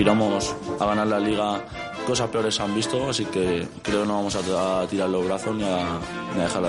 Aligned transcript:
aspiramos 0.00 0.56
a 0.80 0.86
ganar 0.86 1.06
la 1.08 1.20
liga 1.20 1.62
cosas 2.06 2.28
peores 2.28 2.58
han 2.58 2.74
visto, 2.74 3.10
así 3.10 3.26
que 3.26 3.68
creo 3.82 4.00
que 4.00 4.08
no 4.08 4.14
vamos 4.14 4.34
a, 4.34 4.86
tirar 4.88 5.10
los 5.10 5.26
brazos 5.26 5.54
ni 5.54 5.62
a, 5.62 6.00
ni 6.34 6.40
a 6.40 6.44
dejar. 6.44 6.62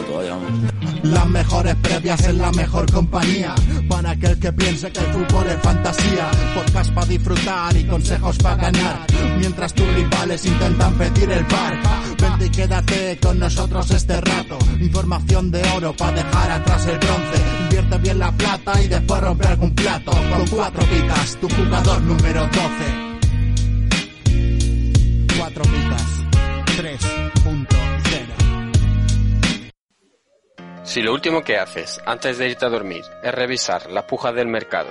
Las 1.04 1.28
mejores 1.30 1.76
previas 1.76 2.28
en 2.28 2.38
la 2.40 2.52
mejor 2.52 2.92
compañía, 2.92 3.56
para 3.88 4.12
aquel 4.12 4.38
que 4.38 4.52
piense 4.52 4.92
que 4.92 5.00
el 5.00 5.06
fútbol 5.14 5.48
es 5.48 5.62
fantasía, 5.62 6.30
podcast 6.54 6.94
para 6.94 7.08
disfrutar 7.08 7.78
y 7.78 7.86
consejos 7.86 8.38
para 8.40 8.56
ganar, 8.58 9.08
mientras 9.40 9.74
tus 9.74 9.88
rivales 9.96 10.46
intentan 10.46 10.94
pedir 10.96 11.32
el 11.32 11.46
par. 11.48 11.80
Vente 12.22 12.46
y 12.48 12.50
quédate 12.50 13.18
con 13.20 13.40
nosotros 13.40 13.90
este 13.92 14.20
rato, 14.20 14.58
información 14.80 15.50
de 15.52 15.64
oro 15.76 15.96
para 15.96 16.24
dejar 16.24 16.52
atrás 16.52 16.86
el 16.86 17.00
bronce, 17.00 17.42
invierte 17.62 17.98
bien 17.98 18.20
la 18.20 18.32
plata 18.34 18.82
y 18.82 18.90
después 18.90 19.22
romper 19.22 19.48
algún 19.48 19.74
plato, 19.74 20.12
con 20.12 20.48
cuatro 20.48 20.84
picas, 20.84 21.38
tu 21.38 21.48
jugador 21.50 22.02
número 22.02 22.42
12. 22.42 23.01
3.0. 27.02 29.72
Si 30.84 31.02
lo 31.02 31.14
último 31.14 31.42
que 31.42 31.58
haces 31.58 32.02
antes 32.06 32.38
de 32.38 32.50
irte 32.50 32.66
a 32.66 32.70
dormir 32.70 33.04
es 33.24 33.34
revisar 33.34 33.90
las 33.92 34.06
pujas 34.06 34.36
del 34.36 34.48
mercado 34.48 34.90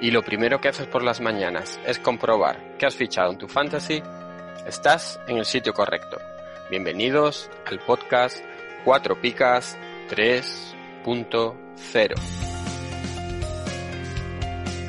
y 0.00 0.10
lo 0.10 0.22
primero 0.22 0.60
que 0.60 0.68
haces 0.68 0.86
por 0.86 1.02
las 1.02 1.20
mañanas 1.20 1.78
es 1.86 1.98
comprobar 1.98 2.76
que 2.78 2.86
has 2.86 2.96
fichado 2.96 3.30
en 3.30 3.38
tu 3.38 3.48
fantasy, 3.48 4.02
estás 4.66 5.20
en 5.28 5.38
el 5.38 5.44
sitio 5.44 5.72
correcto. 5.72 6.18
Bienvenidos 6.70 7.50
al 7.66 7.78
podcast 7.80 8.38
4 8.84 9.20
picas 9.20 9.78
3.0. 10.10 12.14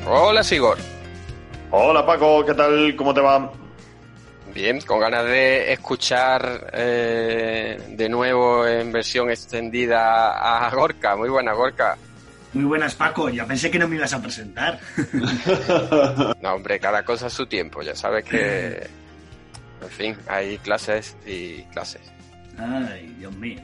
Hola 0.06 0.42
Sigor. 0.42 0.78
Hola 1.70 2.04
Paco, 2.04 2.44
¿qué 2.44 2.54
tal? 2.54 2.94
¿Cómo 2.96 3.14
te 3.14 3.20
va? 3.20 3.50
Bien, 4.54 4.80
con 4.82 5.00
ganas 5.00 5.24
de 5.24 5.72
escuchar 5.72 6.70
eh, 6.72 7.76
de 7.88 8.08
nuevo 8.08 8.64
en 8.64 8.92
versión 8.92 9.28
extendida 9.28 10.66
a 10.66 10.70
Gorka. 10.70 11.16
Muy 11.16 11.28
buena, 11.28 11.52
Gorka. 11.54 11.98
Muy 12.52 12.62
buenas, 12.62 12.94
Paco. 12.94 13.28
Ya 13.28 13.44
pensé 13.46 13.68
que 13.68 13.80
no 13.80 13.88
me 13.88 13.96
ibas 13.96 14.12
a 14.12 14.22
presentar. 14.22 14.78
no, 16.40 16.54
hombre, 16.54 16.78
cada 16.78 17.04
cosa 17.04 17.26
a 17.26 17.30
su 17.30 17.46
tiempo. 17.46 17.82
Ya 17.82 17.96
sabes 17.96 18.24
que, 18.24 18.86
en 19.82 19.90
fin, 19.90 20.16
hay 20.28 20.58
clases 20.58 21.16
y 21.26 21.64
clases. 21.64 22.02
Ay, 22.56 23.12
Dios 23.18 23.34
mío. 23.34 23.58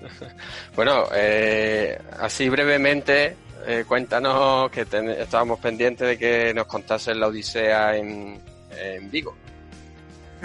bueno, 0.76 1.06
eh, 1.12 2.00
así 2.20 2.48
brevemente, 2.48 3.36
eh, 3.66 3.84
cuéntanos 3.84 4.70
que 4.70 4.82
estábamos 5.18 5.58
pendientes 5.58 6.06
de 6.06 6.16
que 6.16 6.54
nos 6.54 6.66
contases 6.66 7.16
la 7.16 7.26
Odisea 7.26 7.96
en, 7.96 8.40
en 8.70 9.10
Vigo. 9.10 9.34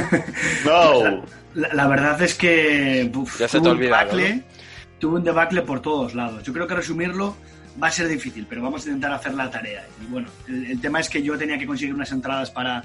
No. 0.66 1.24
La, 1.54 1.88
verdad 1.88 2.22
es 2.22 2.36
que 2.36 3.12
ya 3.38 3.48
se 3.48 3.60
te 3.60 3.70
un 3.70 3.78
debacle, 3.80 4.44
tuve 5.00 5.18
un 5.18 5.24
debacle 5.24 5.62
por 5.64 5.82
todos 5.82 6.16
lados. 6.16 6.44
Yo 6.44 6.54
creo 6.54 6.66
que 6.66 6.76
resumirlo 6.76 7.36
va 7.82 7.88
a 7.88 7.92
ser 7.92 8.08
difícil, 8.08 8.46
pero 8.48 8.62
vamos 8.62 8.86
a 8.86 8.88
intentar 8.88 9.12
hacer 9.12 9.34
la 9.34 9.50
tarea. 9.50 9.86
Y 10.02 10.10
bueno, 10.10 10.30
el, 10.48 10.80
tema 10.80 11.02
es 11.02 11.10
que 11.10 11.22
yo 11.22 11.38
tenía 11.38 11.58
que 11.58 11.66
conseguir 11.66 11.94
unas 11.94 12.12
entradas 12.12 12.52
para, 12.52 12.84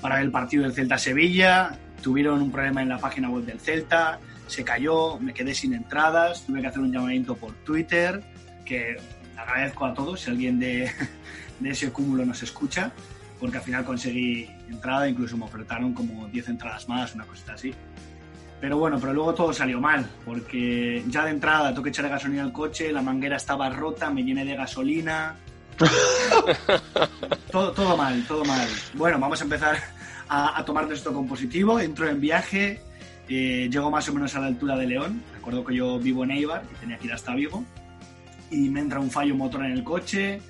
para 0.00 0.22
el 0.22 0.30
partido 0.30 0.62
del 0.62 0.72
Celta-Sevilla. 0.72 1.78
Tuvieron 2.02 2.40
un 2.40 2.50
problema 2.50 2.80
en 2.80 2.88
la 2.88 2.98
página 2.98 3.28
web 3.28 3.44
del 3.44 3.60
Celta, 3.60 4.18
se 4.46 4.64
cayó, 4.64 5.18
me 5.18 5.34
quedé 5.34 5.54
sin 5.54 5.74
entradas, 5.74 6.46
tuve 6.46 6.62
que 6.62 6.68
hacer 6.68 6.80
un 6.80 6.92
llamamiento 6.92 7.34
por 7.36 7.52
Twitter, 7.64 8.22
que 8.64 8.96
agradezco 9.36 9.84
a 9.84 9.92
todos 9.92 10.20
si 10.22 10.30
alguien 10.30 10.58
de, 10.58 10.90
de 11.60 11.70
ese 11.70 11.90
cúmulo 11.90 12.24
nos 12.24 12.42
escucha 12.42 12.92
porque 13.40 13.58
al 13.58 13.62
final 13.62 13.84
conseguí 13.84 14.48
entrada, 14.68 15.08
incluso 15.08 15.36
me 15.36 15.44
ofertaron 15.44 15.92
como 15.92 16.26
10 16.28 16.48
entradas 16.48 16.88
más, 16.88 17.14
una 17.14 17.24
cosita 17.24 17.54
así. 17.54 17.74
Pero 18.60 18.78
bueno, 18.78 18.98
pero 18.98 19.12
luego 19.12 19.34
todo 19.34 19.52
salió 19.52 19.80
mal, 19.80 20.08
porque 20.24 21.04
ya 21.08 21.24
de 21.24 21.30
entrada 21.30 21.70
tengo 21.70 21.82
que 21.82 21.90
echar 21.90 22.08
gasolina 22.08 22.42
al 22.42 22.52
coche, 22.52 22.90
la 22.90 23.02
manguera 23.02 23.36
estaba 23.36 23.68
rota, 23.68 24.10
me 24.10 24.24
llené 24.24 24.44
de 24.44 24.56
gasolina. 24.56 25.36
todo, 27.52 27.72
todo 27.72 27.96
mal, 27.96 28.24
todo 28.26 28.44
mal. 28.44 28.66
Bueno, 28.94 29.18
vamos 29.18 29.40
a 29.40 29.44
empezar 29.44 29.76
a, 30.28 30.58
a 30.58 30.64
tomar 30.64 30.90
esto 30.90 31.12
con 31.12 31.28
positivo. 31.28 31.78
Entro 31.78 32.08
en 32.08 32.18
viaje, 32.18 32.80
eh, 33.28 33.68
llego 33.70 33.90
más 33.90 34.08
o 34.08 34.14
menos 34.14 34.34
a 34.36 34.40
la 34.40 34.46
altura 34.46 34.76
de 34.76 34.86
León. 34.86 35.22
Recuerdo 35.34 35.64
que 35.64 35.74
yo 35.74 35.98
vivo 35.98 36.24
en 36.24 36.30
Eibar 36.32 36.62
y 36.72 36.80
tenía 36.80 36.98
que 36.98 37.06
ir 37.06 37.12
hasta 37.12 37.34
Vigo. 37.34 37.64
Y 38.50 38.68
me 38.68 38.80
entra 38.80 39.00
un 39.00 39.10
fallo 39.10 39.34
motor 39.34 39.64
en 39.64 39.72
el 39.72 39.82
coche, 39.82 40.40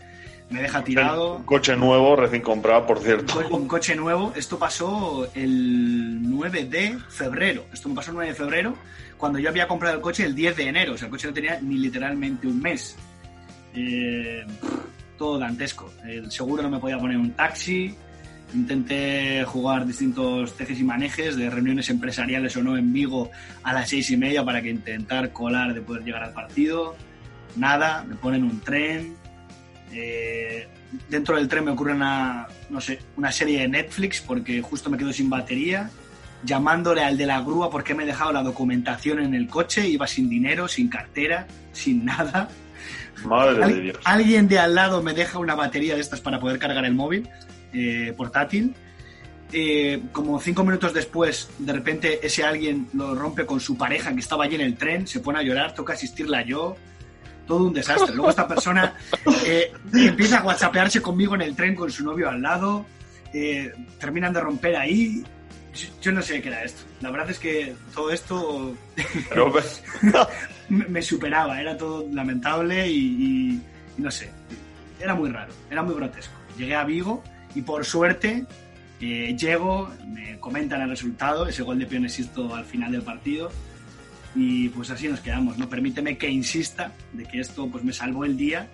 me 0.48 0.62
deja 0.62 0.84
tirado. 0.84 1.36
Un 1.36 1.42
coche 1.44 1.76
nuevo, 1.76 2.16
recién 2.16 2.42
comprado, 2.42 2.86
por 2.86 3.00
cierto. 3.00 3.42
Un 3.50 3.66
coche 3.66 3.96
nuevo. 3.96 4.32
Esto 4.36 4.58
pasó 4.58 5.28
el 5.34 6.22
9 6.22 6.64
de 6.64 6.98
febrero. 7.08 7.64
Esto 7.72 7.88
me 7.88 7.94
pasó 7.96 8.10
el 8.10 8.16
9 8.16 8.30
de 8.30 8.36
febrero, 8.36 8.76
cuando 9.16 9.38
yo 9.38 9.48
había 9.48 9.66
comprado 9.66 9.96
el 9.96 10.00
coche 10.00 10.24
el 10.24 10.34
10 10.34 10.56
de 10.56 10.68
enero. 10.68 10.94
O 10.94 10.98
sea, 10.98 11.06
el 11.06 11.10
coche 11.10 11.28
no 11.28 11.34
tenía 11.34 11.58
ni 11.60 11.78
literalmente 11.78 12.46
un 12.46 12.60
mes. 12.60 12.96
Eh, 13.74 14.44
todo 15.18 15.38
dantesco. 15.38 15.92
El 16.06 16.30
seguro 16.30 16.62
no 16.62 16.70
me 16.70 16.78
podía 16.78 16.98
poner 16.98 17.16
un 17.16 17.32
taxi. 17.32 17.94
Intenté 18.54 19.44
jugar 19.44 19.84
distintos 19.84 20.56
tejes 20.56 20.78
y 20.78 20.84
manejes 20.84 21.36
de 21.36 21.50
reuniones 21.50 21.90
empresariales 21.90 22.56
o 22.56 22.62
no 22.62 22.76
en 22.76 22.92
Vigo 22.92 23.30
a 23.64 23.72
las 23.72 23.88
seis 23.88 24.08
y 24.10 24.16
media 24.16 24.44
para 24.44 24.62
que 24.62 24.70
intentar 24.70 25.32
colar 25.32 25.74
de 25.74 25.80
poder 25.80 26.04
llegar 26.04 26.22
al 26.22 26.32
partido. 26.32 26.94
Nada, 27.56 28.04
me 28.06 28.14
ponen 28.14 28.44
un 28.44 28.60
tren, 28.60 29.16
eh, 29.92 30.66
dentro 31.08 31.36
del 31.36 31.48
tren 31.48 31.64
me 31.64 31.70
ocurre 31.70 31.92
una, 31.92 32.46
no 32.70 32.80
sé, 32.80 32.98
una 33.16 33.32
serie 33.32 33.60
de 33.60 33.68
Netflix 33.68 34.20
porque 34.20 34.60
justo 34.60 34.90
me 34.90 34.98
quedo 34.98 35.12
sin 35.12 35.30
batería, 35.30 35.90
llamándole 36.42 37.02
al 37.02 37.16
de 37.16 37.26
la 37.26 37.40
grúa 37.40 37.70
porque 37.70 37.94
me 37.94 38.04
he 38.04 38.06
dejado 38.06 38.32
la 38.32 38.42
documentación 38.42 39.20
en 39.20 39.34
el 39.34 39.48
coche, 39.48 39.86
iba 39.88 40.06
sin 40.06 40.28
dinero, 40.28 40.68
sin 40.68 40.88
cartera, 40.88 41.46
sin 41.72 42.04
nada. 42.04 42.48
Madre 43.24 43.74
de 43.74 43.80
Dios. 43.80 43.98
Alguien 44.04 44.48
de 44.48 44.58
al 44.58 44.74
lado 44.74 45.02
me 45.02 45.14
deja 45.14 45.38
una 45.38 45.54
batería 45.54 45.94
de 45.94 46.00
estas 46.00 46.20
para 46.20 46.38
poder 46.38 46.58
cargar 46.58 46.84
el 46.84 46.94
móvil 46.94 47.28
eh, 47.72 48.12
portátil. 48.16 48.74
Eh, 49.52 50.02
como 50.10 50.40
cinco 50.40 50.64
minutos 50.64 50.92
después, 50.92 51.48
de 51.58 51.72
repente 51.72 52.26
ese 52.26 52.42
alguien 52.42 52.88
lo 52.92 53.14
rompe 53.14 53.46
con 53.46 53.60
su 53.60 53.78
pareja 53.78 54.12
que 54.12 54.20
estaba 54.20 54.44
allí 54.44 54.56
en 54.56 54.60
el 54.60 54.76
tren, 54.76 55.06
se 55.06 55.20
pone 55.20 55.38
a 55.38 55.42
llorar, 55.42 55.72
toca 55.72 55.92
asistirla 55.92 56.42
yo 56.42 56.76
todo 57.46 57.64
un 57.64 57.72
desastre. 57.72 58.14
Luego 58.14 58.30
esta 58.30 58.46
persona 58.46 58.94
eh, 59.44 59.72
empieza 59.92 60.38
a 60.38 60.44
whatsappearse 60.44 61.00
conmigo 61.00 61.34
en 61.34 61.42
el 61.42 61.56
tren 61.56 61.74
con 61.74 61.90
su 61.90 62.04
novio 62.04 62.28
al 62.28 62.42
lado, 62.42 62.86
eh, 63.32 63.72
terminan 63.98 64.32
de 64.32 64.40
romper 64.40 64.76
ahí. 64.76 65.24
Yo 66.00 66.12
no 66.12 66.22
sé 66.22 66.40
qué 66.40 66.48
era 66.48 66.64
esto. 66.64 66.84
La 67.00 67.10
verdad 67.10 67.30
es 67.30 67.38
que 67.38 67.74
todo 67.94 68.10
esto 68.10 68.74
me 70.68 71.02
superaba, 71.02 71.60
era 71.60 71.76
todo 71.76 72.06
lamentable 72.10 72.88
y, 72.88 73.60
no 73.98 74.10
sé, 74.10 74.30
era 74.98 75.14
muy 75.14 75.30
raro, 75.30 75.52
era 75.70 75.82
muy 75.82 75.94
grotesco. 75.94 76.34
Llegué 76.56 76.74
a 76.74 76.84
Vigo 76.84 77.22
y 77.54 77.60
por 77.60 77.84
suerte 77.84 78.46
eh, 79.00 79.36
llego, 79.38 79.90
me 80.06 80.38
comentan 80.40 80.80
el 80.80 80.88
resultado, 80.88 81.46
ese 81.46 81.62
gol 81.62 81.78
de 81.78 81.86
Pionesisto 81.86 82.54
al 82.54 82.64
final 82.64 82.92
del 82.92 83.02
partido 83.02 83.50
y 84.36 84.68
pues 84.68 84.90
así 84.90 85.08
nos 85.08 85.20
quedamos, 85.20 85.56
¿no? 85.56 85.68
Permíteme 85.68 86.18
que 86.18 86.28
insista 86.28 86.92
de 87.14 87.24
que 87.24 87.40
esto 87.40 87.68
pues 87.68 87.82
me 87.82 87.92
salvó 87.92 88.26
el 88.26 88.36
día 88.36 88.68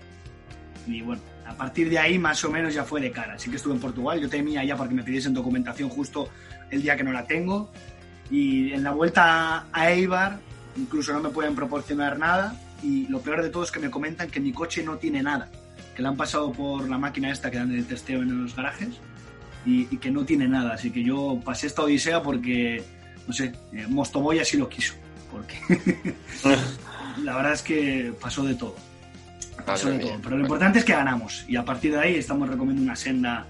y 0.89 1.00
bueno, 1.00 1.23
a 1.47 1.55
partir 1.55 1.89
de 1.89 2.00
ahí 2.00 2.19
más 2.19 2.45
o 2.45 2.50
menos 2.50 2.75
ya 2.75 2.83
fue 2.83 3.00
de 3.00 3.12
cara. 3.12 3.39
Sí 3.39 3.49
que 3.49 3.56
estuve 3.56 3.75
en 3.75 3.81
Portugal, 3.81 4.21
yo 4.21 4.28
temía 4.28 4.65
ya 4.65 4.77
porque 4.77 4.93
me 4.93 5.05
pidiesen 5.05 5.33
documentación 5.33 5.89
justo 5.89 6.28
el 6.71 6.83
día 6.83 6.97
que 6.97 7.05
no 7.05 7.12
la 7.12 7.27
tengo 7.27 7.71
y 8.28 8.72
en 8.72 8.83
la 8.83 8.91
vuelta 8.91 9.67
a 9.72 9.91
Eibar 9.93 10.41
incluso 10.77 11.12
no 11.12 11.21
me 11.21 11.28
pueden 11.28 11.55
proporcionar 11.55 12.19
nada 12.19 12.56
y 12.83 13.06
lo 13.06 13.21
peor 13.21 13.43
de 13.43 13.49
todo 13.49 13.62
es 13.62 13.71
que 13.71 13.78
me 13.78 13.91
comentan 13.91 14.31
que 14.31 14.41
mi 14.41 14.53
coche 14.53 14.83
no 14.83 14.97
tiene 14.97 15.22
nada, 15.22 15.49
que 15.95 16.03
la 16.03 16.09
han 16.09 16.17
pasado 16.17 16.51
por 16.51 16.89
la 16.89 16.99
máquina 16.99 17.31
esta 17.31 17.53
que 17.53 17.59
dan 17.59 17.71
el 17.72 17.87
testeo 17.87 18.22
en 18.22 18.43
los 18.43 18.56
garajes 18.56 18.89
y, 19.65 19.87
que 19.99 20.11
no 20.11 20.25
tiene 20.25 20.49
nada, 20.49 20.75
así 20.75 20.91
que 20.91 21.05
yo 21.05 21.41
pasé 21.45 21.69
esta 21.69 21.83
odisea 21.83 22.21
porque, 22.21 22.83
no 23.28 23.33
sé, 23.33 23.53
eh, 23.72 23.86
Mostoboy 23.89 24.41
así 24.41 24.57
lo 24.57 24.69
quiso 24.69 24.95
porque 25.33 25.59
la 27.23 27.37
verdad 27.37 27.53
es 27.53 27.63
que 27.63 28.15
pasó 28.21 28.45
de 28.45 28.55
todo. 28.55 28.77
Pasó 29.65 29.91
de 29.91 29.99
todo. 29.99 30.19
Pero 30.23 30.37
lo 30.37 30.43
importante 30.43 30.79
es 30.79 30.84
que 30.84 30.93
ganamos 30.93 31.45
y 31.49 31.57
a 31.57 31.65
partir 31.65 31.93
de 31.93 32.01
ahí 32.01 32.15
estamos 32.17 32.49
recomiendo 32.49 32.83
una 32.83 32.97
senda 32.97 33.47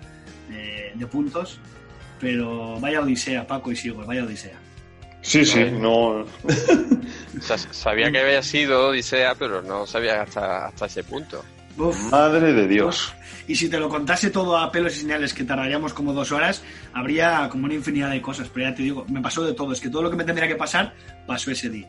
de, 0.48 1.06
puntos. 1.06 1.58
Pero 2.20 2.78
vaya 2.78 3.00
odisea, 3.00 3.46
Paco 3.46 3.72
y 3.72 3.76
Sigo, 3.76 4.04
vaya 4.06 4.24
odisea. 4.24 4.56
Sí, 5.22 5.44
sí, 5.44 5.64
no. 5.72 6.24
sabía 7.70 8.10
que 8.12 8.20
había 8.20 8.42
sido 8.42 8.88
odisea, 8.88 9.34
pero 9.34 9.62
no 9.62 9.86
sabía 9.86 10.22
hasta, 10.22 10.66
hasta 10.66 10.86
ese 10.86 11.02
punto. 11.02 11.44
Madre 12.10 12.52
de 12.52 12.68
Dios. 12.68 13.12
Y 13.46 13.56
si 13.56 13.68
te 13.68 13.78
lo 13.78 13.88
contase 13.88 14.30
todo 14.30 14.56
a 14.56 14.70
pelos 14.70 14.96
y 14.96 15.00
señales, 15.00 15.34
que 15.34 15.44
tardaríamos 15.44 15.92
como 15.92 16.12
dos 16.12 16.32
horas, 16.32 16.62
habría 16.92 17.48
como 17.50 17.64
una 17.64 17.74
infinidad 17.74 18.10
de 18.10 18.22
cosas. 18.22 18.48
Pero 18.52 18.70
ya 18.70 18.74
te 18.74 18.82
digo, 18.82 19.04
me 19.08 19.20
pasó 19.20 19.44
de 19.44 19.52
todo. 19.52 19.72
Es 19.72 19.80
que 19.80 19.88
todo 19.88 20.02
lo 20.02 20.10
que 20.10 20.16
me 20.16 20.24
tendría 20.24 20.48
que 20.48 20.56
pasar 20.56 20.94
pasó 21.26 21.50
ese 21.50 21.68
día. 21.68 21.88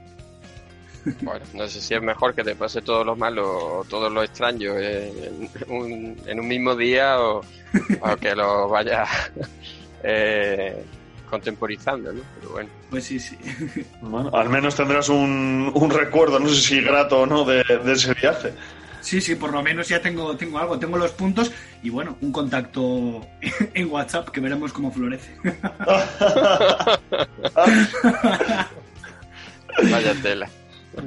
Bueno, 1.22 1.44
no 1.54 1.68
sé 1.68 1.82
si 1.82 1.94
es 1.94 2.02
mejor 2.02 2.34
que 2.34 2.46
te 2.46 2.56
pase 2.56 2.82
todo 2.82 3.04
lo 3.04 3.14
malo 3.16 3.80
o 3.80 3.84
todo 3.84 4.10
lo 4.10 4.24
extraño 4.24 4.74
en 4.78 6.40
un, 6.40 6.48
mismo 6.48 6.78
día 6.78 7.20
o, 7.20 7.42
que 8.22 8.34
lo 8.34 8.70
vaya 8.70 9.04
eh, 10.04 10.82
contemporizando, 11.30 12.14
¿no? 12.14 12.22
Pero 12.40 12.52
bueno. 12.52 12.70
Pues 12.90 13.04
sí, 13.04 13.20
sí. 13.20 13.38
Bueno, 14.02 14.30
al 14.34 14.48
menos 14.50 14.76
tendrás 14.76 15.10
un, 15.10 15.72
un 15.74 15.90
recuerdo, 15.90 16.40
no 16.40 16.48
sé 16.48 16.62
si 16.62 16.82
grato 16.82 17.22
o 17.22 17.26
no, 17.26 17.44
de, 17.44 17.64
de 17.64 17.92
ese 17.92 18.14
viaje. 18.14 18.54
Sí, 19.04 19.20
sí, 19.20 19.36
por 19.36 19.52
lo 19.52 19.62
menos 19.62 19.90
ya 19.90 20.02
tengo, 20.02 20.36
tengo 20.38 20.58
algo, 20.58 20.80
tengo 20.80 20.98
los 20.98 21.12
puntos 21.12 21.52
y 21.84 21.90
bueno, 21.90 22.18
un 22.22 22.32
contacto 22.32 23.22
en 23.74 23.92
WhatsApp 23.92 24.30
que 24.30 24.40
veremos 24.40 24.72
cómo 24.72 24.92
florece. 24.92 25.36
Vaya 29.92 30.16
tela. 30.22 30.48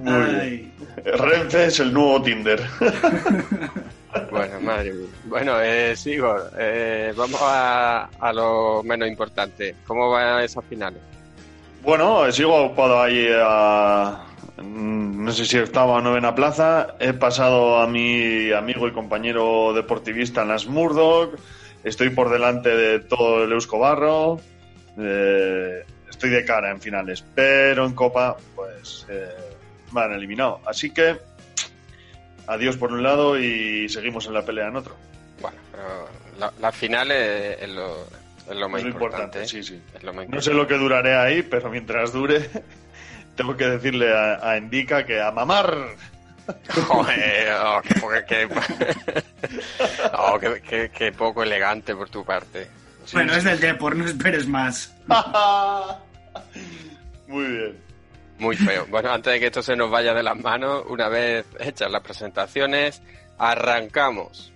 Ay. 0.04 0.70
Renfe 1.04 1.66
es 1.66 1.80
el 1.80 1.92
nuevo 1.92 2.22
Tinder. 2.22 2.62
Bueno, 4.30 4.58
madre 4.60 4.94
mía. 4.94 5.08
Bueno, 5.26 5.60
eh, 5.60 5.94
sigo. 5.94 6.38
Eh, 6.58 7.12
vamos 7.14 7.38
a, 7.42 8.08
a 8.18 8.32
lo 8.32 8.82
menos 8.82 9.08
importante. 9.08 9.74
¿Cómo 9.86 10.10
van 10.10 10.42
esas 10.42 10.64
finales? 10.64 11.02
Bueno, 11.82 12.32
sigo 12.32 12.64
ocupado 12.64 13.02
ahí 13.02 13.28
a. 13.38 14.24
mm, 14.56 15.24
No 15.24 15.32
sé 15.32 15.44
si 15.44 15.58
octava 15.58 15.94
o 15.94 16.00
novena 16.00 16.34
plaza. 16.34 16.94
He 17.00 17.12
pasado 17.12 17.78
a 17.78 17.86
mi 17.86 18.52
amigo 18.52 18.86
y 18.88 18.92
compañero 18.92 19.72
deportivista 19.74 20.42
en 20.42 20.48
las 20.48 20.66
Murdoch. 20.66 21.34
Estoy 21.84 22.10
por 22.10 22.30
delante 22.30 22.70
de 22.76 23.00
todo 23.00 23.44
el 23.44 23.52
Eusko 23.52 23.78
Barro. 23.78 24.40
Eh, 24.98 25.84
estoy 26.08 26.30
de 26.30 26.44
cara 26.44 26.70
en 26.70 26.80
finales. 26.80 27.24
Pero 27.34 27.84
en 27.86 27.94
Copa, 27.94 28.36
pues. 28.54 29.06
eh, 29.08 29.28
me 29.92 30.00
han 30.02 30.12
eliminado. 30.12 30.60
Así 30.66 30.90
que. 30.90 31.16
Adiós 32.48 32.76
por 32.76 32.92
un 32.92 33.02
lado 33.02 33.36
y 33.40 33.88
seguimos 33.88 34.26
en 34.26 34.34
la 34.34 34.44
pelea 34.44 34.68
en 34.68 34.76
otro. 34.76 34.94
Bueno, 35.40 35.56
pero 35.72 36.08
la, 36.38 36.52
la 36.60 36.70
final 36.70 37.10
es, 37.10 37.60
es 37.60 37.68
lo, 37.70 38.04
es 38.48 38.56
lo 38.56 38.68
más 38.68 38.80
Es 38.80 38.84
lo 38.86 38.90
importante. 38.92 39.40
importante, 39.40 39.42
¿eh? 39.42 39.46
sí, 39.48 39.62
sí. 39.64 39.82
Es 39.94 40.02
lo 40.04 40.12
más 40.12 40.28
No 40.28 40.40
sé 40.40 40.54
lo 40.54 40.64
que 40.68 40.74
duraré 40.74 41.16
ahí, 41.16 41.42
pero 41.42 41.68
mientras 41.70 42.12
dure, 42.12 42.48
tengo 43.36 43.56
que 43.56 43.66
decirle 43.66 44.12
a, 44.12 44.50
a 44.50 44.58
Indica 44.58 45.06
que 45.06 45.20
a 45.20 45.30
mamar. 45.30 45.72
Joder, 46.86 47.52
oh, 47.64 47.80
qué, 47.82 47.94
poco- 48.00 48.14
qué- 48.28 48.48
oh, 50.18 50.38
qué- 50.38 50.62
qué- 50.62 50.90
qué 50.90 51.12
poco 51.12 51.42
elegante 51.42 51.94
por 51.94 52.08
tu 52.08 52.24
parte. 52.24 52.68
bueno, 53.12 53.34
es 53.34 53.44
del 53.44 53.60
Depor, 53.60 53.96
no 53.96 54.06
esperes 54.06 54.46
más. 54.46 54.94
Muy 57.26 57.44
bien. 57.46 57.78
Muy 58.38 58.56
feo. 58.56 58.86
Bueno, 58.88 59.10
antes 59.12 59.32
de 59.32 59.40
que 59.40 59.46
esto 59.46 59.62
se 59.62 59.74
nos 59.74 59.90
vaya 59.90 60.12
de 60.14 60.22
las 60.22 60.36
manos, 60.36 60.84
una 60.88 61.08
vez 61.08 61.44
hechas 61.58 61.90
las 61.90 62.02
presentaciones, 62.02 63.02
arrancamos. 63.38 64.52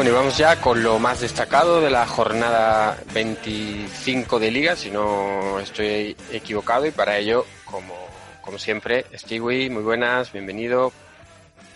Bueno, 0.00 0.12
y 0.12 0.14
vamos 0.14 0.38
ya 0.38 0.58
con 0.62 0.82
lo 0.82 0.98
más 0.98 1.20
destacado 1.20 1.82
de 1.82 1.90
la 1.90 2.06
jornada 2.06 2.96
25 3.12 4.38
de 4.38 4.50
Liga, 4.50 4.74
si 4.74 4.90
no 4.90 5.58
estoy 5.60 6.16
equivocado, 6.32 6.86
y 6.86 6.90
para 6.90 7.18
ello, 7.18 7.44
como, 7.66 7.92
como 8.40 8.58
siempre, 8.58 9.04
Stewie, 9.12 9.68
muy 9.68 9.82
buenas, 9.82 10.32
bienvenido. 10.32 10.90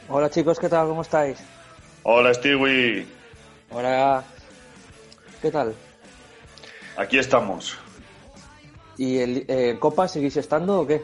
Hola 0.08 0.30
chicos, 0.30 0.58
¿qué 0.58 0.70
tal? 0.70 0.88
¿Cómo 0.88 1.02
estáis? 1.02 1.36
Hola, 2.02 2.32
Stewie. 2.32 3.06
Hola, 3.68 4.24
¿qué 5.42 5.50
tal? 5.50 5.74
Aquí 6.96 7.18
estamos. 7.18 7.76
¿Y 8.96 9.18
el, 9.18 9.44
eh, 9.48 9.76
Copa 9.78 10.08
seguís 10.08 10.38
estando 10.38 10.80
o 10.80 10.86
qué? 10.86 11.02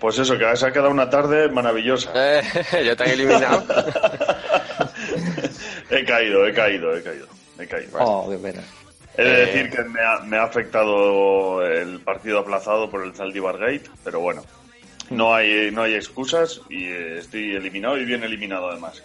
Pues 0.00 0.18
eso, 0.18 0.36
que 0.36 0.56
se 0.56 0.66
ha 0.66 0.72
quedado 0.72 0.90
una 0.90 1.08
tarde 1.08 1.48
maravillosa. 1.50 2.10
Eh, 2.16 2.84
ya 2.84 2.96
te 2.96 3.04
han 3.04 3.10
eliminado. 3.10 3.64
He 5.90 6.04
caído, 6.04 6.46
he 6.46 6.52
caído, 6.52 6.96
he 6.96 7.02
caído. 7.02 7.26
He 7.58 7.66
caído. 7.66 7.98
Oh, 8.00 8.30
qué 8.30 8.38
pena. 8.38 8.62
He 9.16 9.24
de 9.24 9.32
Eh. 9.42 9.46
decir 9.46 9.70
que 9.70 9.82
me 9.84 10.00
ha, 10.00 10.20
me 10.20 10.36
ha 10.36 10.44
afectado 10.44 11.62
el 11.66 12.00
partido 12.00 12.38
aplazado 12.38 12.88
por 12.90 13.04
el 13.04 13.12
Zaldívar 13.14 13.58
Gate, 13.58 13.90
pero 14.04 14.20
bueno, 14.20 14.42
no 15.10 15.34
hay, 15.34 15.70
no 15.72 15.82
hay 15.82 15.94
excusas 15.94 16.60
y 16.70 16.86
estoy 16.86 17.56
eliminado 17.56 17.98
y 17.98 18.04
bien 18.04 18.22
eliminado 18.22 18.70
además. 18.70 19.02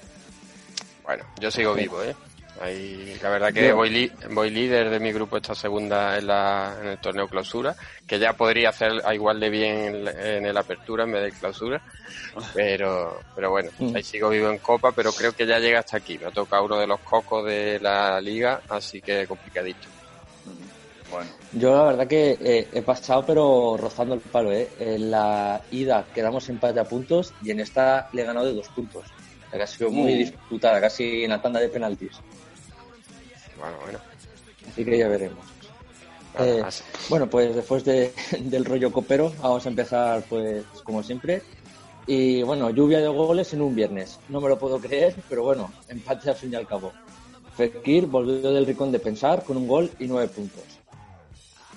Bueno, 1.03 1.23
yo 1.39 1.49
sigo 1.51 1.73
vivo, 1.73 2.01
¿eh? 2.03 2.15
Ahí, 2.61 3.19
la 3.21 3.29
verdad 3.31 3.53
que 3.53 3.73
voy, 3.73 3.89
li- 3.89 4.11
voy 4.29 4.49
líder 4.49 4.89
de 4.89 4.99
mi 5.01 5.11
grupo 5.11 5.35
esta 5.35 5.53
segunda 5.53 6.17
en, 6.17 6.27
la, 6.27 6.77
en 6.81 6.87
el 6.87 6.97
torneo 6.99 7.27
clausura, 7.27 7.75
que 8.07 8.17
ya 8.17 8.31
podría 8.31 8.69
hacer 8.69 8.93
a 9.03 9.13
igual 9.13 9.41
de 9.41 9.49
bien 9.49 9.75
en, 9.77 10.07
en 10.07 10.45
el 10.45 10.55
apertura 10.55 11.03
en 11.03 11.11
vez 11.11 11.23
de 11.23 11.31
clausura, 11.37 11.81
pero, 12.53 13.19
pero 13.35 13.49
bueno, 13.51 13.69
Mm. 13.79 13.95
ahí 13.95 14.03
sigo 14.03 14.29
vivo 14.29 14.49
en 14.49 14.57
copa, 14.59 14.91
pero 14.91 15.11
creo 15.11 15.31
que 15.33 15.45
ya 15.45 15.59
llega 15.59 15.79
hasta 15.79 15.97
aquí. 15.97 16.17
Me 16.17 16.31
toca 16.31 16.61
uno 16.61 16.77
de 16.77 16.87
los 16.87 16.99
cocos 17.01 17.45
de 17.45 17.79
la 17.79 18.19
liga, 18.21 18.61
así 18.69 19.01
que 19.01 19.25
complicadito. 19.27 19.87
Bueno, 21.11 21.29
Yo 21.53 21.75
la 21.75 21.83
verdad 21.83 22.07
que 22.07 22.37
eh, 22.41 22.67
he 22.73 22.81
pasado 22.81 23.23
pero 23.25 23.77
rozando 23.77 24.15
el 24.15 24.21
palo, 24.21 24.51
¿eh? 24.51 24.67
En 24.79 25.11
la 25.11 25.61
ida 25.71 26.05
quedamos 26.13 26.49
empate 26.49 26.79
a 26.79 26.83
puntos 26.83 27.31
y 27.43 27.51
en 27.51 27.59
esta 27.59 28.09
le 28.11 28.23
he 28.23 28.25
ganado 28.25 28.47
de 28.47 28.53
dos 28.53 28.67
puntos. 28.69 29.05
Que 29.51 29.61
ha 29.61 29.67
sido 29.67 29.89
muy 29.91 30.13
Uh. 30.13 30.17
disputada, 30.17 30.81
casi 30.81 31.23
en 31.23 31.29
la 31.29 31.41
tanda 31.41 31.59
de 31.59 31.69
penaltis. 31.69 32.11
Bueno, 33.57 33.77
bueno. 33.83 33.99
Así 34.67 34.83
que 34.83 34.97
ya 34.97 35.07
veremos. 35.07 35.45
Eh. 36.39 36.61
Bueno, 37.07 37.29
pues 37.29 37.55
después 37.55 37.85
de, 37.85 38.11
del 38.41 38.65
rollo 38.65 38.91
copero, 38.91 39.31
vamos 39.41 39.65
a 39.65 39.69
empezar 39.69 40.23
pues 40.27 40.65
como 40.83 41.01
siempre. 41.03 41.41
Y 42.07 42.43
bueno, 42.43 42.69
lluvia 42.69 42.99
de 42.99 43.07
goles 43.07 43.53
en 43.53 43.61
un 43.61 43.73
viernes. 43.73 44.19
No 44.29 44.39
me 44.39 44.49
lo 44.49 44.59
puedo 44.59 44.79
creer, 44.79 45.15
pero 45.27 45.43
bueno, 45.43 45.71
empate 45.89 46.29
al 46.29 46.35
fin 46.35 46.53
y 46.53 46.55
al 46.55 46.67
cabo. 46.67 46.91
Fekir 47.55 48.05
volvió 48.05 48.51
del 48.51 48.65
ricón 48.65 48.91
de 48.91 48.99
pensar 48.99 49.43
con 49.43 49.57
un 49.57 49.67
gol 49.67 49.89
y 49.99 50.07
nueve 50.07 50.27
puntos. 50.27 50.63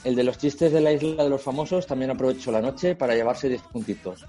El 0.05 0.15
de 0.15 0.25
los 0.25 0.39
chistes 0.39 0.73
de 0.73 0.81
la 0.81 0.93
isla 0.93 1.25
de 1.25 1.31
los 1.31 1.43
famosos 1.43 1.87
también 1.87 2.11
aprovechó 2.11 2.53
la 2.53 2.61
noche 2.61 2.95
para 2.95 3.15
llevarse 3.15 3.49
10 3.49 3.63
puntitos, 3.63 4.27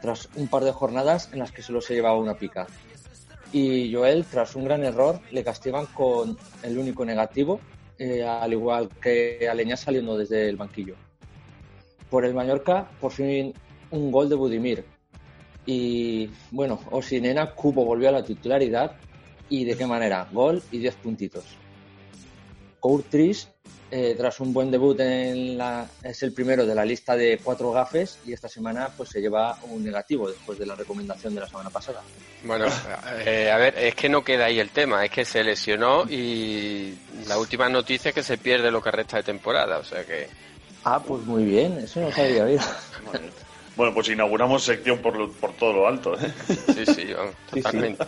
tras 0.00 0.28
un 0.36 0.46
par 0.46 0.62
de 0.62 0.72
jornadas 0.72 1.30
en 1.32 1.40
las 1.40 1.50
que 1.50 1.62
solo 1.62 1.80
se 1.80 1.94
llevaba 1.94 2.16
una 2.16 2.34
pica. 2.34 2.66
Y 3.52 3.92
Joel, 3.92 4.24
tras 4.24 4.54
un 4.54 4.64
gran 4.64 4.84
error, 4.84 5.20
le 5.30 5.42
castigan 5.42 5.86
con 5.86 6.36
el 6.62 6.78
único 6.78 7.04
negativo, 7.04 7.60
eh, 7.98 8.22
al 8.22 8.52
igual 8.52 8.88
que 9.00 9.48
Aleñá 9.50 9.76
saliendo 9.76 10.16
desde 10.16 10.48
el 10.48 10.56
banquillo. 10.56 10.94
Por 12.10 12.24
el 12.24 12.34
Mallorca, 12.34 12.88
por 13.00 13.12
fin 13.12 13.52
un 13.90 14.10
gol 14.10 14.28
de 14.28 14.34
Budimir. 14.34 14.93
Y 15.66 16.30
bueno, 16.50 16.80
Osinena, 16.90 17.50
Cubo 17.52 17.84
volvió 17.84 18.08
a 18.08 18.12
la 18.12 18.24
titularidad. 18.24 18.92
¿Y 19.48 19.64
de 19.64 19.76
qué 19.76 19.86
manera? 19.86 20.26
Gol 20.32 20.62
y 20.70 20.78
10 20.78 20.94
puntitos. 20.96 21.44
Courtris, 22.80 23.48
eh, 23.90 24.14
tras 24.16 24.40
un 24.40 24.52
buen 24.52 24.70
debut, 24.70 24.98
en 25.00 25.56
la, 25.56 25.86
es 26.02 26.22
el 26.22 26.32
primero 26.32 26.66
de 26.66 26.74
la 26.74 26.84
lista 26.84 27.16
de 27.16 27.38
cuatro 27.42 27.70
gafes 27.70 28.18
y 28.26 28.32
esta 28.32 28.48
semana 28.48 28.88
pues 28.96 29.10
se 29.10 29.20
lleva 29.20 29.56
un 29.70 29.84
negativo 29.84 30.28
después 30.28 30.58
de 30.58 30.66
la 30.66 30.74
recomendación 30.74 31.34
de 31.34 31.42
la 31.42 31.46
semana 31.46 31.70
pasada. 31.70 32.02
Bueno, 32.42 32.66
eh, 33.24 33.50
a 33.50 33.56
ver, 33.56 33.78
es 33.78 33.94
que 33.94 34.08
no 34.08 34.24
queda 34.24 34.46
ahí 34.46 34.58
el 34.58 34.70
tema, 34.70 35.04
es 35.04 35.10
que 35.10 35.24
se 35.24 35.44
lesionó 35.44 36.04
y 36.10 36.98
la 37.28 37.38
última 37.38 37.68
noticia 37.68 38.08
es 38.08 38.14
que 38.14 38.22
se 38.22 38.36
pierde 38.36 38.70
lo 38.70 38.82
que 38.82 38.90
resta 38.90 39.18
de 39.18 39.22
temporada, 39.22 39.78
o 39.78 39.84
sea 39.84 40.04
que... 40.04 40.28
Ah, 40.84 41.00
pues 41.00 41.24
muy 41.24 41.44
bien, 41.44 41.78
eso 41.78 42.00
no 42.00 42.10
sabía, 42.10 42.44
mira. 42.44 42.64
bueno, 43.76 43.92
pues 43.94 44.08
inauguramos 44.08 44.62
sección 44.64 44.98
por, 44.98 45.16
lo- 45.16 45.30
por 45.32 45.52
todo 45.54 45.72
lo 45.72 45.86
alto. 45.88 46.16
¿eh? 46.18 46.32
Sí, 46.74 46.86
sí, 46.86 47.12
vamos, 47.16 47.34
Sí, 47.34 47.56
sí. 47.56 47.62
totalmente. 47.62 48.04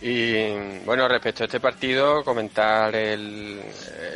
Y 0.00 0.50
bueno, 0.84 1.08
respecto 1.08 1.44
a 1.44 1.46
este 1.46 1.60
partido, 1.60 2.22
comentar 2.24 2.94
el- 2.94 3.60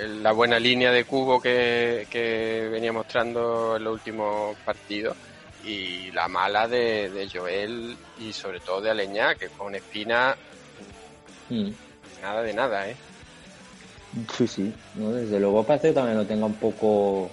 el- 0.03 0.23
la 0.23 0.33
buena 0.33 0.59
línea 0.59 0.91
de 0.93 1.05
cubo 1.05 1.41
que, 1.41 2.07
que 2.11 2.69
venía 2.71 2.93
mostrando 2.93 3.77
en 3.77 3.85
los 3.85 3.95
últimos 3.95 4.57
partidos 4.59 5.17
y 5.65 6.11
la 6.13 6.29
mala 6.29 6.69
de, 6.69 7.09
de 7.11 7.29
Joel 7.31 7.97
y 8.21 8.33
sobre 8.33 8.61
todo 8.61 8.81
de 8.83 8.91
Aleñá, 8.91 9.35
que 9.35 9.49
con 9.49 9.75
Espina 9.75 10.37
Mm. 11.51 11.71
nada 12.21 12.43
de 12.43 12.53
nada, 12.53 12.87
¿eh? 12.91 12.97
Sí, 14.37 14.47
sí. 14.47 14.75
No, 14.97 15.11
desde 15.13 15.41
luego 15.41 15.65
parece 15.65 15.89
que 15.89 15.95
también 15.95 16.19
lo 16.19 16.27
tenga 16.27 16.45
un 16.45 16.57
poco 16.57 17.31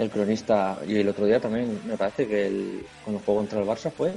el 0.00 0.10
cronista. 0.10 0.78
Y 0.86 0.98
el 0.98 1.08
otro 1.08 1.26
día 1.26 1.40
también 1.40 1.80
me 1.86 1.96
parece 1.96 2.26
que 2.26 2.46
el, 2.46 2.86
cuando 3.04 3.22
jugó 3.24 3.38
contra 3.38 3.60
el 3.60 3.66
Barça 3.66 3.90
fue 3.92 4.14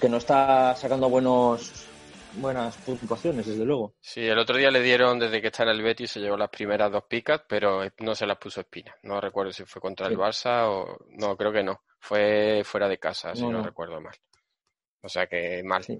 que 0.00 0.08
no 0.08 0.18
está 0.18 0.74
sacando 0.74 1.08
buenos 1.08 1.86
buenas 2.34 2.76
puntuaciones, 2.76 3.46
desde 3.46 3.64
luego. 3.64 3.94
Sí, 4.00 4.20
el 4.26 4.38
otro 4.38 4.58
día 4.58 4.70
le 4.70 4.82
dieron, 4.82 5.18
desde 5.18 5.40
que 5.40 5.46
está 5.46 5.62
en 5.62 5.70
el 5.70 5.82
Betis, 5.82 6.10
se 6.10 6.20
llevó 6.20 6.36
las 6.36 6.50
primeras 6.50 6.92
dos 6.92 7.04
picas, 7.04 7.42
pero 7.48 7.80
no 8.00 8.14
se 8.14 8.26
las 8.26 8.36
puso 8.36 8.60
Espina. 8.60 8.94
No 9.04 9.20
recuerdo 9.20 9.52
si 9.52 9.64
fue 9.64 9.80
contra 9.80 10.06
el. 10.08 10.18
Barça 10.18 10.66
o... 10.68 10.98
No, 11.10 11.36
creo 11.36 11.52
que 11.52 11.62
no. 11.62 11.82
Fue 11.98 12.62
fuera 12.64 12.88
de 12.88 12.98
casa, 12.98 13.34
si 13.34 13.42
No, 13.42 13.52
no, 13.52 13.58
no. 13.58 13.64
recuerdo 13.64 14.00
mal. 14.00 14.14
O 15.02 15.08
sea 15.08 15.26
que 15.26 15.62
mal. 15.64 15.82
Sí. 15.82 15.98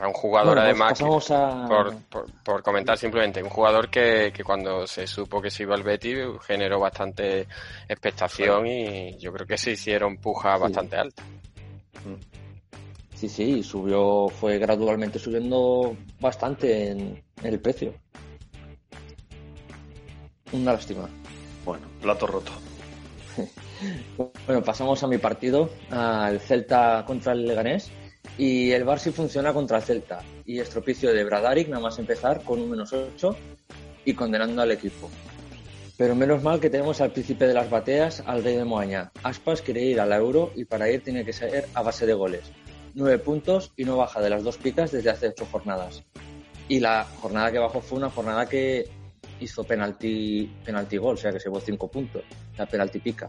A 0.00 0.06
un 0.06 0.12
jugador, 0.14 0.54
Bueno, 0.54 0.62
pues 0.62 0.98
además, 1.00 1.26
que- 1.26 1.34
a... 1.34 1.66
por, 1.68 1.96
por- 2.04 2.42
por 2.44 2.62
comentar 2.62 2.96
simplemente, 2.96 3.42
un 3.42 3.48
jugador 3.50 3.90
que, 3.90 4.32
que 4.32 4.44
cuando 4.44 4.86
se 4.86 5.06
supo 5.08 5.42
que 5.42 5.50
se 5.50 5.64
iba 5.64 5.74
al 5.74 5.82
Betis 5.82 6.18
generó 6.46 6.78
bastante 6.78 7.48
expectación 7.88 8.66
y 8.66 9.18
yo 9.18 9.32
creo 9.32 9.46
que 9.46 9.58
se 9.58 9.72
hicieron 9.72 10.16
pujas 10.18 10.56
Sí. 10.56 10.62
bastante 10.62 10.96
altas. 10.96 11.26
Sí, 13.14 13.28
sí, 13.28 13.62
subió, 13.64 14.28
fue 14.28 14.58
gradualmente 14.58 15.18
subiendo 15.18 15.96
bastante 16.20 16.90
en 16.92 17.20
el 17.42 17.58
precio. 17.58 17.92
Una 20.52 20.72
lástima. 20.74 21.08
Bueno, 21.64 21.86
plato 22.00 22.26
roto. 22.26 22.52
Bueno, 24.46 24.60
pasamos 24.64 25.00
a 25.04 25.06
mi 25.06 25.18
partido, 25.18 25.70
al 25.90 26.40
Celta 26.40 27.04
contra 27.06 27.32
el 27.32 27.46
Leganés. 27.46 27.92
Y 28.38 28.70
el 28.70 28.86
Barça 28.86 29.12
funciona 29.12 29.52
contra 29.52 29.78
el 29.78 29.82
Celta. 29.82 30.20
Y 30.46 30.60
estropicio 30.60 31.12
de 31.12 31.24
Bradaric, 31.24 31.68
nada 31.68 31.82
más 31.82 31.98
empezar, 31.98 32.44
con 32.44 32.60
un 32.60 32.70
menos 32.70 32.92
8 32.92 33.36
y 34.04 34.14
condenando 34.14 34.62
al 34.62 34.70
equipo. 34.70 35.10
Pero 35.96 36.14
menos 36.14 36.40
mal 36.44 36.60
que 36.60 36.70
tenemos 36.70 37.00
al 37.00 37.10
príncipe 37.10 37.48
de 37.48 37.54
las 37.54 37.68
bateas, 37.68 38.22
al 38.24 38.44
rey 38.44 38.56
de 38.56 38.64
Moaña. 38.64 39.10
Aspas 39.24 39.60
quiere 39.60 39.82
ir 39.82 40.00
a 40.00 40.06
la 40.06 40.16
Euro 40.16 40.52
y 40.54 40.64
para 40.64 40.88
ir 40.88 41.02
tiene 41.02 41.24
que 41.24 41.32
ser 41.32 41.68
a 41.74 41.82
base 41.82 42.06
de 42.06 42.14
goles. 42.14 42.52
Nueve 42.94 43.18
puntos 43.18 43.72
y 43.76 43.84
no 43.84 43.96
baja 43.96 44.20
de 44.20 44.30
las 44.30 44.44
dos 44.44 44.56
picas 44.56 44.92
desde 44.92 45.10
hace 45.10 45.28
ocho 45.28 45.44
jornadas. 45.50 46.04
Y 46.68 46.78
la 46.78 47.04
jornada 47.20 47.50
que 47.50 47.58
bajó 47.58 47.80
fue 47.80 47.98
una 47.98 48.10
jornada 48.10 48.48
que 48.48 48.88
hizo 49.40 49.64
penalti, 49.64 50.48
penalti 50.64 50.96
gol, 50.96 51.14
o 51.14 51.18
sea 51.18 51.32
que 51.32 51.40
se 51.40 51.48
llevó 51.48 51.60
cinco 51.60 51.90
puntos, 51.90 52.22
la 52.56 52.66
penalti 52.66 53.00
pica. 53.00 53.28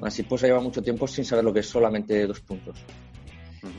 Así 0.00 0.24
pues 0.24 0.42
lleva 0.42 0.60
mucho 0.60 0.82
tiempo 0.82 1.06
sin 1.06 1.24
saber 1.24 1.44
lo 1.44 1.52
que 1.52 1.60
es 1.60 1.68
solamente 1.68 2.26
dos 2.26 2.40
puntos. 2.40 2.76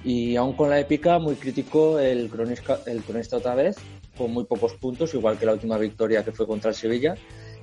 Y 0.04 0.36
aún 0.36 0.54
con 0.54 0.70
la 0.70 0.80
épica, 0.80 1.20
muy 1.20 1.36
crítico 1.36 2.00
el 2.00 2.30
cronista, 2.30 2.80
el 2.86 3.02
cronista 3.04 3.38
otra 3.38 3.56
vez, 3.56 3.78
con 4.18 4.32
muy 4.32 4.46
pocos 4.46 4.74
puntos, 4.74 5.14
igual 5.14 5.38
que 5.38 5.46
la 5.46 5.54
última 5.54 5.78
victoria 5.78 6.24
que 6.24 6.32
fue 6.32 6.48
contra 6.48 6.70
el 6.70 6.76
Sevilla, 6.76 7.16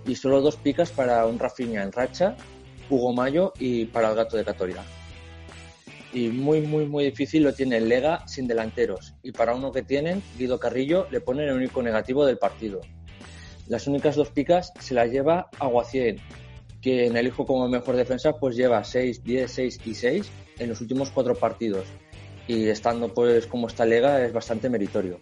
y 0.07 0.15
solo 0.15 0.41
dos 0.41 0.57
picas 0.57 0.91
para 0.91 1.27
un 1.27 1.39
Rafinha 1.39 1.83
en 1.83 1.93
racha, 1.93 2.37
Hugo 2.91 3.13
Mayo 3.13 3.53
y 3.59 3.87
para 3.87 4.11
el 4.11 4.17
gato 4.17 4.37
de 4.37 4.45
Catoria. 4.45 4.83
Y 6.13 6.29
muy, 6.29 6.61
muy, 6.61 6.85
muy 6.85 7.05
difícil 7.05 7.43
lo 7.43 7.55
tiene 7.55 7.79
el 7.79 7.89
Lega 7.89 8.27
sin 8.29 8.47
delanteros. 8.47 9.15
Y 9.23 9.33
para 9.33 9.55
uno 9.55 9.73
que 9.73 9.83
tienen, 9.83 10.23
Guido 10.37 10.59
Carrillo 10.59 11.07
le 11.11 11.21
ponen 11.21 11.49
el 11.49 11.55
único 11.55 11.83
negativo 11.83 12.27
del 12.27 12.37
partido. 12.37 12.81
Las 13.69 13.87
únicas 13.87 14.17
dos 14.17 14.29
picas 14.29 14.73
se 14.79 14.93
las 14.93 15.11
lleva 15.11 15.49
Aguacien, 15.59 16.19
que 16.83 17.07
en 17.07 17.17
el 17.17 17.29
hijo 17.29 17.47
como 17.47 17.69
mejor 17.69 17.97
defensa 17.97 18.35
pues 18.35 18.57
lleva 18.57 18.85
6, 18.85 19.25
10, 19.25 19.51
6 19.51 19.81
y 19.87 19.95
6 19.95 20.31
en 20.59 20.69
los 20.69 20.81
últimos 20.81 21.11
cuatro 21.11 21.35
partidos. 21.35 21.87
Y 22.47 22.69
estando 22.69 23.13
pues 23.13 23.47
como 23.47 23.69
está 23.69 23.85
Lega 23.85 24.25
es 24.25 24.33
bastante 24.33 24.69
meritorio. 24.69 25.21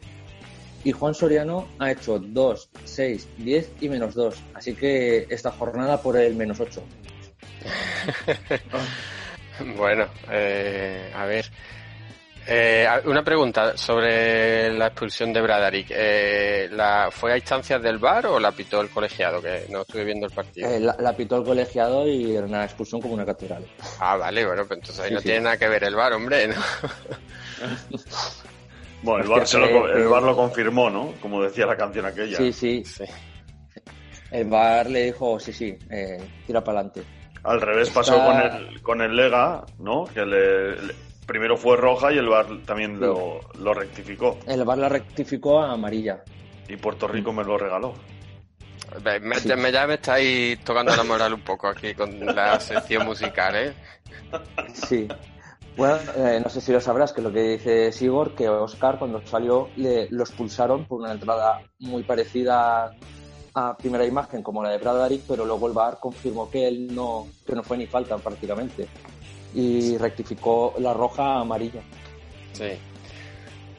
Y 0.83 0.93
Juan 0.93 1.15
Soriano 1.15 1.69
ha 1.79 1.93
hecho 1.93 2.19
2, 2.19 2.71
6, 2.85 3.29
10 3.39 3.73
y 3.83 3.89
menos 3.89 4.15
2. 4.15 4.35
Así 4.55 4.75
que 4.75 5.27
esta 5.29 5.51
jornada 5.51 6.01
por 6.01 6.17
el 6.17 6.35
menos 6.35 6.61
8. 6.61 6.83
Bueno, 9.77 10.07
eh, 10.31 11.13
a 11.15 11.27
ver. 11.27 11.51
Eh, 12.53 12.85
a- 12.85 13.01
una 13.09 13.23
pregunta 13.23 13.77
sobre 13.77 14.73
la 14.77 14.89
expulsión 14.89 15.33
de 15.33 15.41
Bradaric. 15.41 15.87
Eh, 15.91 16.69
la, 16.73 17.09
¿Fue 17.13 17.33
a 17.33 17.37
instancias 17.37 17.81
del 17.81 17.99
VAR 17.99 18.27
o 18.27 18.41
la 18.41 18.51
pitó 18.51 18.81
el 18.81 18.91
colegiado? 18.91 19.41
Que 19.41 19.67
no 19.69 19.83
estuve 19.83 20.05
viendo 20.05 20.27
el 20.27 20.33
partido. 20.33 20.69
Eh, 20.69 20.81
la, 20.81 20.97
la 20.99 21.15
pitó 21.17 21.37
el 21.37 21.45
colegiado 21.45 22.09
y 22.09 22.35
era 22.35 22.47
una 22.47 22.65
expulsión 22.65 23.01
como 23.01 23.15
una 23.15 23.25
catedral. 23.25 23.65
Ah, 24.01 24.17
vale, 24.17 24.45
bueno, 24.45 24.65
pues 24.67 24.81
entonces 24.81 25.01
ahí 25.05 25.11
Sí, 25.11 25.15
no 25.15 25.21
sí. 25.21 25.27
tiene 25.27 25.41
nada 25.43 25.57
que 25.59 25.69
ver 25.69 25.85
el 25.85 25.95
VAR, 25.95 26.13
hombre. 26.15 26.49
¿no? 26.49 26.55
Bueno, 29.03 29.23
el 29.25 29.31
bar, 29.31 29.47
se 29.47 29.59
lo, 29.59 29.65
eh, 29.67 29.93
el 29.95 30.03
eh. 30.03 30.07
VAR 30.07 30.23
lo 30.23 30.37
confirmó, 30.37 30.91
¿no? 30.91 31.15
Como 31.23 31.43
decía 31.43 31.65
la 31.65 31.75
canción 31.75 32.05
aquella. 32.05 32.37
Sí, 32.37 32.53
sí. 32.53 32.83
Sí. 32.85 33.05
El 34.31 34.47
VAR 34.49 34.91
le 34.91 35.05
dijo, 35.05 35.41
sí, 35.41 35.55
sí, 35.55 35.75
eh, 35.91 36.19
tira 36.47 36.63
para 36.63 36.81
adelante. 36.81 37.03
Al 37.45 37.63
revés 37.63 37.89
pasó 37.89 38.17
Está- 38.17 38.27
con 38.27 38.41
el, 38.67 38.83
con 38.83 39.01
el 39.01 39.17
Lega, 39.17 39.65
¿no? 39.79 40.05
Que 40.05 40.21
le, 40.27 40.73
le- 40.83 40.95
primero 41.31 41.57
fue 41.57 41.77
roja 41.77 42.13
y 42.13 42.19
el 42.19 42.29
VAR 42.29 42.47
también 42.67 42.95
Sí. 42.97 43.01
lo, 43.03 43.39
lo 43.61 43.73
rectificó. 43.73 44.37
El 44.49 44.65
VAR 44.65 44.79
la 44.79 44.89
rectificó 44.89 45.61
a 45.61 45.71
amarilla. 45.73 46.25
Y 46.69 46.77
Puerto 46.77 47.07
Rico 47.07 47.33
me 47.33 47.45
lo 47.45 47.57
regaló. 47.57 47.95
Me, 49.23 49.39
Sí. 49.39 49.49
me- 49.57 49.71
ya 49.71 49.87
me 49.87 49.95
estáis 49.95 50.59
tocando 50.65 50.97
la 50.97 51.05
moral 51.05 51.33
un 51.35 51.43
poco 51.43 51.69
aquí 51.69 51.95
con 51.95 52.19
la 52.27 52.59
sección 52.59 53.07
musical, 53.07 53.55
¿eh? 53.55 53.73
Sí. 54.75 55.07
Bueno, 55.77 55.99
eh, 56.17 56.41
no 56.43 56.51
sé 56.51 56.61
si 56.61 56.73
lo 56.73 56.81
sabrás, 56.81 57.13
que 57.13 57.23
lo 57.23 57.33
que 57.33 57.43
dice 57.43 57.93
Sigor, 57.93 58.35
que 58.35 58.49
Oscar 58.49 58.99
cuando 58.99 59.25
salió 59.25 59.69
le, 59.77 60.09
lo 60.11 60.25
expulsaron 60.25 60.85
por 60.87 61.01
una 61.01 61.13
entrada 61.13 61.61
muy 61.79 62.03
parecida 62.03 62.91
a 63.55 63.77
primera 63.77 64.05
imagen 64.05 64.43
como 64.43 64.63
la 64.65 64.71
de 64.71 64.79
Bradaric, 64.79 65.23
pero 65.29 65.45
luego 65.45 65.69
el 65.69 65.73
VAR 65.73 65.99
confirmó 66.01 66.51
que 66.51 66.67
él 66.67 66.93
no, 66.93 67.29
que 67.47 67.55
no 67.55 67.63
fue 67.63 67.77
ni 67.79 67.87
falta 67.87 68.17
prácticamente. 68.19 68.89
Y 69.55 69.97
rectificó 69.99 70.75
la 70.79 70.93
roja 70.95 71.25
a 71.37 71.41
amarilla. 71.41 71.83
Sí. 72.53 72.71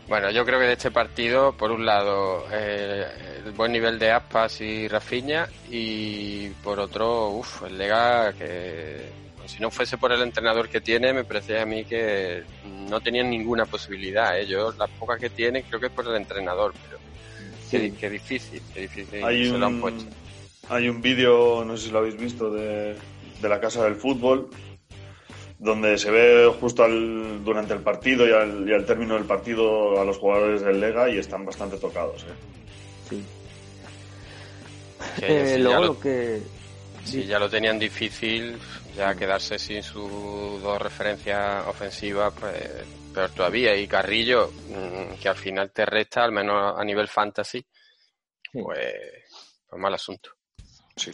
Bueno, 0.08 0.30
yo 0.32 0.44
creo 0.46 0.60
que 0.60 0.66
de 0.66 0.74
este 0.74 0.92
partido, 0.92 1.54
por 1.54 1.72
un 1.72 1.86
lado, 1.86 2.46
eh, 2.52 3.06
el 3.46 3.52
buen 3.54 3.72
nivel 3.72 3.98
de 3.98 4.12
Aspas 4.12 4.60
y 4.60 4.88
Rafinha, 4.90 5.48
y 5.70 6.50
por 6.64 6.80
otro, 6.80 7.30
uff, 7.30 7.64
el 7.64 7.78
Lega, 7.78 8.34
que 8.34 9.10
si 9.46 9.60
no 9.62 9.72
fuese 9.72 9.98
por 9.98 10.12
el 10.12 10.22
entrenador 10.22 10.68
que 10.68 10.82
tiene, 10.82 11.14
me 11.14 11.24
parecía 11.24 11.62
a 11.62 11.66
mí 11.66 11.86
que 11.86 12.44
no 12.90 13.00
tenían 13.00 13.30
ninguna 13.30 13.66
posibilidad. 13.66 14.38
¿eh? 14.38 14.46
Yo, 14.48 14.74
las 14.74 14.90
pocas 14.92 15.18
que 15.20 15.30
tiene, 15.30 15.64
creo 15.64 15.80
que 15.80 15.86
es 15.88 15.92
por 15.94 16.06
el 16.08 16.16
entrenador, 16.16 16.74
pero 16.86 17.00
qué, 17.70 17.80
Sí. 17.90 17.96
qué 17.98 18.10
difícil, 18.10 18.62
qué 18.74 18.82
difícil 18.82 19.24
Hay 19.24 19.46
se 19.50 19.58
lo 19.58 19.66
han 19.66 19.76
un, 19.76 19.82
puesto. 19.82 20.04
hay 20.70 20.90
un 20.90 21.02
vídeo, 21.02 21.64
no 21.64 21.78
sé 21.78 21.86
si 21.86 21.92
lo 21.92 22.00
habéis 22.00 22.18
visto, 22.18 22.52
de, 22.52 22.98
de 23.42 23.50
la 23.50 23.62
Casa 23.62 23.84
del 23.86 23.96
Fútbol, 23.96 24.50
donde 25.62 25.96
se 26.00 26.10
ve 26.10 26.52
justo 26.60 26.84
al- 26.84 27.44
durante 27.46 27.74
el 27.76 27.82
partido 27.82 28.28
y 28.28 28.32
al, 28.32 28.68
y 28.68 28.74
al 28.74 28.84
término 28.86 29.14
del 29.14 29.26
partido 29.26 30.02
a 30.02 30.04
los 30.04 30.18
jugadores 30.18 30.62
del 30.62 30.80
Lega 30.82 31.08
y 31.08 31.20
están 31.20 31.46
bastante 31.46 31.78
tocados. 31.78 32.24
¿eh? 32.24 32.34
Sí. 33.10 33.24
Que 35.20 35.42
Eh, 35.44 35.46
si 35.46 35.52
ya 35.54 35.58
luego 35.60 35.80
lo- 35.82 35.88
lo 35.94 36.00
que... 36.00 36.42
Si 37.06 37.26
ya 37.26 37.40
lo 37.40 37.50
tenían 37.50 37.80
difícil, 37.80 38.58
ya 38.96 39.16
quedarse 39.16 39.58
sin 39.58 39.82
sus 39.82 40.62
dos 40.62 40.80
referencias 40.82 41.66
ofensivas, 41.68 42.32
pues 42.40 42.54
peor 43.14 43.30
todavía. 43.32 43.76
Y 43.76 43.88
Carrillo, 43.88 44.52
mm, 44.70 45.16
que 45.20 45.30
al 45.30 45.36
final 45.36 45.72
te 45.72 45.84
resta, 45.86 46.24
al 46.24 46.32
menos 46.32 46.76
a 46.80 46.84
nivel 46.84 47.08
fantasy, 47.08 47.60
Sí. 47.60 48.62
pues, 48.62 48.94
pues 49.68 49.82
mal 49.82 49.94
asunto. 49.96 50.30
Sí. 50.96 51.12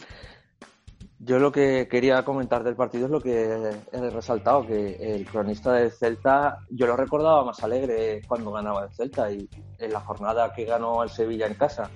Yo 1.20 1.40
lo 1.40 1.50
que 1.50 1.88
quería 1.90 2.24
comentar 2.24 2.62
del 2.62 2.76
partido 2.76 3.06
es 3.06 3.10
lo 3.10 3.20
que 3.20 3.72
he 3.92 4.10
resaltado, 4.10 4.64
que 4.64 4.94
el 5.16 5.26
cronista 5.26 5.72
del 5.72 5.90
Celta, 5.90 6.60
yo 6.70 6.86
lo 6.86 6.96
recordaba 6.96 7.44
más 7.44 7.60
alegre 7.64 8.22
cuando 8.28 8.52
ganaba 8.52 8.84
el 8.84 8.90
Celta 8.92 9.30
y 9.32 9.48
en 9.78 9.92
la 9.92 10.00
jornada 10.00 10.52
que 10.52 10.64
ganó 10.64 11.02
el 11.02 11.10
Sevilla 11.10 11.46
en 11.46 11.54
casa. 11.54 11.90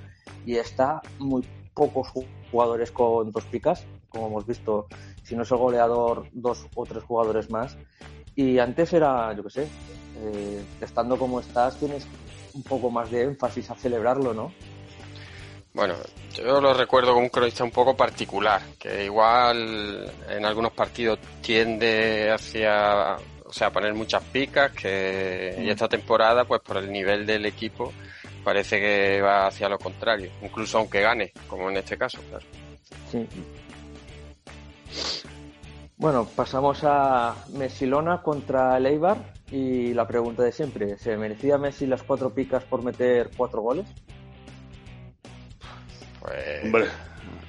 Y 0.45 0.57
está 0.57 1.00
muy 1.21 1.45
pocos 1.73 2.09
ju- 2.09 2.26
jugadores 2.50 2.91
con 2.91 3.31
dos 3.31 3.45
picas, 3.45 3.87
como 4.09 4.26
hemos 4.26 4.45
visto, 4.45 4.88
si 5.23 5.37
no 5.37 5.43
es 5.45 5.50
el 5.52 5.59
goleador, 5.59 6.26
dos 6.33 6.67
o 6.75 6.85
tres 6.85 7.05
jugadores 7.05 7.49
más. 7.49 7.76
Y 8.35 8.59
antes 8.59 8.93
era, 8.93 9.33
yo 9.35 9.45
qué 9.45 9.50
sé, 9.50 9.62
eh, 10.19 10.64
estando 10.81 11.17
como 11.17 11.38
estás, 11.38 11.76
tienes 11.76 12.09
un 12.55 12.64
poco 12.64 12.91
más 12.91 13.09
de 13.11 13.23
énfasis 13.23 13.71
a 13.71 13.76
celebrarlo, 13.76 14.35
¿no? 14.35 14.52
Bueno, 15.75 15.95
yo 16.35 16.61
lo 16.61 16.75
recuerdo 16.75 17.12
como 17.12 17.25
un 17.25 17.31
cronista 17.31 17.64
un 17.64 17.71
poco 17.71 17.97
particular, 17.97 18.61
que 18.79 19.07
igual 19.07 20.11
en 20.29 20.45
algunos 20.45 20.73
partidos 20.73 21.19
tiende 21.41 22.31
hacia, 22.31 23.17
o 23.45 23.52
sea, 23.52 23.69
a 23.69 23.73
poner 23.73 23.95
muchas 23.95 24.23
picas, 24.25 24.73
que 24.73 25.57
y 25.59 25.71
esta 25.71 25.88
temporada, 25.88 26.45
pues 26.45 26.61
por 26.61 26.76
el 26.76 26.93
nivel 26.93 27.25
del 27.25 27.47
equipo, 27.47 27.91
parece 28.45 28.81
que 28.81 29.23
va 29.23 29.47
hacia 29.47 29.69
lo 29.69 29.79
contrario, 29.79 30.31
incluso 30.43 30.76
aunque 30.76 31.00
gane, 31.00 31.33
como 31.49 31.71
en 31.71 31.79
este 31.79 31.97
caso, 31.97 32.19
claro. 32.29 32.45
Sí. 33.11 33.26
Bueno, 35.97 36.26
pasamos 36.37 36.81
a 36.83 37.35
Messi-Lona 37.52 38.21
contra 38.21 38.76
el 38.76 38.87
Eibar 38.87 39.35
y 39.50 39.95
la 39.95 40.07
pregunta 40.07 40.43
de 40.43 40.52
siempre, 40.52 40.99
¿se 40.99 41.17
merecía 41.17 41.57
Messi 41.57 41.87
las 41.87 42.02
cuatro 42.02 42.29
picas 42.31 42.64
por 42.64 42.83
meter 42.83 43.31
cuatro 43.37 43.62
goles? 43.62 43.87
Pues, 46.23 46.64
Hombre, 46.64 46.87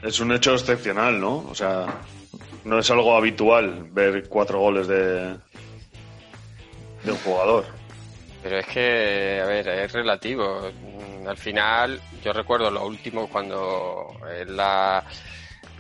es 0.01 0.19
un 0.19 0.31
hecho 0.31 0.53
excepcional, 0.53 1.19
¿no? 1.19 1.37
O 1.49 1.55
sea, 1.55 1.85
no 2.65 2.79
es 2.79 2.89
algo 2.91 3.15
habitual 3.15 3.85
ver 3.91 4.27
cuatro 4.27 4.59
goles 4.59 4.87
de, 4.87 5.35
de 7.03 7.11
un 7.11 7.17
jugador. 7.17 7.65
Pero 8.41 8.57
es 8.59 8.65
que, 8.67 9.39
a 9.41 9.45
ver, 9.45 9.67
es 9.67 9.91
relativo. 9.93 10.69
Mm, 10.81 11.27
Al 11.27 11.37
final, 11.37 12.01
yo 12.23 12.33
recuerdo 12.33 12.69
lo 12.71 12.85
último 12.85 13.29
cuando 13.29 14.07
en, 14.37 14.57
la, 14.57 15.03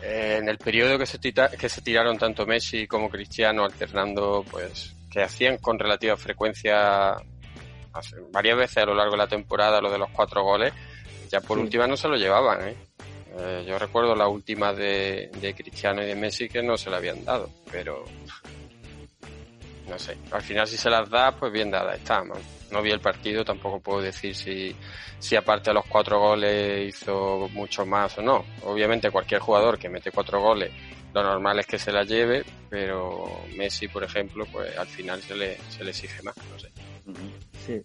en 0.01 0.47
el 0.47 0.57
periodo 0.57 0.97
que 0.97 1.05
se, 1.05 1.19
tita- 1.19 1.49
que 1.49 1.67
se 1.67 1.81
tiraron 1.81 2.17
tanto 2.17 2.45
Messi 2.45 2.87
como 2.87 3.09
Cristiano 3.09 3.65
alternando, 3.65 4.45
pues, 4.49 4.95
que 5.11 5.21
hacían 5.23 5.57
con 5.57 5.77
relativa 5.77 6.15
frecuencia 6.15 7.11
hace- 7.91 8.15
varias 8.31 8.57
veces 8.57 8.77
a 8.77 8.85
lo 8.85 8.95
largo 8.95 9.11
de 9.11 9.17
la 9.17 9.27
temporada 9.27 9.81
lo 9.81 9.91
de 9.91 9.97
los 9.99 10.09
cuatro 10.11 10.43
goles, 10.43 10.73
ya 11.33 11.41
por 11.41 11.57
Sí. 11.57 11.63
última 11.63 11.87
no 11.87 11.97
se 11.97 12.07
lo 12.07 12.15
llevaban, 12.15 12.67
¿eh? 12.69 12.75
Eh, 13.35 13.65
yo 13.67 13.79
recuerdo 13.79 14.15
la 14.15 14.27
última 14.27 14.71
de, 14.73 15.31
de 15.41 15.55
Cristiano 15.55 16.03
y 16.03 16.05
de 16.05 16.13
Messi 16.15 16.47
que 16.47 16.61
no 16.61 16.77
se 16.77 16.91
la 16.91 16.97
habían 16.97 17.25
dado, 17.25 17.49
pero 17.71 18.05
no 19.89 19.97
sé. 19.97 20.15
Al 20.31 20.43
final 20.43 20.67
si 20.67 20.77
se 20.77 20.89
las 20.91 21.09
da, 21.09 21.31
pues 21.35 21.51
bien 21.51 21.71
dada 21.71 21.95
está. 21.95 22.23
No, 22.23 22.35
No 22.71 22.81
vi 22.83 22.91
el 22.91 22.99
partido, 22.99 23.43
tampoco 23.43 23.79
puedo 23.79 24.01
decir 24.01 24.35
si, 24.35 24.75
si 25.17 25.35
aparte 25.35 25.71
de 25.71 25.73
los 25.73 25.85
cuatro 25.87 26.19
goles 26.19 26.87
hizo 26.95 27.49
mucho 27.51 27.83
más 27.85 28.15
o 28.19 28.21
no. 28.21 28.45
Obviamente 28.65 29.09
cualquier 29.09 29.41
jugador 29.41 29.79
que 29.79 29.89
mete 29.89 30.11
cuatro 30.11 30.39
goles, 30.39 30.71
lo 31.13 31.23
normal 31.23 31.57
es 31.59 31.65
que 31.65 31.79
se 31.79 31.91
la 31.91 32.03
lleve, 32.03 32.43
pero 32.69 33.25
Messi, 33.55 33.87
por 33.87 34.03
ejemplo, 34.03 34.45
pues 34.51 34.77
al 34.77 34.87
final 34.87 35.19
se 35.23 35.35
le, 35.35 35.57
se 35.69 35.83
le 35.83 35.89
exige 35.89 36.21
más, 36.21 36.35
no 36.37 36.59
sé. 36.59 36.69
Sí. 37.65 37.81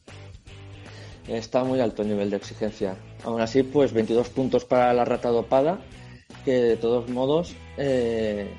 Está 1.28 1.62
muy 1.62 1.80
alto 1.80 2.02
el 2.02 2.08
nivel 2.08 2.30
de 2.30 2.37
exigencia. 2.37 2.97
Aún 3.25 3.40
así, 3.40 3.62
pues 3.62 3.92
22 3.92 4.30
puntos 4.30 4.64
para 4.64 4.92
la 4.94 5.04
rata 5.04 5.28
dopada, 5.28 5.78
que 6.44 6.52
de 6.52 6.76
todos 6.76 7.08
modos, 7.11 7.54
eh, 7.76 8.50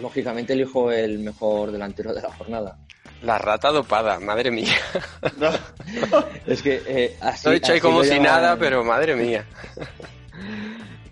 lógicamente 0.00 0.54
elijo 0.54 0.90
el 0.90 1.18
mejor 1.18 1.72
delantero 1.72 2.14
de 2.14 2.22
la 2.22 2.32
jornada. 2.32 2.78
La 3.22 3.38
rata 3.38 3.70
dopada, 3.70 4.18
madre 4.18 4.50
mía. 4.50 4.74
Es 6.46 6.62
que 6.62 6.82
eh, 6.86 7.16
así. 7.20 7.46
Lo 7.46 7.52
he 7.52 7.54
dicho 7.54 7.72
ahí 7.72 7.80
como 7.80 8.02
si 8.02 8.18
nada, 8.18 8.56
pero 8.58 8.84
madre 8.84 9.14
mía. 9.14 9.46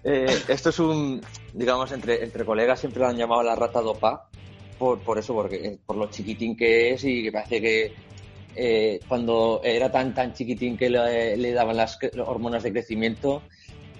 Eh, 0.04 0.36
esto 0.48 0.70
es 0.70 0.80
un, 0.80 1.20
digamos, 1.52 1.92
entre, 1.92 2.24
entre 2.24 2.44
colegas 2.44 2.80
siempre 2.80 3.02
lo 3.02 3.06
han 3.06 3.16
llamado 3.16 3.40
la 3.44 3.54
rata 3.54 3.80
dopa, 3.80 4.28
por, 4.76 4.98
por 4.98 5.16
eso, 5.16 5.32
porque 5.32 5.64
eh, 5.64 5.78
por 5.86 5.94
lo 5.94 6.10
chiquitín 6.10 6.56
que 6.56 6.94
es 6.94 7.04
y 7.04 7.22
que 7.22 7.30
parece 7.30 7.60
que 7.60 7.94
eh, 8.54 9.00
cuando 9.08 9.60
era 9.64 9.90
tan 9.90 10.14
tan 10.14 10.32
chiquitín 10.34 10.76
que 10.76 10.90
le, 10.90 11.36
le 11.36 11.52
daban 11.52 11.76
las 11.76 11.98
hormonas 12.18 12.62
de 12.62 12.72
crecimiento, 12.72 13.42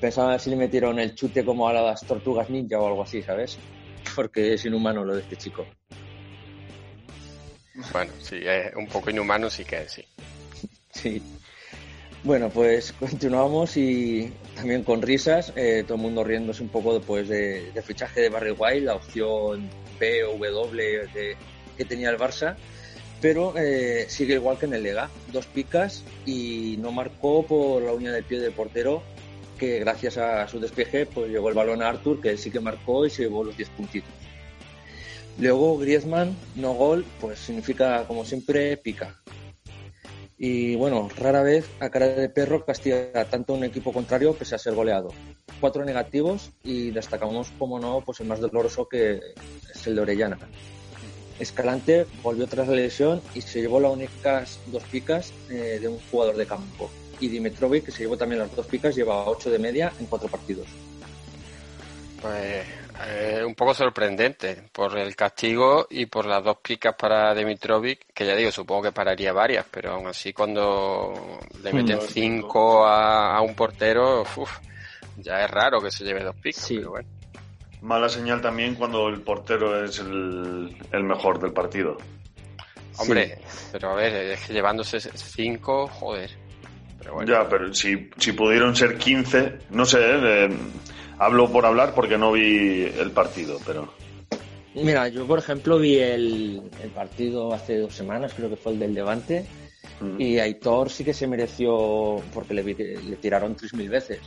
pensaba 0.01 0.39
si 0.39 0.51
le 0.51 0.57
metieron 0.57 0.99
el 0.99 1.15
chute 1.15 1.45
como 1.45 1.69
a 1.69 1.73
las 1.73 2.07
tortugas 2.07 2.51
ninja 2.51 2.79
o 2.81 2.87
algo 2.87 3.03
así, 3.03 3.23
¿sabes? 3.23 3.59
Porque 4.15 4.55
es 4.55 4.65
inhumano 4.65 5.05
lo 5.05 5.15
de 5.15 5.21
este 5.23 5.37
chico. 5.37 5.67
Bueno, 7.93 8.13
sí, 8.21 8.37
es 8.45 8.75
un 8.75 8.87
poco 8.87 9.11
inhumano, 9.11 9.49
sí 9.49 9.65
que 9.65 9.83
es, 9.83 9.93
sí. 9.93 10.05
Sí. 10.93 11.23
Bueno, 12.25 12.51
pues 12.51 12.93
continuamos 12.93 13.77
y 13.77 14.33
también 14.55 14.85
con 14.85 15.03
risas, 15.03 15.53
eh, 15.57 15.83
todo 15.85 15.97
el 15.97 16.03
mundo 16.03 16.23
riéndose 16.23 16.63
un 16.63 16.69
poco 16.69 17.01
pues, 17.01 17.29
de, 17.29 17.73
de 17.73 17.83
fichaje 17.83 18.21
de 18.21 18.29
Barry 18.29 18.53
White, 18.53 18.83
la 18.83 18.95
opción 18.95 19.69
B 19.99 20.23
o 20.25 20.37
W 20.39 21.07
de- 21.13 21.37
que 21.77 21.85
tenía 21.85 22.11
el 22.11 22.19
Barça, 22.19 22.55
pero 23.23 23.55
eh, 23.57 24.07
sigue 24.09 24.35
igual 24.35 24.59
que 24.59 24.67
en 24.67 24.75
el 24.75 24.83
Lega, 24.83 25.09
dos 25.33 25.47
picas 25.47 26.03
y 26.27 26.77
no 26.81 26.91
marcó 26.91 27.47
por 27.47 27.81
la 27.81 27.93
uña 27.93 28.11
del 28.11 28.25
pie 28.25 28.41
del 28.41 28.53
portero, 28.53 29.05
que 29.57 29.79
gracias 29.79 30.19
a 30.19 30.49
su 30.49 30.59
despeje 30.59 31.07
pues 31.07 31.31
llegó 31.31 31.49
el 31.49 31.55
balón 31.55 31.83
a 31.83 31.89
Arthur, 31.89 32.21
que 32.21 32.31
él 32.31 32.39
sí 32.39 32.51
que 32.51 32.59
marcó 32.59 33.07
y 33.07 33.11
se 33.11 33.23
llevó 33.23 33.45
los 33.45 33.57
10 33.57 33.69
puntitos. 33.71 34.11
Luego 35.39 35.79
Griezmann, 35.79 36.37
no 36.57 36.75
gol, 36.75 37.05
pues 37.21 37.39
significa 37.39 38.05
como 38.09 38.25
siempre 38.25 38.77
pica. 38.77 39.23
Y 40.37 40.75
bueno, 40.75 41.09
rara 41.17 41.43
vez 41.43 41.65
a 41.79 41.91
cara 41.91 42.09
de 42.09 42.29
perro 42.29 42.65
castiga 42.65 43.25
tanto 43.31 43.55
un 43.55 43.63
equipo 43.63 43.93
contrario 43.93 44.35
pese 44.35 44.57
a 44.57 44.59
ser 44.59 44.75
goleado. 44.75 45.11
Cuatro 45.61 45.85
negativos 45.85 46.51
y 46.65 46.91
destacamos, 46.91 47.53
como 47.57 47.79
no, 47.79 48.03
pues 48.05 48.19
el 48.19 48.27
más 48.27 48.41
doloroso 48.41 48.89
que 48.89 49.21
es 49.73 49.87
el 49.87 49.95
de 49.95 50.01
Orellana. 50.01 50.39
Escalante 51.39 52.07
volvió 52.23 52.47
tras 52.47 52.69
la 52.69 52.75
lesión 52.75 53.21
y 53.35 53.41
se 53.41 53.61
llevó 53.61 53.81
las 53.81 53.93
únicas 53.93 54.61
dos 54.67 54.83
picas 54.85 55.33
eh, 55.51 55.79
de 55.81 55.89
un 55.89 55.99
jugador 56.11 56.37
de 56.37 56.47
campo. 56.47 56.91
Y 57.21 57.29
Dimitrovic, 57.29 57.85
que 57.87 57.91
se 57.93 58.01
llevó 58.05 58.17
también 58.17 58.41
las 58.41 58.55
dos 58.55 58.67
picas, 58.67 58.95
lleva 58.97 59.25
ocho 59.29 59.51
de 59.51 59.59
media 59.59 59.93
en 60.01 60.07
cuatro 60.07 60.29
partidos. 60.29 60.67
Pues 62.21 62.65
eh, 63.09 63.43
un 63.45 63.55
poco 63.55 63.75
sorprendente 63.75 64.63
por 64.73 64.97
el 64.97 65.17
castigo 65.17 65.87
y 65.91 66.07
por 66.07 66.27
las 66.27 66.45
dos 66.45 66.59
picas 66.59 66.95
para 66.95 67.35
Dimitrovic, 67.35 68.13
que 68.15 68.27
ya 68.27 68.37
digo, 68.37 68.53
supongo 68.53 68.83
que 68.83 68.93
pararía 68.93 69.33
varias, 69.33 69.67
pero 69.71 69.93
aún 69.95 70.07
así 70.07 70.33
cuando 70.33 71.41
le 71.63 71.73
meten 71.73 71.99
Mm. 71.99 72.09
cinco 72.09 72.85
a, 72.87 73.37
a 73.37 73.41
un 73.41 73.55
portero, 73.55 74.23
uf, 74.23 74.59
ya 75.17 75.45
es 75.45 75.51
raro 75.51 75.81
que 75.81 75.91
se 75.91 76.05
lleve 76.05 76.23
dos 76.23 76.37
picas, 76.37 76.63
Sí. 76.63 76.77
pero 76.77 76.91
bueno. 76.91 77.09
Mala 77.83 78.09
señal 78.09 78.41
también 78.41 78.77
cuando 78.77 79.09
el 79.09 79.21
portero 79.23 79.85
es 79.85 79.99
el, 79.99 80.77
el 80.93 81.05
mejor 81.05 81.41
del 81.41 81.53
partido. 81.53 81.99
Hombre, 82.99 83.39
pero 83.73 83.91
a 83.91 83.95
ver, 83.95 84.15
es 84.33 84.47
que 84.47 84.53
llevándose 84.53 85.01
cinco, 85.01 85.89
joder. 85.89 86.31
Pero 86.99 87.15
bueno, 87.15 87.33
Ya, 87.33 87.49
pero 87.49 87.75
si, 87.75 88.09
si 88.19 88.33
pudieron 88.33 88.77
ser 88.77 88.97
15, 88.99 89.59
no 89.71 89.85
sé, 89.85 89.99
eh, 90.01 90.49
hablo 91.19 91.51
por 91.51 91.67
hablar 91.67 91.95
porque 91.95 92.17
no 92.17 92.33
vi 92.33 92.85
el 92.85 93.11
partido, 93.11 93.59
pero... 93.67 93.93
Mira, 94.75 95.09
yo 95.09 95.27
por 95.27 95.39
ejemplo 95.41 95.79
vi 95.79 95.99
el, 95.99 96.63
el 96.83 96.91
partido 96.91 97.53
hace 97.53 97.79
dos 97.79 97.95
semanas, 97.95 98.33
creo 98.35 98.49
que 98.49 98.57
fue 98.57 98.73
el 98.73 98.79
del 98.79 98.95
Levante, 98.95 99.45
mm, 100.01 100.21
Y 100.21 100.39
Aitor 100.39 100.89
sí 100.89 101.05
que 101.05 101.13
se 101.13 101.27
mereció, 101.27 102.23
porque 102.33 102.55
le, 102.55 102.63
le 102.63 103.17
tiraron 103.17 103.57
3.000 103.57 103.89
veces. 103.91 104.21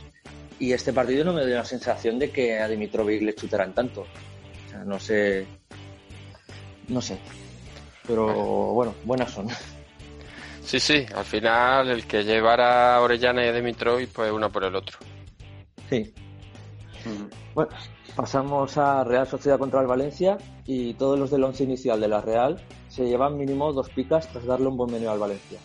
Y 0.58 0.72
este 0.72 0.92
partido 0.92 1.24
no 1.24 1.32
me 1.32 1.44
dio 1.44 1.56
la 1.56 1.64
sensación 1.64 2.18
de 2.18 2.30
que 2.30 2.58
a 2.58 2.68
Dimitrovic 2.68 3.22
le 3.22 3.34
chutaran 3.34 3.74
tanto. 3.74 4.02
O 4.02 4.70
sea, 4.70 4.84
no 4.84 4.98
sé. 4.98 5.46
No 6.88 7.00
sé. 7.00 7.18
Pero 8.06 8.26
bueno, 8.72 8.94
buenas 9.04 9.30
son. 9.32 9.48
sí, 10.62 10.80
sí, 10.80 11.04
al 11.14 11.24
final 11.24 11.90
el 11.90 12.06
que 12.06 12.24
llevara 12.24 12.96
a 12.96 13.00
Orellana 13.00 13.44
y 13.44 13.48
a 13.48 13.52
Dimitrovic, 13.52 14.10
pues 14.10 14.32
uno 14.32 14.50
por 14.50 14.64
el 14.64 14.74
otro. 14.74 14.98
Sí. 15.90 16.14
mm. 17.04 17.54
Bueno, 17.54 17.70
pasamos 18.14 18.78
a 18.78 19.04
Real 19.04 19.26
Sociedad 19.26 19.58
contra 19.58 19.80
el 19.80 19.86
Valencia 19.86 20.38
y 20.64 20.94
todos 20.94 21.18
los 21.18 21.30
del 21.30 21.44
once 21.44 21.64
inicial 21.64 22.00
de 22.00 22.08
la 22.08 22.20
Real 22.20 22.60
se 22.88 23.06
llevan 23.06 23.36
mínimo 23.36 23.72
dos 23.72 23.90
picas 23.90 24.28
tras 24.28 24.46
darle 24.46 24.68
un 24.68 24.76
buen 24.76 24.90
menú 24.90 25.10
al 25.10 25.18
Valencia. 25.18 25.58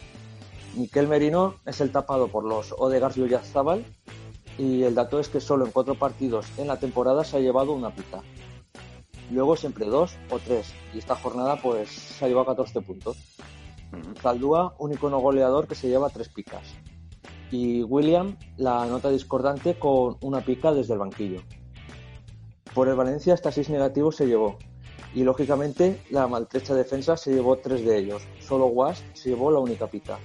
Miquel 0.76 1.08
Merino 1.08 1.56
es 1.66 1.82
el 1.82 1.92
tapado 1.92 2.28
por 2.28 2.46
los 2.46 2.74
Odegaard 2.78 3.18
y 3.18 3.22
Oyarzabal 3.22 3.86
y 4.62 4.84
el 4.84 4.94
dato 4.94 5.20
es 5.20 5.28
que 5.28 5.42
solo 5.42 5.66
en 5.66 5.72
cuatro 5.72 5.96
partidos 5.96 6.46
en 6.60 6.68
la 6.68 6.78
temporada 6.78 7.24
se 7.24 7.36
ha 7.36 7.40
llevado 7.40 7.72
una 7.72 7.96
pica. 7.96 8.22
Luego 9.32 9.56
siempre 9.56 9.88
dos 9.88 10.16
o 10.30 10.38
tres 10.38 10.72
y 10.94 11.00
esta 11.00 11.16
jornada 11.16 11.60
pues 11.60 11.90
se 11.90 12.24
ha 12.24 12.28
llevado 12.28 12.46
14 12.48 12.82
puntos. 12.82 13.18
Zaldúa, 14.22 14.76
único 14.78 15.10
no 15.10 15.20
goleador 15.20 15.68
que 15.68 15.74
se 15.74 15.88
lleva 15.88 16.10
tres 16.10 16.30
picas. 16.30 16.62
Y 17.50 17.82
William, 17.84 18.38
la 18.58 18.86
nota 18.86 19.10
discordante 19.10 19.80
con 19.80 20.18
una 20.22 20.42
pica 20.42 20.72
desde 20.72 20.94
el 20.94 21.00
banquillo. 21.00 21.42
Por 22.76 22.88
el 22.88 22.96
Valencia 22.96 23.34
hasta 23.34 23.52
seis 23.52 23.68
negativos 23.70 24.16
se 24.16 24.28
llevó. 24.28 24.60
Y 25.16 25.24
lógicamente 25.24 26.04
la 26.12 26.28
maltrecha 26.28 26.76
defensa 26.76 27.18
se 27.18 27.34
llevó 27.34 27.58
tres 27.58 27.84
de 27.84 27.98
ellos. 27.98 28.22
Solo 28.40 28.68
Was 28.68 29.04
se 29.14 29.30
llevó 29.30 29.50
la 29.50 29.60
única 29.60 29.88
pica. 29.88 30.20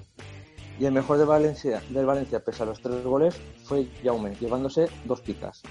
Y 0.79 0.85
el 0.85 0.93
mejor 0.93 1.17
de 1.19 1.25
Valencia, 1.25 1.83
del 1.89 2.05
Valencia, 2.07 2.41
pese 2.45 2.63
a 2.63 2.67
los 2.67 2.81
tres 2.81 3.03
goles, 3.03 3.41
fue 3.65 3.87
Jaume, 4.05 4.35
llevándose 4.39 4.89
dos 5.05 5.21
picas. 5.23 5.63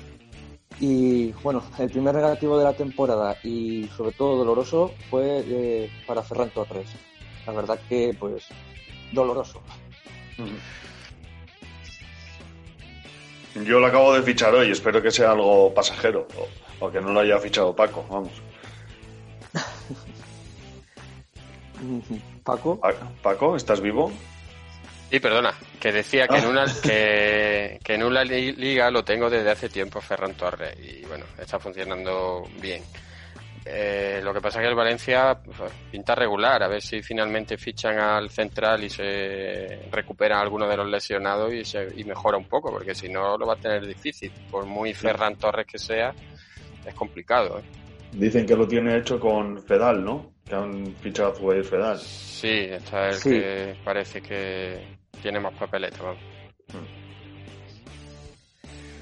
Y 0.80 1.32
bueno, 1.44 1.64
el 1.78 1.90
primer 1.90 2.16
negativo 2.16 2.58
de 2.58 2.66
la 2.66 2.74
temporada 2.74 3.38
y 3.44 3.88
sobre 3.96 4.12
todo 4.14 4.36
doloroso 4.38 4.92
fue 5.10 5.44
eh, 5.48 5.90
para 6.08 6.24
Ferran 6.24 6.50
Torres. 6.50 6.90
La 7.46 7.54
verdad 7.54 7.80
que 7.88 8.16
pues 8.20 8.48
doloroso. 9.14 9.62
Yo 13.64 13.80
lo 13.80 13.88
acabo 13.88 14.14
de 14.14 14.22
fichar 14.24 14.54
hoy, 14.54 14.72
espero 14.72 15.02
que 15.02 15.12
sea 15.12 15.32
algo 15.32 15.74
pasajero 15.74 16.28
o, 16.82 16.86
o 16.88 16.92
que 16.92 17.00
no 17.00 17.14
lo 17.14 17.22
haya 17.22 17.38
fichado 17.40 17.74
Paco, 17.74 18.04
vamos. 18.10 18.32
Paco, 22.44 22.78
Pa- 22.80 22.94
Paco, 23.22 23.56
¿estás 23.56 23.80
vivo? 23.80 24.12
Sí, 25.10 25.20
perdona, 25.20 25.54
que 25.80 25.92
decía 25.92 26.28
que 26.28 26.38
en 26.38 26.46
una 26.48 26.66
que, 26.84 27.80
que 27.84 27.94
en 27.94 28.04
una 28.04 28.24
li- 28.24 28.54
liga 28.54 28.90
lo 28.92 29.04
tengo 29.04 29.30
desde 29.30 29.52
hace 29.52 29.70
tiempo 29.70 30.02
Ferran 30.02 30.34
Torres 30.34 30.76
y 30.80 31.06
bueno, 31.06 31.26
está 31.38 31.60
funcionando 31.60 32.44
bien. 32.60 32.84
Eh, 33.68 34.20
lo 34.24 34.32
que 34.32 34.42
pasa 34.42 34.60
es 34.60 34.64
que 34.66 34.70
el 34.70 34.76
Valencia 34.76 35.40
pues, 35.44 35.72
pinta 35.92 36.14
regular, 36.14 36.62
a 36.62 36.68
ver 36.68 36.82
si 36.84 37.02
finalmente 37.02 37.58
fichan 37.58 37.98
al 37.98 38.30
central 38.30 38.84
y 38.84 38.90
se 38.92 39.88
recuperan 39.92 40.40
algunos 40.40 40.70
de 40.70 40.78
los 40.78 40.88
lesionados 40.88 41.52
y, 41.52 41.66
se, 41.66 41.88
y 41.96 42.04
mejora 42.04 42.38
un 42.38 42.46
poco, 42.46 42.70
porque 42.72 42.94
si 42.94 43.10
no 43.10 43.38
lo 43.38 43.48
va 43.48 43.54
a 43.54 43.58
tener 43.60 43.86
difícil. 43.88 44.32
Por 44.52 44.66
muy 44.66 44.94
Ferran 44.94 45.36
Torres 45.38 45.66
que 45.66 45.80
sea, 45.80 46.14
es 46.86 46.94
complicado. 46.94 47.58
¿eh? 47.60 47.64
Dicen 48.18 48.46
que 48.46 48.56
lo 48.56 48.68
tiene 48.68 48.98
hecho 48.98 49.20
con 49.20 49.62
Fedal, 49.64 50.04
¿no? 50.04 50.32
Que 50.48 50.56
han 50.56 50.96
fichado 51.02 51.32
a 51.32 51.36
Zubair 51.36 51.64
Fedal. 51.66 52.00
Sí, 52.00 52.48
está 52.70 53.08
el 53.10 53.14
Sí. 53.16 53.30
que 53.32 53.76
parece 53.84 54.22
que 54.22 54.98
tiene 55.22 55.40
más 55.40 55.54
papeleta. 55.56 55.98
vamos. 56.04 56.20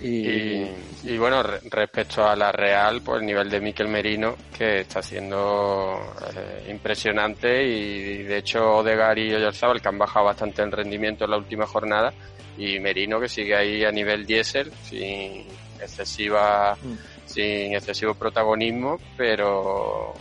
Y, 0.01 0.27
Y, 0.27 0.75
y 1.03 1.17
bueno, 1.17 1.41
re- 1.43 1.59
respecto 1.69 2.25
a 2.27 2.35
la 2.35 2.51
Real, 2.51 3.01
pues 3.05 3.21
el 3.21 3.25
nivel 3.25 3.49
de 3.49 3.61
Miquel 3.61 3.87
Merino, 3.87 4.35
que 4.57 4.81
está 4.81 5.01
siendo 5.01 6.13
eh, 6.35 6.67
impresionante 6.71 7.63
y 7.63 8.23
de 8.23 8.37
hecho 8.39 8.77
Odegar 8.77 9.17
y 9.17 9.33
Oyarzabal 9.33 9.81
que 9.81 9.87
han 9.87 9.97
bajado 9.97 10.25
bastante 10.25 10.61
el 10.61 10.71
rendimiento 10.73 11.23
en 11.23 11.31
la 11.31 11.37
última 11.37 11.65
jornada 11.65 12.13
y 12.57 12.79
Merino 12.79 13.17
que 13.19 13.29
sigue 13.29 13.55
ahí 13.55 13.85
a 13.85 13.91
nivel 13.91 14.25
diésel 14.25 14.71
sin 14.83 15.45
excesiva 15.79 16.75
Mm. 16.81 16.93
Sin 17.25 17.73
excesivo 17.73 18.13
protagonismo, 18.13 18.97
pero 19.17 20.13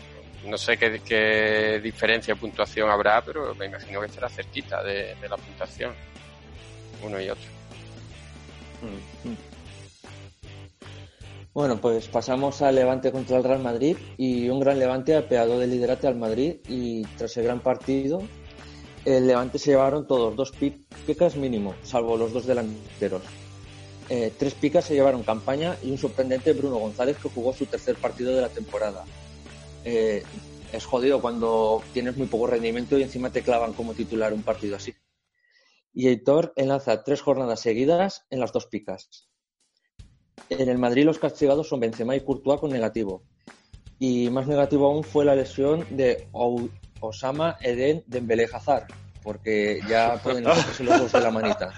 no 0.46 0.58
sé 0.58 0.76
qué, 0.76 1.80
diferencia 1.82 2.34
de 2.34 2.40
puntuación 2.40 2.90
habrá, 2.90 3.22
pero 3.22 3.54
me 3.54 3.66
imagino 3.66 4.00
que 4.00 4.06
estará 4.06 4.28
cerquita 4.28 4.82
de, 4.82 5.14
la 5.28 5.36
puntuación, 5.36 5.92
uno 7.04 7.20
y 7.20 7.28
otro. 7.28 7.44
Bueno, 11.54 11.76
pues 11.80 12.08
pasamos 12.08 12.62
al 12.62 12.76
Levante 12.76 13.12
contra 13.12 13.36
el 13.36 13.44
Real 13.44 13.60
Madrid 13.62 13.96
y 14.16 14.48
un 14.48 14.58
gran 14.58 14.78
Levante 14.78 15.14
apeado 15.14 15.58
de 15.58 15.66
liderato 15.66 16.08
al 16.08 16.16
Madrid 16.16 16.56
y 16.66 17.02
tras 17.18 17.36
el 17.36 17.44
gran 17.44 17.60
partido 17.60 18.22
el 19.04 19.26
Levante 19.26 19.58
se 19.58 19.72
llevaron 19.72 20.06
todos 20.06 20.34
dos 20.34 20.52
pi- 20.52 20.80
picas 21.06 21.36
mínimo, 21.36 21.74
salvo 21.82 22.16
los 22.16 22.32
dos 22.32 22.46
delanteros. 22.46 23.22
Eh, 24.08 24.32
tres 24.38 24.54
picas 24.54 24.84
se 24.84 24.94
llevaron 24.94 25.22
campaña 25.22 25.76
y 25.82 25.90
un 25.90 25.98
sorprendente 25.98 26.52
Bruno 26.52 26.76
González 26.76 27.16
que 27.16 27.28
jugó 27.28 27.52
su 27.52 27.66
tercer 27.66 27.96
partido 27.96 28.34
de 28.34 28.42
la 28.42 28.48
temporada. 28.48 29.04
Eh, 29.84 30.22
es 30.72 30.84
jodido 30.84 31.20
cuando 31.20 31.82
tienes 31.92 32.16
muy 32.16 32.26
poco 32.26 32.46
rendimiento 32.46 32.98
y 32.98 33.02
encima 33.02 33.30
te 33.30 33.42
clavan 33.42 33.72
como 33.74 33.94
titular 33.94 34.32
un 34.32 34.42
partido 34.42 34.76
así. 34.76 34.94
Y 35.94 36.08
Heitor 36.08 36.52
enlaza 36.56 37.04
tres 37.04 37.20
jornadas 37.20 37.60
seguidas 37.60 38.26
en 38.30 38.40
las 38.40 38.52
dos 38.52 38.66
picas. 38.66 39.28
En 40.48 40.68
el 40.68 40.78
Madrid 40.78 41.04
los 41.04 41.18
castigados 41.18 41.68
son 41.68 41.80
Benzema 41.80 42.16
y 42.16 42.20
Courtois 42.20 42.60
con 42.60 42.70
negativo. 42.70 43.24
Y 43.98 44.30
más 44.30 44.46
negativo 44.46 44.86
aún 44.86 45.04
fue 45.04 45.24
la 45.24 45.34
lesión 45.34 45.86
de 45.90 46.28
Osama 47.00 47.58
Eden 47.60 48.02
Dembélé 48.06 48.48
Hazard, 48.52 48.86
porque 49.22 49.80
ya 49.88 50.20
pueden 50.22 50.44
cogerse 50.44 50.84
los 50.84 50.98
dos 50.98 51.12
de 51.12 51.20
la 51.20 51.30
manita. 51.30 51.72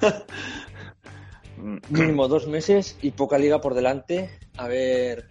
Mínimo 1.88 2.28
dos 2.28 2.46
meses 2.46 2.96
y 3.02 3.10
poca 3.12 3.38
liga 3.38 3.60
por 3.60 3.74
delante. 3.74 4.30
A 4.56 4.68
ver, 4.68 5.28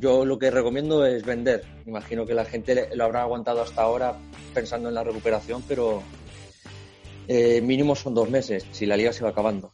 yo 0.00 0.24
lo 0.24 0.38
que 0.38 0.50
recomiendo 0.50 1.04
es 1.06 1.24
vender. 1.24 1.64
Imagino 1.86 2.26
que 2.26 2.34
la 2.34 2.44
gente 2.44 2.88
lo 2.94 3.04
habrá 3.04 3.22
aguantado 3.22 3.62
hasta 3.62 3.82
ahora 3.82 4.16
pensando 4.54 4.88
en 4.88 4.94
la 4.94 5.04
recuperación, 5.04 5.62
pero 5.66 6.02
eh, 7.28 7.60
mínimo 7.60 7.94
son 7.94 8.14
dos 8.14 8.30
meses, 8.30 8.66
si 8.72 8.86
la 8.86 8.96
liga 8.96 9.12
se 9.12 9.24
va 9.24 9.30
acabando. 9.30 9.72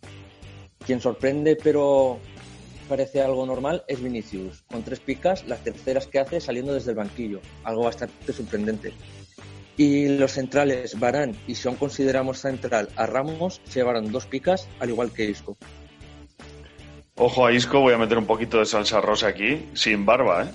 Quien 0.84 1.00
sorprende, 1.00 1.56
pero 1.56 2.18
parece 2.88 3.20
algo 3.20 3.44
normal, 3.44 3.84
es 3.86 4.02
Vinicius, 4.02 4.62
con 4.70 4.82
tres 4.82 5.00
picas, 5.00 5.46
las 5.46 5.62
terceras 5.62 6.06
que 6.06 6.18
hace 6.18 6.40
saliendo 6.40 6.72
desde 6.72 6.90
el 6.90 6.96
banquillo, 6.96 7.40
algo 7.64 7.84
bastante 7.84 8.32
sorprendente. 8.32 8.92
Y 9.78 10.08
los 10.18 10.32
centrales, 10.32 10.98
Barán 10.98 11.34
y 11.46 11.54
si 11.54 11.68
aún 11.68 11.76
consideramos 11.76 12.38
central 12.40 12.90
a 12.96 13.06
Ramos, 13.06 13.60
se 13.64 13.78
llevaron 13.80 14.12
dos 14.12 14.26
picas, 14.26 14.68
al 14.80 14.90
igual 14.90 15.12
que 15.12 15.24
Isco. 15.24 15.56
Ojo 17.14 17.46
a 17.46 17.52
Isco, 17.52 17.80
voy 17.80 17.94
a 17.94 17.98
meter 17.98 18.18
un 18.18 18.26
poquito 18.26 18.58
de 18.58 18.66
salsa 18.66 19.00
rosa 19.00 19.28
aquí, 19.28 19.70
sin 19.74 20.04
barba, 20.04 20.44
¿eh? 20.44 20.48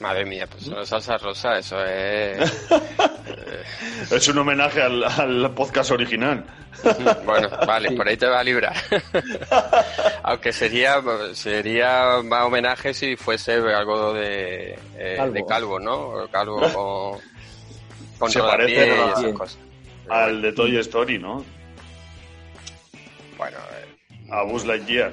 Madre 0.00 0.26
mía, 0.26 0.46
pues 0.50 0.68
no 0.68 0.82
es 0.82 0.88
salsa 0.88 1.16
rosa, 1.16 1.58
eso 1.58 1.82
es... 1.84 2.68
Es 4.10 4.28
un 4.28 4.38
homenaje 4.38 4.82
al, 4.82 5.02
al 5.04 5.54
podcast 5.54 5.90
original. 5.90 6.44
Bueno, 7.24 7.48
vale, 7.66 7.92
por 7.92 8.06
ahí 8.06 8.16
te 8.16 8.26
va 8.26 8.40
a 8.40 8.44
librar. 8.44 8.74
Aunque 10.22 10.52
sería 10.52 11.00
sería 11.32 12.20
más 12.22 12.44
homenaje 12.44 12.92
si 12.92 13.16
fuese 13.16 13.54
algo 13.54 14.12
de 14.12 14.78
eh, 14.98 15.14
Calvo. 15.16 15.32
de 15.32 15.44
calvo, 15.46 15.80
¿no? 15.80 16.28
Calvo 16.30 17.20
Se 18.28 18.40
parece 18.40 18.72
y 18.72 18.78
a- 19.00 19.12
esas 19.12 19.32
cosas. 19.32 19.58
Pero 20.04 20.14
Al 20.14 20.42
de 20.42 20.52
Toy 20.52 20.76
Story, 20.78 21.18
¿no? 21.18 21.44
Bueno, 23.36 23.58
eh, 23.58 24.26
A 24.30 24.42
Buzz 24.42 24.64
Lightyear. 24.64 25.12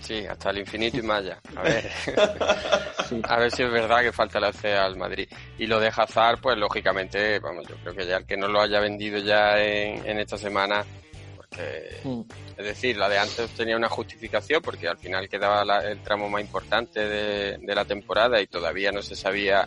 sí, 0.00 0.26
hasta 0.26 0.50
el 0.50 0.58
infinito 0.58 0.98
y 0.98 1.02
más 1.02 1.20
allá. 1.20 1.40
A 1.56 1.62
ver, 1.62 1.90
a 3.28 3.36
ver 3.38 3.50
si 3.50 3.62
es 3.62 3.70
verdad 3.70 4.02
que 4.02 4.12
falta 4.12 4.38
la 4.40 4.52
C 4.52 4.74
al 4.74 4.96
Madrid. 4.96 5.28
Y 5.58 5.66
lo 5.66 5.80
de 5.80 5.88
Hazard, 5.88 6.40
pues 6.40 6.58
lógicamente, 6.58 7.38
vamos, 7.38 7.66
yo 7.68 7.76
creo 7.76 7.94
que 7.94 8.06
ya 8.06 8.16
el 8.18 8.26
que 8.26 8.36
no 8.36 8.48
lo 8.48 8.60
haya 8.60 8.80
vendido 8.80 9.18
ya 9.18 9.58
en, 9.62 10.06
en 10.06 10.18
esta 10.18 10.36
semana, 10.36 10.84
porque. 11.36 12.00
Es 12.56 12.64
decir, 12.64 12.96
la 12.96 13.08
de 13.08 13.18
antes 13.18 13.50
tenía 13.50 13.76
una 13.76 13.88
justificación 13.88 14.62
porque 14.62 14.86
al 14.86 14.96
final 14.98 15.28
quedaba 15.28 15.64
la- 15.64 15.84
el 15.90 15.98
tramo 16.00 16.28
más 16.28 16.40
importante 16.40 17.00
de, 17.00 17.58
de 17.58 17.74
la 17.74 17.84
temporada 17.84 18.40
y 18.40 18.46
todavía 18.46 18.92
no 18.92 19.02
se 19.02 19.16
sabía, 19.16 19.66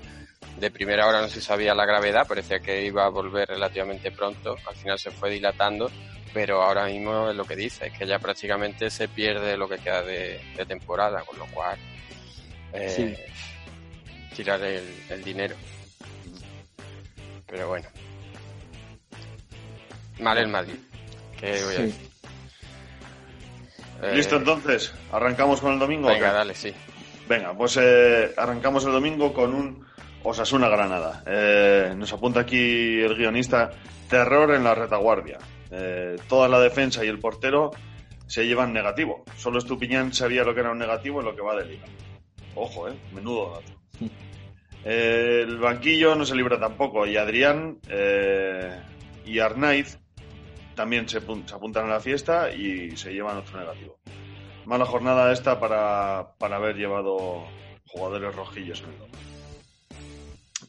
de 0.59 0.71
primera 0.71 1.07
hora 1.07 1.21
no 1.21 1.27
se 1.29 1.41
sabía 1.41 1.73
la 1.75 1.85
gravedad, 1.85 2.27
parecía 2.27 2.59
que 2.59 2.83
iba 2.85 3.05
a 3.05 3.09
volver 3.09 3.47
relativamente 3.49 4.11
pronto, 4.11 4.55
al 4.67 4.75
final 4.75 4.97
se 4.99 5.11
fue 5.11 5.29
dilatando, 5.29 5.91
pero 6.33 6.61
ahora 6.63 6.85
mismo 6.85 7.29
es 7.29 7.35
lo 7.35 7.45
que 7.45 7.55
dice, 7.55 7.87
es 7.87 7.93
que 7.97 8.07
ya 8.07 8.19
prácticamente 8.19 8.89
se 8.89 9.07
pierde 9.07 9.55
lo 9.57 9.67
que 9.69 9.77
queda 9.77 10.01
de, 10.01 10.39
de 10.55 10.65
temporada, 10.65 11.21
con 11.23 11.37
lo 11.39 11.45
cual 11.47 11.77
eh, 12.73 13.25
tirar 14.35 14.61
el, 14.63 14.83
el 15.09 15.23
dinero. 15.23 15.55
Pero 17.45 17.67
bueno. 17.69 17.87
Mal 20.19 20.37
el 20.39 20.47
Madrid. 20.47 20.75
¿Qué 21.39 21.51
voy 21.63 21.73
a 21.73 21.77
Sí. 21.77 21.81
decir? 21.83 22.07
Eh, 24.01 24.15
¿Listo 24.15 24.35
entonces? 24.35 24.93
¿Arrancamos 25.11 25.61
con 25.61 25.73
el 25.73 25.79
domingo? 25.79 26.07
Venga, 26.09 26.33
dale, 26.33 26.53
sí. 26.55 26.73
Venga, 27.27 27.53
pues 27.55 27.77
eh, 27.81 28.33
arrancamos 28.37 28.83
el 28.85 28.91
domingo 28.91 29.33
con 29.33 29.53
un 29.53 29.86
Osasuna 30.23 30.67
Granada. 30.69 31.23
Eh, 31.25 31.93
nos 31.95 32.11
apunta 32.13 32.41
aquí 32.41 32.99
el 33.01 33.15
guionista, 33.15 33.71
terror 34.09 34.53
en 34.53 34.63
la 34.63 34.75
retaguardia. 34.75 35.37
Eh, 35.71 36.17
toda 36.27 36.47
la 36.47 36.59
defensa 36.59 37.03
y 37.03 37.07
el 37.07 37.19
portero 37.19 37.71
se 38.25 38.45
llevan 38.45 38.73
negativo. 38.73 39.23
Solo 39.37 39.57
Estupiñán 39.59 40.13
sabía 40.13 40.43
lo 40.43 40.53
que 40.53 40.61
era 40.61 40.71
un 40.71 40.77
negativo 40.79 41.19
en 41.19 41.25
lo 41.27 41.35
que 41.35 41.41
va 41.41 41.55
de 41.55 41.65
liga. 41.65 41.85
Ojo, 42.55 42.89
eh, 42.89 42.93
menudo 43.13 43.51
dato. 43.61 44.05
Eh, 44.89 45.43
el 45.45 45.57
banquillo 45.57 46.15
no 46.15 46.23
se 46.23 46.33
libra 46.35 46.57
tampoco 46.57 47.05
y 47.05 47.17
Adrián 47.17 47.79
eh, 47.89 48.79
y 49.25 49.39
Arnaiz 49.39 49.99
también 50.75 51.09
se, 51.09 51.19
pun- 51.21 51.45
se 51.45 51.55
apuntan 51.55 51.87
a 51.87 51.95
la 51.95 51.99
fiesta 51.99 52.51
y 52.53 52.95
se 52.95 53.11
llevan 53.11 53.35
otro 53.37 53.59
negativo. 53.59 53.97
Mala 54.65 54.85
jornada 54.85 55.33
esta 55.33 55.59
para, 55.59 56.29
para 56.37 56.55
haber 56.57 56.77
llevado 56.77 57.43
jugadores 57.87 58.33
rojillos 58.33 58.81
en 58.83 58.89
el. 58.91 58.95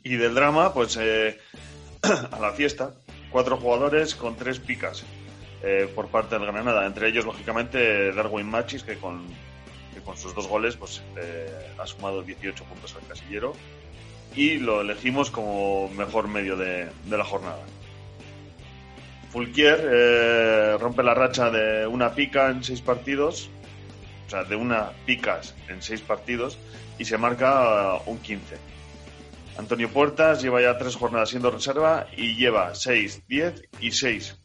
Y 0.03 0.17
del 0.17 0.35
drama, 0.35 0.73
pues 0.73 0.97
eh, 1.01 1.39
a 2.03 2.39
la 2.41 2.53
fiesta, 2.53 2.95
cuatro 3.31 3.57
jugadores 3.57 4.15
con 4.15 4.37
tres 4.37 4.59
picas 4.59 5.05
eh, 5.63 5.91
por 5.95 6.09
parte 6.09 6.39
del 6.39 6.47
Granada. 6.47 6.87
Entre 6.87 7.09
ellos, 7.09 7.25
lógicamente, 7.25 8.13
Darwin 8.13 8.49
Machis, 8.49 8.85
que 8.85 8.97
con, 8.97 9.27
con 10.05 10.17
sus 10.17 10.35
dos 10.35 10.47
goles 10.47 10.77
pues, 10.77 11.03
eh, 11.17 11.73
ha 11.79 11.87
sumado 11.87 12.23
18 12.23 12.65
puntos 12.65 12.95
al 12.95 13.07
casillero. 13.07 13.55
Y 14.37 14.59
lo 14.59 14.83
elegimos 14.83 15.31
como 15.31 15.89
mejor 15.89 16.29
medio 16.29 16.57
de, 16.57 16.89
la 17.11 17.25
jornada. 17.25 17.65
Fulquier 19.31 19.89
eh, 19.91 20.77
rompe 20.79 21.03
la 21.03 21.15
racha 21.15 21.51
de 21.51 21.87
una 21.87 22.15
pica 22.15 22.51
en 22.51 22.63
seis 22.63 22.81
partidos, 22.81 23.51
o 24.27 24.31
sea, 24.31 24.45
de 24.45 24.57
una 24.57 24.93
picas 25.07 25.55
en 25.69 25.83
seis 25.83 26.01
partidos 26.01 26.59
y 26.99 27.05
se 27.05 27.19
marca 27.19 28.01
un 28.07 28.19
15. 28.19 28.57
Antonio 29.59 29.91
Puertas 29.91 30.41
lleva 30.41 30.63
ya 30.63 30.79
tres 30.79 30.95
jornadas 30.95 31.31
siendo 31.31 31.51
reserva 31.51 32.07
y 32.17 32.37
lleva 32.37 32.77
6, 32.77 33.25
10 33.27 33.63
y 33.81 33.91
6. 33.91 34.39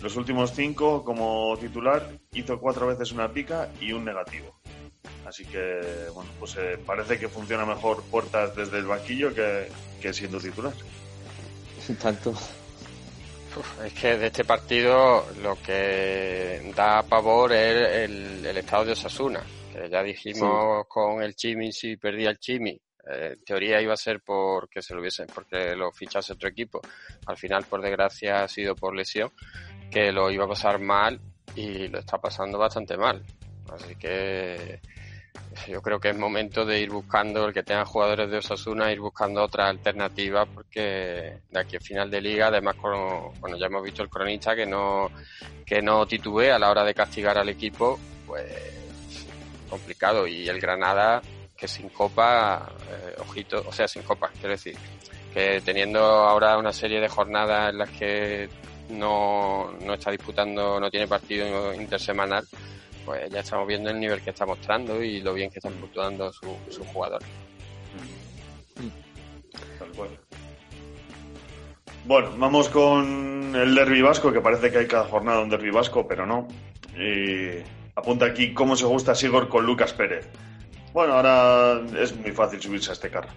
Los 0.00 0.14
últimos 0.14 0.52
cinco 0.54 1.02
como 1.04 1.56
titular 1.58 2.06
hizo 2.32 2.60
cuatro 2.60 2.86
veces 2.86 3.10
una 3.10 3.32
pica 3.32 3.70
y 3.80 3.92
un 3.92 4.04
negativo. 4.04 4.60
Así 5.26 5.46
que, 5.46 5.80
bueno, 6.14 6.30
pues 6.38 6.56
eh, 6.56 6.78
parece 6.84 7.18
que 7.18 7.28
funciona 7.28 7.64
mejor 7.64 8.02
Puertas 8.04 8.54
desde 8.54 8.78
el 8.78 8.84
banquillo 8.84 9.34
que, 9.34 9.68
que 10.00 10.12
siendo 10.12 10.38
titular. 10.38 10.74
Tanto. 12.00 12.30
Uf, 12.30 13.84
es 13.84 13.92
que 13.94 14.18
de 14.18 14.26
este 14.26 14.44
partido 14.44 15.26
lo 15.42 15.56
que 15.62 16.72
da 16.76 17.02
pavor 17.02 17.52
es 17.52 18.04
el, 18.04 18.44
el 18.44 18.56
estado 18.58 18.84
de 18.84 18.92
Osasuna. 18.92 19.42
Que 19.72 19.88
ya 19.88 20.02
dijimos 20.02 20.86
con 20.88 21.22
el 21.22 21.34
Chimi, 21.34 21.72
si 21.72 21.96
perdía 21.96 22.30
el 22.30 22.38
Chimi, 22.38 22.78
eh, 23.10 23.34
en 23.34 23.44
teoría 23.44 23.80
iba 23.80 23.94
a 23.94 23.96
ser 23.96 24.20
porque 24.20 24.82
se 24.82 24.94
lo 24.94 25.00
hubiese, 25.00 25.26
porque 25.26 25.74
lo 25.74 25.90
fichase 25.92 26.32
otro 26.32 26.48
equipo. 26.48 26.80
Al 27.26 27.36
final, 27.36 27.64
por 27.64 27.80
desgracia, 27.80 28.42
ha 28.42 28.48
sido 28.48 28.74
por 28.74 28.94
lesión, 28.94 29.30
que 29.90 30.12
lo 30.12 30.30
iba 30.30 30.44
a 30.44 30.48
pasar 30.48 30.78
mal 30.78 31.20
y 31.54 31.88
lo 31.88 31.98
está 31.98 32.18
pasando 32.18 32.58
bastante 32.58 32.96
mal. 32.96 33.24
Así 33.72 33.94
que 33.96 34.80
yo 35.68 35.82
creo 35.82 36.00
que 36.00 36.10
es 36.10 36.16
momento 36.16 36.64
de 36.64 36.80
ir 36.80 36.90
buscando, 36.90 37.46
el 37.46 37.54
que 37.54 37.62
tenga 37.62 37.84
jugadores 37.84 38.30
de 38.30 38.38
Osasuna, 38.38 38.92
ir 38.92 39.00
buscando 39.00 39.42
otras 39.42 39.70
alternativas, 39.70 40.48
porque 40.52 41.40
de 41.50 41.60
aquí 41.60 41.76
a 41.76 41.80
final 41.80 42.10
de 42.10 42.20
liga, 42.20 42.48
además, 42.48 42.76
con, 42.76 43.32
bueno, 43.40 43.56
ya 43.58 43.66
hemos 43.66 43.82
visto 43.82 44.02
el 44.02 44.08
cronista 44.08 44.54
que 44.54 44.66
no, 44.66 45.10
que 45.66 45.82
no 45.82 46.06
titubea 46.06 46.56
a 46.56 46.58
la 46.58 46.70
hora 46.70 46.84
de 46.84 46.94
castigar 46.94 47.38
al 47.38 47.48
equipo, 47.48 47.98
pues 48.26 48.78
complicado. 49.68 50.26
Y 50.26 50.48
el 50.48 50.60
Granada, 50.60 51.20
que 51.58 51.66
sin 51.66 51.88
copa, 51.88 52.70
eh, 52.88 53.16
ojito, 53.18 53.64
o 53.66 53.72
sea, 53.72 53.88
sin 53.88 54.02
copa, 54.02 54.30
quiero 54.32 54.50
decir, 54.50 54.76
que 55.34 55.60
teniendo 55.64 56.00
ahora 56.00 56.56
una 56.56 56.72
serie 56.72 57.00
de 57.00 57.08
jornadas 57.08 57.70
en 57.70 57.78
las 57.78 57.90
que 57.90 58.48
no, 58.90 59.72
no 59.84 59.94
está 59.94 60.12
disputando, 60.12 60.78
no 60.78 60.90
tiene 60.90 61.08
partido 61.08 61.74
intersemanal, 61.74 62.46
pues 63.04 63.28
ya 63.30 63.40
estamos 63.40 63.66
viendo 63.66 63.90
el 63.90 63.98
nivel 63.98 64.22
que 64.22 64.30
está 64.30 64.46
mostrando 64.46 65.02
y 65.02 65.20
lo 65.20 65.34
bien 65.34 65.50
que 65.50 65.58
están 65.58 65.74
puntuando 65.74 66.32
sus 66.32 66.48
su 66.70 66.84
jugadores. 66.84 67.28
Bueno, 72.04 72.30
vamos 72.38 72.68
con 72.68 73.54
el 73.56 73.74
derbi 73.74 74.00
vasco, 74.00 74.32
que 74.32 74.40
parece 74.40 74.70
que 74.70 74.78
hay 74.78 74.86
cada 74.86 75.04
jornada 75.04 75.40
un 75.40 75.50
derbi 75.50 75.70
vasco, 75.70 76.06
pero 76.06 76.24
no. 76.24 76.46
Y 76.96 77.62
apunta 77.96 78.26
aquí 78.26 78.54
cómo 78.54 78.76
se 78.76 78.86
gusta 78.86 79.14
Sigor 79.14 79.48
con 79.48 79.66
Lucas 79.66 79.92
Pérez. 79.92 80.28
Bueno, 80.92 81.14
ahora 81.14 81.82
es 82.00 82.16
muy 82.16 82.32
fácil 82.32 82.60
subirse 82.60 82.90
a 82.90 82.94
este 82.94 83.10
carro. 83.10 83.28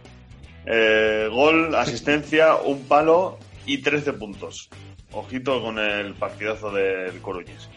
Eh, 0.65 1.27
gol, 1.31 1.75
asistencia, 1.75 2.55
un 2.55 2.87
palo 2.87 3.39
y 3.65 3.79
13 3.79 4.13
puntos. 4.13 4.69
Ojito 5.11 5.61
con 5.61 5.77
el 5.79 6.13
partidazo 6.13 6.71
del 6.71 7.19
Coruñes. 7.21 7.69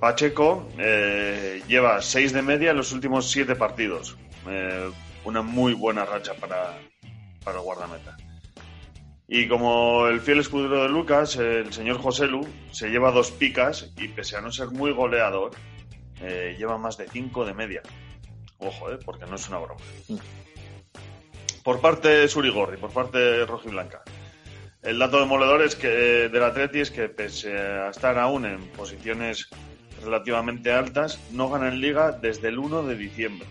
Pacheco 0.00 0.68
eh, 0.78 1.62
lleva 1.68 2.02
6 2.02 2.32
de 2.32 2.42
media 2.42 2.72
en 2.72 2.76
los 2.76 2.92
últimos 2.92 3.30
7 3.30 3.54
partidos. 3.56 4.16
Eh, 4.48 4.90
una 5.24 5.42
muy 5.42 5.72
buena 5.72 6.04
racha 6.04 6.34
para, 6.34 6.78
para 7.44 7.58
el 7.58 7.64
guardameta. 7.64 8.16
Y 9.28 9.48
como 9.48 10.08
el 10.08 10.20
fiel 10.20 10.40
escudero 10.40 10.82
de 10.82 10.88
Lucas, 10.90 11.36
el 11.36 11.72
señor 11.72 11.98
José 11.98 12.26
Lu 12.26 12.46
se 12.70 12.90
lleva 12.90 13.12
dos 13.12 13.30
picas 13.30 13.90
y 13.96 14.08
pese 14.08 14.36
a 14.36 14.42
no 14.42 14.52
ser 14.52 14.68
muy 14.68 14.90
goleador, 14.90 15.52
lleva 16.58 16.76
más 16.76 16.98
de 16.98 17.08
5 17.08 17.46
de 17.46 17.54
media. 17.54 17.82
Ojo, 18.62 18.92
eh, 18.92 18.98
porque 19.04 19.26
no 19.26 19.36
es 19.36 19.48
una 19.48 19.58
broma. 19.58 19.80
Por 21.62 21.80
parte 21.80 22.08
de 22.08 22.28
Surigorri, 22.28 22.76
por 22.76 22.90
parte 22.90 23.18
de 23.18 23.46
Rojiblanca. 23.46 24.02
El 24.82 24.98
dato 24.98 25.20
demoledor 25.20 25.62
es 25.62 25.76
que 25.76 25.88
del 25.88 26.42
Atleti 26.42 26.80
es 26.80 26.90
que 26.90 27.08
pese 27.08 27.56
a 27.56 27.90
estar 27.90 28.18
aún 28.18 28.46
en 28.46 28.66
posiciones 28.68 29.48
relativamente 30.02 30.72
altas, 30.72 31.20
no 31.30 31.48
ganan 31.48 31.80
liga 31.80 32.12
desde 32.12 32.48
el 32.48 32.58
1 32.58 32.82
de 32.82 32.96
diciembre. 32.96 33.46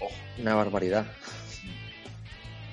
Ojo. 0.00 0.14
Una 0.38 0.54
barbaridad. 0.54 1.06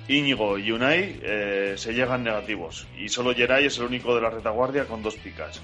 Íñigo 0.08 0.58
y 0.58 0.72
Unai 0.72 1.20
eh, 1.22 1.76
se 1.78 1.94
llegan 1.94 2.24
negativos 2.24 2.88
y 2.98 3.10
solo 3.10 3.34
Geray 3.34 3.66
es 3.66 3.78
el 3.78 3.86
único 3.86 4.16
de 4.16 4.22
la 4.22 4.30
retaguardia 4.30 4.86
con 4.86 5.04
dos 5.04 5.16
picas. 5.16 5.62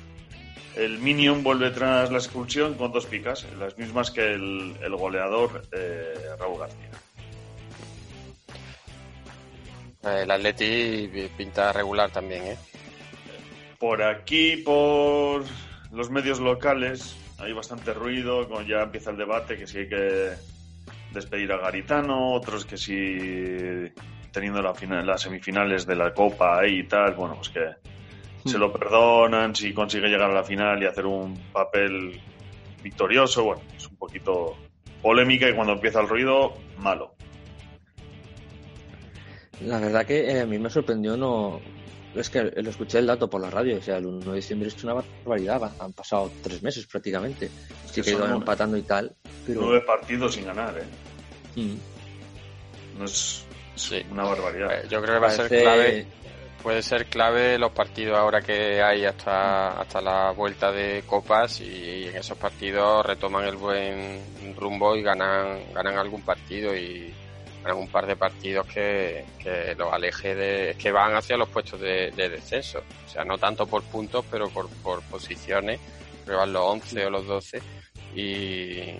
El 0.77 0.99
Minion 0.99 1.43
vuelve 1.43 1.71
tras 1.71 2.11
la 2.11 2.19
expulsión 2.19 2.75
con 2.75 2.91
dos 2.91 3.07
picas, 3.07 3.47
las 3.57 3.77
mismas 3.77 4.11
que 4.11 4.33
el, 4.33 4.75
el 4.81 4.95
goleador 4.95 5.63
eh, 5.71 6.13
Raúl 6.39 6.59
García. 6.59 6.91
El 10.03 10.29
Atleti 10.29 11.09
pinta 11.35 11.73
regular 11.73 12.11
también, 12.11 12.43
¿eh? 12.43 12.57
Por 13.79 14.03
aquí, 14.03 14.57
por 14.57 15.43
los 15.91 16.09
medios 16.11 16.39
locales, 16.39 17.17
hay 17.39 17.53
bastante 17.53 17.93
ruido, 17.93 18.47
ya 18.63 18.83
empieza 18.83 19.11
el 19.11 19.17
debate 19.17 19.57
que 19.57 19.67
si 19.67 19.79
hay 19.79 19.89
que 19.89 20.31
despedir 21.11 21.51
a 21.51 21.57
Garitano, 21.57 22.33
otros 22.33 22.65
que 22.65 22.77
si 22.77 23.91
teniendo 24.31 24.61
la 24.61 24.73
final, 24.75 25.05
las 25.05 25.21
semifinales 25.21 25.85
de 25.87 25.95
la 25.95 26.13
Copa 26.13 26.59
ahí 26.59 26.79
y 26.79 26.83
tal, 26.83 27.15
bueno, 27.15 27.35
pues 27.35 27.49
que 27.49 27.96
se 28.45 28.58
lo 28.58 28.71
perdonan, 28.71 29.56
si 29.56 29.73
consigue 29.73 30.08
llegar 30.08 30.30
a 30.30 30.34
la 30.34 30.43
final 30.43 30.82
y 30.82 30.86
hacer 30.86 31.06
un 31.06 31.36
papel 31.52 32.19
victorioso, 32.84 33.43
bueno, 33.43 33.62
es 33.76 33.88
un 33.88 33.95
poquito 33.97 34.56
polémica 35.02 35.50
y 35.50 35.54
cuando 35.54 35.73
empieza 35.73 36.00
el 36.02 36.08
ruido, 36.08 36.54
malo. 36.80 37.13
La 39.62 39.80
verdad 39.80 40.06
que 40.06 40.30
eh, 40.32 40.41
a 40.41 40.45
mí 40.45 40.60
me 40.60 40.69
sorprendió 40.69 41.17
no... 41.17 41.60
Es 42.15 42.30
que 42.30 42.41
lo 42.43 42.69
escuché 42.69 43.00
el 43.00 43.06
dato 43.08 43.30
por 43.30 43.41
la 43.41 43.50
radio, 43.50 43.78
o 43.78 43.82
sea, 43.82 43.97
el 43.97 44.06
1 44.08 44.32
de 44.32 44.36
diciembre 44.38 44.69
es 44.69 44.84
una 44.84 44.93
barbaridad, 44.93 45.71
han 45.80 45.93
pasado 45.93 46.32
tres 46.41 46.63
meses 46.63 46.88
prácticamente. 46.88 47.50
Sí 47.91 48.02
que 48.02 48.10
iban 48.12 48.21
nueve- 48.21 48.38
empatando 48.38 48.76
y 48.78 48.82
tal, 48.84 49.15
pero... 49.45 49.62
Nueve 49.62 49.82
partidos 49.82 50.34
sin 50.34 50.45
ganar, 50.45 50.76
¿eh? 50.78 51.62
Mm. 51.62 52.97
No 53.00 53.06
es, 53.06 53.45
es 53.76 53.82
Sí. 53.82 54.04
una 54.10 54.23
barbaridad. 54.23 54.80
Eh, 54.80 54.88
Yo 54.89 55.00
creo 55.02 55.15
que 55.15 55.19
va 55.19 55.28
a 55.28 55.32
ser 55.32 55.47
clave, 55.50 56.08
puede 56.62 56.82
ser 56.82 57.06
clave 57.08 57.58
los 57.58 57.72
partidos 57.72 58.17
ahora 58.17 58.41
que 58.41 58.82
hay 58.82 59.06
hasta, 59.06 59.80
hasta 59.80 60.02
la 60.02 60.32
vuelta 60.32 60.72
de 60.72 61.04
copas 61.06 61.62
y 61.62 62.08
en 62.08 62.15
esos 62.15 62.38
partidos 62.38 63.06
retoman 63.06 63.46
el 63.46 63.56
buen 63.56 64.56
rumbo 64.56 64.96
y 64.96 65.04
ganan, 65.04 65.74
ganan 65.74 65.98
algún 65.98 66.22
partido 66.22 66.76
y 66.76 67.13
ganan 67.63 67.78
un 67.78 67.88
par 67.88 68.06
de 68.06 68.15
partidos 68.15 68.65
que, 68.67 69.26
que 69.39 69.76
los 69.76 69.91
aleje 69.91 70.36
de, 70.36 70.76
que 70.78 70.91
van 70.91 71.15
hacia 71.15 71.38
los 71.38 71.50
puestos 71.50 71.80
de, 71.80 72.12
de 72.12 72.30
descenso. 72.30 72.84
O 73.06 73.10
sea, 73.10 73.24
no 73.24 73.38
tanto 73.38 73.65
por 73.67 73.84
puntos, 73.84 74.26
pero 74.30 74.50
por, 74.50 74.70
por 74.84 75.02
posiciones, 75.04 75.80
van 76.36 76.54
los 76.54 76.63
11 76.63 77.06
o 77.06 77.10
los 77.10 77.26
12 77.26 77.62
y, 78.15 78.93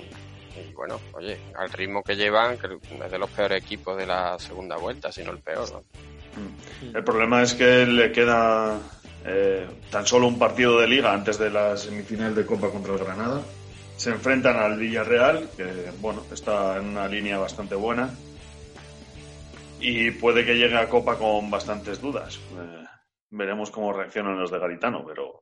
bueno, 0.76 1.00
oye, 1.14 1.40
al 1.56 1.70
ritmo 1.72 2.04
que 2.04 2.16
llevan, 2.16 2.58
que 2.58 2.68
es 3.04 3.12
de 3.12 3.18
los 3.18 3.30
peores 3.32 3.64
equipos 3.64 3.98
de 3.98 4.06
la 4.06 4.38
segunda 4.40 4.78
vuelta, 4.78 5.12
si 5.12 5.24
no 5.24 5.32
el 5.32 5.40
peor. 5.40 5.84
El 6.94 7.04
problema 7.04 7.42
es 7.42 7.54
que 7.54 7.86
le 7.86 8.12
queda 8.12 8.80
eh, 9.26 9.68
tan 9.92 10.06
solo 10.06 10.28
un 10.28 10.40
partido 10.40 10.80
de 10.80 10.88
liga 10.88 11.14
antes 11.14 11.38
de 11.38 11.50
la 11.50 11.76
semifinal 11.78 12.36
de 12.36 12.46
Copa 12.46 12.70
contra 12.70 12.94
el 12.94 13.00
Granada. 13.00 13.42
Se 13.96 14.12
enfrentan 14.12 14.58
al 14.58 14.78
Villarreal, 14.78 15.50
que 15.58 15.92
bueno, 16.00 16.24
está 16.32 16.78
en 16.78 16.86
una 16.86 17.08
línea 17.08 17.38
bastante 17.38 17.76
buena. 17.76 18.10
Y 19.80 20.12
puede 20.12 20.46
que 20.46 20.58
llegue 20.58 20.78
a 20.78 20.90
Copa 20.90 21.18
con 21.18 21.50
bastantes 21.50 22.02
dudas. 22.02 22.38
Eh, 22.38 22.86
veremos 23.30 23.70
cómo 23.72 23.94
reaccionan 23.94 24.40
los 24.40 24.52
de 24.52 24.60
Garitano, 24.60 25.04
pero 25.06 25.42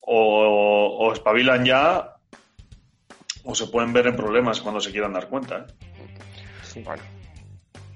o, 0.00 0.96
o 0.98 1.12
espabilan 1.12 1.64
ya 1.64 2.16
o 3.44 3.54
se 3.54 3.66
pueden 3.66 3.92
ver 3.92 4.06
en 4.06 4.16
problemas 4.16 4.60
cuando 4.60 4.80
se 4.80 4.90
quieran 4.90 5.12
dar 5.12 5.28
cuenta. 5.28 5.66
¿eh? 5.66 6.82
Bueno, 6.84 7.02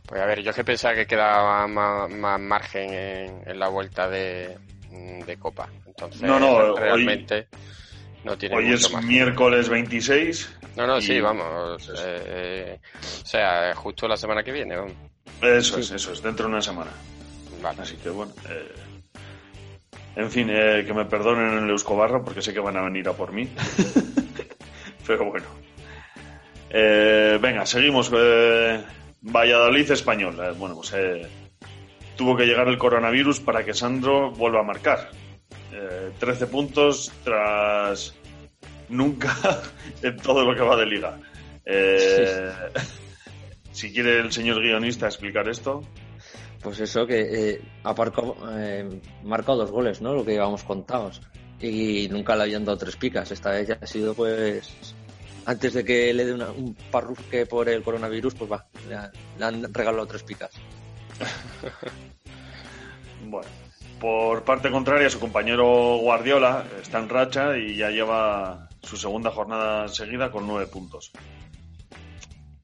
pues 0.06 0.20
a 0.20 0.26
ver, 0.26 0.42
yo 0.42 0.50
es 0.50 0.56
que 0.56 0.64
pensaba 0.64 0.94
que 0.94 1.06
quedaba 1.06 1.66
más, 1.66 2.10
más 2.10 2.40
margen 2.40 2.92
en, 2.92 3.42
en 3.46 3.58
la 3.58 3.68
vuelta 3.68 4.08
de, 4.08 4.56
de 4.90 5.36
Copa. 5.38 5.68
Entonces, 5.86 6.20
No, 6.22 6.38
no, 6.38 6.48
hoy- 6.74 6.76
realmente 6.76 7.46
no 8.24 8.36
tiene 8.36 8.56
Hoy 8.56 8.66
mucho 8.66 8.86
es 8.86 8.92
margen. 8.92 9.08
miércoles 9.08 9.68
26 9.68 10.56
No, 10.76 10.86
no, 10.86 10.98
y- 10.98 11.02
sí, 11.02 11.20
vamos. 11.20 11.90
eh, 12.04 12.78
o 13.22 13.26
sea, 13.26 13.74
justo 13.74 14.06
la 14.08 14.16
semana 14.16 14.42
que 14.42 14.52
viene. 14.52 14.76
vamos. 14.76 14.92
Eso 15.42 15.78
es, 15.78 15.90
eso 15.90 16.12
es, 16.12 16.22
dentro 16.22 16.46
de 16.46 16.52
una 16.52 16.62
semana. 16.62 16.90
Vale. 17.62 17.82
Así 17.82 17.96
que 17.96 18.08
bueno. 18.10 18.32
eh, 18.48 18.72
en 20.16 20.30
fin, 20.30 20.48
eh, 20.50 20.84
que 20.86 20.94
me 20.94 21.04
perdonen 21.06 21.64
el 21.64 21.70
Euskobarro 21.70 22.24
porque 22.24 22.40
sé 22.42 22.52
que 22.52 22.60
van 22.60 22.76
a 22.76 22.82
venir 22.82 23.08
a 23.08 23.12
por 23.14 23.32
mí. 23.32 23.48
Pero 25.06 25.24
bueno. 25.30 25.46
Eh, 26.70 27.38
venga, 27.40 27.66
seguimos. 27.66 28.10
eh, 28.14 28.84
Valladolid 29.24 29.90
español. 29.90 30.38
Eh, 30.40 30.52
bueno, 30.56 30.76
pues 30.76 30.92
eh, 30.94 31.26
tuvo 32.16 32.36
que 32.36 32.44
llegar 32.44 32.68
el 32.68 32.78
coronavirus 32.78 33.40
para 33.40 33.64
que 33.64 33.74
Sandro 33.74 34.30
vuelva 34.30 34.60
a 34.60 34.64
marcar. 34.64 35.10
Eh, 35.72 36.12
13 36.18 36.46
puntos 36.46 37.10
tras 37.24 38.14
nunca 38.88 39.34
en 40.02 40.16
todo 40.18 40.44
lo 40.44 40.54
que 40.54 40.62
va 40.62 40.76
de 40.76 40.86
liga. 40.86 41.18
Eh, 41.64 42.52
si 43.72 43.92
quiere 43.92 44.20
el 44.20 44.32
señor 44.32 44.60
guionista 44.60 45.06
explicar 45.06 45.48
esto. 45.48 45.82
Pues 46.62 46.80
eso, 46.80 47.06
que 47.06 47.20
eh, 47.50 47.60
aparcó, 47.82 48.36
marcado 49.22 49.58
dos 49.58 49.70
goles, 49.70 50.00
¿no? 50.00 50.14
Lo 50.14 50.24
que 50.24 50.32
llevamos 50.32 50.64
contados. 50.64 51.20
Y 51.60 52.08
nunca 52.10 52.36
le 52.36 52.44
habían 52.44 52.64
dado 52.64 52.78
tres 52.78 52.96
picas. 52.96 53.30
Esta 53.30 53.50
vez 53.50 53.68
ya 53.68 53.78
ha 53.80 53.86
sido, 53.86 54.14
pues, 54.14 54.93
antes 55.46 55.74
de 55.74 55.84
que 55.84 56.12
le 56.14 56.24
dé 56.24 56.32
una- 56.32 56.50
un 56.50 56.74
parrusque 56.90 57.46
por 57.46 57.68
el 57.68 57.82
coronavirus, 57.82 58.34
pues 58.34 58.50
va, 58.50 58.66
le, 58.88 58.94
ha- 58.94 59.12
le 59.38 59.44
han 59.44 59.72
regalado 59.74 60.06
tres 60.06 60.22
picas. 60.22 60.50
Bueno, 63.26 63.48
por 64.00 64.44
parte 64.44 64.70
contraria, 64.70 65.08
su 65.08 65.18
compañero 65.18 65.96
Guardiola 65.96 66.64
está 66.82 66.98
en 66.98 67.08
racha 67.08 67.56
y 67.56 67.76
ya 67.76 67.88
lleva 67.90 68.68
su 68.82 68.96
segunda 68.98 69.30
jornada 69.30 69.88
seguida 69.88 70.30
con 70.30 70.46
nueve 70.46 70.66
puntos. 70.66 71.10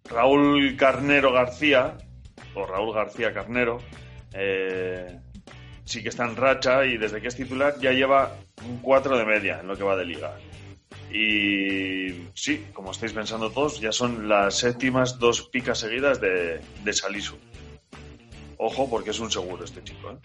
Raúl 0.05 0.77
Carnero 0.77 1.33
García, 1.33 1.97
o 2.55 2.67
Raúl 2.67 2.95
García 2.95 3.33
Carnero, 3.33 3.79
eh, 4.35 5.19
sí 5.85 6.03
que 6.03 6.09
está 6.11 6.25
en 6.25 6.37
racha 6.37 6.85
y 6.85 6.99
desde 6.99 7.21
que 7.23 7.29
es 7.29 7.37
titular 7.37 7.75
ya 7.81 7.93
lleva 7.93 8.37
un 8.69 8.79
4 8.83 9.17
de 9.17 9.25
media 9.25 9.61
en 9.61 9.69
lo 9.69 9.77
que 9.77 9.85
va 9.85 9.97
de 9.97 10.05
liga. 10.05 10.37
Y 11.13 12.29
sí, 12.35 12.67
como 12.73 12.93
estáis 12.93 13.13
pensando 13.13 13.51
todos, 13.51 13.81
ya 13.81 13.93
son 13.93 14.29
las 14.29 14.59
séptimas 14.59 15.19
dos 15.19 15.43
picas 15.43 15.79
seguidas 15.79 16.21
de, 16.21 16.61
de 16.85 16.93
Salisu. 16.93 17.37
Ojo, 18.59 18.89
porque 18.89 19.11
es 19.11 19.19
un 19.21 19.31
seguro 19.31 19.65
este 19.65 19.83
chico. 19.83 20.11
¿eh? 20.13 20.17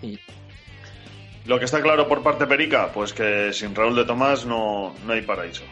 Sí. 0.00 0.18
Lo 1.46 1.58
que 1.58 1.64
está 1.64 1.80
claro 1.80 2.08
por 2.08 2.22
parte 2.22 2.46
Perica, 2.46 2.92
pues 2.92 3.12
que 3.12 3.52
sin 3.52 3.74
Raúl 3.74 3.94
de 3.94 4.04
Tomás 4.04 4.44
no, 4.44 4.94
no 5.06 5.12
hay 5.12 5.22
paraíso. 5.22 5.62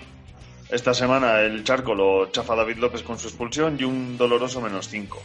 Esta 0.71 0.95
semana 0.95 1.41
el 1.43 1.63
charco 1.65 1.95
lo 1.95 2.31
chafa 2.31 2.55
David 2.55 2.77
López 2.79 3.03
con 3.03 3.19
su 3.19 3.29
expulsión 3.29 3.77
y 3.79 3.85
un 3.85 4.17
doloroso 4.17 4.61
menos 4.61 4.89
5. 4.89 5.21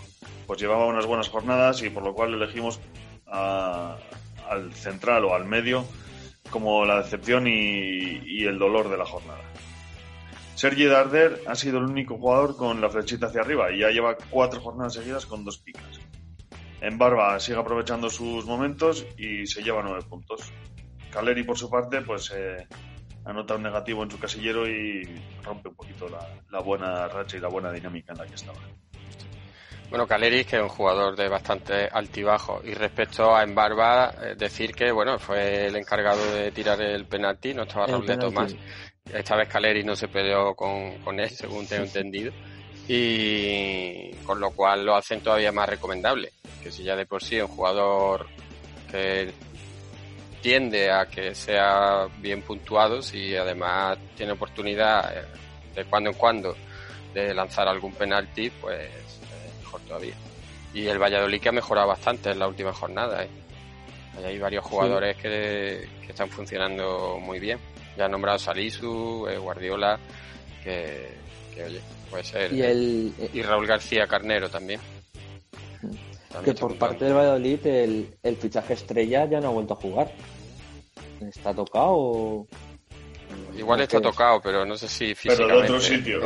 Pues 0.48 0.60
llevaba 0.60 0.86
unas 0.88 1.06
buenas 1.06 1.30
jornadas 1.30 1.82
y 1.84 1.90
por 1.92 2.04
lo 2.04 2.14
cual 2.14 2.34
elegimos 2.34 2.80
a- 3.28 3.98
al 4.50 4.74
central 4.74 5.26
o 5.26 5.36
al 5.36 5.46
medio 5.46 5.86
como 6.50 6.86
la 6.86 6.98
decepción 7.02 7.48
y, 7.48 8.22
y 8.26 8.46
el 8.46 8.58
dolor 8.60 8.90
de 8.90 8.98
la 8.98 9.06
jornada. 9.06 9.42
Sergi 10.56 10.86
Darder 10.86 11.42
ha 11.48 11.56
sido 11.56 11.78
el 11.78 11.86
único 11.86 12.18
jugador 12.18 12.58
con 12.58 12.82
la 12.82 12.90
flechita 12.90 13.28
hacia 13.28 13.42
arriba 13.42 13.72
y 13.72 13.80
ya 13.80 13.92
lleva 13.92 14.18
cuatro 14.30 14.60
jornadas 14.60 14.96
seguidas 14.96 15.26
con 15.26 15.46
dos 15.46 15.60
picas. 15.60 16.02
En 16.82 16.98
Barba 16.98 17.40
sigue 17.40 17.58
aprovechando 17.58 18.10
sus 18.10 18.46
momentos 18.46 19.06
y 19.18 19.46
se 19.48 19.62
lleva 19.62 19.84
nueve 19.84 20.02
puntos. 20.08 20.52
Caleri, 21.12 21.44
por 21.44 21.58
su 21.58 21.70
parte, 21.70 22.02
pues 22.02 22.32
eh, 22.36 22.68
anota 23.26 23.56
un 23.56 23.64
negativo 23.64 24.04
en 24.04 24.12
su 24.12 24.20
casillero 24.20 24.68
y 24.68 25.04
rompe 25.44 25.70
un 25.70 25.76
poquito 25.76 26.10
la, 26.10 26.20
la 26.50 26.60
buena 26.60 27.08
racha 27.08 27.38
y 27.38 27.40
la 27.40 27.48
buena 27.48 27.72
dinámica 27.72 28.14
en 28.14 28.20
la 28.20 28.26
que 28.26 28.36
estaba. 28.36 28.60
Bueno, 29.90 30.06
Caleris, 30.06 30.46
que 30.46 30.58
es 30.58 30.62
un 30.62 30.70
jugador 30.70 31.16
de 31.16 31.28
bastante 31.28 31.88
altibajo. 31.92 32.62
Y 32.64 32.74
respecto 32.74 33.36
a 33.36 33.44
Embarba, 33.44 34.14
eh, 34.22 34.36
decir 34.38 34.74
que 34.74 34.92
bueno 34.92 35.18
fue 35.18 35.66
el 35.66 35.76
encargado 35.76 36.24
de 36.32 36.52
tirar 36.52 36.80
el 36.82 37.06
penalti, 37.06 37.54
no 37.56 37.64
estaba 37.64 37.86
El 37.86 37.92
Raúl 37.94 38.06
de 38.06 38.18
penalti. 38.18 38.36
Tomás. 38.36 38.56
Esta 39.12 39.36
vez 39.36 39.50
Caleri 39.50 39.84
no 39.84 39.96
se 39.96 40.08
peleó 40.08 40.54
con, 40.54 41.00
con 41.00 41.20
él, 41.20 41.30
según 41.30 41.66
tengo 41.68 41.86
entendido. 41.86 42.32
Y 42.88 44.12
con 44.24 44.40
lo 44.40 44.52
cual 44.52 44.86
lo 44.86 44.96
hacen 44.96 45.22
todavía 45.22 45.52
más 45.52 45.68
recomendable. 45.68 46.34
Que 46.62 46.72
si 46.72 46.84
ya 46.84 46.96
de 46.96 47.08
por 47.08 47.24
sí 47.24 47.38
es 47.38 47.44
un 47.44 47.50
jugador 47.50 48.28
que 48.92 49.34
tiende 50.42 50.92
a 50.92 51.06
que 51.08 51.34
sea 51.34 52.08
bien 52.20 52.44
puntuado, 52.44 53.02
si 53.02 53.36
además 53.36 53.98
tiene 54.16 54.34
oportunidad 54.34 55.18
eh, 55.18 55.26
de 55.76 55.86
cuando 55.86 56.12
en 56.12 56.16
cuando 56.16 56.56
de 57.14 57.34
lanzar 57.34 57.68
algún 57.68 57.94
penalti, 57.94 58.50
pues 58.50 59.09
mejor 59.70 59.82
todavía. 59.82 60.14
Y 60.74 60.88
el 60.88 61.00
Valladolid 61.00 61.40
que 61.42 61.50
ha 61.50 61.52
mejorado 61.54 61.88
bastante 61.88 62.32
en 62.32 62.40
la 62.40 62.48
última 62.48 62.74
jornada. 62.74 63.24
¿eh? 63.24 63.30
Ahí 64.18 64.26
Hay 64.26 64.40
varios 64.40 64.66
jugadores 64.66 65.16
que, 65.18 65.88
que 66.06 66.12
están 66.12 66.30
funcionando 66.30 67.18
muy 67.20 67.40
bien. 67.40 67.60
Ya 67.98 68.06
han 68.06 68.12
nombrado 68.12 68.40
Salisu, 68.40 69.28
eh, 69.28 69.38
Guardiola, 69.38 70.00
que, 70.64 71.10
que, 71.54 71.64
oye, 71.64 71.82
puede 72.10 72.24
ser. 72.24 72.54
Y 72.54 72.62
el 72.62 73.14
eh, 73.20 73.30
y 73.34 73.42
Raúl 73.42 73.68
García 73.68 74.08
Carnero 74.08 74.50
también. 74.50 74.80
que 75.82 75.88
También 76.34 76.56
por 76.58 76.76
parte 76.78 77.06
del 77.06 77.14
Valladolid 77.16 77.66
el, 77.68 78.16
el 78.24 78.38
fichaje 78.38 78.74
estrella 78.74 79.26
ya 79.26 79.40
no 79.40 79.50
ha 79.50 79.52
vuelto 79.52 79.74
a 79.74 79.78
jugar. 79.78 80.12
¿Está 81.22 81.54
tocado 81.54 81.88
o...? 81.92 82.48
Igual 83.58 83.80
¿o 83.80 83.84
está 83.84 84.00
tocado, 84.02 84.40
pero 84.42 84.66
no 84.66 84.76
sé 84.78 84.88
si 84.88 85.14
Pero 85.24 85.48
de 85.48 85.64
físicamente. 85.64 85.64
otro 85.64 85.82
sitio. 85.82 86.22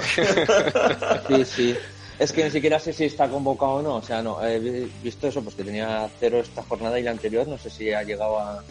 Sí, 1.27 1.45
sí. 1.45 1.77
Es 2.19 2.31
que 2.31 2.43
ni 2.43 2.51
siquiera 2.51 2.79
sé 2.79 2.93
si 2.93 3.05
está 3.05 3.27
convocado 3.29 3.73
o 3.73 3.81
no. 3.81 3.95
O 3.95 4.01
sea, 4.01 4.21
no. 4.21 4.43
He 4.45 4.59
vi- 4.59 4.91
visto 5.01 5.27
eso, 5.27 5.43
pues 5.43 5.55
que 5.55 5.63
tenía 5.63 6.09
cero 6.19 6.39
esta 6.39 6.63
jornada 6.63 6.99
y 6.99 7.03
la 7.03 7.11
anterior. 7.11 7.47
No 7.47 7.57
sé 7.57 7.69
si 7.69 7.91
ha 7.91 8.03
llegado 8.03 8.39
a, 8.39 8.63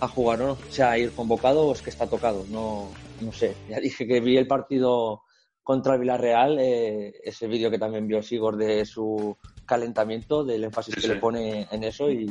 a 0.00 0.08
jugar 0.08 0.40
o 0.42 0.46
no. 0.48 0.52
O 0.52 0.70
sea, 0.70 0.92
a 0.92 0.98
ir 0.98 1.12
convocado 1.12 1.66
o 1.66 1.72
es 1.72 1.82
que 1.82 1.90
está 1.90 2.06
tocado. 2.08 2.44
No, 2.48 2.90
no 3.20 3.32
sé. 3.32 3.54
Ya 3.68 3.78
dije 3.80 4.06
que 4.06 4.20
vi 4.20 4.36
el 4.36 4.46
partido 4.46 5.22
contra 5.62 5.94
el 5.94 6.00
Villarreal. 6.00 6.58
eh, 6.58 7.12
ese 7.22 7.46
vídeo 7.46 7.70
que 7.70 7.78
también 7.78 8.08
vio 8.08 8.22
Sigor 8.22 8.56
de 8.56 8.84
su 8.86 9.36
calentamiento, 9.66 10.42
del 10.44 10.64
énfasis 10.64 10.94
Sí, 10.94 11.00
que 11.02 11.06
sí. 11.08 11.12
le 11.14 11.20
pone 11.20 11.68
en 11.70 11.84
eso. 11.84 12.10
Y 12.10 12.26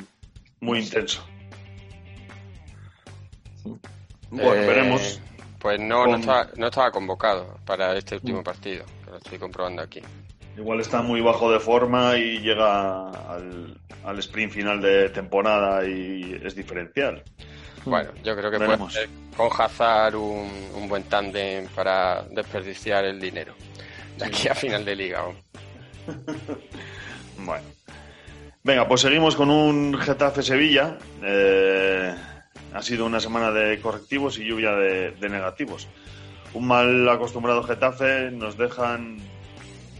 Muy 0.60 0.80
intenso. 0.80 1.22
Bueno, 4.32 4.54
Eh, 4.56 4.66
veremos. 4.68 5.22
Pues 5.60 5.80
no, 5.80 6.02
Con- 6.02 6.12
no, 6.12 6.18
estaba, 6.18 6.48
no 6.56 6.68
estaba 6.68 6.92
convocado 6.92 7.58
para 7.66 7.96
este 7.98 8.16
Mm. 8.16 8.20
último 8.20 8.44
partido, 8.44 8.86
que 8.86 8.97
lo 9.10 9.18
estoy 9.18 9.38
comprobando 9.40 9.82
aquí. 9.82 10.02
Igual 10.58 10.80
está 10.82 11.02
muy 11.02 11.22
bajo 11.22 11.52
de 11.52 11.60
forma 11.60 12.18
y 12.18 12.40
llega 12.40 13.10
al, 13.10 13.78
al 14.04 14.20
sprint 14.20 14.52
final 14.54 14.82
de 14.82 15.10
temporada 15.10 15.88
y 15.88 16.40
es 16.44 16.56
diferencial. 16.56 17.24
Bueno, 17.86 18.10
yo 18.24 18.36
creo 18.36 18.50
que 18.52 18.58
Veremos. 18.58 18.94
puede 18.94 19.08
ser 19.08 19.10
con 19.38 19.50
Hazard 19.62 20.16
un, 20.16 20.52
un 20.76 20.90
buen 20.90 21.04
tándem 21.04 21.68
para 21.68 22.24
desperdiciar 22.24 23.06
el 23.06 23.20
dinero. 23.20 23.54
De 24.18 24.26
aquí 24.26 24.48
a 24.48 24.56
final 24.56 24.84
de 24.84 24.96
liga. 24.96 25.20
aún. 25.20 25.36
Bueno. 27.40 27.66
Venga, 28.64 28.88
pues 28.88 29.02
seguimos 29.02 29.36
con 29.36 29.50
un 29.50 29.98
Getafe 29.98 30.42
Sevilla. 30.42 30.98
Eh, 31.24 32.14
ha 32.74 32.82
sido 32.82 33.06
una 33.06 33.20
semana 33.20 33.52
de 33.52 33.80
correctivos 33.80 34.40
y 34.40 34.46
lluvia 34.46 34.72
de, 34.72 35.12
de 35.12 35.30
negativos. 35.30 35.88
Un 36.58 36.66
mal 36.66 37.08
acostumbrado 37.08 37.62
Getafe 37.62 38.32
nos 38.32 38.58
dejan 38.58 39.18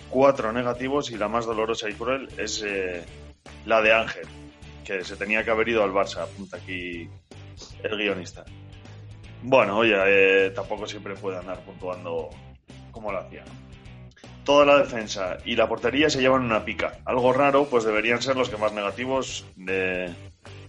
cuatro 0.10 0.52
negativos 0.52 1.12
y 1.12 1.18
la 1.18 1.28
más 1.28 1.46
dolorosa 1.46 1.88
y 1.88 1.94
cruel 1.94 2.30
es 2.38 2.64
eh, 2.66 3.06
la 3.66 3.80
de 3.84 3.94
Ángel, 3.94 4.26
que 4.84 5.04
se 5.04 5.16
tenía 5.18 5.44
que 5.44 5.52
haber 5.52 5.68
ido 5.70 5.84
al 5.84 5.92
Barça, 5.92 6.24
apunta 6.24 6.58
aquí 6.58 7.08
el 7.84 7.96
guionista. 7.98 8.44
Bueno, 9.44 9.78
oye, 9.78 9.94
eh, 10.08 10.50
tampoco 10.50 10.88
siempre 10.88 11.14
puede 11.14 11.38
andar 11.38 11.60
puntuando 11.64 12.30
como 12.92 13.12
lo 13.12 13.20
hacía. 13.20 13.44
Toda 14.44 14.66
la 14.66 14.80
defensa 14.80 15.38
y 15.46 15.56
la 15.56 15.68
portería 15.70 16.10
se 16.10 16.22
llevan 16.22 16.42
una 16.42 16.66
pica. 16.66 16.98
Algo 17.06 17.34
raro, 17.34 17.66
pues 17.66 17.84
deberían 17.84 18.20
ser 18.20 18.36
los 18.36 18.50
que 18.50 18.58
más 18.58 18.74
negativos 18.74 19.46
de- 19.58 20.12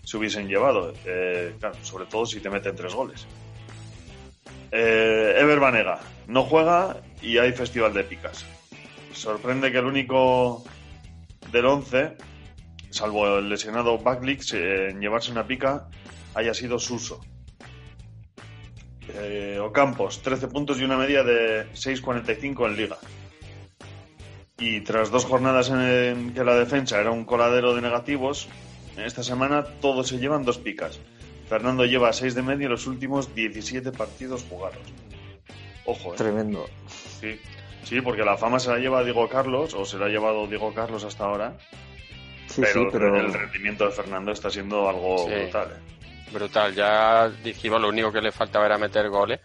se 0.04 0.16
hubiesen 0.18 0.48
llevado. 0.48 0.92
Eh, 1.06 1.54
claro, 1.58 1.76
sobre 1.82 2.04
todo 2.04 2.26
si 2.26 2.40
te 2.40 2.50
meten 2.50 2.76
tres 2.76 2.92
goles. 2.92 3.26
Eh, 4.70 5.34
Ever 5.38 5.60
Banega 5.60 6.00
no 6.26 6.44
juega 6.44 6.96
y 7.22 7.38
hay 7.38 7.52
festival 7.52 7.94
de 7.94 8.04
picas. 8.04 8.44
Sorprende 9.12 9.72
que 9.72 9.78
el 9.78 9.86
único 9.86 10.62
del 11.50 11.66
11, 11.66 12.16
salvo 12.90 13.38
el 13.38 13.48
lesionado 13.48 13.98
Backlix, 13.98 14.52
eh, 14.52 14.90
en 14.90 15.00
llevarse 15.00 15.32
una 15.32 15.46
pica 15.46 15.88
haya 16.34 16.54
sido 16.54 16.78
Suso. 16.78 17.20
Eh, 19.08 19.58
Ocampos, 19.60 20.22
13 20.22 20.48
puntos 20.48 20.78
y 20.78 20.84
una 20.84 20.98
media 20.98 21.22
de 21.22 21.66
6.45 21.72 22.66
en 22.66 22.76
liga. 22.76 22.98
Y 24.58 24.80
tras 24.82 25.10
dos 25.10 25.24
jornadas 25.24 25.70
en 25.70 26.34
que 26.34 26.44
la 26.44 26.56
defensa 26.56 27.00
era 27.00 27.10
un 27.10 27.24
coladero 27.24 27.74
de 27.74 27.80
negativos, 27.80 28.48
en 28.96 29.04
esta 29.04 29.22
semana 29.22 29.64
todos 29.80 30.08
se 30.08 30.18
llevan 30.18 30.44
dos 30.44 30.58
picas. 30.58 30.98
Fernando 31.48 31.84
lleva 31.84 32.12
6 32.12 32.34
de 32.34 32.42
media 32.42 32.64
en 32.66 32.72
los 32.72 32.86
últimos 32.86 33.34
17 33.34 33.92
partidos 33.92 34.44
jugados. 34.48 34.78
Ojo, 35.86 36.12
¿eh? 36.12 36.16
tremendo. 36.16 36.66
Sí. 37.20 37.40
sí, 37.84 38.00
porque 38.00 38.22
la 38.22 38.36
fama 38.36 38.58
se 38.60 38.70
la 38.70 38.78
lleva 38.78 39.02
Diego 39.02 39.28
Carlos, 39.28 39.74
o 39.74 39.84
se 39.84 39.96
la 39.98 40.06
ha 40.06 40.08
llevado 40.08 40.46
Diego 40.46 40.72
Carlos 40.74 41.04
hasta 41.04 41.24
ahora, 41.24 41.56
Sí, 42.46 42.62
pero, 42.62 42.82
sí, 42.84 42.88
pero... 42.92 43.16
el 43.20 43.32
rendimiento 43.32 43.84
de 43.84 43.90
Fernando 43.92 44.32
está 44.32 44.50
siendo 44.50 44.88
algo 44.88 45.18
Sí. 45.26 45.34
brutal. 45.34 45.68
¿eh? 45.70 46.30
Brutal, 46.32 46.74
ya 46.74 47.28
dijimos 47.42 47.80
lo 47.80 47.88
único 47.88 48.12
que 48.12 48.20
le 48.20 48.32
faltaba 48.32 48.66
era 48.66 48.78
meter 48.78 49.08
goles. 49.08 49.40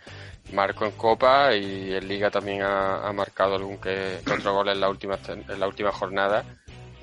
Marcó 0.52 0.86
en 0.86 0.92
Copa 0.92 1.56
y 1.56 1.94
en 1.94 2.08
Liga 2.08 2.30
también 2.30 2.62
ha, 2.64 3.08
ha 3.08 3.14
marcado 3.14 3.56
algún 3.56 3.78
que 3.78 4.20
que 4.26 4.34
otro 4.34 4.54
gol 4.54 4.68
en 4.70 4.82
la 4.82 4.90
última 4.90 5.18
en 5.28 5.60
la 5.60 5.68
última 5.68 5.92
jornada 5.94 6.44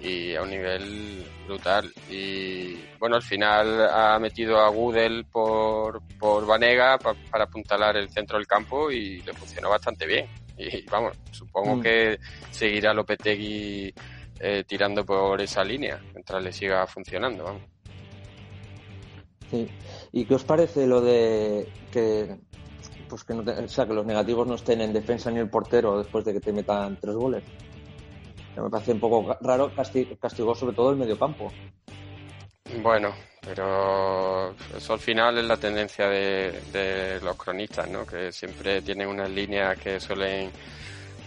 y 0.01 0.35
a 0.35 0.43
un 0.43 0.51
nivel 0.51 1.25
brutal. 1.47 1.93
Y 2.09 2.77
bueno, 2.99 3.17
al 3.17 3.23
final 3.23 3.89
ha 3.91 4.19
metido 4.19 4.59
a 4.61 4.69
Gudel 4.69 5.27
por, 5.27 6.01
por 6.19 6.47
Vanega 6.47 6.99
pa- 6.99 7.15
para 7.31 7.45
apuntalar 7.45 7.97
el 7.97 8.09
centro 8.11 8.39
del 8.39 8.47
campo 8.47 8.91
y 8.91 9.21
le 9.23 9.33
funcionó 9.35 9.69
bastante 9.71 10.07
bien. 10.07 10.27
Y 10.57 10.83
vamos, 10.89 11.13
supongo 11.31 11.77
Mm. 11.77 11.81
que 11.83 12.19
seguirá 12.51 12.93
Lopetegui 12.95 13.93
eh, 14.43 14.65
tirando 14.67 15.05
por 15.05 15.41
esa 15.41 15.63
línea 15.63 16.01
mientras 16.15 16.43
le 16.43 16.53
siga 16.53 16.87
funcionando. 16.87 17.45
Vamos. 17.45 17.63
Sí. 19.51 19.69
¿Y 20.13 20.25
qué 20.25 20.35
os 20.35 20.45
parece 20.45 20.87
lo 20.87 21.01
de 21.01 21.69
que 21.93 22.37
pues 23.09 23.25
que 23.25 23.35
no 23.35 23.43
te- 23.43 23.51
o 23.53 23.69
sea, 23.69 23.87
que 23.87 23.93
los 23.95 24.07
negativos 24.07 24.47
no 24.47 24.55
estén 24.55 24.81
en 24.81 24.93
defensa 24.93 25.31
ni 25.33 25.41
el 25.41 25.51
portero 25.51 25.99
después 25.99 26.25
de 26.25 26.33
que 26.33 26.41
te 26.41 26.53
metan 26.53 26.97
tres 27.01 27.17
goles? 27.17 27.43
Me 28.57 28.69
parece 28.69 28.93
un 28.93 29.01
poco 29.01 29.37
raro, 29.41 29.73
casti- 29.75 30.17
castigó 30.21 30.55
sobre 30.55 30.75
todo 30.75 30.91
el 30.91 30.97
mediocampo. 30.97 31.51
Bueno, 32.83 33.15
pero 33.45 34.55
eso 34.77 34.93
al 34.93 34.99
final 35.01 35.39
es 35.39 35.45
la 35.45 35.57
tendencia 35.57 36.09
de, 36.09 36.53
de 36.73 37.21
los 37.21 37.37
cronistas, 37.37 37.89
¿no? 37.89 38.05
Que 38.07 38.31
siempre 38.33 38.83
tienen 38.83 39.09
unas 39.09 39.31
líneas 39.31 39.79
que 39.79 39.99
suelen 39.99 40.51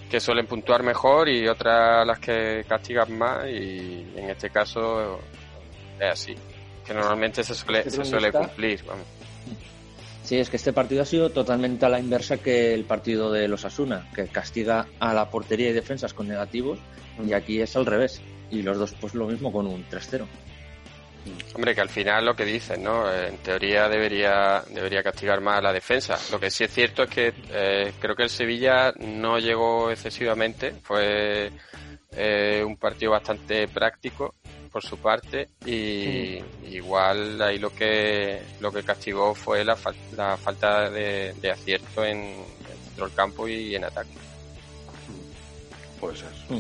que 0.10 0.20
suelen 0.20 0.46
puntuar 0.46 0.84
mejor 0.84 1.28
y 1.28 1.48
otras 1.48 2.06
las 2.06 2.20
que 2.20 2.64
castigan 2.68 3.18
más 3.18 3.48
y 3.48 4.14
en 4.16 4.30
este 4.30 4.52
caso 4.52 5.20
es 6.00 6.12
así. 6.12 6.36
Que 6.86 6.94
normalmente 6.94 7.44
se 7.44 7.56
suele, 7.56 7.84
se 7.90 8.06
suele 8.06 8.32
cumplir, 8.32 8.84
vamos. 8.86 9.08
Sí, 10.24 10.38
es 10.38 10.50
que 10.50 10.56
este 10.56 10.72
partido 10.72 11.02
ha 11.02 11.06
sido 11.06 11.30
totalmente 11.32 11.86
a 11.86 11.90
la 11.90 12.00
inversa 12.00 12.38
que 12.38 12.74
el 12.74 12.86
partido 12.86 13.30
de 13.32 13.48
los 13.50 13.66
Asuna, 13.66 14.10
que 14.16 14.28
castiga 14.28 14.88
a 15.00 15.14
la 15.14 15.30
portería 15.30 15.70
y 15.70 15.74
defensas 15.74 16.14
con 16.14 16.30
negativos, 16.30 16.80
y 17.24 17.34
aquí 17.34 17.62
es 17.62 17.76
al 17.76 17.86
revés. 17.86 18.22
Y 18.50 18.62
los 18.62 18.78
dos, 18.78 18.96
pues 19.00 19.14
lo 19.16 19.28
mismo 19.28 19.52
con 19.52 19.68
un 19.68 19.86
3-0. 19.90 20.26
Hombre, 21.56 21.76
que 21.76 21.82
al 21.82 21.90
final 21.90 22.26
lo 22.26 22.36
que 22.36 22.46
dicen, 22.46 22.84
¿no? 22.84 23.12
En 23.12 23.38
teoría 23.38 23.88
debería, 23.90 24.64
debería 24.70 25.04
castigar 25.04 25.42
más 25.42 25.60
a 25.60 25.62
la 25.62 25.74
defensa. 25.74 26.18
Lo 26.32 26.40
que 26.40 26.50
sí 26.50 26.64
es 26.64 26.72
cierto 26.72 27.04
es 27.04 27.10
que 27.10 27.34
eh, 27.52 27.94
creo 28.00 28.16
que 28.16 28.24
el 28.24 28.30
Sevilla 28.30 28.94
no 29.00 29.40
llegó 29.40 29.90
excesivamente. 29.90 30.74
Fue 30.84 31.52
eh, 32.12 32.64
un 32.66 32.78
partido 32.78 33.12
bastante 33.12 33.68
práctico 33.68 34.36
por 34.74 34.84
su 34.84 34.98
parte 34.98 35.50
y 35.66 36.40
igual 36.70 37.40
ahí 37.42 37.60
lo 37.60 37.70
que 37.70 38.42
lo 38.60 38.72
que 38.74 38.82
castigó 38.84 39.34
fue 39.36 39.64
la, 39.64 39.78
fal- 39.78 39.96
la 40.18 40.36
falta 40.36 40.90
de, 40.90 41.34
de 41.40 41.52
acierto 41.52 42.04
en 42.04 42.44
dentro 42.86 43.06
del 43.06 43.16
campo 43.16 43.48
y 43.48 43.76
en 43.76 43.86
ataque. 43.86 44.10
Puede 46.00 46.18
ser. 46.18 46.30
Mm. 46.50 46.60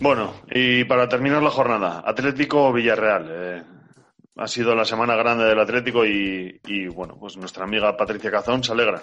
Bueno, 0.00 0.34
y 0.50 0.84
para 0.84 1.08
terminar 1.08 1.42
la 1.42 1.50
jornada, 1.50 2.02
Atlético 2.04 2.72
Villarreal. 2.72 3.26
eh, 3.30 3.62
ha 4.36 4.48
sido 4.48 4.74
la 4.74 4.84
semana 4.86 5.14
grande 5.14 5.44
del 5.44 5.60
Atlético 5.60 6.04
y, 6.06 6.58
y, 6.66 6.86
bueno, 6.88 7.16
pues 7.20 7.36
nuestra 7.36 7.64
amiga 7.64 7.96
Patricia 7.96 8.30
Cazón 8.30 8.64
se 8.64 8.72
alegra. 8.72 9.02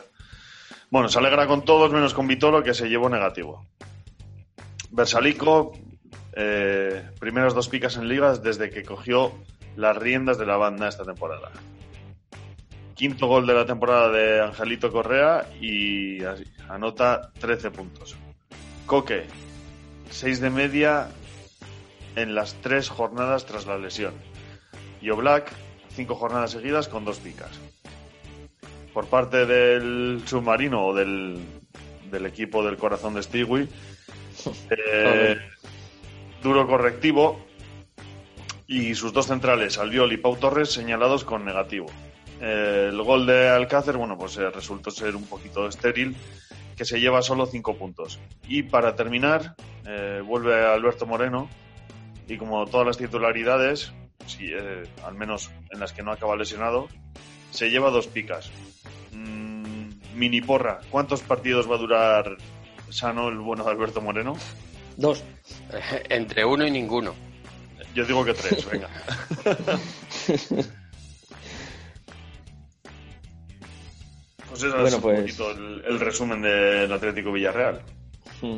Bueno, 0.89 1.08
se 1.08 1.20
alegra 1.20 1.45
con 1.45 1.64
todos 1.64 1.91
menos 1.91 2.14
con 2.16 2.28
Vitolo 2.28 2.64
que 2.64 2.74
se 2.74 2.89
llevó 2.89 3.08
negativo. 3.10 3.64
Versalico, 4.89 5.72
eh, 6.42 7.04
primeras 7.20 7.54
dos 7.54 7.68
picas 7.68 7.98
en 7.98 8.08
ligas 8.08 8.42
desde 8.42 8.70
que 8.70 8.84
cogió 8.84 9.34
las 9.76 9.98
riendas 9.98 10.38
de 10.38 10.46
la 10.46 10.56
banda 10.56 10.88
esta 10.88 11.04
temporada. 11.04 11.52
Quinto 12.96 13.28
gol 13.28 13.46
de 13.46 13.54
la 13.54 13.66
temporada 13.66 14.10
de 14.10 14.42
Angelito 14.42 14.90
Correa 14.90 15.50
y 15.60 16.24
así, 16.24 16.46
anota 16.70 17.34
13 17.40 17.72
puntos. 17.72 18.16
Coque, 18.86 19.26
6 20.12 20.40
de 20.40 20.50
media 20.50 21.10
en 22.16 22.36
las 22.36 22.54
tres 22.62 22.88
jornadas 22.88 23.46
tras 23.46 23.66
la 23.66 23.78
lesión. 23.78 24.14
Y 25.02 25.10
Oblak, 25.10 25.52
5 25.90 26.16
jornadas 26.16 26.52
seguidas 26.52 26.88
con 26.88 27.04
dos 27.04 27.20
picas. 27.20 27.52
Por 28.94 29.08
parte 29.08 29.46
del 29.46 30.22
submarino 30.26 30.88
o 30.88 30.96
del, 30.96 31.38
del 32.10 32.26
equipo 32.26 32.64
del 32.64 32.78
corazón 32.78 33.14
de 33.16 33.24
Stewie, 33.24 33.68
eh, 34.70 35.38
duro 36.42 36.68
correctivo 36.68 37.46
y 38.68 38.96
sus 38.96 39.14
dos 39.14 39.28
centrales, 39.28 39.78
Albiol 39.78 40.14
y 40.14 40.18
Pau 40.18 40.36
Torres, 40.36 40.72
señalados 40.72 41.24
con 41.24 41.46
negativo. 41.46 41.88
Eh, 42.42 42.88
el 42.90 43.02
gol 43.02 43.26
de 43.26 43.50
Alcácer, 43.50 43.98
bueno, 43.98 44.18
pues 44.18 44.38
eh, 44.38 44.50
resultó 44.50 44.92
ser 44.92 45.16
un 45.16 45.26
poquito 45.26 45.68
estéril, 45.68 46.16
que 46.80 46.86
se 46.86 47.00
lleva 47.00 47.22
solo 47.22 47.46
cinco 47.46 47.76
puntos. 47.76 48.20
Y 48.48 48.64
para 48.64 48.96
terminar, 48.96 49.56
eh, 49.86 50.22
vuelve 50.26 50.66
Alberto 50.66 51.06
Moreno 51.06 51.50
y 52.26 52.38
como 52.38 52.66
todas 52.68 52.88
las 52.88 52.98
titularidades, 52.98 53.92
eh, 54.40 54.84
al 55.04 55.16
menos 55.16 55.52
en 55.72 55.80
las 55.80 55.92
que 55.92 56.04
no 56.04 56.12
acaba 56.12 56.38
lesionado, 56.38 56.88
se 57.52 57.70
lleva 57.70 57.90
dos 57.90 58.08
picas. 58.08 58.52
Mm, 59.12 59.90
mini 60.16 60.42
porra, 60.42 60.80
¿cuántos 60.92 61.22
partidos 61.22 61.70
va 61.70 61.76
a 61.76 61.80
durar 61.80 62.38
sano 62.90 63.30
el 63.30 63.40
bueno 63.40 63.64
de 63.64 63.72
Alberto 63.72 64.00
Moreno? 64.00 64.36
Dos. 65.00 65.24
Entre 66.10 66.43
uno 66.45 66.68
y 66.68 66.72
ninguno. 66.72 67.16
Yo 67.95 68.06
digo 68.06 68.24
que 68.26 68.34
tres, 68.34 68.66
venga. 68.70 68.89
Pues 74.50 74.64
eso 74.64 74.76
es 74.76 74.82
Bueno, 74.82 74.95
un 74.97 75.02
pues- 75.02 75.20
poquito 75.22 75.52
el, 75.52 75.84
el 75.88 76.00
resumen 76.00 76.41
del 76.41 76.91
Atlético 76.91 77.32
Villarreal. 77.32 77.82
Mm. 78.41 78.58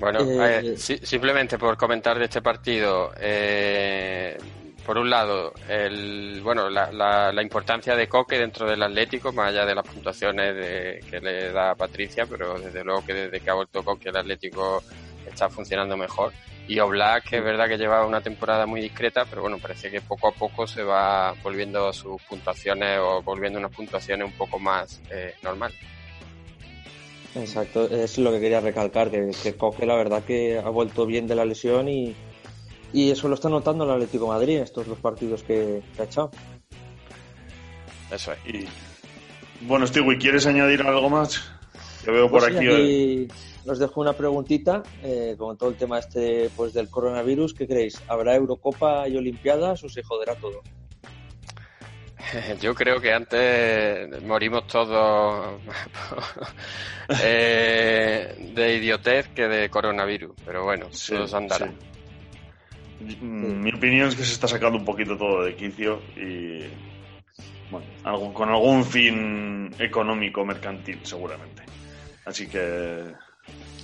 Bueno, 0.00 0.20
Eh, 0.44 0.72
eh, 0.72 0.76
si- 0.76 0.98
simplemente 0.98 1.58
por 1.58 1.76
comentar 1.76 2.18
de 2.18 2.24
este 2.24 2.42
partido, 2.42 3.12
eh, 3.20 4.36
por 4.86 4.98
un 4.98 5.10
lado, 5.10 5.52
el, 5.68 6.40
bueno, 6.42 6.68
la, 6.68 6.90
la- 6.92 7.42
importancia 7.42 7.94
de 7.96 8.08
Coque 8.08 8.38
dentro 8.38 8.68
del 8.68 8.82
Atlético, 8.82 9.32
más 9.32 9.48
allá 9.50 9.64
de 9.64 9.74
las 9.74 9.86
puntuaciones 9.86 10.54
de- 10.54 11.00
que 11.08 11.20
le 11.20 11.52
da 11.52 11.74
Patricia, 11.74 12.26
pero 12.26 12.58
desde 12.58 12.82
luego 12.84 13.04
que 13.04 13.14
desde 13.14 13.40
que 13.40 13.50
ha 13.50 13.54
vuelto 13.54 13.84
Coque 13.84 14.08
el 14.10 14.16
Atlético 14.16 14.82
está 15.26 15.48
funcionando 15.48 15.96
mejor. 15.96 16.32
Y 16.68 16.78
Oblak, 16.78 17.24
que 17.28 17.38
es 17.38 17.44
verdad 17.44 17.68
que 17.68 17.76
lleva 17.76 18.06
una 18.06 18.20
temporada 18.20 18.66
muy 18.66 18.80
discreta, 18.80 19.24
pero 19.24 19.42
bueno, 19.42 19.58
parece 19.58 19.90
que 19.90 20.00
poco 20.00 20.28
a 20.28 20.32
poco 20.32 20.66
se 20.66 20.82
va 20.84 21.34
volviendo 21.42 21.92
sus 21.92 22.20
puntuaciones 22.22 22.98
o 23.00 23.20
volviendo 23.22 23.58
unas 23.58 23.72
puntuaciones 23.74 24.26
un 24.26 24.32
poco 24.34 24.58
más 24.60 25.00
eh, 25.10 25.34
normal. 25.42 25.72
Exacto, 27.34 27.88
es 27.90 28.18
lo 28.18 28.30
que 28.30 28.40
quería 28.40 28.60
recalcar, 28.60 29.10
que, 29.10 29.30
que 29.42 29.56
Coque 29.56 29.86
la 29.86 29.96
verdad 29.96 30.22
que 30.22 30.58
ha 30.58 30.68
vuelto 30.68 31.06
bien 31.06 31.26
de 31.26 31.34
la 31.34 31.44
lesión 31.46 31.88
y, 31.88 32.14
y 32.92 33.10
eso 33.10 33.28
lo 33.28 33.34
está 33.34 33.48
notando 33.48 33.84
el 33.84 33.90
Atlético 33.90 34.24
de 34.26 34.30
Madrid, 34.30 34.58
estos 34.58 34.86
dos 34.86 34.98
partidos 34.98 35.42
que, 35.42 35.82
que 35.96 36.02
ha 36.02 36.04
echado. 36.04 36.30
Eso 38.10 38.32
es. 38.32 38.38
Y 38.54 38.68
bueno, 39.62 39.86
Stewie, 39.86 40.18
¿quieres 40.18 40.46
añadir 40.46 40.82
algo 40.82 41.08
más? 41.08 41.42
Que 42.04 42.10
veo 42.10 42.28
por 42.28 42.40
Pues 42.40 42.52
sí, 42.52 42.58
aquí. 42.58 42.66
eh, 42.68 43.28
os 43.66 43.78
dejo 43.78 44.00
una 44.00 44.12
preguntita 44.12 44.82
eh, 45.02 45.36
con 45.38 45.56
todo 45.56 45.70
el 45.70 45.76
tema 45.76 45.98
este 46.00 46.50
pues 46.56 46.72
del 46.74 46.90
coronavirus. 46.90 47.54
¿Qué 47.54 47.66
creéis? 47.66 48.00
¿Habrá 48.08 48.34
Eurocopa 48.34 49.08
y 49.08 49.16
Olimpiadas 49.16 49.82
o 49.84 49.88
se 49.88 50.02
joderá 50.02 50.34
todo? 50.34 50.62
Yo 52.60 52.74
creo 52.74 53.00
que 53.00 53.12
antes 53.12 54.22
morimos 54.22 54.66
todos 54.66 55.60
eh, 57.22 58.50
de 58.54 58.76
idiotez 58.76 59.28
que 59.28 59.46
de 59.48 59.68
coronavirus, 59.70 60.32
pero 60.44 60.64
bueno, 60.64 60.86
sí, 60.90 61.14
todo 61.14 61.26
se 61.28 61.36
andará. 61.36 61.66
sí. 61.68 61.72
Mm, 63.20 63.62
Mi 63.62 63.70
opinión 63.72 64.08
es 64.08 64.14
que 64.16 64.24
se 64.24 64.32
está 64.34 64.46
sacando 64.48 64.78
un 64.78 64.84
poquito 64.84 65.16
todo 65.16 65.44
de 65.44 65.54
quicio 65.54 66.00
y 66.16 66.64
bueno, 67.70 67.86
algo- 68.04 68.32
con 68.34 68.48
algún 68.48 68.84
fin 68.84 69.70
económico 69.78 70.44
mercantil 70.44 70.98
seguramente. 71.02 71.62
Así 72.24 72.46
que 72.46 72.58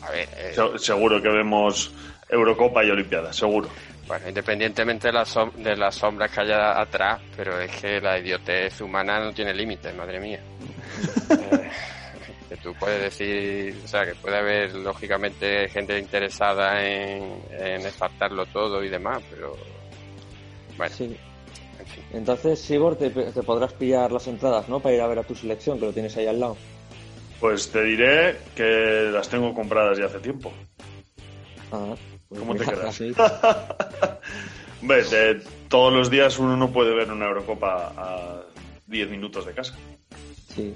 A 0.02 0.10
ver, 0.10 0.28
eh, 0.36 0.52
se- 0.54 0.78
seguro 0.78 1.20
que 1.20 1.28
vemos 1.28 1.92
Eurocopa 2.28 2.84
y 2.84 2.90
Olimpiadas, 2.90 3.34
seguro. 3.36 3.68
bueno, 4.06 4.28
independientemente 4.28 5.08
de 5.08 5.12
las, 5.14 5.34
som- 5.34 5.52
de 5.52 5.76
las 5.76 5.94
sombras 5.94 6.30
que 6.30 6.40
haya 6.42 6.78
atrás, 6.80 7.20
pero 7.36 7.58
es 7.60 7.70
que 7.72 8.00
la 8.00 8.18
idiotez 8.18 8.80
humana 8.80 9.18
no 9.20 9.32
tiene 9.32 9.52
límites, 9.54 9.94
madre 9.96 10.20
mía. 10.20 10.40
Eh, 11.30 11.68
que 12.48 12.56
tú 12.56 12.74
puedes 12.78 13.00
decir, 13.02 13.80
o 13.84 13.88
sea, 13.88 14.06
que 14.06 14.14
puede 14.14 14.36
haber 14.38 14.74
lógicamente 14.74 15.68
gente 15.68 15.98
interesada 15.98 16.82
en, 16.86 17.42
en 17.50 17.86
espartarlo 17.86 18.46
todo 18.46 18.82
y 18.82 18.88
demás, 18.88 19.22
pero 19.30 19.56
bueno, 20.76 20.94
Sí. 20.94 21.04
en 21.78 21.86
fin. 21.86 22.04
Entonces, 22.12 22.60
Sibor, 22.60 22.96
te, 22.96 23.10
te 23.10 23.42
podrás 23.42 23.72
pillar 23.74 24.10
las 24.12 24.26
entradas, 24.26 24.68
¿no? 24.68 24.80
Para 24.80 24.94
ir 24.94 25.00
a 25.02 25.06
ver 25.08 25.18
a 25.18 25.24
tu 25.24 25.34
selección, 25.34 25.78
que 25.78 25.86
lo 25.86 25.92
tienes 25.92 26.16
ahí 26.16 26.26
al 26.26 26.40
lado. 26.40 26.56
Pues 27.40 27.70
te 27.70 27.82
diré 27.84 28.36
que 28.56 29.10
las 29.12 29.28
tengo 29.28 29.54
compradas 29.54 29.98
ya 29.98 30.06
hace 30.06 30.18
tiempo. 30.18 30.52
Ah, 31.70 31.94
pues 32.28 32.40
¿Cómo 32.40 32.54
te 32.56 32.64
quedas? 32.64 32.98
de- 35.10 35.42
todos 35.68 35.92
los 35.92 36.10
días 36.10 36.38
uno 36.38 36.56
no 36.56 36.70
puede 36.72 36.94
ver 36.94 37.10
una 37.12 37.26
Eurocopa 37.26 37.92
a 37.96 38.42
10 38.86 39.10
minutos 39.10 39.44
de 39.46 39.52
casa. 39.52 39.74
Sí. 40.54 40.74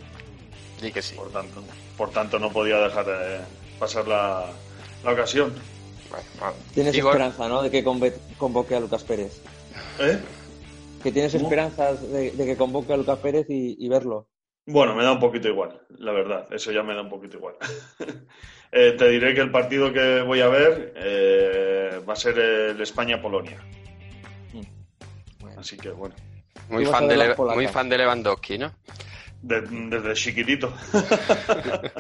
Y 0.83 0.93
que 0.93 1.03
sí. 1.03 1.15
Por 1.15 1.31
tanto, 1.31 1.63
por 1.97 2.11
tanto 2.11 2.39
no 2.39 2.51
podía 2.51 2.79
dejar 2.79 3.07
eh, 3.09 3.41
pasar 3.79 4.07
la, 4.09 4.47
la 5.05 5.13
ocasión. 5.13 5.55
Bueno. 6.39 6.55
Tienes 6.75 6.95
Igor, 6.95 7.13
esperanza, 7.13 7.49
¿no? 7.49 7.63
De 7.63 7.71
que 7.71 7.83
convoque 7.85 8.75
a 8.75 8.81
Lucas 8.81 9.03
Pérez. 9.05 9.41
¿Eh? 9.99 10.19
Que 11.03 11.13
tienes 11.13 11.33
¿Cómo? 11.33 11.45
esperanzas 11.45 12.03
de, 12.11 12.33
de 12.33 12.47
que 12.47 12.57
convoque 12.57 12.93
a 12.93 12.97
Lucas 12.97 13.19
Pérez 13.19 13.47
y, 13.49 13.77
y 13.79 13.89
verlo. 13.89 14.29
Bueno, 14.67 14.95
me 14.95 15.03
da 15.03 15.13
un 15.13 15.19
poquito 15.21 15.49
igual, 15.49 15.81
la 15.99 16.13
verdad. 16.13 16.47
Eso 16.53 16.71
ya 16.71 16.83
me 16.83 16.95
da 16.95 17.03
un 17.03 17.09
poquito 17.11 17.37
igual. 17.37 17.55
Eh, 18.75 18.93
te 18.97 19.07
diré 19.11 19.35
que 19.35 19.43
el 19.43 19.51
partido 19.51 19.93
que 19.93 20.23
voy 20.23 20.41
a 20.41 20.49
ver 20.49 20.95
eh, 20.97 22.01
va 22.09 22.15
a 22.15 22.17
ser 22.17 22.39
el 22.39 22.81
España-Polonia. 22.81 23.59
Bueno. 25.41 25.61
Así 25.61 25.77
que 25.77 25.91
bueno, 25.91 26.15
muy 26.71 26.87
fan, 26.87 27.07
de 27.07 27.35
muy 27.55 27.69
fan 27.69 27.91
de 27.91 27.99
Lewandowski, 27.99 28.57
¿no? 28.57 28.73
De- 29.43 29.61
desde 29.63 30.15
chiquitito. 30.15 30.73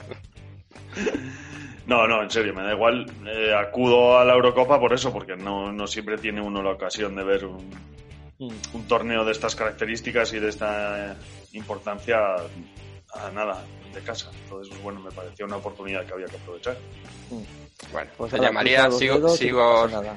No, 1.86 2.06
no, 2.06 2.22
en 2.22 2.30
serio, 2.30 2.54
me 2.54 2.62
da 2.62 2.72
igual. 2.72 3.10
Eh, 3.26 3.52
acudo 3.54 4.16
a 4.18 4.24
la 4.24 4.34
Eurocopa 4.34 4.78
por 4.78 4.92
eso, 4.92 5.12
porque 5.12 5.36
no, 5.36 5.72
no 5.72 5.86
siempre 5.86 6.16
tiene 6.16 6.40
uno 6.40 6.62
la 6.62 6.70
ocasión 6.70 7.14
de 7.16 7.24
ver 7.24 7.44
un, 7.44 7.70
Mm. 8.38 8.50
un 8.74 8.88
torneo 8.88 9.24
de 9.24 9.32
estas 9.32 9.54
características 9.54 10.32
y 10.32 10.40
de 10.40 10.48
esta 10.48 11.14
importancia 11.52 12.18
a 13.14 13.30
nada 13.32 13.62
de 13.94 14.00
casa. 14.00 14.30
Entonces, 14.44 14.82
bueno, 14.82 15.00
me 15.00 15.10
pareció 15.12 15.44
una 15.46 15.56
oportunidad 15.56 16.04
que 16.06 16.12
había 16.14 16.26
que 16.26 16.36
aprovechar. 16.36 16.76
Bueno, 17.92 18.10
Pues 18.16 18.32
ahora 18.32 18.46
llamaría 18.46 18.90
Sigo, 18.90 19.14
dedos 19.14 19.40
no 19.40 19.88
nada. 19.88 20.14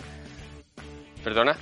¿Perdona? 1.23 1.55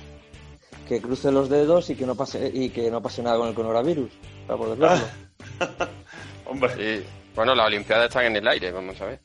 que 0.88 1.00
cruce 1.00 1.32
los 1.32 1.48
dedos 1.48 1.88
y 1.90 1.96
que 1.96 2.04
no 2.06 2.14
pase 2.14 2.50
y 2.52 2.68
que 2.70 2.90
no 2.90 3.02
pase 3.02 3.22
nada 3.22 3.38
con 3.38 3.48
el 3.48 3.54
coronavirus 3.54 4.10
para 4.46 4.58
poder 4.58 4.78
verlo. 4.78 5.06
Hombre, 6.46 6.74
Sí. 6.76 7.06
Bueno, 7.34 7.54
las 7.54 7.66
Olimpiadas 7.66 8.06
están 8.08 8.26
en 8.26 8.36
el 8.36 8.46
aire, 8.46 8.70
vamos 8.70 9.00
a 9.00 9.06
ver. 9.06 9.20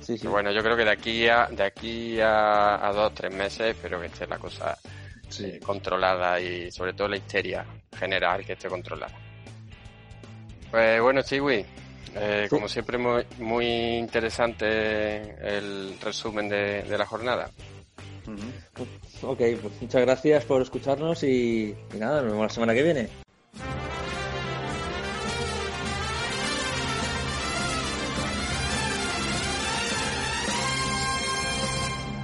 Sí, 0.00 0.18
sí. 0.18 0.26
Bueno, 0.26 0.50
yo 0.52 0.62
creo 0.62 0.76
que 0.76 0.84
de 0.84 0.90
aquí 0.90 1.26
a 1.28 1.46
de 1.46 1.62
aquí 1.62 2.20
a, 2.20 2.86
a 2.86 2.92
dos 2.92 3.14
tres 3.14 3.32
meses 3.34 3.74
espero 3.74 4.00
que 4.00 4.06
esté 4.06 4.26
la 4.26 4.38
cosa 4.38 4.76
eh, 5.40 5.58
controlada 5.64 6.40
y 6.40 6.70
sobre 6.70 6.92
todo 6.92 7.08
la 7.08 7.16
histeria 7.16 7.64
general 7.98 8.44
que 8.44 8.52
esté 8.54 8.68
controlada. 8.68 9.14
Pues 10.70 11.00
bueno, 11.00 11.22
Chiwi, 11.22 11.64
eh, 12.16 12.42
Sí. 12.44 12.48
como 12.50 12.68
siempre 12.68 12.98
muy, 12.98 13.24
muy 13.38 13.66
interesante 13.96 15.34
el 15.56 15.98
resumen 16.00 16.48
de, 16.48 16.82
de 16.82 16.98
la 16.98 17.06
jornada. 17.06 17.50
Ok, 19.22 19.38
pues 19.62 19.80
muchas 19.80 20.02
gracias 20.02 20.44
por 20.44 20.60
escucharnos 20.60 21.22
y, 21.22 21.74
y 21.94 21.96
nada, 21.96 22.20
nos 22.20 22.32
vemos 22.32 22.46
la 22.46 22.50
semana 22.54 22.74
que 22.74 22.82
viene. 22.82 23.08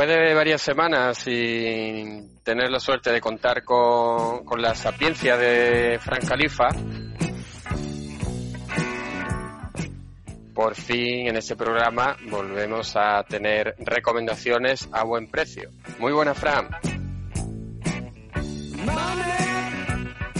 Después 0.00 0.18
de 0.28 0.34
varias 0.34 0.62
semanas 0.62 1.18
sin 1.18 2.42
tener 2.42 2.70
la 2.70 2.80
suerte 2.80 3.12
de 3.12 3.20
contar 3.20 3.62
con, 3.64 4.46
con 4.46 4.62
la 4.62 4.74
sapiencia 4.74 5.36
de 5.36 5.98
Frank 5.98 6.26
Califa, 6.26 6.68
por 10.54 10.74
fin 10.74 11.28
en 11.28 11.36
este 11.36 11.54
programa 11.54 12.16
volvemos 12.30 12.96
a 12.96 13.22
tener 13.24 13.74
recomendaciones 13.78 14.88
a 14.90 15.04
buen 15.04 15.30
precio. 15.30 15.68
Muy 15.98 16.12
buena, 16.12 16.32
Fran. 16.32 16.70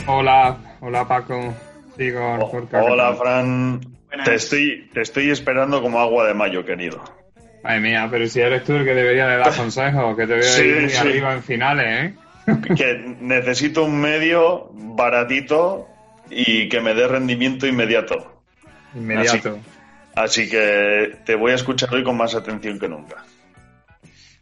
Hola, 0.06 0.56
hola 0.80 1.06
Paco. 1.06 1.54
Digo, 1.98 2.38
Oh, 2.40 2.66
hola. 2.72 3.14
Fran. 3.14 3.80
Buenas. 4.06 4.26
Te 4.26 4.34
estoy, 4.36 4.88
te 4.94 5.02
estoy 5.02 5.30
esperando 5.30 5.82
como 5.82 6.00
agua 6.00 6.26
de 6.26 6.32
mayo, 6.32 6.64
querido. 6.64 7.19
Madre 7.62 7.80
mía, 7.80 8.08
pero 8.10 8.26
si 8.26 8.40
eres 8.40 8.64
tú 8.64 8.74
el 8.74 8.84
que 8.84 8.94
debería 8.94 9.26
de 9.26 9.36
dar 9.36 9.54
consejos, 9.56 10.16
que 10.16 10.26
te 10.26 10.34
veo 10.34 10.42
Sí, 10.42 10.62
ahí 10.62 10.88
sí. 10.90 10.96
arriba 10.96 11.32
en 11.34 11.42
finales, 11.42 11.86
¿eh? 11.86 12.14
Que 12.76 13.16
necesito 13.20 13.84
un 13.84 14.00
medio 14.00 14.70
baratito 14.72 15.86
y 16.30 16.68
que 16.68 16.80
me 16.80 16.94
dé 16.94 17.06
rendimiento 17.06 17.66
inmediato. 17.66 18.42
Inmediato. 18.94 19.58
Así 20.14 20.48
que 20.48 21.18
te 21.24 21.34
voy 21.34 21.52
a 21.52 21.54
escuchar 21.56 21.94
hoy 21.94 22.02
con 22.02 22.16
más 22.16 22.34
atención 22.34 22.78
que 22.78 22.88
nunca. 22.88 23.16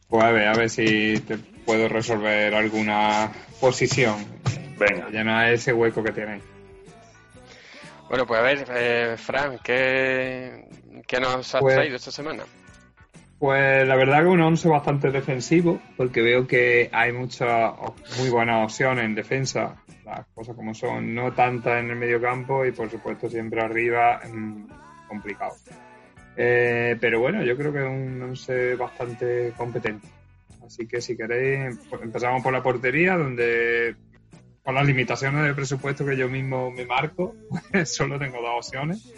Pues 0.08 0.24
a 0.24 0.30
ver, 0.30 0.48
a 0.48 0.54
ver 0.54 0.70
si 0.70 1.18
te 1.20 1.36
puedo 1.36 1.88
resolver 1.88 2.54
alguna 2.54 3.30
posición. 3.60 4.16
Venga. 4.78 5.10
Llenar 5.10 5.52
ese 5.52 5.72
hueco 5.72 6.02
que 6.02 6.12
tienes. 6.12 6.42
Bueno, 8.08 8.26
pues 8.26 8.40
a 8.40 8.42
ver, 8.42 8.64
eh, 8.74 9.16
Fran, 9.18 9.58
¿qué, 9.62 10.64
qué 11.06 11.20
nos 11.20 11.54
has 11.54 11.60
Pues- 11.60 11.74
traído 11.74 11.96
esta 11.96 12.10
semana? 12.10 12.44
Pues 13.38 13.86
la 13.86 13.94
verdad 13.94 14.22
que 14.22 14.28
un 14.28 14.40
11 14.40 14.68
bastante 14.68 15.10
defensivo, 15.12 15.80
porque 15.96 16.22
veo 16.22 16.46
que 16.48 16.90
hay 16.92 17.12
muchas 17.12 17.72
muy 18.18 18.30
buenas 18.30 18.64
opciones 18.64 19.04
en 19.04 19.14
defensa, 19.14 19.76
las 20.04 20.26
cosas 20.34 20.56
como 20.56 20.74
son, 20.74 21.14
no 21.14 21.32
tantas 21.32 21.80
en 21.80 21.90
el 21.90 21.96
medio 21.96 22.20
campo 22.20 22.64
y 22.66 22.72
por 22.72 22.90
supuesto 22.90 23.30
siempre 23.30 23.60
arriba, 23.60 24.20
mm, 24.28 24.66
complicado. 25.06 25.54
Eh, 26.36 26.96
pero 27.00 27.20
bueno, 27.20 27.44
yo 27.44 27.56
creo 27.56 27.72
que 27.72 27.78
es 27.78 27.86
un 27.86 28.20
11 28.22 28.74
bastante 28.74 29.52
competente. 29.56 30.08
Así 30.66 30.86
que 30.88 31.00
si 31.00 31.16
queréis, 31.16 31.78
pues 31.88 32.02
empezamos 32.02 32.42
por 32.42 32.52
la 32.52 32.62
portería, 32.62 33.16
donde 33.16 33.94
con 34.64 34.74
las 34.74 34.86
limitaciones 34.86 35.44
de 35.44 35.54
presupuesto 35.54 36.04
que 36.04 36.16
yo 36.16 36.28
mismo 36.28 36.70
me 36.72 36.84
marco, 36.84 37.34
solo 37.84 38.18
tengo 38.18 38.42
dos 38.42 38.66
opciones. 38.66 39.12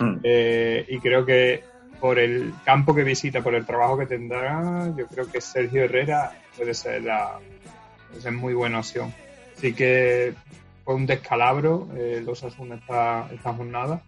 Hmm. 0.00 0.16
Eh, 0.22 0.84
y 0.88 0.98
creo 0.98 1.24
que 1.24 1.62
por 2.00 2.18
el 2.18 2.52
campo 2.64 2.94
que 2.94 3.02
visita, 3.02 3.42
por 3.42 3.54
el 3.54 3.66
trabajo 3.66 3.98
que 3.98 4.06
tendrá, 4.06 4.92
yo 4.96 5.06
creo 5.06 5.30
que 5.30 5.40
Sergio 5.40 5.84
Herrera 5.84 6.32
puede 6.56 6.74
ser 6.74 7.02
la 7.02 7.38
puede 8.08 8.22
ser 8.22 8.32
muy 8.32 8.54
buena 8.54 8.80
opción. 8.80 9.12
Así 9.56 9.72
que 9.72 10.34
fue 10.84 10.94
un 10.94 11.06
descalabro 11.06 11.88
eh, 11.96 12.22
los 12.24 12.42
Osasuna 12.42 12.76
esta, 12.76 13.28
esta 13.32 13.52
jornada, 13.52 14.02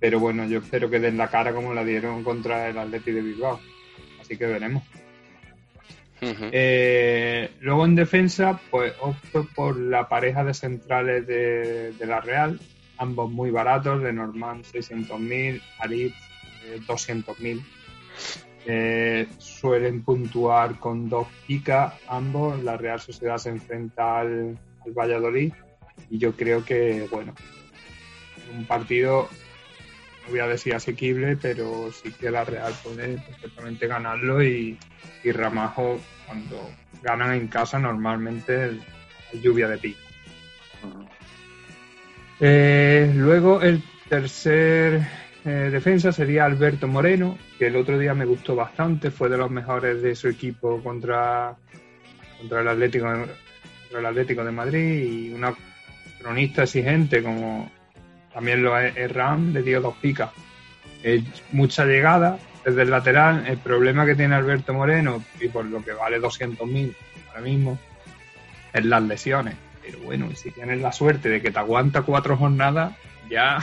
pero 0.00 0.18
bueno, 0.20 0.46
yo 0.46 0.58
espero 0.58 0.90
que 0.90 0.98
den 0.98 1.16
la 1.16 1.28
cara 1.28 1.52
como 1.52 1.74
la 1.74 1.84
dieron 1.84 2.24
contra 2.24 2.68
el 2.68 2.78
Atleti 2.78 3.12
de 3.12 3.22
Bilbao. 3.22 3.60
Así 4.20 4.36
que 4.36 4.46
veremos. 4.46 4.82
Eh, 6.20 7.50
luego 7.60 7.84
en 7.84 7.94
defensa, 7.94 8.58
pues 8.70 8.94
opto 9.00 9.46
por 9.54 9.76
la 9.76 10.08
pareja 10.08 10.44
de 10.44 10.54
centrales 10.54 11.26
de, 11.26 11.92
de 11.92 12.06
la 12.06 12.20
Real, 12.20 12.58
ambos 12.96 13.30
muy 13.30 13.50
baratos, 13.50 14.02
de 14.02 14.12
Norman 14.12 14.62
600.000, 14.62 15.62
Aritz 15.78 16.14
eh, 16.66 16.80
200.000. 16.86 17.62
Eh, 18.68 19.28
suelen 19.38 20.02
puntuar 20.02 20.78
con 20.78 21.08
dos 21.08 21.28
picas 21.46 21.94
ambos. 22.08 22.62
La 22.62 22.76
Real 22.76 23.00
Sociedad 23.00 23.38
se 23.38 23.50
enfrenta 23.50 24.20
al, 24.20 24.58
al 24.84 24.92
Valladolid 24.92 25.52
y 26.10 26.18
yo 26.18 26.32
creo 26.32 26.64
que, 26.64 27.06
bueno, 27.10 27.34
un 28.54 28.64
partido, 28.66 29.28
no 30.24 30.30
voy 30.30 30.40
a 30.40 30.46
decir 30.46 30.74
asequible, 30.74 31.36
pero 31.36 31.90
sí 31.92 32.12
que 32.12 32.30
la 32.30 32.44
Real 32.44 32.72
puede 32.82 33.18
perfectamente 33.18 33.86
ganarlo 33.86 34.42
y, 34.42 34.78
y 35.22 35.32
Ramajo 35.32 36.00
cuando 36.26 36.70
ganan 37.02 37.32
en 37.34 37.48
casa 37.48 37.78
normalmente 37.78 38.80
hay 39.32 39.40
lluvia 39.40 39.68
de 39.68 39.78
pico. 39.78 40.00
Eh, 42.40 43.10
luego 43.14 43.62
el 43.62 43.82
tercer 44.08 45.06
eh, 45.46 45.70
defensa 45.70 46.12
sería 46.12 46.44
Alberto 46.44 46.88
Moreno, 46.88 47.38
que 47.58 47.68
el 47.68 47.76
otro 47.76 47.98
día 47.98 48.14
me 48.14 48.24
gustó 48.24 48.54
bastante, 48.56 49.10
fue 49.10 49.28
de 49.28 49.38
los 49.38 49.50
mejores 49.50 50.02
de 50.02 50.14
su 50.14 50.28
equipo 50.28 50.82
contra, 50.82 51.56
contra, 52.38 52.60
el, 52.60 52.68
Atlético 52.68 53.06
contra 53.06 54.00
el 54.00 54.06
Atlético 54.06 54.44
de 54.44 54.50
Madrid 54.50 55.02
y 55.04 55.32
una 55.32 55.54
cronista 56.20 56.64
exigente 56.64 57.22
como 57.22 57.70
también 58.34 58.62
lo 58.62 58.78
es 58.78 59.12
Ram, 59.12 59.52
le 59.52 59.62
dio 59.62 59.80
dos 59.80 59.96
picas. 59.96 60.30
Eh, 61.02 61.22
mucha 61.52 61.86
llegada 61.86 62.38
desde 62.64 62.82
el 62.82 62.90
lateral, 62.90 63.46
el 63.46 63.58
problema 63.58 64.04
que 64.04 64.16
tiene 64.16 64.34
Alberto 64.34 64.74
Moreno, 64.74 65.22
y 65.40 65.48
por 65.48 65.64
lo 65.64 65.82
que 65.82 65.92
vale 65.92 66.20
200.000 66.20 66.94
ahora 67.28 67.40
mismo, 67.40 67.78
es 68.72 68.84
las 68.84 69.02
lesiones. 69.04 69.54
Pero 69.82 70.00
bueno, 70.00 70.28
si 70.34 70.50
tienes 70.50 70.82
la 70.82 70.90
suerte 70.90 71.28
de 71.28 71.40
que 71.40 71.52
te 71.52 71.58
aguanta 71.60 72.02
cuatro 72.02 72.36
jornadas, 72.36 72.92
ya. 73.30 73.62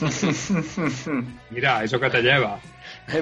Mira, 1.50 1.84
eso 1.84 1.98
que 2.00 2.10
te 2.10 2.22
lleva. 2.22 2.58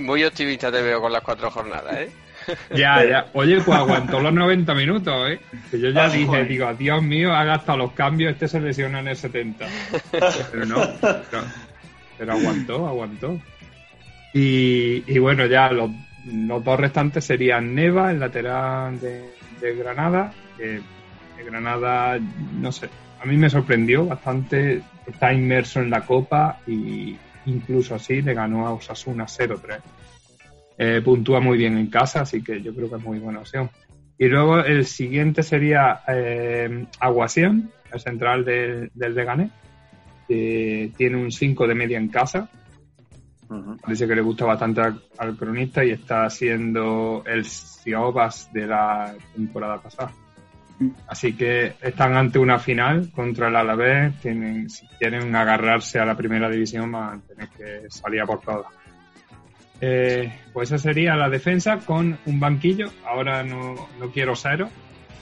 Muy 0.01 0.25
optimista 0.25 0.71
te 0.71 0.83
veo 0.83 1.01
con 1.01 1.13
las 1.13 1.23
cuatro 1.23 1.51
jornadas, 1.51 1.95
¿eh? 1.99 2.11
Ya, 2.75 3.05
ya. 3.05 3.27
Oye, 3.35 3.61
pues 3.61 3.79
aguantó 3.79 4.19
los 4.21 4.33
90 4.33 4.75
minutos, 4.75 5.31
¿eh? 5.31 5.41
Que 5.71 5.79
yo 5.79 5.91
ya 5.91 6.05
Ah, 6.07 6.09
dije, 6.09 6.27
joder. 6.27 6.49
digo, 6.49 6.75
Dios 6.75 7.01
mío, 7.03 7.33
ha 7.33 7.45
gastado 7.45 7.79
los 7.79 7.93
cambios, 7.93 8.33
este 8.33 8.49
se 8.49 8.61
lesiona 8.61 8.99
en 9.01 9.09
el 9.09 9.17
70. 9.17 9.65
Pero 10.51 10.67
no, 10.67 10.83
pero, 11.01 11.23
pero 12.19 12.33
aguantó, 12.33 12.87
aguantó. 12.89 13.39
Y, 14.35 15.05
y 15.07 15.19
bueno, 15.21 15.47
ya 15.47 15.71
los, 15.71 15.91
los 16.27 16.65
dos 16.65 16.81
restantes 16.81 17.25
serían 17.25 17.75
Neva, 17.77 18.11
el 18.11 18.19
lateral 18.19 18.99
de, 19.01 19.31
de 19.61 19.75
Granada, 19.77 20.33
que 20.57 20.81
de 21.37 21.45
Granada, 21.45 22.19
no 22.59 22.73
sé, 22.73 22.89
a 23.23 23.27
mí 23.27 23.37
me 23.37 23.49
sorprendió 23.49 24.07
bastante, 24.07 24.83
está 25.07 25.33
inmerso 25.33 25.81
en 25.81 25.91
la 25.91 26.01
Copa 26.01 26.61
y 26.67 27.17
incluso 27.47 27.95
así 27.95 28.21
le 28.21 28.35
ganó 28.35 28.67
a 28.67 28.73
Osasuna 28.73 29.27
0-3 29.27 29.81
eh, 30.79 31.01
puntúa 31.05 31.41
muy 31.41 31.59
bien 31.59 31.77
en 31.79 31.87
casa, 31.89 32.23
así 32.23 32.43
que 32.43 32.61
yo 32.61 32.75
creo 32.75 32.89
que 32.89 32.97
es 32.97 33.03
muy 33.03 33.19
buena 33.19 33.41
opción. 33.41 33.71
Y 34.19 34.27
luego 34.27 34.59
el 34.59 34.87
siguiente 34.87 35.43
sería 35.43 36.01
eh, 36.09 36.87
Aguasión, 36.99 37.71
el 37.93 38.01
central 38.01 38.45
del, 38.45 38.91
del 38.95 39.15
Leganés, 39.15 39.51
que 40.27 40.91
tiene 40.97 41.17
un 41.17 41.31
5 41.31 41.67
de 41.67 41.75
media 41.75 41.99
en 41.99 42.09
casa. 42.09 42.49
Parece 43.83 44.09
que 44.09 44.15
le 44.17 44.23
gusta 44.23 44.47
bastante 44.47 44.81
al, 44.81 45.03
al 45.19 45.37
cronista 45.37 45.85
y 45.85 45.91
está 45.91 46.29
siendo 46.31 47.23
el 47.27 47.45
Ciobas 47.45 48.51
de 48.53 48.67
la 48.67 49.15
temporada 49.35 49.81
pasada. 49.81 50.11
Así 51.07 51.35
que 51.35 51.75
están 51.81 52.17
ante 52.17 52.39
una 52.39 52.59
final 52.59 53.11
contra 53.15 53.49
el 53.49 53.57
Alavés. 53.57 54.19
Tienen, 54.21 54.69
si 54.69 54.87
quieren 54.99 55.35
agarrarse 55.35 55.99
a 55.99 56.05
la 56.05 56.17
primera 56.17 56.51
división, 56.51 56.91
van 56.93 57.19
a 57.19 57.21
tener 57.21 57.49
que 57.51 57.91
salir 57.91 58.21
a 58.21 58.27
por 58.27 58.41
todas. 58.41 58.67
Eh, 59.81 60.33
pues 60.53 60.71
esa 60.71 60.79
sería 60.79 61.17
la 61.17 61.29
defensa 61.29 61.79
con 61.79 62.17
un 62.27 62.41
banquillo. 62.41 62.91
Ahora 63.05 63.43
no, 63.43 63.89
no 63.99 64.11
quiero 64.13 64.37
cero, 64.37 64.69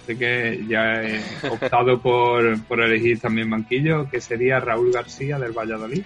así 0.03 0.16
que 0.16 0.64
ya 0.68 1.03
he 1.03 1.20
optado 1.51 2.01
por, 2.01 2.62
por 2.64 2.82
elegir 2.82 3.18
también 3.20 3.48
banquillo, 3.48 4.09
que 4.11 4.20
sería 4.20 4.61
Raúl 4.61 4.92
García 4.92 5.38
del 5.38 5.53
Valladolid, 5.53 6.03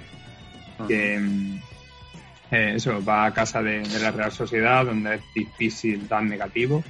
que 0.86 1.18
mm, 1.18 1.60
eh, 2.54 2.74
eso 2.76 3.04
va 3.04 3.26
a 3.26 3.34
casa 3.34 3.62
de, 3.62 3.80
de 3.80 3.98
la 3.98 4.10
Real 4.10 4.32
Sociedad, 4.32 4.84
donde 4.84 5.16
es 5.16 5.22
difícil 5.34 6.08
dar 6.08 6.22
negativo. 6.22 6.84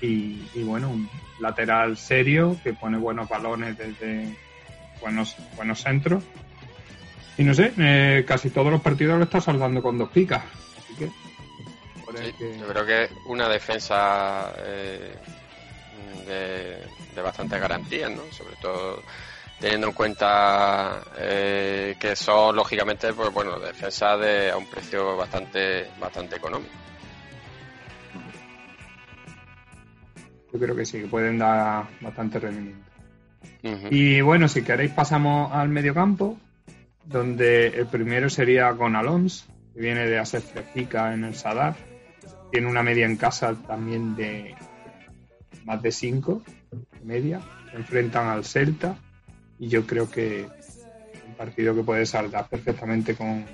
Y, 0.00 0.48
y 0.54 0.62
bueno, 0.62 0.90
un 0.90 1.08
lateral 1.40 1.96
serio 1.96 2.56
que 2.62 2.72
pone 2.72 2.98
buenos 2.98 3.28
balones 3.28 3.76
desde 3.76 4.34
buenos, 5.00 5.36
buenos 5.56 5.80
centros. 5.80 6.24
Y 7.36 7.44
no 7.44 7.54
sé, 7.54 7.72
eh, 7.78 8.24
casi 8.26 8.50
todos 8.50 8.70
los 8.70 8.80
partidos 8.80 9.18
lo 9.18 9.24
está 9.24 9.40
saldando 9.40 9.82
con 9.82 9.98
dos 9.98 10.10
picas. 10.10 10.42
Así 10.78 10.94
que, 10.94 12.58
Yo 12.58 12.66
creo 12.66 12.86
que 12.86 13.08
una 13.26 13.48
defensa 13.48 14.52
eh, 14.58 15.14
de, 16.26 17.14
de 17.14 17.22
bastante 17.22 17.58
garantías, 17.58 18.10
¿no? 18.10 18.22
Sobre 18.30 18.56
todo 18.56 19.02
teniendo 19.60 19.88
en 19.88 19.92
cuenta 19.92 21.02
eh, 21.18 21.96
que 22.00 22.16
son 22.16 22.56
lógicamente, 22.56 23.12
pues 23.12 23.32
bueno, 23.32 23.58
defensas 23.60 24.18
de 24.20 24.50
a 24.50 24.56
un 24.56 24.66
precio 24.66 25.16
bastante 25.16 25.88
bastante 26.00 26.36
económico. 26.36 26.80
yo 30.52 30.58
creo 30.58 30.74
que 30.74 30.84
sí, 30.84 31.00
que 31.00 31.06
pueden 31.06 31.38
dar 31.38 31.86
bastante 32.00 32.38
rendimiento. 32.40 32.90
Y 33.90 34.20
bueno, 34.20 34.48
si 34.48 34.62
queréis 34.62 34.90
pasamos 34.90 35.52
al 35.52 35.68
mediocampo, 35.68 36.38
donde 37.04 37.68
el 37.68 37.86
primero 37.86 38.30
sería 38.30 38.72
con 38.74 38.96
Alonso, 38.96 39.46
que 39.74 39.80
viene 39.80 40.06
de 40.06 40.18
hacer 40.18 40.40
fresquica 40.40 41.14
en 41.14 41.24
el 41.24 41.34
Sadar. 41.34 41.76
Tiene 42.50 42.68
una 42.68 42.82
media 42.82 43.06
en 43.06 43.16
casa 43.16 43.54
también 43.66 44.16
de 44.16 44.54
más 45.64 45.80
de 45.82 45.92
5, 45.92 46.42
media. 47.04 47.40
Se 47.70 47.76
enfrentan 47.76 48.26
al 48.28 48.44
Celta 48.44 48.96
y 49.60 49.68
yo 49.68 49.86
creo 49.86 50.10
que 50.10 50.40
es 50.40 50.86
un 51.26 51.34
partido 51.34 51.74
que 51.74 51.82
puede 51.82 52.06
saldar 52.06 52.48
perfectamente 52.48 53.14
con, 53.14 53.44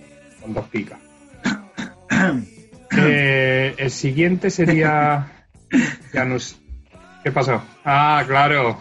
con 0.41 0.55
dos 0.55 0.67
picas. 0.69 0.99
Eh, 2.99 3.75
el 3.77 3.91
siguiente 3.91 4.49
sería 4.49 5.27
Janus. 6.13 6.57
¿Qué 7.23 7.31
pasó? 7.31 7.61
Ah, 7.85 8.25
claro. 8.27 8.79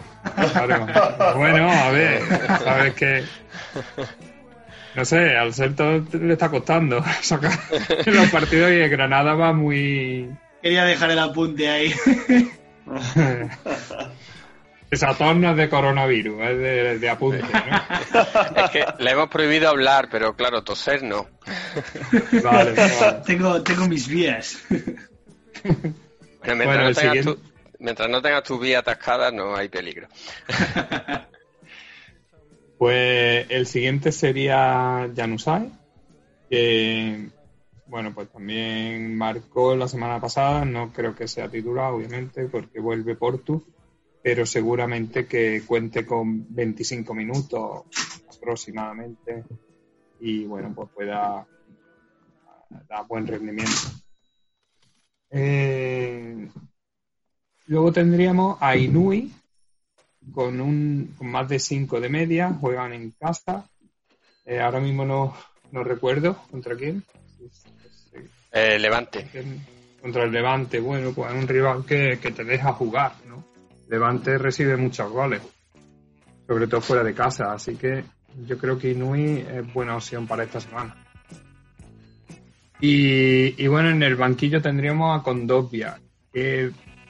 claro. 0.53 0.87
Bueno, 1.35 1.69
a 1.69 1.89
ver, 1.89 2.21
sabes 2.63 2.93
que 2.93 3.23
no 4.95 5.03
sé, 5.03 5.35
al 5.35 5.53
Celta 5.53 6.01
le 6.13 6.33
está 6.33 6.49
costando 6.49 7.03
sacar 7.21 7.59
los 8.05 8.29
partidos 8.29 8.71
y 8.71 8.75
el 8.75 8.89
Granada 8.89 9.33
va 9.33 9.51
muy 9.51 10.29
Quería 10.61 10.85
dejar 10.85 11.11
el 11.11 11.19
apunte 11.19 11.69
ahí. 11.69 11.93
esa 14.91 15.13
torna 15.17 15.51
es 15.51 15.57
de 15.57 15.69
coronavirus, 15.69 16.41
es 16.41 16.57
de, 16.57 16.99
de 16.99 17.09
apunte, 17.09 17.41
¿no? 17.41 17.49
Es 18.63 18.69
que 18.71 18.85
le 18.99 19.11
hemos 19.11 19.29
prohibido 19.29 19.69
hablar, 19.69 20.07
pero 20.09 20.35
claro, 20.35 20.63
toser 20.63 21.03
no. 21.03 21.27
Vale, 22.43 22.73
vale. 22.73 23.21
tengo, 23.25 23.61
tengo 23.63 23.87
mis 23.87 24.07
vías. 24.07 24.57
Mientras, 25.63 26.65
Bueno, 26.65 26.83
no 26.83 26.93
tengas 26.93 26.97
siguiente- 26.97 27.33
tu, 27.33 27.39
mientras 27.79 28.09
no 28.09 28.21
tengas 28.21 28.43
tu 28.43 28.59
vía 28.59 28.79
atascada, 28.79 29.31
no 29.31 29.55
hay 29.55 29.69
peligro. 29.69 30.07
Pues 32.77 33.45
el 33.49 33.67
siguiente 33.67 34.11
sería 34.11 35.09
Januzaj, 35.15 35.63
que 36.49 37.29
bueno, 37.87 38.13
pues 38.13 38.29
también 38.29 39.17
marcó 39.17 39.75
la 39.77 39.87
semana 39.87 40.19
pasada, 40.19 40.65
no 40.65 40.91
creo 40.91 41.15
que 41.15 41.27
sea 41.27 41.47
titular, 41.47 41.93
obviamente, 41.93 42.45
porque 42.45 42.81
vuelve 42.81 43.15
Portu, 43.15 43.65
pero 44.25 44.43
seguramente 44.43 45.27
que 45.27 45.61
cuente 45.67 46.03
con 46.03 46.47
25 46.49 47.13
minutos 47.13 47.83
aproximadamente 48.35 49.43
y 50.19 50.45
bueno, 50.45 50.73
pues 50.73 50.89
pueda 50.95 51.45
dar 52.89 53.07
buen 53.07 53.27
rendimiento. 53.27 53.81
Eh, 55.29 56.49
luego 57.67 57.91
tendríamos 57.93 58.57
a 58.61 58.75
Inui, 58.75 59.31
con, 60.33 60.59
un, 60.59 61.13
con 61.19 61.27
más 61.27 61.47
de 61.47 61.59
5 61.59 62.01
de 62.01 62.09
media, 62.09 62.51
juegan 62.59 62.93
en 62.93 63.11
casa. 63.11 63.69
Eh, 64.43 64.59
ahora 64.59 64.79
mismo 64.79 65.05
no, 65.05 65.37
no 65.71 65.83
recuerdo 65.83 66.35
contra 66.49 66.75
quién. 66.75 67.03
Eh, 68.51 68.79
Levante. 68.79 69.29
Contra 70.01 70.23
el 70.23 70.31
Levante, 70.31 70.79
bueno, 70.79 71.11
pues 71.11 71.31
es 71.31 71.37
un 71.39 71.47
rival 71.47 71.85
que, 71.85 72.17
que 72.19 72.31
te 72.31 72.43
deja 72.43 72.73
jugar. 72.73 73.23
Levante 73.87 74.37
recibe 74.37 74.77
muchos 74.77 75.11
goles, 75.11 75.41
sobre 76.47 76.67
todo 76.67 76.81
fuera 76.81 77.03
de 77.03 77.13
casa, 77.13 77.53
así 77.53 77.75
que 77.75 78.03
yo 78.45 78.57
creo 78.57 78.77
que 78.77 78.91
Inui 78.91 79.45
es 79.47 79.73
buena 79.73 79.95
opción 79.95 80.27
para 80.27 80.43
esta 80.43 80.59
semana. 80.59 80.95
Y, 82.81 83.67
bueno, 83.67 83.89
en 83.89 84.03
el 84.03 84.15
banquillo 84.15 84.61
tendríamos 84.61 85.17
a 85.17 85.23
Condovia, 85.23 85.99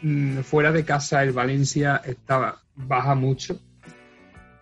mm, 0.02 0.40
fuera 0.40 0.72
de 0.72 0.86
casa 0.86 1.24
el 1.24 1.32
Valencia 1.32 2.02
estaba, 2.06 2.62
baja 2.76 3.16
mucho, 3.16 3.60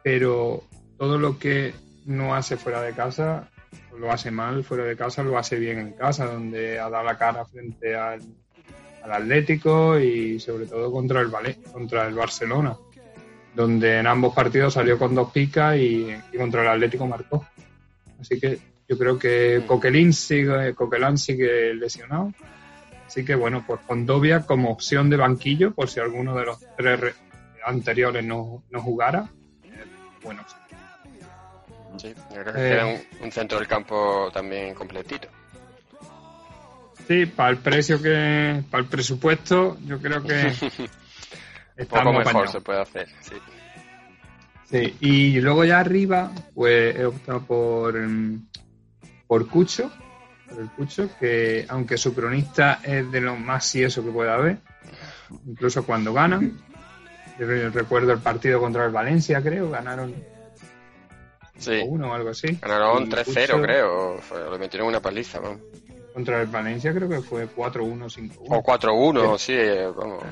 pero 0.03 0.63
todo 0.97 1.17
lo 1.17 1.37
que 1.37 1.73
no 2.05 2.33
hace 2.33 2.57
fuera 2.57 2.81
de 2.81 2.93
casa 2.93 3.49
lo 3.97 4.11
hace 4.11 4.31
mal 4.31 4.63
fuera 4.63 4.85
de 4.85 4.95
casa, 4.95 5.23
lo 5.23 5.37
hace 5.37 5.57
bien 5.57 5.79
en 5.79 5.93
casa, 5.93 6.25
donde 6.25 6.79
ha 6.79 6.89
dado 6.89 7.03
la 7.03 7.17
cara 7.17 7.45
frente 7.45 7.95
al, 7.95 8.21
al 9.03 9.11
Atlético 9.11 9.99
y 9.99 10.39
sobre 10.39 10.65
todo 10.65 10.91
contra 10.91 11.19
el 11.21 11.27
Vale- 11.27 11.59
contra 11.71 12.07
el 12.07 12.15
Barcelona, 12.15 12.75
donde 13.55 13.99
en 13.99 14.07
ambos 14.07 14.33
partidos 14.33 14.73
salió 14.73 14.97
con 14.97 15.13
dos 15.13 15.31
picas 15.31 15.75
y, 15.77 16.07
y 16.31 16.37
contra 16.37 16.61
el 16.61 16.67
Atlético 16.69 17.05
marcó. 17.07 17.45
Así 18.19 18.39
que 18.39 18.57
yo 18.87 18.97
creo 18.97 19.19
que 19.19 19.63
Coquelin 19.67 20.13
sigue, 20.13 20.73
Coquelin 20.73 21.17
sigue 21.17 21.73
lesionado. 21.73 22.31
Así 23.05 23.23
que 23.25 23.35
bueno, 23.35 23.63
pues 23.67 23.81
Condovia 23.85 24.41
como 24.45 24.71
opción 24.71 25.09
de 25.09 25.17
banquillo, 25.17 25.73
por 25.73 25.89
si 25.89 25.99
alguno 25.99 26.35
de 26.35 26.45
los 26.45 26.59
tres 26.77 26.99
re- 26.99 27.13
anteriores 27.65 28.23
no, 28.23 28.63
no 28.71 28.81
jugara. 28.81 29.29
eh, 29.65 29.83
bueno, 30.23 30.43
Sí, 31.97 32.11
yo 32.33 32.41
creo 32.41 32.53
que 32.53 32.65
Eh. 32.65 32.69
queda 32.71 32.85
un, 32.87 33.25
un 33.25 33.31
centro 33.31 33.59
del 33.59 33.67
campo 33.67 34.31
también 34.33 34.73
completito. 34.73 35.27
Sí, 37.07 37.25
para 37.25 37.49
el 37.49 37.57
precio 37.57 38.01
que, 38.01 38.63
para 38.71 38.83
el 38.83 38.89
presupuesto, 38.89 39.77
yo 39.85 39.99
creo 39.99 40.23
que 40.23 40.53
Un 41.77 41.85
poco 41.87 42.03
mejor 42.13 42.21
apañados. 42.21 42.51
se 42.51 42.61
puede 42.61 42.81
hacer, 42.81 43.09
sí. 43.21 43.35
Sí, 44.69 44.95
y 45.01 45.41
luego 45.41 45.65
ya 45.65 45.79
arriba, 45.79 46.31
pues 46.55 46.95
he 46.95 47.05
optado 47.05 47.41
por, 47.45 47.99
mm, 47.99 48.47
por 49.27 49.47
Cucho, 49.49 49.91
por 50.49 50.61
el 50.61 50.69
Cucho, 50.71 51.09
que 51.19 51.65
aunque 51.69 51.97
su 51.97 52.13
cronista 52.15 52.79
es 52.83 53.11
de 53.11 53.21
lo 53.21 53.35
más 53.35 53.65
sieso 53.65 54.03
que 54.03 54.11
puede 54.11 54.31
haber, 54.31 54.57
incluso 55.45 55.85
cuando 55.85 56.13
ganan. 56.13 56.59
Yo 57.39 57.47
re- 57.47 57.69
recuerdo 57.71 58.13
el 58.13 58.19
partido 58.19 58.59
contra 58.59 58.85
el 58.85 58.91
Valencia, 58.91 59.41
creo, 59.41 59.69
ganaron 59.69 60.13
Sí. 61.57 61.81
1 61.85 62.09
o 62.09 62.13
algo 62.13 62.29
así. 62.29 62.57
Ganaron 62.61 63.03
Y 63.03 63.09
3-0, 63.09 63.25
Cucho- 63.25 63.61
creo. 63.61 64.21
Le 64.51 64.57
metieron 64.57 64.87
una 64.87 64.99
paliza, 65.01 65.39
vamos. 65.39 65.59
Contra 66.13 66.41
el 66.41 66.47
Valencia 66.47 66.93
creo 66.93 67.09
que 67.09 67.21
fue 67.21 67.47
4-1, 67.47 68.07
5-1. 68.09 68.35
O 68.49 68.61
4-1, 68.63 69.37
sí, 69.39 69.53
eh, 69.53 69.87
vamos. 69.95 70.23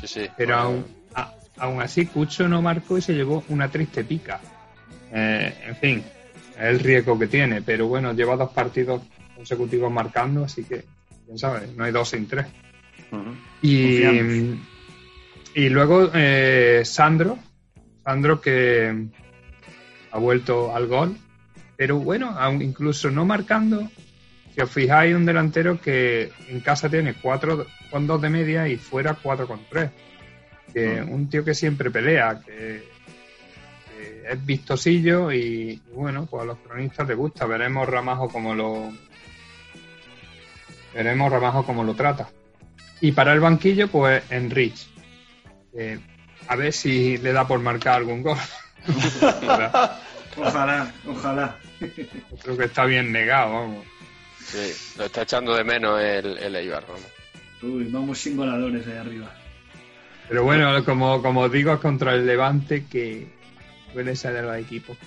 Sí, 0.00 0.06
sí. 0.06 0.28
Pero 0.36 0.56
aún, 0.56 0.84
a- 1.14 1.32
aún 1.58 1.80
así, 1.82 2.06
Cucho 2.06 2.46
no 2.48 2.62
marcó 2.62 2.96
y 2.96 3.02
se 3.02 3.12
llevó 3.14 3.42
una 3.48 3.68
triste 3.68 4.04
pica. 4.04 4.40
Eh, 5.12 5.52
en 5.66 5.76
fin, 5.76 6.04
es 6.56 6.62
el 6.62 6.78
riesgo 6.78 7.18
que 7.18 7.26
tiene. 7.26 7.60
Pero 7.62 7.88
bueno, 7.88 8.12
lleva 8.12 8.36
dos 8.36 8.50
partidos 8.52 9.02
consecutivos 9.34 9.90
marcando, 9.90 10.44
así 10.44 10.62
que, 10.64 10.84
quién 11.26 11.38
sabe, 11.38 11.66
no 11.76 11.84
hay 11.84 11.90
dos 11.92 12.08
sin 12.10 12.28
tres. 12.28 12.46
Y, 13.62 14.02
Confiamos. 14.02 14.58
y 15.56 15.68
luego 15.70 16.10
eh, 16.14 16.82
Sandro, 16.84 17.36
Sandro 18.04 18.40
que 18.40 19.06
ha 20.12 20.18
vuelto 20.18 20.74
al 20.74 20.86
gol, 20.86 21.16
pero 21.76 21.98
bueno, 21.98 22.30
aun 22.38 22.62
incluso 22.62 23.10
no 23.10 23.24
marcando, 23.26 23.88
si 24.60 24.64
os 24.64 24.70
fijáis, 24.70 25.14
un 25.14 25.24
delantero 25.24 25.80
que 25.80 26.30
en 26.48 26.60
casa 26.60 26.90
tiene 26.90 27.14
4 27.14 27.66
con 27.90 28.06
2 28.06 28.20
de 28.20 28.28
media 28.28 28.68
y 28.68 28.76
fuera 28.76 29.14
4 29.14 29.46
con 29.46 29.60
3. 29.70 29.90
Que 30.74 31.00
un 31.00 31.30
tío 31.30 31.42
que 31.42 31.54
siempre 31.54 31.90
pelea, 31.90 32.40
que, 32.44 32.84
que 33.88 34.22
es 34.30 34.46
vistosillo 34.46 35.32
y, 35.32 35.80
y 35.82 35.92
bueno, 35.94 36.26
pues 36.26 36.42
a 36.42 36.46
los 36.46 36.58
cronistas 36.58 37.08
les 37.08 37.16
gusta. 37.16 37.46
Veremos 37.46 37.88
Ramajo 37.88 38.28
como 38.28 38.54
lo 38.54 38.92
veremos 40.94 41.32
Ramajo 41.32 41.64
cómo 41.64 41.82
lo 41.82 41.94
trata. 41.94 42.28
Y 43.00 43.12
para 43.12 43.32
el 43.32 43.40
banquillo, 43.40 43.88
pues 43.88 44.22
Enrich. 44.30 44.90
Eh, 45.72 45.98
a 46.48 46.56
ver 46.56 46.74
si 46.74 47.16
le 47.16 47.32
da 47.32 47.48
por 47.48 47.60
marcar 47.60 47.94
algún 47.94 48.22
gol. 48.22 48.36
Ojalá, 50.36 50.92
ojalá. 51.06 51.56
Creo 52.42 52.56
que 52.56 52.64
está 52.64 52.84
bien 52.84 53.10
negado, 53.10 53.52
vamos. 53.52 53.99
Sí, 54.50 54.96
lo 54.98 55.04
está 55.04 55.22
echando 55.22 55.54
de 55.54 55.64
menos 55.64 56.00
el, 56.00 56.38
el 56.38 56.56
Eibar, 56.56 56.84
vamos. 56.86 57.06
Uy, 57.62 57.84
vamos 57.84 58.18
sin 58.18 58.36
goladores 58.36 58.86
ahí 58.86 58.96
arriba. 58.96 59.30
Pero 60.28 60.44
bueno, 60.44 60.84
como, 60.84 61.22
como 61.22 61.42
os 61.42 61.52
digo, 61.52 61.72
es 61.72 61.80
contra 61.80 62.14
el 62.14 62.26
Levante 62.26 62.86
que 62.86 63.28
suele 63.92 64.16
ser 64.16 64.34
de 64.34 64.42
los 64.42 64.56
equipos 64.56 64.96
que 64.96 65.04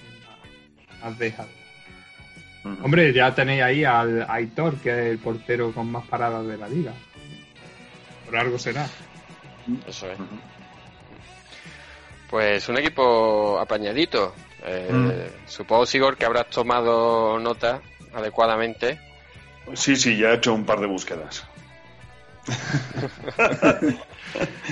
más, 0.99 1.09
más 1.11 1.19
deja. 1.19 1.45
Hombre, 2.81 3.11
ya 3.11 3.35
tenéis 3.35 3.61
ahí 3.61 3.83
al 3.83 4.25
Aitor, 4.29 4.77
que 4.77 4.89
es 4.89 5.11
el 5.11 5.19
portero 5.19 5.73
con 5.73 5.91
más 5.91 6.05
paradas 6.07 6.47
de 6.47 6.57
la 6.57 6.69
liga. 6.69 6.93
Por 8.25 8.37
algo 8.37 8.57
será. 8.57 8.87
Eso 9.85 10.09
es. 10.09 10.17
Pues 12.29 12.69
un 12.69 12.77
equipo 12.77 13.59
apañadito. 13.59 14.33
Eh. 14.65 15.29
Supongo, 15.45 15.85
Sigor, 15.85 16.15
que 16.15 16.25
habrás 16.25 16.49
tomado 16.49 17.37
nota 17.39 17.81
adecuadamente. 18.13 18.99
Sí, 19.73 19.95
sí, 19.95 20.17
ya 20.17 20.31
he 20.31 20.35
hecho 20.35 20.53
un 20.53 20.65
par 20.65 20.79
de 20.79 20.87
búsquedas. 20.87 21.45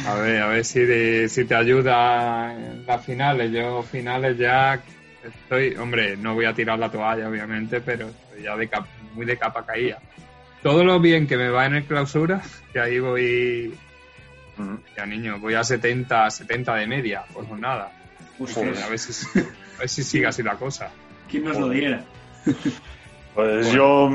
A 0.06 0.16
ver, 0.16 0.42
a 0.42 0.48
ver 0.48 0.66
si, 0.66 0.80
de- 0.80 1.30
si 1.30 1.46
te 1.46 1.54
ayuda 1.56 2.54
en 2.54 2.86
las 2.86 3.06
finales. 3.06 3.52
Yo 3.52 3.84
finales 3.84 4.38
ya 4.38 4.82
estoy, 5.24 5.76
hombre, 5.76 6.18
no 6.18 6.34
voy 6.34 6.46
a 6.46 6.54
tirar 6.54 6.80
la 6.80 6.90
toalla, 6.90 7.30
obviamente, 7.30 7.80
pero 7.82 8.08
estoy 8.08 8.44
ya 8.44 8.56
de 8.58 8.68
cap- 8.68 8.88
muy 9.14 9.26
de 9.26 9.38
capa 9.38 9.66
caída. 9.66 10.00
Todo 10.64 10.84
lo 10.84 11.00
bien 11.00 11.28
que 11.28 11.38
me 11.38 11.50
va 11.50 11.66
en 11.68 11.76
el 11.76 11.86
clausura, 11.86 12.42
que 12.74 12.80
ahí 12.80 13.00
voy, 13.00 13.74
ya 14.98 15.06
niño, 15.06 15.40
voy 15.40 15.54
a 15.56 15.64
70, 15.64 16.30
70 16.32 16.76
de 16.76 16.88
media 16.88 17.24
por 17.34 17.48
jornada. 17.48 17.92
Hostias. 18.40 18.82
a 18.84 18.90
ver 18.90 18.98
si, 19.00 19.40
a 19.40 19.80
ver 19.80 19.90
si 19.90 20.04
sigue 20.04 20.26
así 20.28 20.42
la 20.42 20.56
cosa. 20.56 20.90
¿Quién 21.30 21.44
nos 21.44 21.58
lo 21.60 21.70
diera? 21.70 22.04
Pues 23.36 23.72
yo, 23.72 24.10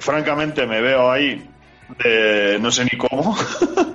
francamente, 0.00 0.66
me 0.66 0.80
veo 0.80 1.10
ahí, 1.10 1.48
de 2.02 2.58
no 2.60 2.70
sé 2.70 2.84
ni 2.84 2.98
cómo. 2.98 3.36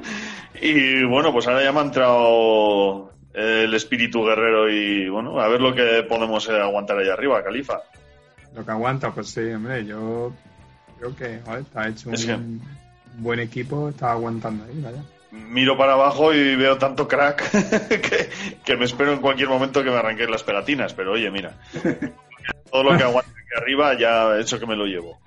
y 0.61 1.03
bueno, 1.03 1.31
pues 1.31 1.47
ahora 1.47 1.63
ya 1.63 1.71
me 1.71 1.79
ha 1.79 1.83
entrado 1.83 3.11
el 3.33 3.73
espíritu 3.73 4.23
guerrero 4.25 4.69
y 4.69 5.07
bueno, 5.09 5.39
a 5.39 5.47
ver 5.47 5.61
lo 5.61 5.73
que 5.73 6.03
podemos 6.03 6.47
eh, 6.49 6.59
aguantar 6.59 6.97
ahí 6.99 7.09
arriba, 7.09 7.43
Califa. 7.43 7.79
Lo 8.55 8.65
que 8.65 8.71
aguanta, 8.71 9.11
pues 9.11 9.29
sí, 9.29 9.41
hombre, 9.53 9.85
yo 9.85 10.33
creo 10.99 11.15
que 11.15 11.39
joder, 11.45 11.61
está 11.61 11.87
hecho 11.87 12.09
un, 12.09 12.15
Es 12.15 12.25
que- 12.25 12.33
un 12.33 12.61
buen 13.17 13.39
equipo, 13.39 13.89
está 13.89 14.11
aguantando 14.11 14.65
ahí, 14.65 14.81
vaya. 14.81 15.01
Miro 15.31 15.77
para 15.77 15.93
abajo 15.93 16.33
y 16.33 16.57
veo 16.57 16.77
tanto 16.77 17.07
crack 17.07 17.49
que, 18.01 18.29
que 18.65 18.75
me 18.75 18.83
espero 18.83 19.13
en 19.13 19.19
cualquier 19.21 19.47
momento 19.47 19.81
que 19.81 19.89
me 19.89 19.95
arranquen 19.95 20.29
las 20.29 20.43
pegatinas. 20.43 20.93
Pero 20.93 21.13
oye, 21.13 21.31
mira, 21.31 21.53
todo 22.71 22.83
lo 22.83 22.97
que 22.97 23.03
aguante 23.03 23.31
aquí 23.31 23.61
arriba, 23.63 23.97
ya 23.97 24.37
eso 24.37 24.59
que 24.59 24.65
me 24.65 24.75
lo 24.75 24.85
llevo. 24.85 25.17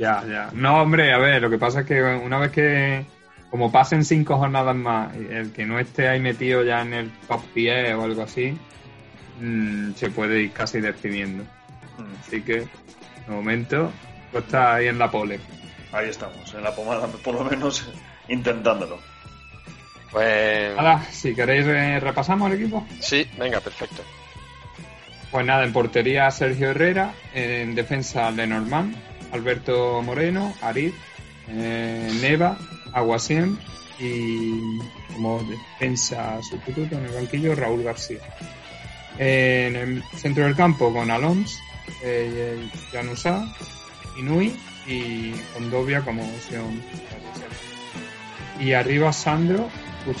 Ya, 0.00 0.24
ya. 0.26 0.48
No, 0.54 0.80
hombre, 0.80 1.12
a 1.12 1.18
ver, 1.18 1.42
lo 1.42 1.50
que 1.50 1.58
pasa 1.58 1.80
es 1.80 1.86
que 1.86 2.02
una 2.02 2.38
vez 2.38 2.50
que, 2.52 3.04
como 3.50 3.70
pasen 3.70 4.02
cinco 4.02 4.38
jornadas 4.38 4.74
más, 4.74 5.14
el 5.14 5.52
que 5.52 5.66
no 5.66 5.78
esté 5.78 6.08
ahí 6.08 6.18
metido 6.20 6.64
ya 6.64 6.80
en 6.80 6.94
el 6.94 7.10
top 7.28 7.42
10 7.54 7.94
o 7.96 8.04
algo 8.04 8.22
así, 8.22 8.56
mm, 9.42 9.92
se 9.92 10.08
puede 10.08 10.40
ir 10.40 10.52
casi 10.52 10.80
despidiendo. 10.80 11.44
Así 12.26 12.40
que, 12.40 12.60
de 12.60 12.66
momento, 13.28 13.92
pues 14.32 14.44
está 14.44 14.76
ahí 14.76 14.86
en 14.86 14.98
la 14.98 15.10
pole. 15.10 15.38
Ahí 15.92 16.08
estamos, 16.08 16.54
en 16.54 16.64
la 16.64 16.74
pomada, 16.74 17.06
por 17.06 17.34
lo 17.34 17.44
menos 17.44 17.86
intentándolo. 18.28 18.98
Pues 20.10 20.74
Nada, 20.76 21.04
si 21.10 21.34
queréis 21.34 21.66
eh, 21.66 22.00
repasamos 22.00 22.50
el 22.50 22.58
equipo. 22.58 22.86
sí, 23.00 23.28
venga, 23.38 23.60
perfecto. 23.60 24.02
Pues 25.30 25.44
nada, 25.44 25.62
en 25.62 25.74
portería 25.74 26.30
Sergio 26.30 26.70
Herrera, 26.70 27.12
en 27.34 27.74
defensa 27.74 28.30
Lenormand, 28.30 28.96
Alberto 29.32 30.02
Moreno, 30.02 30.54
Arid, 30.60 30.92
eh, 31.48 32.10
Neva, 32.20 32.58
Aguasiem 32.92 33.56
y 33.98 34.78
como 35.12 35.42
defensa 35.44 36.40
sustituto 36.42 36.96
en 36.96 37.04
el 37.04 37.12
banquillo 37.12 37.54
Raúl 37.54 37.82
García. 37.82 38.20
En 39.18 39.76
el 39.76 40.02
centro 40.16 40.44
del 40.44 40.56
campo 40.56 40.92
con 40.92 41.10
Alons, 41.10 41.60
eh, 42.02 42.68
Janusá, 42.92 43.44
Inui 44.18 44.56
y 44.86 45.32
Condovia 45.52 46.00
como 46.00 46.22
opción. 46.22 46.82
Y 48.58 48.72
arriba 48.72 49.12
Sandro, 49.12 49.68
Puch. 50.04 50.20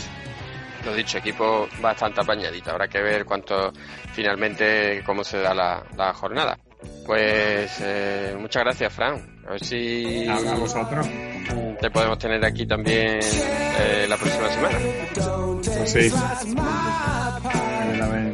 Lo 0.84 0.94
dicho, 0.94 1.18
equipo 1.18 1.68
bastante 1.80 2.20
apañadito. 2.20 2.70
Habrá 2.70 2.88
que 2.88 3.00
ver 3.00 3.24
cuánto 3.24 3.72
finalmente 4.12 5.02
cómo 5.04 5.24
se 5.24 5.38
da 5.38 5.54
la 5.54 6.14
jornada. 6.14 6.58
Pues 7.10 7.72
eh, 7.80 8.36
muchas 8.38 8.62
gracias, 8.62 8.92
Fran. 8.92 9.20
A 9.44 9.50
ver 9.50 9.64
si 9.64 10.28
a 10.28 10.54
vosotros. 10.54 11.08
te 11.80 11.90
podemos 11.90 12.16
tener 12.20 12.44
aquí 12.44 12.64
también 12.66 13.18
eh, 13.20 14.06
la 14.08 14.16
próxima 14.16 14.48
semana. 14.48 14.78
Pues 15.76 15.90
sí. 15.90 16.08
A 16.14 17.86
ver, 17.88 18.02
a 18.02 18.08
ver. 18.10 18.29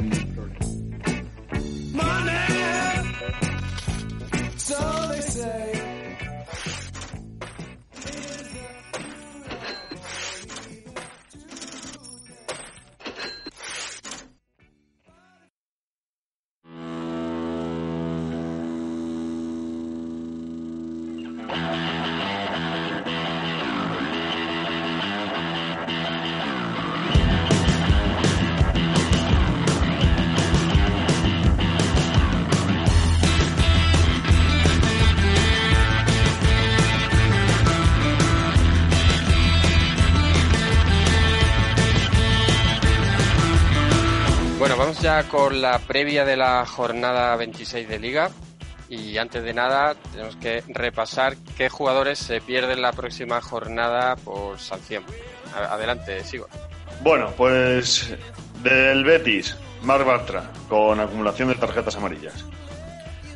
Ya 45.06 45.22
con 45.28 45.62
la 45.62 45.78
previa 45.78 46.24
de 46.24 46.36
la 46.36 46.66
jornada 46.66 47.36
26 47.36 47.88
de 47.88 48.00
Liga. 48.00 48.28
Y 48.88 49.16
antes 49.18 49.44
de 49.44 49.54
nada, 49.54 49.94
tenemos 50.10 50.34
que 50.34 50.64
repasar 50.66 51.36
qué 51.56 51.68
jugadores 51.68 52.18
se 52.18 52.40
pierden 52.40 52.82
la 52.82 52.90
próxima 52.90 53.40
jornada 53.40 54.16
por 54.16 54.58
sanción. 54.58 55.04
Adelante, 55.54 56.24
sigo. 56.24 56.48
Bueno, 57.04 57.32
pues 57.36 58.16
del 58.64 59.04
Betis, 59.04 59.56
Marc 59.82 60.04
Bartra, 60.04 60.50
con 60.68 60.98
acumulación 60.98 61.50
de 61.50 61.54
tarjetas 61.54 61.94
amarillas. 61.94 62.44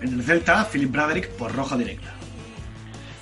En 0.01 0.15
el 0.15 0.25
Celta, 0.25 0.67
Philip 0.73 0.91
Bradrick 0.91 1.29
por 1.37 1.55
roja 1.55 1.77
directa. 1.77 2.13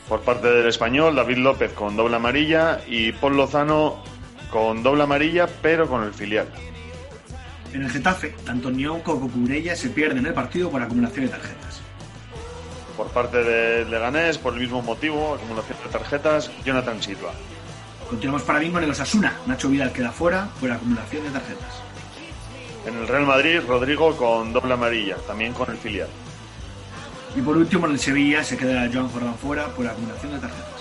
Por 0.09 0.23
parte 0.23 0.49
del 0.49 0.69
español, 0.69 1.17
David 1.17 1.37
López 1.37 1.73
con 1.75 1.99
doble 1.99 2.17
amarilla 2.17 2.81
y 2.87 3.13
Paul 3.13 3.37
Lozano 3.37 4.03
con 4.51 4.83
doble 4.83 5.03
amarilla, 5.03 5.47
pero 5.61 5.87
con 5.87 6.03
el 6.03 6.15
filial. 6.15 6.49
En 7.73 7.83
el 7.83 7.91
Getafe, 7.91 8.35
tanto 8.45 8.71
Nion 8.71 9.01
como 9.01 9.21
Cucurella 9.21 9.77
se 9.77 9.91
pierden 9.91 10.25
el 10.27 10.33
partido 10.33 10.71
por 10.71 10.83
acumulación 10.83 11.27
de 11.27 11.33
tarjetas. 11.33 11.81
Por 12.97 13.09
parte 13.09 13.43
de 13.43 13.85
Leganés, 13.85 14.39
por 14.39 14.55
el 14.55 14.61
mismo 14.61 14.83
motivo, 14.83 15.35
acumulación 15.35 15.79
de 15.85 15.91
tarjetas, 15.91 16.51
Jonathan 16.65 17.03
Silva. 17.03 17.33
Continuamos 18.09 18.43
para 18.43 18.59
bingo 18.59 18.79
en 18.79 18.85
el 18.85 18.91
Osasuna. 18.91 19.37
Nacho 19.47 19.69
Vidal 19.69 19.93
queda 19.93 20.11
fuera 20.11 20.49
por 20.59 20.73
acumulación 20.73 21.25
de 21.25 21.31
tarjetas. 21.31 21.83
En 22.87 22.97
el 22.97 23.07
Real 23.07 23.27
Madrid, 23.27 23.61
Rodrigo 23.67 24.17
con 24.17 24.53
doble 24.53 24.73
amarilla, 24.73 25.17
también 25.27 25.53
con 25.53 25.71
el 25.71 25.77
filial. 25.77 26.09
Y 27.37 27.43
por 27.43 27.57
último, 27.57 27.87
en 27.87 27.93
el 27.93 27.99
Sevilla 27.99 28.43
se 28.43 28.57
queda 28.57 28.89
Joan 28.91 29.11
Jordán 29.11 29.35
fuera 29.37 29.67
por 29.67 29.87
acumulación 29.87 30.33
de 30.33 30.39
tarjetas. 30.39 30.81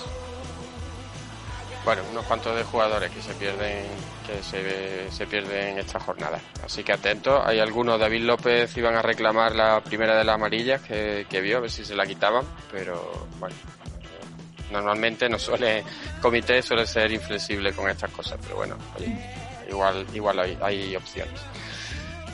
Bueno, 1.83 2.01
unos 2.11 2.25
cuantos 2.25 2.55
de 2.55 2.63
jugadores 2.63 3.11
que 3.11 3.21
se 3.21 3.33
pierden 3.33 3.85
que 4.27 4.43
se, 4.43 5.09
se 5.09 5.25
pierden 5.25 5.79
esta 5.79 5.99
jornada. 5.99 6.39
Así 6.63 6.83
que 6.83 6.91
atentos. 6.91 7.41
Hay 7.45 7.59
algunos, 7.59 7.99
David 7.99 8.23
López 8.23 8.75
iban 8.77 8.95
a 8.95 9.01
reclamar 9.01 9.55
la 9.55 9.81
primera 9.81 10.17
de 10.17 10.23
las 10.23 10.35
amarillas 10.35 10.81
que, 10.81 11.25
que 11.29 11.41
vio, 11.41 11.57
a 11.57 11.61
ver 11.61 11.71
si 11.71 11.85
se 11.85 11.95
la 11.95 12.05
quitaban, 12.05 12.45
pero 12.71 13.27
bueno, 13.39 13.55
normalmente 14.71 15.29
no 15.29 15.39
suele, 15.39 15.83
comité 16.21 16.61
suele 16.61 16.85
ser 16.85 17.11
inflexible 17.11 17.73
con 17.73 17.89
estas 17.89 18.11
cosas, 18.11 18.37
pero 18.41 18.57
bueno, 18.57 18.77
oye, 18.97 19.15
igual, 19.69 20.05
igual 20.13 20.39
hay, 20.39 20.57
hay 20.61 20.95
opciones. 20.95 21.39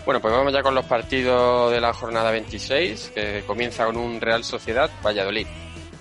Bueno, 0.05 0.19
pues 0.19 0.33
vamos 0.33 0.51
ya 0.51 0.61
con 0.61 0.75
los 0.75 0.85
partidos 0.85 1.71
de 1.71 1.79
la 1.79 1.93
jornada 1.93 2.31
26, 2.31 3.11
que 3.15 3.43
comienza 3.47 3.85
con 3.85 3.95
un 3.95 4.19
Real 4.19 4.43
Sociedad 4.43 4.89
Valladolid. 5.01 5.47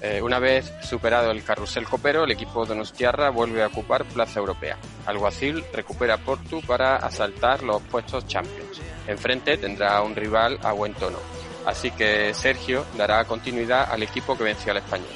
Eh, 0.05 0.21
una 0.21 0.41
vez 0.41 0.73
superado 0.83 1.31
el 1.31 1.45
carrusel 1.45 1.89
copero, 1.89 2.25
el 2.25 2.33
equipo 2.33 2.67
donostiarra 2.67 3.31
vuelve 3.31 3.63
a 3.63 3.69
ocupar 3.69 4.05
plaza 4.05 4.41
europea. 4.41 4.77
Alguacil 5.07 5.65
recupera 5.73 6.17
Portu 6.17 6.61
para 6.63 6.97
asaltar 6.97 7.63
los 7.63 7.81
puestos 7.83 8.27
Champions. 8.27 8.81
Enfrente 9.07 9.59
tendrá 9.59 10.03
un 10.03 10.17
rival 10.17 10.59
a 10.65 10.73
buen 10.73 10.93
tono. 10.95 11.19
Así 11.67 11.93
que 11.93 12.35
Sergio 12.35 12.85
dará 12.99 13.25
continuidad 13.27 13.93
al 13.93 14.03
equipo 14.03 14.37
que 14.37 14.43
venció 14.43 14.73
al 14.73 14.79
español. 14.79 15.15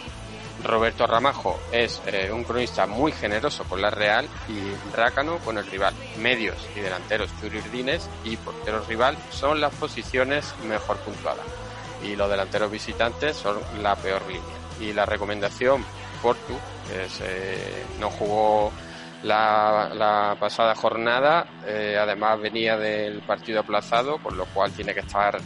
Roberto 0.63 1.05
Ramajo 1.05 1.59
es 1.73 2.01
eh, 2.07 2.31
un 2.33 2.45
cronista 2.45 2.87
muy 2.87 3.11
generoso 3.11 3.65
con 3.65 3.83
la 3.83 3.91
Real 3.91 4.29
y 4.49 4.97
rácano 4.97 5.39
con 5.39 5.59
el 5.59 5.67
rival. 5.67 5.95
Medios 6.19 6.57
y 6.77 6.81
delanteros 6.81 7.31
Urdines 7.43 8.09
y 8.23 8.37
porteros 8.37 8.87
rival 8.87 9.19
son 9.31 9.61
las 9.61 9.75
posiciones 9.75 10.55
mejor 10.65 10.99
puntuadas. 10.99 11.45
Y 12.05 12.15
los 12.15 12.31
delanteros 12.31 12.71
visitantes 12.71 13.37
son 13.37 13.59
la 13.83 13.97
peor 13.97 14.23
línea. 14.29 14.56
Y 14.81 14.93
la 14.93 15.07
recomendación 15.07 15.85
Portu, 16.21 16.59
que 16.87 17.09
se, 17.09 17.87
no 17.99 18.11
jugó 18.11 18.73
la, 19.23 19.91
la 19.95 20.37
pasada 20.39 20.75
jornada, 20.75 21.47
eh, 21.67 21.97
además 21.99 22.41
venía 22.41 22.77
del 22.77 23.23
partido 23.23 23.61
aplazado, 23.61 24.19
con 24.19 24.37
lo 24.37 24.45
cual 24.47 24.73
tiene 24.73 24.95
que 24.95 25.01
estar 25.01 25.39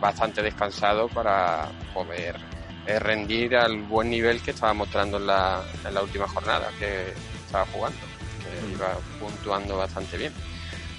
bastante 0.00 0.42
descansado 0.42 1.08
para 1.08 1.68
poder 1.92 2.36
eh, 2.86 2.98
rendir 2.98 3.56
al 3.56 3.82
buen 3.82 4.10
nivel 4.10 4.42
que 4.42 4.52
estaba 4.52 4.72
mostrando 4.72 5.18
en 5.18 5.26
la, 5.26 5.62
en 5.86 5.94
la 5.94 6.02
última 6.02 6.26
jornada 6.26 6.70
que 6.78 7.12
estaba 7.44 7.66
jugando, 7.66 7.98
que 8.42 8.72
iba 8.72 8.96
puntuando 9.18 9.76
bastante 9.76 10.16
bien. 10.16 10.32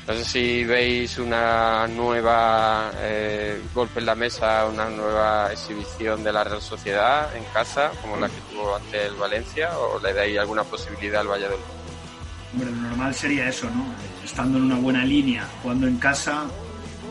No 0.08 0.16
sé 0.16 0.26
si 0.26 0.64
veis 0.66 1.20
una 1.20 1.88
nueva 1.88 2.92
eh, 2.98 3.62
golpe 3.74 4.00
en 4.00 4.08
la 4.08 4.16
mesa, 4.16 4.66
una 4.66 4.90
nueva 4.90 5.52
exhibición 5.52 6.24
de 6.24 6.34
la 6.34 6.44
Real 6.44 6.62
Sociedad 6.62 7.34
en 7.36 7.44
casa, 7.54 7.92
como 8.02 8.18
la 8.18 8.28
que 8.28 8.42
tuvo 8.52 8.76
ante 8.76 9.06
el 9.06 9.16
Valencia, 9.16 9.78
o 9.78 10.00
le 10.00 10.12
dais 10.12 10.40
alguna 10.40 10.64
posibilidad 10.64 11.22
al 11.22 11.28
Valladolid. 11.28 11.64
Hombre, 12.52 12.72
lo 12.72 12.78
normal 12.78 13.14
sería 13.14 13.48
eso, 13.48 13.70
¿no? 13.70 13.86
Estando 14.26 14.58
en 14.58 14.66
una 14.66 14.78
buena 14.78 15.06
línea, 15.06 15.48
jugando 15.62 15.88
en 15.88 15.98
casa, 15.98 16.46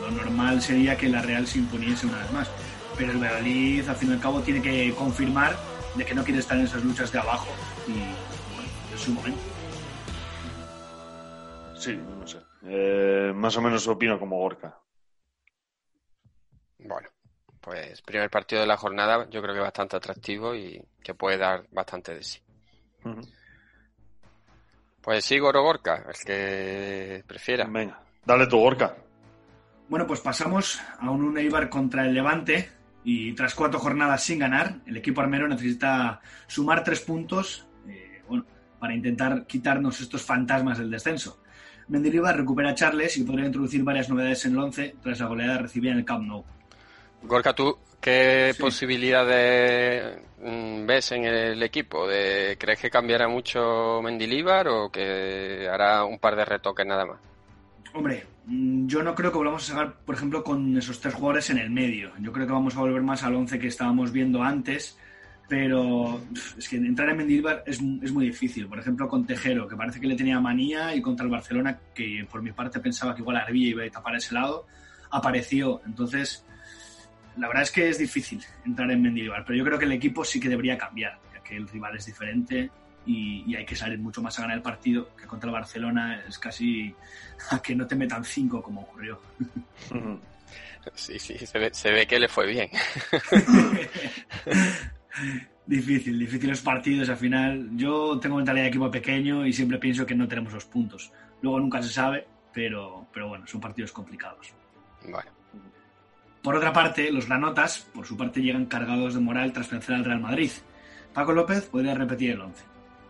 lo 0.01 0.11
normal 0.11 0.61
sería 0.61 0.97
que 0.97 1.07
la 1.07 1.21
Real 1.21 1.47
se 1.47 1.59
imponiese 1.59 2.05
una 2.07 2.17
vez 2.17 2.31
más. 2.31 2.49
Pero 2.97 3.13
el 3.13 3.19
Valladolid, 3.19 3.87
al 3.87 3.95
fin 3.95 4.09
y 4.09 4.13
al 4.13 4.19
cabo, 4.19 4.41
tiene 4.41 4.61
que 4.61 4.93
confirmar 4.95 5.57
de 5.95 6.05
que 6.05 6.13
no 6.13 6.23
quiere 6.23 6.41
estar 6.41 6.57
en 6.57 6.65
esas 6.65 6.83
luchas 6.83 7.09
de 7.11 7.19
abajo 7.19 7.47
y, 7.87 7.91
bueno, 7.91 8.69
es 8.93 9.01
su 9.01 9.11
momento. 9.11 9.39
Sí, 11.79 11.97
no 12.19 12.27
sé. 12.27 12.37
Eh, 12.63 13.31
más 13.35 13.57
o 13.57 13.61
menos 13.61 13.87
opino 13.87 14.19
como 14.19 14.37
Gorka. 14.37 14.79
Bueno, 16.77 17.09
pues 17.59 18.01
primer 18.01 18.29
partido 18.29 18.61
de 18.61 18.67
la 18.67 18.77
jornada 18.77 19.27
yo 19.29 19.41
creo 19.41 19.53
que 19.53 19.61
bastante 19.61 19.95
atractivo 19.95 20.55
y 20.55 20.83
que 21.03 21.13
puede 21.13 21.37
dar 21.37 21.65
bastante 21.71 22.15
de 22.15 22.23
sí. 22.23 22.39
Pues 25.01 25.25
sí, 25.25 25.39
Goro 25.39 25.63
Gorka, 25.63 26.05
el 26.07 26.25
que 26.25 27.23
prefiera. 27.25 27.65
Venga, 27.65 27.99
dale 28.25 28.47
tu 28.47 28.57
Gorka. 28.57 28.95
Bueno, 29.89 30.07
pues 30.07 30.21
pasamos 30.21 30.81
a 30.99 31.09
un 31.09 31.23
Uneibar 31.23 31.69
contra 31.69 32.05
el 32.05 32.13
Levante 32.13 32.69
y 33.03 33.33
tras 33.33 33.55
cuatro 33.55 33.79
jornadas 33.79 34.23
sin 34.23 34.39
ganar, 34.39 34.75
el 34.85 34.97
equipo 34.97 35.21
armero 35.21 35.47
necesita 35.47 36.21
sumar 36.47 36.83
tres 36.83 37.01
puntos 37.01 37.67
eh, 37.87 38.21
bueno, 38.27 38.45
para 38.79 38.93
intentar 38.93 39.45
quitarnos 39.47 39.99
estos 39.99 40.21
fantasmas 40.21 40.77
del 40.77 40.91
descenso. 40.91 41.40
Mendilibar 41.91 42.37
recupera 42.37 42.69
a 42.69 42.73
Charles 42.73 43.17
y 43.17 43.23
podría 43.25 43.47
introducir 43.47 43.83
varias 43.83 44.07
novedades 44.07 44.45
en 44.45 44.53
el 44.53 44.59
11 44.59 44.95
tras 45.03 45.19
la 45.19 45.25
goleada 45.25 45.57
recibida 45.57 45.91
en 45.91 45.97
el 45.97 46.05
Camp 46.05 46.25
Nou. 46.25 46.41
Gorka, 47.21 47.53
¿tú 47.53 47.77
qué 47.99 48.55
posibilidades 48.57 50.17
mm, 50.41 50.85
ves 50.85 51.11
en 51.11 51.25
el 51.25 51.61
equipo? 51.61 52.07
De, 52.07 52.55
¿Crees 52.57 52.79
que 52.79 52.89
cambiará 52.89 53.27
mucho 53.27 54.01
Mendilíbar 54.01 54.69
o 54.69 54.89
que 54.89 55.67
hará 55.69 56.05
un 56.05 56.17
par 56.17 56.37
de 56.37 56.45
retoques 56.45 56.87
nada 56.87 57.05
más? 57.05 57.19
Hombre, 57.93 58.25
mm, 58.45 58.87
yo 58.87 59.03
no 59.03 59.13
creo 59.13 59.29
que 59.29 59.39
volvamos 59.39 59.69
a 59.69 59.73
sacar, 59.73 59.93
por 60.05 60.15
ejemplo, 60.15 60.45
con 60.45 60.77
esos 60.77 61.01
tres 61.01 61.13
jugadores 61.13 61.49
en 61.49 61.57
el 61.57 61.69
medio. 61.71 62.13
Yo 62.21 62.31
creo 62.31 62.47
que 62.47 62.53
vamos 62.53 62.77
a 62.77 62.79
volver 62.79 63.01
más 63.01 63.23
al 63.23 63.35
11 63.35 63.59
que 63.59 63.67
estábamos 63.67 64.13
viendo 64.13 64.41
antes, 64.41 64.97
pero 65.51 66.21
es 66.57 66.69
que 66.69 66.77
entrar 66.77 67.09
en 67.09 67.17
Mendilibar 67.17 67.61
es, 67.65 67.77
es 68.01 68.11
muy 68.13 68.27
difícil. 68.27 68.69
Por 68.69 68.79
ejemplo, 68.79 69.09
con 69.09 69.25
Tejero, 69.25 69.67
que 69.67 69.75
parece 69.75 69.99
que 69.99 70.07
le 70.07 70.15
tenía 70.15 70.39
manía, 70.39 70.95
y 70.95 71.01
contra 71.01 71.25
el 71.25 71.29
Barcelona, 71.29 71.77
que 71.93 72.25
por 72.31 72.41
mi 72.41 72.53
parte 72.53 72.79
pensaba 72.79 73.13
que 73.13 73.19
igual 73.19 73.35
Arbilla 73.35 73.67
iba 73.67 73.83
a 73.83 73.89
tapar 73.89 74.15
ese 74.15 74.33
lado, 74.33 74.65
apareció. 75.09 75.81
Entonces, 75.85 76.45
la 77.35 77.49
verdad 77.49 77.63
es 77.63 77.71
que 77.71 77.89
es 77.89 77.97
difícil 77.97 78.41
entrar 78.65 78.89
en 78.91 79.01
Mendilibar, 79.01 79.43
pero 79.45 79.57
yo 79.57 79.65
creo 79.65 79.77
que 79.77 79.83
el 79.83 79.91
equipo 79.91 80.23
sí 80.23 80.39
que 80.39 80.47
debería 80.47 80.77
cambiar, 80.77 81.19
ya 81.33 81.43
que 81.43 81.57
el 81.57 81.67
rival 81.67 81.97
es 81.97 82.05
diferente 82.05 82.71
y, 83.05 83.43
y 83.45 83.53
hay 83.53 83.65
que 83.65 83.75
salir 83.75 83.99
mucho 83.99 84.21
más 84.21 84.39
a 84.39 84.43
ganar 84.43 84.55
el 84.55 84.63
partido, 84.63 85.13
que 85.17 85.27
contra 85.27 85.49
el 85.49 85.53
Barcelona 85.53 86.23
es 86.29 86.39
casi 86.39 86.95
a 87.51 87.61
que 87.61 87.75
no 87.75 87.85
te 87.85 87.97
metan 87.97 88.23
cinco 88.23 88.61
como 88.61 88.83
ocurrió. 88.83 89.19
Sí, 90.95 91.19
sí, 91.19 91.37
se 91.45 91.59
ve, 91.59 91.71
se 91.73 91.91
ve 91.91 92.07
que 92.07 92.19
le 92.19 92.29
fue 92.29 92.47
bien. 92.47 92.69
difícil, 95.65 96.17
difícil 96.17 96.49
los 96.49 96.61
partidos 96.61 97.09
al 97.09 97.17
final. 97.17 97.69
Yo 97.75 98.19
tengo 98.19 98.37
mentalidad 98.37 98.65
de 98.65 98.69
equipo 98.69 98.91
pequeño 98.91 99.45
y 99.45 99.53
siempre 99.53 99.77
pienso 99.77 100.05
que 100.05 100.15
no 100.15 100.27
tenemos 100.27 100.53
los 100.53 100.65
puntos. 100.65 101.11
Luego 101.41 101.59
nunca 101.59 101.81
se 101.81 101.89
sabe, 101.89 102.27
pero, 102.53 103.07
pero 103.13 103.29
bueno, 103.29 103.45
son 103.47 103.61
partidos 103.61 103.91
complicados. 103.91 104.53
Por 106.41 106.55
otra 106.55 106.73
parte, 106.73 107.11
los 107.11 107.27
granotas, 107.27 107.87
por 107.93 108.05
su 108.05 108.17
parte, 108.17 108.41
llegan 108.41 108.65
cargados 108.65 109.13
de 109.13 109.19
moral 109.19 109.53
tras 109.53 109.69
vencer 109.69 109.95
al 109.95 110.05
Real 110.05 110.19
Madrid. 110.19 110.51
Paco 111.13 111.33
López 111.33 111.67
podría 111.67 111.93
repetir 111.93 112.31
el 112.31 112.41
11. 112.41 112.63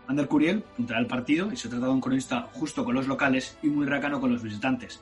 Ander 0.08 0.26
Curiel 0.26 0.62
puntará 0.76 1.00
el 1.00 1.06
partido 1.06 1.52
y 1.52 1.56
se 1.56 1.68
trata 1.68 1.86
de 1.86 1.92
un 1.92 2.00
cronista 2.00 2.48
justo 2.52 2.84
con 2.84 2.94
los 2.94 3.06
locales 3.06 3.56
y 3.62 3.68
muy 3.68 3.86
rácano 3.86 4.20
con 4.20 4.32
los 4.32 4.42
visitantes. 4.42 5.00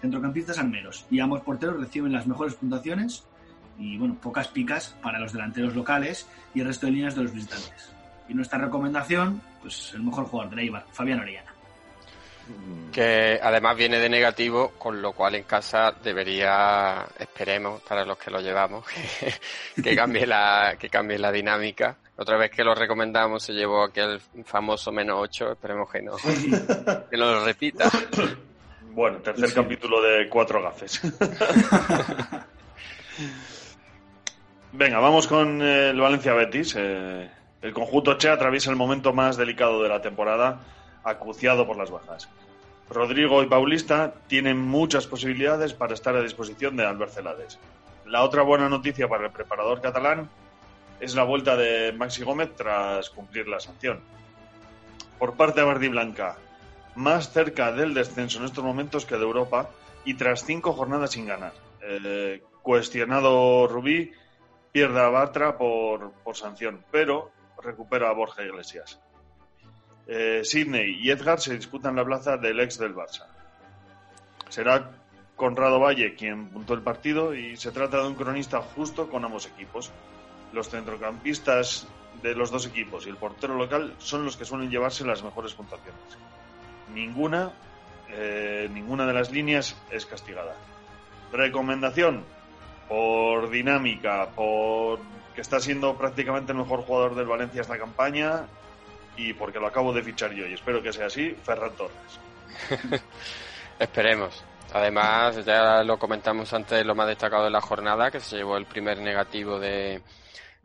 Centrocampistas 0.00 0.58
armeros 0.58 1.06
y 1.10 1.20
ambos 1.20 1.40
porteros 1.42 1.80
reciben 1.80 2.12
las 2.12 2.26
mejores 2.26 2.54
puntuaciones 2.54 3.26
y 3.80 3.96
bueno, 3.96 4.16
pocas 4.20 4.48
picas 4.48 4.94
para 5.02 5.18
los 5.18 5.32
delanteros 5.32 5.74
locales 5.74 6.28
y 6.54 6.60
el 6.60 6.66
resto 6.66 6.86
de 6.86 6.92
líneas 6.92 7.14
de 7.16 7.22
los 7.22 7.32
visitantes. 7.32 7.90
Y 8.28 8.34
nuestra 8.34 8.58
recomendación, 8.58 9.40
pues 9.62 9.92
el 9.94 10.02
mejor 10.02 10.26
jugador 10.26 10.54
de 10.54 10.62
Eibar, 10.62 10.84
Fabián 10.92 11.20
Orellana. 11.20 11.52
que 12.92 13.40
además 13.42 13.76
viene 13.76 13.98
de 13.98 14.08
negativo, 14.08 14.72
con 14.78 15.00
lo 15.00 15.12
cual 15.12 15.34
en 15.34 15.44
casa 15.44 15.92
debería, 16.04 17.06
esperemos, 17.18 17.80
para 17.80 18.04
los 18.04 18.18
que 18.18 18.30
lo 18.30 18.40
llevamos, 18.40 18.84
que, 19.74 19.82
que 19.82 19.96
cambie 19.96 20.26
la, 20.26 20.76
que 20.78 20.90
cambie 20.90 21.18
la 21.18 21.32
dinámica. 21.32 21.96
Otra 22.16 22.36
vez 22.36 22.50
que 22.50 22.62
lo 22.62 22.74
recomendamos 22.74 23.42
se 23.42 23.54
llevó 23.54 23.82
aquel 23.82 24.20
famoso 24.44 24.92
menos 24.92 25.16
8, 25.22 25.52
esperemos 25.52 25.90
que 25.90 26.02
no, 26.02 26.16
que 27.10 27.16
no 27.16 27.32
lo 27.32 27.44
repita. 27.46 27.90
Bueno, 28.92 29.18
tercer 29.18 29.54
capítulo 29.54 30.02
de 30.02 30.28
cuatro 30.28 30.62
gafes. 30.62 31.00
Venga, 34.72 35.00
vamos 35.00 35.26
con 35.26 35.60
eh, 35.62 35.90
el 35.90 36.00
Valencia 36.00 36.32
Betis. 36.32 36.76
Eh, 36.78 37.28
el 37.60 37.72
conjunto 37.72 38.16
Che 38.16 38.28
atraviesa 38.28 38.70
el 38.70 38.76
momento 38.76 39.12
más 39.12 39.36
delicado 39.36 39.82
de 39.82 39.88
la 39.88 40.00
temporada, 40.00 40.60
acuciado 41.02 41.66
por 41.66 41.76
las 41.76 41.90
bajas. 41.90 42.28
Rodrigo 42.88 43.42
y 43.42 43.46
Paulista 43.46 44.14
tienen 44.28 44.60
muchas 44.60 45.08
posibilidades 45.08 45.74
para 45.74 45.94
estar 45.94 46.14
a 46.14 46.22
disposición 46.22 46.76
de 46.76 46.86
Albert 46.86 47.12
Celades. 47.12 47.58
La 48.06 48.22
otra 48.22 48.42
buena 48.42 48.68
noticia 48.68 49.08
para 49.08 49.26
el 49.26 49.32
preparador 49.32 49.80
catalán 49.80 50.30
es 51.00 51.16
la 51.16 51.24
vuelta 51.24 51.56
de 51.56 51.92
Maxi 51.92 52.22
Gómez 52.22 52.54
tras 52.54 53.10
cumplir 53.10 53.48
la 53.48 53.58
sanción. 53.58 53.98
Por 55.18 55.34
parte 55.34 55.60
de 55.60 55.66
Verdi 55.66 55.88
Blanca, 55.88 56.36
más 56.94 57.32
cerca 57.32 57.72
del 57.72 57.92
descenso 57.92 58.38
en 58.38 58.44
estos 58.44 58.62
momentos 58.62 59.04
que 59.04 59.16
de 59.16 59.22
Europa 59.22 59.68
y 60.04 60.14
tras 60.14 60.44
cinco 60.44 60.72
jornadas 60.74 61.10
sin 61.10 61.26
ganar. 61.26 61.52
Eh, 61.82 62.42
cuestionado 62.62 63.66
Rubí 63.66 64.12
pierde 64.72 65.00
a 65.00 65.08
Bartra 65.08 65.56
por, 65.56 66.12
por 66.24 66.36
sanción, 66.36 66.84
pero 66.90 67.30
recupera 67.62 68.10
a 68.10 68.12
Borja 68.12 68.42
Iglesias. 68.42 69.00
Eh, 70.06 70.42
Sidney 70.44 70.98
y 71.00 71.10
Edgar 71.10 71.40
se 71.40 71.54
disputan 71.54 71.96
la 71.96 72.04
plaza 72.04 72.36
del 72.36 72.60
ex 72.60 72.78
del 72.78 72.94
Barça. 72.94 73.26
Será 74.48 74.90
Conrado 75.36 75.78
Valle 75.78 76.14
quien 76.14 76.48
puntó 76.48 76.74
el 76.74 76.82
partido 76.82 77.34
y 77.34 77.56
se 77.56 77.70
trata 77.70 77.98
de 77.98 78.08
un 78.08 78.14
cronista 78.14 78.60
justo 78.60 79.08
con 79.08 79.24
ambos 79.24 79.46
equipos. 79.46 79.90
Los 80.52 80.68
centrocampistas 80.68 81.86
de 82.22 82.34
los 82.34 82.50
dos 82.50 82.66
equipos 82.66 83.06
y 83.06 83.10
el 83.10 83.16
portero 83.16 83.54
local 83.54 83.94
son 83.98 84.24
los 84.24 84.36
que 84.36 84.44
suelen 84.44 84.68
llevarse 84.68 85.06
las 85.06 85.22
mejores 85.22 85.54
puntuaciones. 85.54 86.18
Ninguna, 86.92 87.52
eh, 88.08 88.68
ninguna 88.72 89.06
de 89.06 89.12
las 89.12 89.30
líneas 89.30 89.76
es 89.90 90.06
castigada. 90.06 90.56
Recomendación, 91.32 92.24
por 92.90 93.50
dinámica, 93.50 94.30
por 94.34 94.98
que 95.32 95.40
está 95.40 95.60
siendo 95.60 95.96
prácticamente 95.96 96.50
el 96.50 96.58
mejor 96.58 96.82
jugador 96.82 97.14
del 97.14 97.26
Valencia 97.26 97.60
esta 97.60 97.78
campaña 97.78 98.48
y 99.16 99.32
porque 99.32 99.60
lo 99.60 99.68
acabo 99.68 99.92
de 99.92 100.02
fichar 100.02 100.32
yo 100.32 100.44
y 100.44 100.54
espero 100.54 100.82
que 100.82 100.92
sea 100.92 101.06
así, 101.06 101.30
Ferran 101.44 101.70
Torres. 101.76 102.20
Esperemos. 103.78 104.44
Además, 104.72 105.44
ya 105.44 105.84
lo 105.84 105.98
comentamos 106.00 106.52
antes, 106.52 106.84
lo 106.84 106.96
más 106.96 107.06
destacado 107.06 107.44
de 107.44 107.50
la 107.50 107.60
jornada, 107.60 108.10
que 108.10 108.18
se 108.18 108.38
llevó 108.38 108.56
el 108.56 108.66
primer 108.66 108.98
negativo 108.98 109.60
de, 109.60 110.02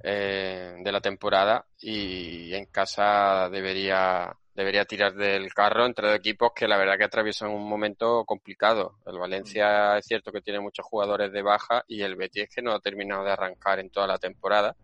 eh, 0.03 0.75
de 0.79 0.91
la 0.91 1.01
temporada 1.01 1.63
y 1.79 2.55
en 2.55 2.65
casa 2.65 3.49
debería 3.49 4.35
debería 4.55 4.85
tirar 4.85 5.13
del 5.13 5.53
carro 5.53 5.85
entre 5.85 6.07
dos 6.07 6.17
equipos 6.17 6.51
que 6.55 6.67
la 6.67 6.77
verdad 6.77 6.97
que 6.97 7.03
atraviesan 7.03 7.51
un 7.51 7.67
momento 7.67 8.23
complicado. 8.23 8.99
El 9.05 9.19
Valencia 9.19 9.97
es 9.97 10.05
cierto 10.05 10.31
que 10.31 10.41
tiene 10.41 10.61
muchos 10.61 10.85
jugadores 10.85 11.31
de 11.33 11.41
baja 11.41 11.83
y 11.87 12.01
el 12.01 12.15
Betis 12.15 12.43
es 12.43 12.55
que 12.55 12.61
no 12.61 12.71
ha 12.71 12.79
terminado 12.79 13.23
de 13.25 13.31
arrancar 13.31 13.79
en 13.79 13.89
toda 13.89 14.07
la 14.07 14.17
temporada. 14.17 14.75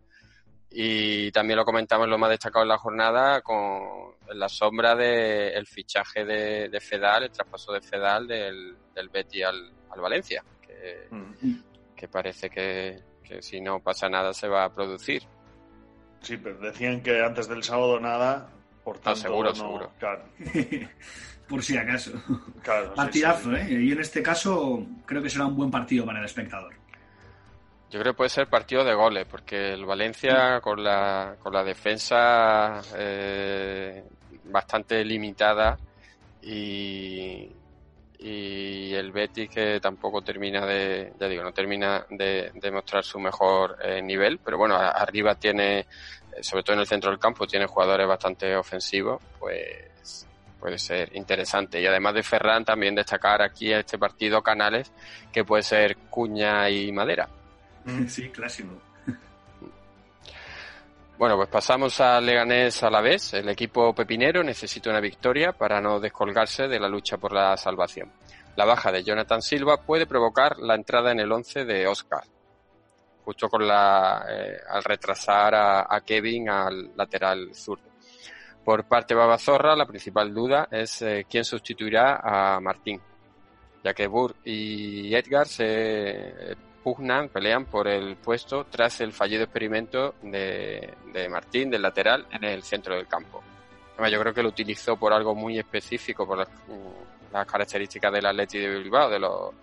Y 0.70 1.30
también 1.32 1.58
lo 1.58 1.64
comentamos 1.64 2.08
lo 2.08 2.18
más 2.18 2.30
destacado 2.30 2.62
en 2.64 2.68
la 2.68 2.78
jornada 2.78 3.40
con 3.40 4.14
la 4.34 4.48
sombra 4.48 4.94
del 4.94 5.66
fichaje 5.66 6.24
de, 6.24 6.80
Fedal, 6.80 7.24
el 7.24 7.30
traspaso 7.30 7.72
de 7.72 7.80
Fedal 7.80 8.26
del, 8.26 8.76
del 8.94 9.08
Betis 9.08 9.44
al, 9.44 9.72
Valencia, 10.00 10.42
que, 10.60 11.08
que 11.94 12.08
parece 12.08 12.48
que, 12.48 12.98
que 13.22 13.42
si 13.42 13.60
no 13.60 13.80
pasa 13.80 14.08
nada 14.08 14.32
se 14.32 14.48
va 14.48 14.64
a 14.64 14.72
producir. 14.72 15.22
Sí, 16.20 16.36
pero 16.36 16.58
decían 16.58 17.02
que 17.02 17.22
antes 17.22 17.48
del 17.48 17.62
sábado 17.62 18.00
nada, 18.00 18.48
por 18.84 18.98
Ah, 18.98 19.00
tanto, 19.04 19.20
seguro, 19.20 19.48
no- 19.50 19.54
seguro. 19.54 19.92
claro, 19.98 20.24
Por 21.48 21.62
si 21.62 21.76
acaso. 21.76 22.12
claro, 22.62 22.88
sí, 22.88 22.96
Partidazo, 22.96 23.50
sí. 23.50 23.56
¿eh? 23.56 23.82
Y 23.82 23.92
en 23.92 24.00
este 24.00 24.22
caso 24.22 24.86
creo 25.06 25.22
que 25.22 25.28
será 25.30 25.46
un 25.46 25.56
buen 25.56 25.70
partido 25.70 26.06
para 26.06 26.18
el 26.20 26.24
espectador. 26.24 26.72
Yo 27.90 28.00
creo 28.00 28.14
que 28.14 28.16
puede 28.16 28.30
ser 28.30 28.46
partido 28.48 28.84
de 28.84 28.94
goles, 28.94 29.26
porque 29.30 29.74
el 29.74 29.84
Valencia 29.84 30.60
con 30.62 30.82
la, 30.82 31.36
con 31.38 31.52
la 31.52 31.62
defensa 31.62 32.80
eh, 32.96 34.02
bastante 34.44 35.04
limitada 35.04 35.78
y, 36.40 37.54
y 38.18 38.94
el 38.94 39.12
Betis 39.12 39.50
que 39.50 39.78
tampoco 39.78 40.22
termina 40.22 40.64
de, 40.64 41.12
ya 41.20 41.28
digo, 41.28 41.42
no 41.42 41.52
termina 41.52 42.06
de, 42.08 42.50
de 42.54 42.70
mostrar 42.70 43.04
su 43.04 43.18
mejor 43.20 43.76
eh, 43.82 44.00
nivel, 44.00 44.38
pero 44.42 44.56
bueno, 44.56 44.74
a- 44.76 44.88
arriba 44.92 45.34
tiene, 45.34 45.86
sobre 46.40 46.62
todo 46.62 46.74
en 46.74 46.80
el 46.80 46.86
centro 46.86 47.10
del 47.10 47.18
campo, 47.18 47.46
tiene 47.46 47.66
jugadores 47.66 48.06
bastante 48.06 48.56
ofensivos, 48.56 49.22
pues 49.38 50.26
puede 50.58 50.78
ser 50.78 51.14
interesante. 51.16 51.80
Y 51.80 51.86
además 51.86 52.14
de 52.14 52.22
Ferran, 52.22 52.64
también 52.64 52.94
destacar 52.94 53.42
aquí 53.42 53.72
a 53.72 53.80
este 53.80 53.98
partido 53.98 54.42
Canales, 54.42 54.92
que 55.32 55.44
puede 55.44 55.62
ser 55.62 55.96
Cuña 56.08 56.68
y 56.70 56.92
Madera. 56.92 57.28
Sí, 58.08 58.28
clásico. 58.30 58.70
Bueno, 61.18 61.36
pues 61.36 61.48
pasamos 61.48 62.00
al 62.00 62.26
Leganés 62.26 62.82
a 62.82 62.90
la 62.90 63.00
vez. 63.00 63.34
El 63.34 63.48
equipo 63.48 63.94
pepinero 63.94 64.42
necesita 64.42 64.90
una 64.90 65.00
victoria 65.00 65.52
para 65.52 65.80
no 65.80 66.00
descolgarse 66.00 66.66
de 66.66 66.80
la 66.80 66.88
lucha 66.88 67.16
por 67.16 67.32
la 67.32 67.56
salvación. 67.56 68.10
La 68.56 68.64
baja 68.64 68.90
de 68.90 69.04
Jonathan 69.04 69.40
Silva 69.40 69.76
puede 69.76 70.06
provocar 70.06 70.58
la 70.58 70.74
entrada 70.74 71.12
en 71.12 71.20
el 71.20 71.30
11 71.30 71.64
de 71.64 71.86
Oscar, 71.86 72.24
justo 73.24 73.48
con 73.48 73.66
la 73.66 74.24
eh, 74.28 74.58
al 74.68 74.84
retrasar 74.84 75.54
a, 75.54 75.94
a 75.94 76.00
Kevin 76.00 76.48
al 76.48 76.96
lateral 76.96 77.54
zurdo. 77.54 77.92
Por 78.64 78.84
parte 78.84 79.14
de 79.14 79.20
Babazorra, 79.20 79.74
la 79.74 79.86
principal 79.86 80.32
duda 80.32 80.68
es 80.70 81.02
eh, 81.02 81.26
quién 81.28 81.44
sustituirá 81.44 82.20
a 82.22 82.60
Martín, 82.60 83.00
ya 83.82 83.92
que 83.92 84.06
Burr 84.06 84.36
y 84.44 85.12
Edgar 85.14 85.48
se 85.48 86.56
pugnan, 86.82 87.28
pelean 87.28 87.64
por 87.66 87.88
el 87.88 88.16
puesto 88.16 88.66
tras 88.66 89.00
el 89.00 89.12
fallido 89.12 89.44
experimento 89.44 90.14
de, 90.22 90.94
de 91.12 91.28
Martín, 91.28 91.70
del 91.70 91.82
lateral, 91.82 92.26
en 92.30 92.44
el 92.44 92.62
centro 92.62 92.94
del 92.94 93.06
campo. 93.06 93.42
Yo 94.10 94.20
creo 94.20 94.34
que 94.34 94.42
lo 94.42 94.48
utilizó 94.48 94.96
por 94.96 95.12
algo 95.12 95.34
muy 95.34 95.58
específico, 95.58 96.26
por 96.26 96.38
las, 96.38 96.48
mm, 96.48 97.32
las 97.32 97.46
características 97.46 98.12
del 98.12 98.26
Atleti 98.26 98.58
de 98.58 98.78
Bilbao, 98.78 99.10
de 99.10 99.18
los 99.18 99.54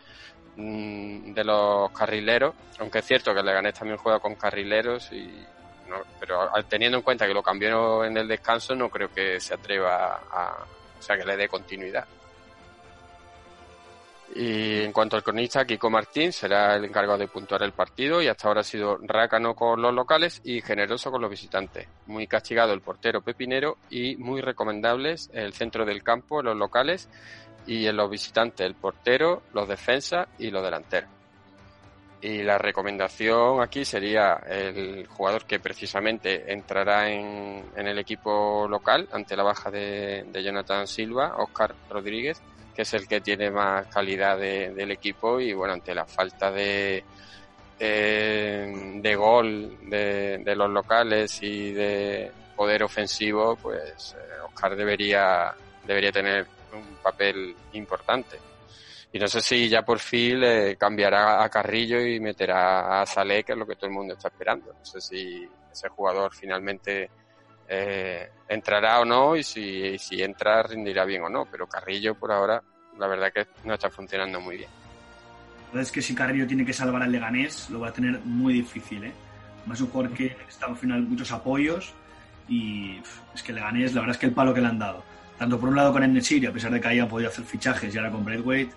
mm, 0.59 1.33
de 1.33 1.43
los 1.43 1.91
carrileros, 1.91 2.53
aunque 2.79 2.99
es 2.99 3.05
cierto 3.05 3.33
que 3.33 3.39
el 3.39 3.45
Leganés 3.45 3.73
también 3.73 3.97
juega 3.97 4.19
con 4.19 4.35
carrileros 4.35 5.11
y 5.11 5.27
no- 5.87 6.03
pero 6.19 6.53
al- 6.53 6.65
teniendo 6.65 6.97
en 6.97 7.03
cuenta 7.03 7.25
que 7.25 7.33
lo 7.33 7.41
cambió 7.41 8.03
en 8.05 8.15
el 8.17 8.27
descanso 8.27 8.75
no 8.75 8.89
creo 8.89 9.09
que 9.11 9.39
se 9.39 9.53
atreva 9.55 10.15
a 10.31 10.55
o 10.97 11.01
sea 11.01 11.17
que 11.17 11.25
le 11.25 11.37
dé 11.37 11.47
continuidad. 11.47 12.05
Y 14.35 14.81
en 14.81 14.91
cuanto 14.93 15.15
al 15.15 15.23
cronista, 15.23 15.65
Kiko 15.65 15.89
Martín 15.89 16.31
será 16.31 16.75
el 16.75 16.85
encargado 16.85 17.17
de 17.17 17.27
puntuar 17.27 17.63
el 17.63 17.71
partido 17.71 18.21
y 18.21 18.27
hasta 18.27 18.47
ahora 18.47 18.61
ha 18.61 18.63
sido 18.63 18.99
rácano 19.01 19.55
con 19.55 19.81
los 19.81 19.91
locales 19.93 20.39
y 20.43 20.61
generoso 20.61 21.09
con 21.09 21.21
los 21.21 21.31
visitantes. 21.31 21.87
Muy 22.05 22.27
castigado 22.27 22.73
el 22.73 22.81
portero 22.81 23.21
pepinero 23.21 23.77
y 23.89 24.17
muy 24.17 24.41
recomendables 24.41 25.29
el 25.33 25.53
centro 25.53 25.83
del 25.83 26.03
campo, 26.03 26.43
los 26.43 26.55
locales 26.55 27.09
y 27.69 27.85
en 27.85 27.95
los 27.95 28.09
visitantes 28.09 28.65
el 28.65 28.73
portero, 28.73 29.43
los 29.53 29.67
defensas 29.67 30.27
y 30.39 30.49
los 30.49 30.63
delanteros. 30.63 31.09
Y 32.21 32.41
la 32.41 32.57
recomendación 32.57 33.61
aquí 33.61 33.85
sería 33.85 34.41
el 34.49 35.05
jugador 35.07 35.45
que 35.45 35.59
precisamente 35.59 36.51
entrará 36.51 37.09
en, 37.09 37.63
en 37.75 37.87
el 37.87 37.99
equipo 37.99 38.67
local 38.67 39.07
ante 39.11 39.37
la 39.37 39.43
baja 39.43 39.69
de, 39.69 40.25
de 40.27 40.43
Jonathan 40.43 40.87
Silva, 40.87 41.35
Oscar 41.37 41.73
Rodríguez, 41.89 42.41
que 42.75 42.81
es 42.81 42.93
el 42.95 43.07
que 43.07 43.21
tiene 43.21 43.51
más 43.51 43.85
calidad 43.87 44.37
de- 44.37 44.73
del 44.73 44.91
equipo 44.91 45.39
y 45.39 45.53
bueno, 45.53 45.75
ante 45.75 45.93
la 45.93 46.05
falta 46.05 46.51
de, 46.51 47.03
de, 47.77 48.99
de 49.01 49.15
gol 49.15 49.77
de, 49.89 50.39
de 50.43 50.55
los 50.55 50.69
locales 50.69 51.41
y 51.43 51.71
de 51.71 52.31
poder 52.55 52.83
ofensivo, 52.83 53.55
pues 53.55 54.15
eh, 54.17 54.41
Oscar 54.45 54.75
debería, 54.75 55.53
debería 55.85 56.11
tener 56.11 56.47
un 56.73 56.95
papel 57.01 57.55
importante. 57.73 58.39
Y 59.11 59.17
no 59.17 59.27
sé 59.27 59.41
si 59.41 59.67
ya 59.67 59.81
por 59.81 59.99
fin 59.99 60.43
eh, 60.43 60.75
cambiará 60.77 61.43
a 61.43 61.49
Carrillo 61.49 61.99
y 61.99 62.19
meterá 62.19 63.01
a 63.01 63.05
Salé, 63.05 63.43
que 63.43 63.53
es 63.53 63.57
lo 63.57 63.65
que 63.65 63.75
todo 63.75 63.87
el 63.87 63.93
mundo 63.93 64.13
está 64.13 64.27
esperando. 64.27 64.73
No 64.73 64.85
sé 64.85 65.01
si 65.01 65.49
ese 65.71 65.89
jugador 65.89 66.33
finalmente 66.33 67.09
eh, 67.67 68.29
entrará 68.47 68.99
o 68.99 69.05
no 69.05 69.35
y 69.35 69.43
si, 69.43 69.61
y 69.61 69.97
si 69.97 70.21
entra 70.21 70.61
rendirá 70.61 71.05
bien 71.05 71.23
o 71.23 71.29
no. 71.29 71.47
Pero 71.49 71.67
Carrillo 71.67 72.13
por 72.13 72.31
ahora, 72.31 72.61
la 72.99 73.07
verdad 73.07 73.31
que 73.33 73.47
no 73.63 73.73
está 73.73 73.89
funcionando 73.89 74.39
muy 74.39 74.57
bien. 74.57 74.69
La 74.69 75.73
verdad 75.73 75.83
es 75.83 75.91
que 75.91 76.01
si 76.01 76.13
Carrillo 76.13 76.45
tiene 76.45 76.65
que 76.65 76.73
salvar 76.73 77.01
al 77.01 77.11
Leganés, 77.11 77.69
lo 77.71 77.79
va 77.79 77.89
a 77.89 77.93
tener 77.93 78.19
muy 78.23 78.53
difícil, 78.53 79.03
¿eh? 79.05 79.13
Más 79.65 79.81
un 79.81 79.89
jugador 79.89 80.15
que 80.15 80.35
está 80.47 80.67
al 80.67 80.75
final 80.75 81.01
muchos 81.03 81.31
apoyos 81.31 81.93
y 82.47 82.99
es 83.35 83.43
que 83.43 83.53
Leganés, 83.53 83.93
la 83.93 84.01
verdad 84.01 84.15
es 84.15 84.19
que 84.19 84.25
el 84.25 84.33
palo 84.33 84.53
que 84.53 84.61
le 84.61 84.67
han 84.67 84.79
dado, 84.79 85.03
tanto 85.39 85.57
por 85.57 85.69
un 85.69 85.77
lado 85.77 85.93
con 85.93 86.03
Enesiri, 86.03 86.47
a 86.47 86.51
pesar 86.51 86.69
de 86.69 86.81
que 86.81 86.89
hayan 86.89 87.07
podido 87.07 87.29
hacer 87.29 87.45
fichajes 87.45 87.95
y 87.95 87.97
ahora 87.97 88.11
con 88.11 88.25
Braithwaite, 88.25 88.73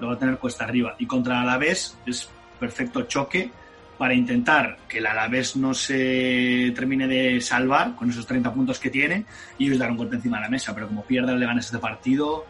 lo 0.00 0.08
va 0.08 0.14
a 0.14 0.18
tener 0.18 0.38
cuesta 0.38 0.64
arriba. 0.64 0.96
Y 0.98 1.06
contra 1.06 1.34
el 1.34 1.42
Alavés 1.42 1.98
es 2.06 2.30
perfecto 2.58 3.02
choque 3.02 3.50
para 3.98 4.14
intentar 4.14 4.78
que 4.88 4.98
el 4.98 5.06
Alavés 5.06 5.54
no 5.56 5.74
se 5.74 6.72
termine 6.74 7.06
de 7.06 7.42
salvar 7.42 7.94
con 7.94 8.08
esos 8.08 8.26
30 8.26 8.54
puntos 8.54 8.78
que 8.78 8.88
tiene 8.88 9.26
y 9.58 9.66
ellos 9.66 9.78
dar 9.78 9.90
un 9.90 9.98
golpe 9.98 10.16
encima 10.16 10.38
de 10.38 10.44
la 10.44 10.48
mesa. 10.48 10.74
Pero 10.74 10.88
como 10.88 11.04
pierde 11.04 11.32
el 11.32 11.40
Leganés 11.40 11.66
este 11.66 11.78
partido, 11.78 12.46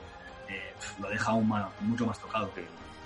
eh, 0.48 0.72
lo 1.00 1.08
deja 1.08 1.32
aún 1.32 1.52
mucho 1.80 2.06
más 2.06 2.20
tocado. 2.20 2.52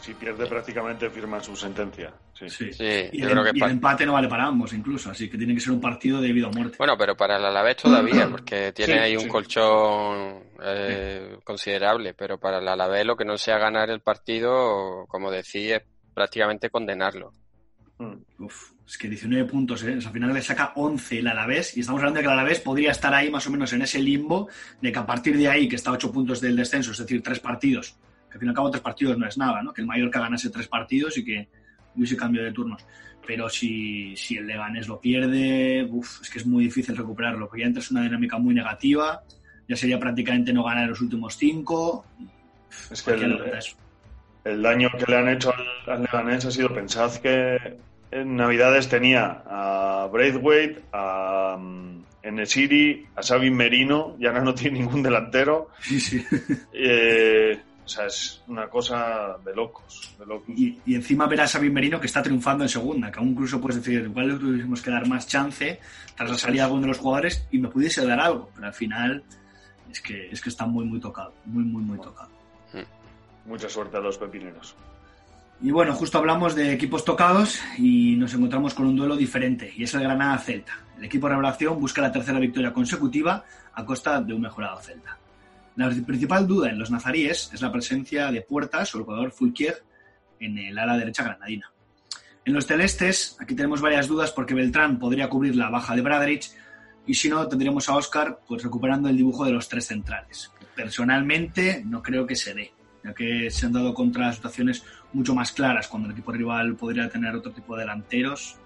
Si 0.03 0.15
pierde 0.15 0.47
prácticamente 0.47 1.09
firma 1.11 1.41
su 1.41 1.55
sentencia. 1.55 2.13
Sí. 2.35 2.49
Sí. 2.51 2.73
Sí, 2.73 2.85
Y, 3.13 3.21
yo 3.21 3.29
el, 3.29 3.33
creo 3.33 3.45
que 3.45 3.51
y 3.55 3.61
pa- 3.61 3.67
el 3.67 3.73
empate 3.73 4.05
no 4.05 4.15
vale 4.15 4.29
para 4.29 4.47
ambos, 4.47 4.73
incluso. 4.73 5.11
Así 5.11 5.31
que 5.31 5.39
tiene 5.39 5.55
que 5.55 5.61
ser 5.61 5.73
un 5.73 5.81
partido 5.81 6.21
de 6.21 6.33
vida 6.33 6.49
o 6.49 6.53
muerte. 6.53 6.77
Bueno, 6.77 6.97
pero 6.99 7.17
para 7.17 7.37
el 7.37 7.45
Alavés 7.45 7.77
todavía, 7.77 8.29
porque 8.29 8.73
tiene 8.73 8.95
Sí, 8.95 8.99
ahí 8.99 9.15
un 9.17 9.23
sí. 9.23 9.29
colchón 9.29 10.43
eh, 10.63 11.39
considerable, 11.45 12.15
pero 12.15 12.39
para 12.39 12.59
el 12.59 12.67
Alavés 12.67 13.07
lo 13.07 13.17
que 13.17 13.25
no 13.25 13.39
sea 13.39 13.59
ganar 13.59 13.91
el 13.91 14.01
partido, 14.01 15.07
como 15.09 15.31
decía, 15.31 15.77
es 15.77 15.83
prácticamente 16.13 16.69
condenarlo. 16.69 17.33
Uf, 18.41 18.73
es 18.85 18.99
que 18.99 19.09
19 19.09 19.45
puntos, 19.49 19.85
¿eh? 19.85 19.97
O 19.97 20.01
sea, 20.01 20.09
al 20.09 20.15
final 20.15 20.35
le 20.35 20.43
saca 20.43 20.73
11 20.75 21.21
el 21.21 21.29
Alavés 21.29 21.77
y 21.77 21.81
estamos 21.81 22.01
hablando 22.01 22.19
de 22.19 22.25
que 22.25 22.33
el 22.33 22.39
Alavés 22.39 22.59
podría 22.61 22.91
estar 22.91 23.15
ahí 23.15 23.31
más 23.31 23.47
o 23.47 23.51
menos 23.51 23.73
en 23.73 23.83
ese 23.83 24.01
limbo 24.01 24.49
de 24.81 24.91
que 24.91 24.99
a 24.99 25.07
partir 25.07 25.37
de 25.39 25.47
ahí, 25.49 25.69
que 25.69 25.77
está 25.77 25.91
a 25.91 25.93
8 25.93 26.11
puntos 26.11 26.41
del 26.41 26.57
descenso, 26.57 26.91
es 26.91 26.99
decir, 26.99 27.23
tres 27.23 27.39
partidos, 27.39 27.95
que 28.33 28.37
al 28.37 28.41
fin 28.41 28.49
y 28.49 28.51
al 28.51 28.57
cabo 28.57 28.71
tres 28.71 28.83
partidos 28.83 29.19
no 29.19 29.27
es 29.27 29.37
nada, 29.37 29.63
¿no? 29.63 29.73
Que 29.73 29.83
el 29.83 29.87
Mallorca 29.87 30.21
ganase 30.21 30.49
tres 30.51 30.67
partidos 30.67 31.19
y 31.19 31.25
que 31.25 31.49
hubiese 31.95 32.17
cambio 32.17 32.43
de 32.43 32.53
turnos. 32.53 32.83
pero 33.27 33.49
si, 33.49 34.17
si 34.17 34.37
el 34.37 34.47
Leganés 34.47 34.89
lo 34.89 35.01
pierde, 35.01 35.87
uf, 35.91 36.23
es 36.23 36.31
que 36.31 36.39
es 36.39 36.47
muy 36.47 36.65
difícil 36.65 36.97
recuperarlo, 36.97 37.47
porque 37.49 37.63
ya 37.63 37.67
entras 37.67 37.91
en 37.91 37.99
una 37.99 38.07
dinámica 38.07 38.39
muy 38.39 38.55
negativa, 38.55 39.23
ya 39.69 39.77
sería 39.77 39.99
prácticamente 39.99 40.53
no 40.53 40.65
ganar 40.65 40.89
los 40.89 41.01
últimos 41.01 41.37
cinco. 41.37 42.05
Es 42.91 43.03
que 43.03 43.13
el, 43.13 43.39
el 44.45 44.63
daño 44.63 44.91
que 44.99 45.11
le 45.11 45.17
han 45.17 45.29
hecho 45.29 45.53
al, 45.55 45.93
al 45.95 46.03
Leganés 46.03 46.45
ha 46.45 46.51
sido, 46.51 46.75
pensad 46.75 47.15
que 47.17 47.77
en 48.11 48.37
Navidades 48.37 48.89
tenía 48.89 49.43
a 49.47 50.09
Braithwaite, 50.13 50.83
a 50.93 51.57
um, 51.59 52.03
Enesiri, 52.23 53.07
a 53.17 53.23
Sabin 53.23 53.55
Merino, 53.55 54.17
y 54.19 54.27
ahora 54.27 54.43
no 54.43 54.55
tiene 54.55 54.81
ningún 54.81 55.03
delantero. 55.03 55.69
Sí, 55.81 56.01
sí. 56.01 56.25
Eh, 56.73 57.61
o 57.85 57.89
sea, 57.89 58.07
es 58.07 58.43
una 58.47 58.69
cosa 58.69 59.37
de 59.45 59.55
locos. 59.55 60.15
De 60.19 60.27
locos. 60.27 60.49
Y, 60.57 60.79
y 60.87 60.95
encima 60.95 61.27
ver 61.27 61.41
a 61.41 61.47
Sabin 61.49 61.73
Merino 61.73 62.01
que 62.01 62.07
está 62.07 62.23
triunfando 62.23 62.65
en 62.65 62.69
segunda, 62.69 63.11
que 63.11 63.19
aún 63.19 63.31
incluso 63.31 63.61
puedes 63.61 63.77
decir, 63.77 64.03
igual 64.03 64.29
le 64.29 64.35
tuviésemos 64.37 64.83
que 64.83 64.91
dar 64.91 65.07
más 65.09 65.27
chance 65.27 65.81
tras 66.17 66.31
la 66.31 66.39
salida 66.39 66.63
de 66.63 66.67
alguno 66.67 66.83
de 66.83 66.89
los 66.89 66.99
jugadores 66.99 67.47
y 67.51 67.59
me 67.59 67.69
pudiese 67.69 68.07
dar 68.07 68.21
algo, 68.21 68.51
pero 68.55 68.67
al 68.69 68.75
final 68.75 69.25
es 69.91 70.01
que, 70.01 70.31
es 70.31 70.41
que 70.41 70.49
está 70.49 70.65
muy, 70.67 70.85
muy 70.85 71.01
tocado, 71.01 71.35
muy, 71.45 71.65
muy, 71.65 71.83
muy 71.83 71.99
tocado. 71.99 72.31
Mucha 73.45 73.69
suerte 73.69 73.97
a 73.97 74.01
los 74.01 74.19
pepineros. 74.19 74.77
Y 75.61 75.71
bueno, 75.71 75.95
justo 75.95 76.19
hablamos 76.19 76.55
de 76.55 76.73
equipos 76.73 77.05
tocados 77.05 77.61
y 77.77 78.17
nos 78.17 78.35
encontramos 78.35 78.75
con 78.75 78.87
un 78.87 78.97
duelo 78.97 79.17
diferente, 79.17 79.73
y 79.77 79.85
es 79.85 79.95
el 79.95 80.03
Granada-Celta. 80.03 80.79
El 80.99 81.05
equipo 81.05 81.29
revelación 81.29 81.81
busca 81.81 82.01
la 82.01 82.13
tercera 82.13 82.39
victoria 82.39 82.73
consecutiva 82.73 83.45
a 83.75 83.85
costa 83.85 84.21
de 84.21 84.35
un 84.35 84.43
mejorado 84.43 84.81
Celta. 84.81 85.19
La 85.77 85.89
principal 85.89 86.47
duda 86.47 86.71
en 86.71 86.79
los 86.79 86.91
nazaríes 86.91 87.51
es 87.53 87.63
la 87.63 87.73
presencia 87.73 88.31
de 88.31 88.43
Puertas 88.43 88.95
o 88.95 88.99
el 88.99 89.05
jugador 89.05 89.33
Fulquier 89.33 89.83
en 90.39 90.59
el 90.59 90.79
ala 90.79 90.97
derecha 90.97 91.23
granadina. 91.23 91.73
En 92.45 92.53
los 92.53 92.67
celestes, 92.67 93.37
aquí 93.41 93.55
tenemos 93.55 93.81
varias 93.81 94.09
dudas 94.09 94.33
porque 94.33 94.55
Beltrán 94.55 94.99
podría 94.99 95.29
cubrir 95.29 95.55
la 95.57 95.71
baja 95.71 95.95
de 95.95 96.03
Braderich 96.03 96.51
y 97.07 97.15
si 97.15 97.29
no, 97.29 97.47
tendríamos 97.49 97.89
a 97.89 97.97
Oscar 97.97 98.41
pues, 98.47 98.63
recuperando 98.63 99.09
el 99.09 99.17
dibujo 99.17 99.45
de 99.45 99.53
los 99.53 99.69
tres 99.69 99.87
centrales. 99.87 100.51
Personalmente, 100.75 101.83
no 101.85 102.03
creo 102.03 102.27
que 102.27 102.37
se 102.37 102.55
dé, 102.55 102.73
ya 103.05 103.15
que 103.15 103.51
se 103.51 103.67
han 103.67 103.73
dado 103.73 103.95
contra 103.95 104.33
situaciones 104.33 104.85
mucho 105.13 105.35
más 105.35 105.53
claras 105.53 105.89
cuando 105.89 106.09
el 106.09 106.13
equipo 106.13 106.33
rival 106.33 106.75
podría 106.77 107.09
tener 107.09 107.35
otro 107.35 107.53
tipo 107.53 107.77
de 107.77 107.83
delanteros. 107.83 108.57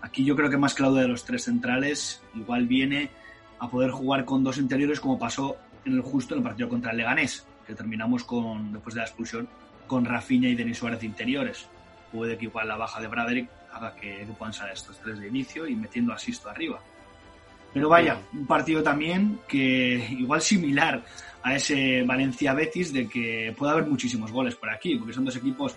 Aquí 0.00 0.24
yo 0.24 0.34
creo 0.34 0.50
que 0.50 0.58
más 0.58 0.74
que 0.74 0.82
la 0.82 0.88
duda 0.88 1.02
de 1.02 1.08
los 1.08 1.24
tres 1.24 1.44
centrales, 1.44 2.22
igual 2.34 2.66
viene 2.66 3.10
a 3.58 3.70
poder 3.70 3.90
jugar 3.90 4.24
con 4.24 4.44
dos 4.44 4.58
interiores 4.58 5.00
como 5.00 5.18
pasó 5.18 5.56
en 5.86 5.94
el 5.94 6.02
justo 6.02 6.34
en 6.34 6.38
el 6.38 6.44
partido 6.44 6.68
contra 6.68 6.90
el 6.90 6.98
Leganés, 6.98 7.46
que 7.66 7.74
terminamos 7.74 8.24
con, 8.24 8.72
después 8.72 8.94
de 8.94 9.00
la 9.00 9.06
expulsión, 9.06 9.48
con 9.86 10.04
Rafinha 10.04 10.48
y 10.48 10.54
Denis 10.54 10.78
Suárez 10.78 11.02
interiores. 11.04 11.68
Puede 12.12 12.36
que 12.36 12.46
igual 12.46 12.68
la 12.68 12.76
baja 12.76 13.00
de 13.00 13.08
Braderick 13.08 13.48
haga 13.72 13.94
que, 13.94 14.26
puedan 14.38 14.52
salir 14.52 14.74
estos 14.74 14.98
tres 14.98 15.18
de 15.18 15.28
inicio 15.28 15.66
y 15.66 15.74
metiendo 15.74 16.12
a 16.12 16.18
Sisto 16.18 16.48
arriba. 16.48 16.80
Pero 17.72 17.88
vaya, 17.88 18.18
un 18.32 18.46
partido 18.46 18.82
también 18.82 19.40
que 19.46 20.08
igual 20.10 20.40
similar 20.40 21.04
a 21.42 21.54
ese 21.54 22.02
Valencia-Betis 22.02 22.92
de 22.92 23.08
que 23.08 23.54
puede 23.56 23.72
haber 23.72 23.86
muchísimos 23.86 24.32
goles 24.32 24.56
por 24.56 24.70
aquí, 24.70 24.96
porque 24.96 25.12
son 25.12 25.24
dos 25.24 25.36
equipos 25.36 25.76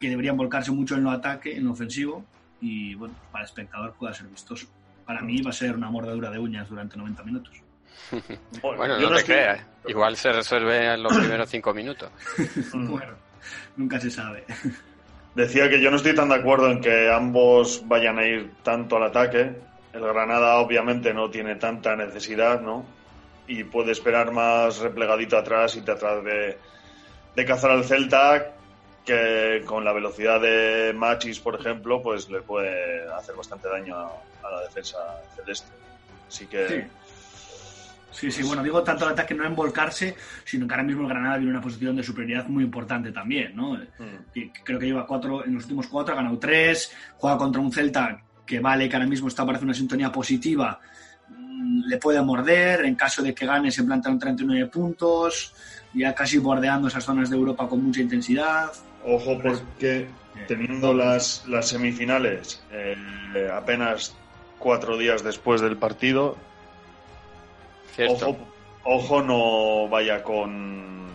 que 0.00 0.08
deberían 0.08 0.36
volcarse 0.36 0.72
mucho 0.72 0.96
en 0.96 1.04
lo 1.04 1.10
ataque, 1.10 1.56
en 1.56 1.64
lo 1.64 1.72
ofensivo, 1.72 2.24
y 2.60 2.94
bueno, 2.94 3.14
para 3.30 3.44
el 3.44 3.48
espectador 3.48 3.94
pueda 3.94 4.14
ser 4.14 4.26
vistoso. 4.26 4.66
Para 5.04 5.20
mí 5.20 5.42
va 5.42 5.50
a 5.50 5.52
ser 5.52 5.76
una 5.76 5.90
mordedura 5.90 6.30
de 6.30 6.38
uñas 6.38 6.68
durante 6.68 6.96
90 6.96 7.22
minutos. 7.24 7.62
Bueno, 8.62 8.98
yo 8.98 9.04
no 9.04 9.10
no 9.10 9.14
te 9.16 9.20
estoy- 9.22 9.34
creas. 9.34 9.60
Igual 9.86 10.16
se 10.16 10.32
resuelve 10.32 10.94
en 10.94 11.02
los 11.02 11.12
primeros 11.16 11.48
cinco 11.50 11.74
minutos. 11.74 12.10
bueno, 12.74 13.12
nunca 13.76 13.98
se 14.00 14.10
sabe. 14.10 14.44
Decía 15.34 15.68
que 15.70 15.80
yo 15.80 15.90
no 15.90 15.96
estoy 15.96 16.14
tan 16.14 16.28
de 16.28 16.34
acuerdo 16.36 16.70
en 16.70 16.80
que 16.80 17.10
ambos 17.10 17.82
vayan 17.86 18.18
a 18.18 18.26
ir 18.26 18.52
tanto 18.62 18.96
al 18.96 19.04
ataque. 19.04 19.50
El 19.92 20.00
Granada 20.02 20.56
obviamente 20.58 21.12
no 21.14 21.30
tiene 21.30 21.56
tanta 21.56 21.96
necesidad, 21.96 22.60
¿no? 22.60 22.84
Y 23.46 23.64
puede 23.64 23.92
esperar 23.92 24.30
más 24.30 24.78
replegadito 24.78 25.36
atrás 25.38 25.74
y 25.76 25.80
tratar 25.80 26.22
de, 26.22 26.58
de 27.34 27.44
cazar 27.44 27.70
al 27.72 27.84
Celta 27.84 28.52
que 29.04 29.62
con 29.66 29.84
la 29.84 29.92
velocidad 29.92 30.40
de 30.40 30.92
Machis, 30.94 31.40
por 31.40 31.58
ejemplo, 31.58 32.00
pues 32.02 32.28
le 32.30 32.40
puede 32.42 33.10
hacer 33.12 33.34
bastante 33.34 33.68
daño 33.68 33.96
a, 33.96 34.12
a 34.46 34.50
la 34.50 34.60
defensa 34.62 34.98
celeste. 35.34 35.68
Así 36.28 36.46
que 36.46 36.68
Sí. 36.68 36.74
Sí, 38.12 38.30
sí, 38.30 38.42
bueno, 38.42 38.62
digo 38.62 38.82
tanto 38.82 39.06
el 39.06 39.12
ataque 39.12 39.34
no 39.34 39.44
en 39.44 39.56
volcarse, 39.56 40.14
sino 40.44 40.66
que 40.66 40.74
ahora 40.74 40.84
mismo 40.84 41.02
el 41.02 41.08
Granada 41.08 41.36
viene 41.36 41.50
en 41.50 41.56
una 41.56 41.62
posición 41.64 41.96
de 41.96 42.02
superioridad 42.02 42.46
muy 42.46 42.64
importante 42.64 43.10
también, 43.10 43.56
¿no? 43.56 43.78
Y 44.34 44.50
creo 44.50 44.78
que 44.78 44.86
lleva 44.86 45.06
cuatro, 45.06 45.44
en 45.44 45.54
los 45.54 45.64
últimos 45.64 45.86
cuatro 45.86 46.14
ha 46.14 46.16
ganado 46.18 46.38
tres, 46.38 46.92
juega 47.16 47.38
contra 47.38 47.60
un 47.60 47.72
Celta 47.72 48.22
que 48.46 48.60
vale, 48.60 48.88
que 48.88 48.96
ahora 48.96 49.08
mismo 49.08 49.28
está 49.28 49.46
parece 49.46 49.64
una 49.64 49.74
sintonía 49.74 50.12
positiva, 50.12 50.78
mm, 51.28 51.86
le 51.86 51.96
puede 51.96 52.20
morder, 52.20 52.84
en 52.84 52.94
caso 52.94 53.22
de 53.22 53.34
que 53.34 53.46
gane 53.46 53.70
se 53.70 53.82
planta 53.82 54.10
en 54.10 54.18
39 54.18 54.66
puntos, 54.66 55.54
ya 55.94 56.14
casi 56.14 56.38
bordeando 56.38 56.88
esas 56.88 57.04
zonas 57.04 57.30
de 57.30 57.36
Europa 57.36 57.66
con 57.68 57.82
mucha 57.82 58.00
intensidad. 58.00 58.72
Ojo 59.04 59.38
porque 59.42 60.06
teniendo 60.46 60.94
las, 60.94 61.46
las 61.46 61.68
semifinales 61.68 62.62
eh, 62.72 62.96
apenas 63.52 64.14
cuatro 64.58 64.96
días 64.96 65.22
después 65.22 65.60
del 65.60 65.76
partido, 65.76 66.36
Cierto. 67.94 68.30
ojo, 68.30 68.48
ojo 68.84 69.22
no 69.22 69.88
vaya 69.88 70.22
con 70.22 71.06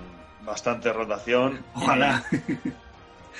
bastante 0.41 0.91
rotación. 0.93 1.63
Ojalá. 1.73 2.23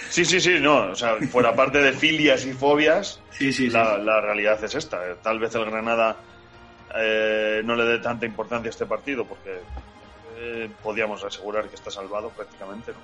Sí, 0.10 0.26
sí, 0.26 0.40
sí, 0.40 0.60
no, 0.60 0.92
o 0.92 0.96
sea, 0.96 1.16
fuera 1.32 1.56
parte 1.56 1.80
de 1.80 1.92
filias 1.92 2.46
y 2.46 2.54
fobias, 2.54 3.20
Sí, 3.32 3.52
sí, 3.52 3.66
sí. 3.66 3.70
la, 3.70 4.22
realidad 4.22 4.64
es 4.64 4.76
esta. 4.76 5.16
Tal 5.22 5.40
vez 5.40 5.54
el 5.56 5.66
Granada 5.66 6.16
eh, 6.96 7.62
no 7.66 7.76
le 7.76 7.84
dé 7.84 8.00
tanta 8.00 8.26
importancia 8.26 8.70
a 8.70 8.72
este 8.72 8.86
partido 8.86 9.26
porque 9.26 9.60
eh, 10.38 10.70
podíamos 10.84 11.24
asegurar 11.24 11.68
que 11.68 11.76
está 11.76 11.92
salvado 11.92 12.30
prácticamente, 12.30 12.92
¿no? 12.92 13.00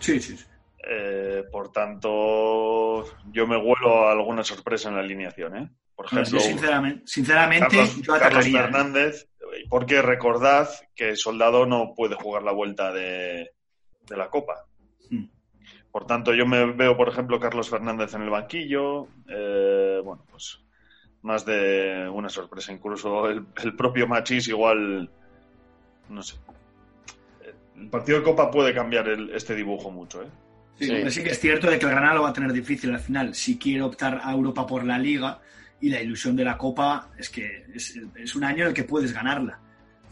Sí, 0.00 0.20
sí, 0.20 0.36
sí. 0.36 0.44
Eh, 0.88 1.44
por 1.52 1.70
tanto, 1.70 3.04
yo 3.30 3.46
me 3.46 3.56
huelo 3.56 4.08
a 4.08 4.12
alguna 4.12 4.42
sorpresa 4.42 4.88
en 4.88 4.94
la 4.94 5.02
alineación, 5.02 5.56
¿eh? 5.56 5.70
Por 5.94 6.06
ejemplo, 6.06 6.38
yo 6.38 6.40
sinceramente, 6.40 7.02
sinceramente 7.06 7.76
Carlos, 7.76 7.96
yo 7.96 8.12
Carlos 8.14 8.46
atacaría. 8.46 9.12
Porque 9.68 10.02
recordad 10.02 10.68
que 10.94 11.16
Soldado 11.16 11.66
no 11.66 11.94
puede 11.94 12.14
jugar 12.14 12.42
la 12.42 12.52
vuelta 12.52 12.92
de, 12.92 13.50
de 14.08 14.16
la 14.16 14.28
Copa. 14.30 14.66
Hmm. 15.10 15.26
Por 15.90 16.06
tanto, 16.06 16.32
yo 16.34 16.46
me 16.46 16.72
veo, 16.72 16.96
por 16.96 17.08
ejemplo, 17.08 17.40
Carlos 17.40 17.68
Fernández 17.68 18.14
en 18.14 18.22
el 18.22 18.30
banquillo. 18.30 19.08
eh, 19.28 20.00
bueno, 20.04 20.24
pues 20.30 20.60
más 21.22 21.44
de 21.44 22.08
una 22.12 22.28
sorpresa. 22.28 22.72
Incluso 22.72 23.28
el, 23.28 23.44
el 23.62 23.76
propio 23.76 24.06
Machís 24.06 24.48
igual, 24.48 25.10
no 26.08 26.22
sé. 26.22 26.36
El 27.76 27.88
partido 27.88 28.18
de 28.18 28.24
Copa 28.24 28.50
puede 28.50 28.74
cambiar 28.74 29.08
el- 29.08 29.30
este 29.30 29.54
dibujo 29.54 29.90
mucho, 29.90 30.22
¿eh? 30.22 30.28
Sí, 30.78 31.10
sí 31.10 31.22
que 31.22 31.30
es 31.30 31.38
cierto 31.40 31.70
de 31.70 31.78
que 31.78 31.84
el 31.84 31.90
Granada 31.90 32.14
lo 32.14 32.22
va 32.22 32.30
a 32.30 32.32
tener 32.32 32.52
difícil 32.52 32.90
al 32.94 33.00
final. 33.00 33.34
Si 33.34 33.58
quiere 33.58 33.82
optar 33.82 34.20
a 34.22 34.32
Europa 34.32 34.66
por 34.66 34.82
la 34.84 34.98
Liga 34.98 35.38
y 35.80 35.88
la 35.90 36.00
ilusión 36.00 36.36
de 36.36 36.44
la 36.44 36.56
Copa 36.58 37.08
es 37.18 37.30
que 37.30 37.66
es, 37.74 37.98
es 38.16 38.34
un 38.34 38.44
año 38.44 38.62
en 38.64 38.68
el 38.68 38.74
que 38.74 38.84
puedes 38.84 39.12
ganarla. 39.12 39.58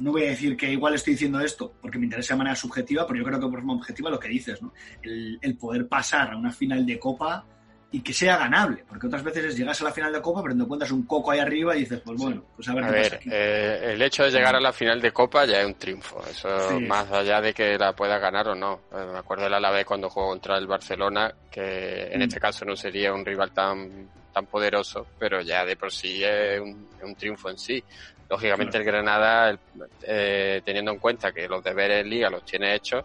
No 0.00 0.12
voy 0.12 0.22
a 0.24 0.28
decir 0.30 0.56
que 0.56 0.70
igual 0.70 0.94
estoy 0.94 1.14
diciendo 1.14 1.40
esto 1.40 1.74
porque 1.82 1.98
me 1.98 2.04
interesa 2.04 2.34
de 2.34 2.38
manera 2.38 2.54
subjetiva, 2.56 3.06
pero 3.06 3.18
yo 3.18 3.24
creo 3.24 3.38
que 3.40 3.46
por 3.46 3.54
forma 3.58 3.74
objetiva 3.74 4.10
lo 4.10 4.18
que 4.20 4.28
dices, 4.28 4.62
¿no? 4.62 4.72
El, 5.02 5.38
el 5.42 5.56
poder 5.56 5.88
pasar 5.88 6.32
a 6.32 6.36
una 6.36 6.52
final 6.52 6.86
de 6.86 6.98
Copa 6.98 7.44
y 7.90 8.00
que 8.02 8.12
sea 8.12 8.36
ganable, 8.36 8.84
porque 8.86 9.06
otras 9.06 9.24
veces 9.24 9.46
es 9.46 9.56
llegas 9.56 9.80
a 9.80 9.84
la 9.84 9.90
final 9.92 10.12
de 10.12 10.20
Copa, 10.20 10.42
pero 10.42 10.54
te 10.54 10.62
encuentras 10.62 10.92
un 10.92 11.04
coco 11.04 11.30
ahí 11.30 11.38
arriba 11.40 11.74
y 11.74 11.80
dices, 11.80 12.00
pues 12.04 12.18
bueno, 12.20 12.44
pues 12.54 12.68
a 12.68 12.74
ver 12.74 12.84
A 12.84 12.86
qué 12.88 12.92
pasa 12.98 13.08
ver, 13.10 13.14
aquí. 13.18 13.28
eh, 13.32 13.92
el 13.94 14.02
hecho 14.02 14.24
de 14.24 14.30
llegar 14.30 14.54
a 14.54 14.60
la 14.60 14.72
final 14.74 15.00
de 15.00 15.10
Copa 15.10 15.46
ya 15.46 15.60
es 15.62 15.66
un 15.66 15.74
triunfo. 15.74 16.22
Eso 16.30 16.48
Sí. 16.78 16.84
más 16.84 17.10
allá 17.10 17.40
de 17.40 17.52
que 17.54 17.78
la 17.78 17.94
pueda 17.94 18.18
ganar 18.18 18.46
o 18.48 18.54
no. 18.54 18.82
Eh, 18.92 19.04
me 19.10 19.18
acuerdo 19.18 19.44
del 19.44 19.54
Alavés 19.54 19.86
cuando 19.86 20.10
jugó 20.10 20.28
contra 20.28 20.58
el 20.58 20.66
Barcelona, 20.66 21.32
que 21.50 22.08
en 22.12 22.20
Mm. 22.20 22.22
este 22.24 22.38
caso 22.38 22.64
no 22.66 22.76
sería 22.76 23.12
un 23.14 23.24
rival 23.24 23.52
tan 23.52 24.06
tan 24.38 24.46
poderoso, 24.46 25.08
pero 25.18 25.40
ya 25.42 25.64
de 25.64 25.76
por 25.76 25.90
sí 25.90 26.22
es 26.22 26.60
un, 26.60 27.16
triunfo 27.16 27.50
en 27.50 27.58
sí. 27.58 27.84
Lógicamente 28.28 28.78
el 28.78 28.84
Granada, 28.84 29.50
el- 29.50 29.60
eh, 30.06 30.62
teniendo 30.64 30.92
en 30.92 30.98
cuenta 30.98 31.32
que 31.32 31.48
los 31.48 31.62
deberes 31.62 32.02
en 32.02 32.10
Liga 32.10 32.30
los 32.30 32.44
tiene 32.44 32.74
hechos, 32.74 33.02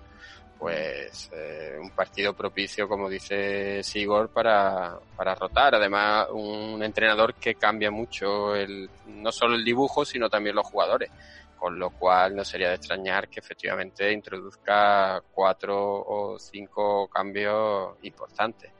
pues 0.55 1.29
eh, 1.31 1.75
un 1.81 1.91
partido 1.91 2.35
propicio, 2.35 2.87
como 2.87 3.09
dice 3.09 3.81
Sigor, 3.83 4.31
para, 4.31 4.95
para 5.15 5.33
rotar. 5.33 5.75
Además, 5.75 6.27
un 6.31 6.83
entrenador 6.83 7.35
que 7.39 7.55
cambia 7.55 7.89
mucho 7.89 8.55
el, 8.55 8.91
no 9.05 9.31
solo 9.31 9.55
el 9.55 9.65
dibujo, 9.65 10.05
sino 10.05 10.29
también 10.29 10.55
los 10.55 10.67
jugadores. 10.67 11.11
Con 11.55 11.79
lo 11.79 11.91
cual 11.91 12.35
no 12.35 12.43
sería 12.45 12.69
de 12.69 12.75
extrañar 12.75 13.27
que 13.29 13.39
efectivamente 13.39 14.11
introduzca 14.11 15.21
cuatro 15.31 15.75
o 15.77 16.37
cinco 16.37 17.07
cambios 17.07 17.97
importantes. 18.01 18.73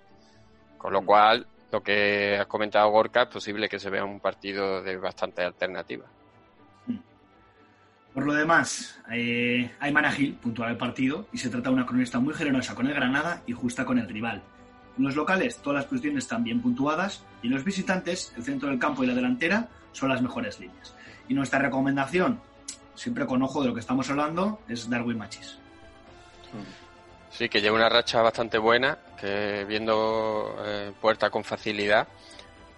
Con 0.77 0.91
lo 0.91 1.05
cual, 1.05 1.47
lo 1.73 1.81
que 1.81 2.37
has 2.37 2.45
comentado 2.45 2.87
Gorka, 2.91 3.23
es 3.23 3.29
posible 3.29 3.67
que 3.67 3.79
se 3.79 3.89
vea 3.89 4.05
un 4.05 4.19
partido 4.19 4.83
de 4.83 4.95
bastante 4.97 5.41
alternativa. 5.41 6.05
Por 8.13 8.27
lo 8.27 8.33
demás, 8.35 9.01
eh, 9.11 9.71
Ayman 9.79 10.05
Agil 10.05 10.35
puntual 10.35 10.69
el 10.69 10.77
partido 10.77 11.25
y 11.33 11.39
se 11.39 11.49
trata 11.49 11.69
de 11.69 11.75
una 11.75 11.85
cronista 11.87 12.19
muy 12.19 12.35
generosa 12.35 12.75
con 12.75 12.85
el 12.85 12.93
Granada 12.93 13.41
y 13.47 13.53
justa 13.53 13.85
con 13.85 13.97
el 13.97 14.07
rival. 14.07 14.43
En 14.99 15.03
los 15.03 15.15
locales, 15.15 15.57
todas 15.57 15.77
las 15.77 15.85
posiciones 15.85 16.25
están 16.25 16.43
bien 16.43 16.61
puntuadas 16.61 17.23
y 17.41 17.47
en 17.47 17.53
los 17.53 17.63
visitantes, 17.63 18.31
el 18.37 18.43
centro 18.43 18.69
del 18.69 18.77
campo 18.77 19.03
y 19.03 19.07
la 19.07 19.15
delantera 19.15 19.67
son 19.93 20.09
las 20.09 20.21
mejores 20.21 20.59
líneas. 20.59 20.93
Y 21.27 21.33
nuestra 21.33 21.57
recomendación, 21.57 22.39
siempre 22.93 23.25
con 23.25 23.41
ojo 23.41 23.63
de 23.63 23.69
lo 23.69 23.73
que 23.73 23.79
estamos 23.79 24.07
hablando, 24.11 24.59
es 24.69 24.87
Darwin 24.87 25.17
Machis. 25.17 25.57
Sí, 27.33 27.49
que 27.49 27.61
lleva 27.61 27.75
una 27.75 27.89
racha 27.89 28.21
bastante 28.21 28.57
buena, 28.57 28.97
que 29.19 29.65
viendo 29.65 30.55
eh, 30.63 30.91
puerta 31.01 31.29
con 31.29 31.43
facilidad. 31.43 32.07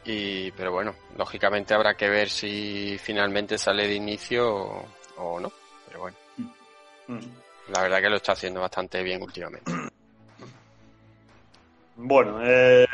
Y, 0.06 0.52
pero 0.52 0.72
bueno, 0.72 0.96
lógicamente 1.18 1.74
habrá 1.74 1.96
que 1.96 2.10
ver 2.10 2.30
si 2.30 2.98
finalmente 3.02 3.58
sale 3.58 3.88
de 3.88 3.96
inicio 3.96 4.48
o, 4.48 4.86
o 5.18 5.40
no. 5.40 5.52
Pero 5.88 6.00
bueno, 6.00 6.18
la 7.70 7.82
verdad 7.82 8.02
que 8.02 8.10
lo 8.10 8.16
está 8.16 8.32
haciendo 8.34 8.62
bastante 8.62 9.04
bien 9.04 9.22
últimamente. 9.22 9.72
Bueno, 11.98 12.42
eh, 12.44 12.86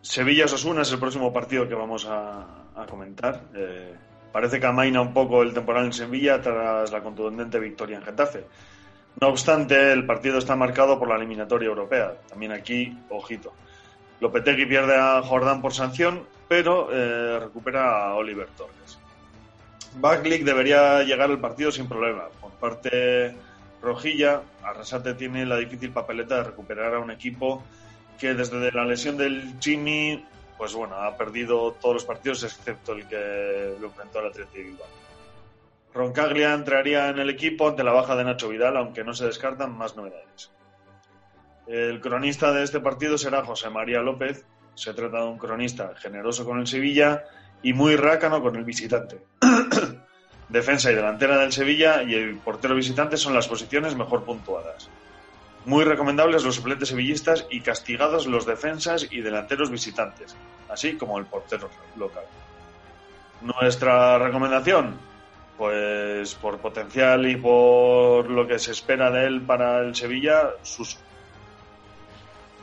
Sevilla-Osasuna 0.00 0.80
es 0.80 0.90
el 0.90 0.98
próximo 0.98 1.30
partido 1.34 1.68
que 1.68 1.74
vamos 1.74 2.06
a, 2.06 2.64
a 2.74 2.86
comentar. 2.86 3.42
Eh, 3.54 3.94
parece 4.32 4.58
que 4.58 4.64
amaina 4.64 5.02
un 5.02 5.12
poco 5.12 5.42
el 5.42 5.52
temporal 5.52 5.84
en 5.84 5.92
Sevilla 5.92 6.40
tras 6.40 6.90
la 6.90 7.02
contundente 7.02 7.58
victoria 7.58 7.98
en 7.98 8.04
Getafe. 8.04 8.46
No 9.20 9.28
obstante, 9.28 9.92
el 9.92 10.06
partido 10.06 10.38
está 10.38 10.56
marcado 10.56 10.98
por 10.98 11.08
la 11.08 11.16
eliminatoria 11.16 11.68
europea. 11.68 12.14
También 12.28 12.52
aquí, 12.52 12.96
ojito. 13.08 13.52
Lopetegui 14.20 14.66
pierde 14.66 14.96
a 14.96 15.22
Jordán 15.22 15.62
por 15.62 15.72
sanción, 15.72 16.26
pero 16.48 16.88
eh, 16.92 17.38
recupera 17.38 18.08
a 18.08 18.14
Oliver 18.14 18.48
Torres. 18.56 18.98
Baglick 19.96 20.44
debería 20.44 21.02
llegar 21.02 21.30
al 21.30 21.40
partido 21.40 21.72
sin 21.72 21.88
problema. 21.88 22.28
Por 22.40 22.52
parte 22.52 23.34
rojilla, 23.82 24.42
Arrasate 24.62 25.14
tiene 25.14 25.46
la 25.46 25.56
difícil 25.56 25.90
papeleta 25.90 26.36
de 26.36 26.44
recuperar 26.44 26.94
a 26.94 27.00
un 27.00 27.10
equipo 27.10 27.62
que 28.18 28.34
desde 28.34 28.70
la 28.70 28.84
lesión 28.84 29.16
del 29.16 29.54
Jimmy, 29.60 30.24
pues 30.58 30.74
bueno, 30.74 30.96
ha 30.96 31.16
perdido 31.16 31.72
todos 31.80 31.94
los 31.94 32.04
partidos 32.04 32.42
excepto 32.44 32.92
el 32.92 33.06
que 33.08 33.76
lo 33.80 33.86
enfrentó 33.86 34.18
al 34.18 34.26
Atlético. 34.26 34.84
Roncaglia 35.92 36.54
entraría 36.54 37.08
en 37.08 37.18
el 37.18 37.30
equipo 37.30 37.68
ante 37.68 37.82
la 37.82 37.92
baja 37.92 38.14
de 38.16 38.24
Nacho 38.24 38.48
Vidal, 38.48 38.76
aunque 38.76 39.04
no 39.04 39.12
se 39.12 39.26
descartan 39.26 39.76
más 39.76 39.96
novedades. 39.96 40.50
El 41.66 42.00
cronista 42.00 42.52
de 42.52 42.64
este 42.64 42.80
partido 42.80 43.18
será 43.18 43.44
José 43.44 43.70
María 43.70 44.00
López. 44.00 44.44
Se 44.74 44.94
trata 44.94 45.18
de 45.18 45.26
un 45.26 45.38
cronista 45.38 45.94
generoso 45.96 46.44
con 46.44 46.60
el 46.60 46.66
Sevilla 46.66 47.24
y 47.62 47.72
muy 47.72 47.96
rácano 47.96 48.42
con 48.42 48.56
el 48.56 48.64
visitante. 48.64 49.20
Defensa 50.48 50.90
y 50.90 50.94
delantera 50.94 51.38
del 51.38 51.52
Sevilla 51.52 52.02
y 52.02 52.14
el 52.14 52.38
portero 52.38 52.74
visitante 52.74 53.16
son 53.16 53.34
las 53.34 53.46
posiciones 53.46 53.94
mejor 53.94 54.24
puntuadas. 54.24 54.88
Muy 55.64 55.84
recomendables 55.84 56.42
los 56.42 56.56
suplentes 56.56 56.88
sevillistas 56.88 57.46
y 57.50 57.60
castigados 57.60 58.26
los 58.26 58.46
defensas 58.46 59.06
y 59.10 59.20
delanteros 59.20 59.70
visitantes, 59.70 60.34
así 60.68 60.96
como 60.96 61.18
el 61.18 61.26
portero 61.26 61.68
local. 61.96 62.24
Nuestra 63.42 64.18
recomendación, 64.18 64.98
pues 65.60 66.34
por 66.36 66.58
potencial 66.58 67.28
y 67.28 67.36
por 67.36 68.30
lo 68.30 68.48
que 68.48 68.58
se 68.58 68.72
espera 68.72 69.10
de 69.10 69.26
él 69.26 69.42
para 69.42 69.80
el 69.80 69.94
Sevilla, 69.94 70.54
sus 70.62 70.96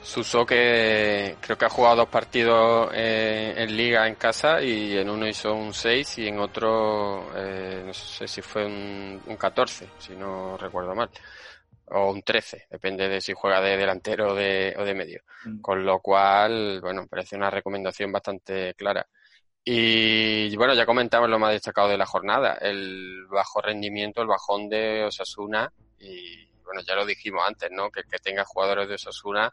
Suso 0.01 0.43
que 0.43 1.35
creo 1.39 1.57
que 1.59 1.65
ha 1.65 1.69
jugado 1.69 1.97
dos 1.97 2.09
partidos 2.09 2.89
eh, 2.95 3.53
en 3.55 3.77
liga 3.77 4.07
en 4.07 4.15
casa 4.15 4.63
y 4.63 4.97
en 4.97 5.11
uno 5.11 5.27
hizo 5.27 5.53
un 5.53 5.75
6 5.75 6.17
y 6.17 6.27
en 6.27 6.39
otro 6.39 7.29
eh, 7.35 7.83
no 7.85 7.93
sé 7.93 8.27
si 8.27 8.41
fue 8.41 8.65
un, 8.65 9.21
un 9.27 9.37
14, 9.37 9.89
si 9.99 10.15
no 10.15 10.57
recuerdo 10.57 10.95
mal, 10.95 11.11
o 11.89 12.09
un 12.09 12.23
13, 12.23 12.65
depende 12.71 13.07
de 13.07 13.21
si 13.21 13.33
juega 13.33 13.61
de 13.61 13.77
delantero 13.77 14.31
o 14.31 14.33
de, 14.33 14.73
o 14.75 14.83
de 14.83 14.95
medio. 14.95 15.21
Mm. 15.45 15.61
Con 15.61 15.85
lo 15.85 15.99
cual, 15.99 16.81
bueno, 16.81 17.05
parece 17.07 17.35
una 17.35 17.51
recomendación 17.51 18.11
bastante 18.11 18.73
clara. 18.73 19.05
Y 19.69 20.56
bueno, 20.56 20.73
ya 20.73 20.85
comentamos 20.85 21.30
lo 21.30 21.39
más 21.39 21.52
destacado 21.52 21.89
de 21.89 21.98
la 21.98 22.06
jornada, 22.06 22.53
el 22.61 23.26
bajo 23.27 23.61
rendimiento, 23.61 24.22
el 24.22 24.27
bajón 24.30 24.69
de 24.69 25.03
Osasuna 25.03 25.69
y 25.99 26.48
bueno, 26.64 26.80
ya 26.88 26.95
lo 26.95 27.06
dijimos 27.06 27.44
antes, 27.45 27.69
¿no? 27.72 27.91
Que 27.91 28.03
que 28.03 28.18
tenga 28.19 28.45
jugadores 28.45 28.88
de 28.88 28.95
Osasuna 28.95 29.52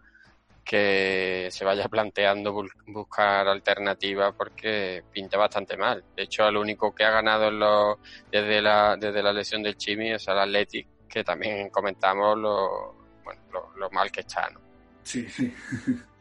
que 0.65 1.49
se 1.51 1.65
vaya 1.65 1.89
planteando 1.89 2.65
buscar 2.86 3.49
alternativas 3.49 4.32
porque 4.39 5.03
pinta 5.11 5.36
bastante 5.36 5.77
mal. 5.77 6.05
De 6.15 6.23
hecho, 6.23 6.47
el 6.47 6.59
único 6.59 6.95
que 6.95 7.03
ha 7.03 7.11
ganado 7.11 7.99
desde, 8.31 8.62
la, 8.62 8.97
desde 8.97 9.20
la 9.20 9.32
lesión 9.32 9.65
del 9.65 9.77
Chimi 9.77 10.12
es 10.12 10.28
el 10.28 10.39
Athletic, 10.39 10.86
que 11.09 11.24
también 11.24 11.70
comentamos 11.70 12.39
lo, 12.39 12.95
bueno, 13.24 13.41
lo, 13.53 13.77
lo 13.77 13.91
mal 13.91 14.12
que 14.12 14.20
está, 14.20 14.49
¿no? 14.49 14.61
Sí, 15.03 15.28
sí. 15.28 15.53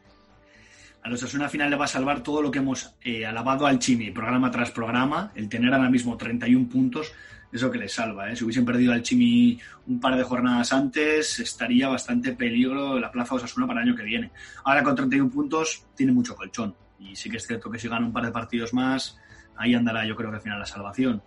A 1.04 1.10
los 1.10 1.22
Osasuna 1.22 1.50
final 1.50 1.68
le 1.68 1.76
va 1.76 1.84
a 1.84 1.88
salvar 1.88 2.22
todo 2.22 2.40
lo 2.40 2.50
que 2.50 2.60
hemos 2.60 2.94
eh, 3.02 3.26
alabado 3.26 3.66
al 3.66 3.78
Chimi, 3.78 4.10
programa 4.10 4.50
tras 4.50 4.70
programa. 4.70 5.32
El 5.34 5.50
tener 5.50 5.74
ahora 5.74 5.90
mismo 5.90 6.16
31 6.16 6.66
puntos 6.66 7.12
es 7.52 7.60
lo 7.60 7.70
que 7.70 7.76
le 7.76 7.90
salva. 7.90 8.30
¿eh? 8.30 8.36
Si 8.36 8.42
hubiesen 8.42 8.64
perdido 8.64 8.90
al 8.94 9.02
Chimi 9.02 9.60
un 9.86 10.00
par 10.00 10.16
de 10.16 10.22
jornadas 10.22 10.72
antes, 10.72 11.40
estaría 11.40 11.88
bastante 11.88 12.32
peligro 12.32 12.98
la 12.98 13.12
plaza 13.12 13.34
Osasuna 13.34 13.66
para 13.66 13.82
el 13.82 13.88
año 13.88 13.96
que 13.96 14.02
viene. 14.02 14.30
Ahora 14.64 14.82
con 14.82 14.96
31 14.96 15.30
puntos 15.30 15.84
tiene 15.94 16.10
mucho 16.10 16.34
colchón. 16.34 16.74
Y 16.98 17.14
sí 17.14 17.28
que 17.28 17.36
es 17.36 17.46
cierto 17.46 17.70
que 17.70 17.78
si 17.78 17.86
gana 17.86 18.06
un 18.06 18.12
par 18.14 18.24
de 18.24 18.32
partidos 18.32 18.72
más, 18.72 19.18
ahí 19.58 19.74
andará 19.74 20.06
yo 20.06 20.16
creo 20.16 20.30
que 20.30 20.36
al 20.36 20.42
final 20.42 20.58
la 20.58 20.64
salvación. 20.64 21.22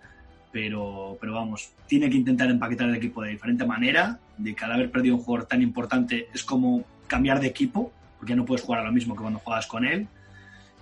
Pero, 0.51 1.19
pero 1.21 1.33
vamos, 1.33 1.71
tiene 1.85 2.09
que 2.09 2.17
intentar 2.17 2.49
empaquetar 2.49 2.89
el 2.89 2.95
equipo 2.95 3.21
de 3.21 3.29
diferente 3.29 3.63
manera, 3.63 4.19
de 4.39 4.55
que 4.55 4.65
al 4.65 4.71
haber 4.71 4.89
perdido 4.89 5.17
un 5.17 5.21
jugador 5.21 5.47
tan 5.47 5.61
importante 5.61 6.29
es 6.33 6.43
como 6.43 6.83
cambiar 7.05 7.39
de 7.39 7.45
equipo, 7.45 7.93
porque 8.17 8.31
ya 8.31 8.35
no 8.35 8.45
puedes 8.45 8.63
jugar 8.63 8.81
a 8.81 8.85
lo 8.85 8.91
mismo 8.91 9.15
que 9.15 9.21
cuando 9.21 9.39
juegas 9.39 9.67
con 9.67 9.85
él. 9.85 10.07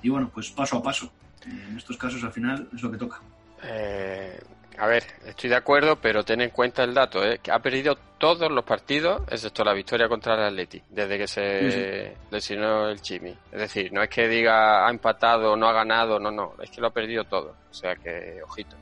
Y 0.01 0.09
bueno, 0.09 0.29
pues 0.33 0.49
paso 0.51 0.77
a 0.77 0.83
paso. 0.83 1.11
En 1.45 1.77
estos 1.77 1.97
casos 1.97 2.23
al 2.23 2.31
final 2.31 2.67
es 2.73 2.81
lo 2.81 2.91
que 2.91 2.97
toca. 2.97 3.21
Eh, 3.63 4.39
a 4.77 4.87
ver, 4.87 5.03
estoy 5.25 5.49
de 5.49 5.55
acuerdo, 5.55 5.95
pero 5.95 6.23
ten 6.23 6.41
en 6.41 6.49
cuenta 6.49 6.83
el 6.83 6.93
dato, 6.93 7.23
¿eh? 7.23 7.39
que 7.41 7.51
ha 7.51 7.59
perdido 7.59 7.97
todos 8.17 8.51
los 8.51 8.65
partidos, 8.65 9.21
excepto 9.29 9.63
la 9.63 9.73
victoria 9.73 10.09
contra 10.09 10.35
el 10.35 10.43
Atleti, 10.43 10.81
desde 10.89 11.17
que 11.17 11.27
se 11.27 11.71
Sí, 11.71 12.17
lesionó 12.31 12.89
el 12.89 13.01
Chimi. 13.01 13.35
Es 13.51 13.59
decir, 13.59 13.93
no 13.93 14.03
es 14.03 14.09
que 14.09 14.27
diga 14.27 14.85
ha 14.85 14.89
empatado, 14.89 15.55
no 15.55 15.67
ha 15.67 15.73
ganado, 15.73 16.19
no, 16.19 16.29
no, 16.29 16.55
es 16.61 16.69
que 16.69 16.81
lo 16.81 16.87
ha 16.87 16.93
perdido 16.93 17.23
todo. 17.23 17.55
O 17.69 17.73
sea 17.73 17.95
que, 17.95 18.41
ojito. 18.43 18.75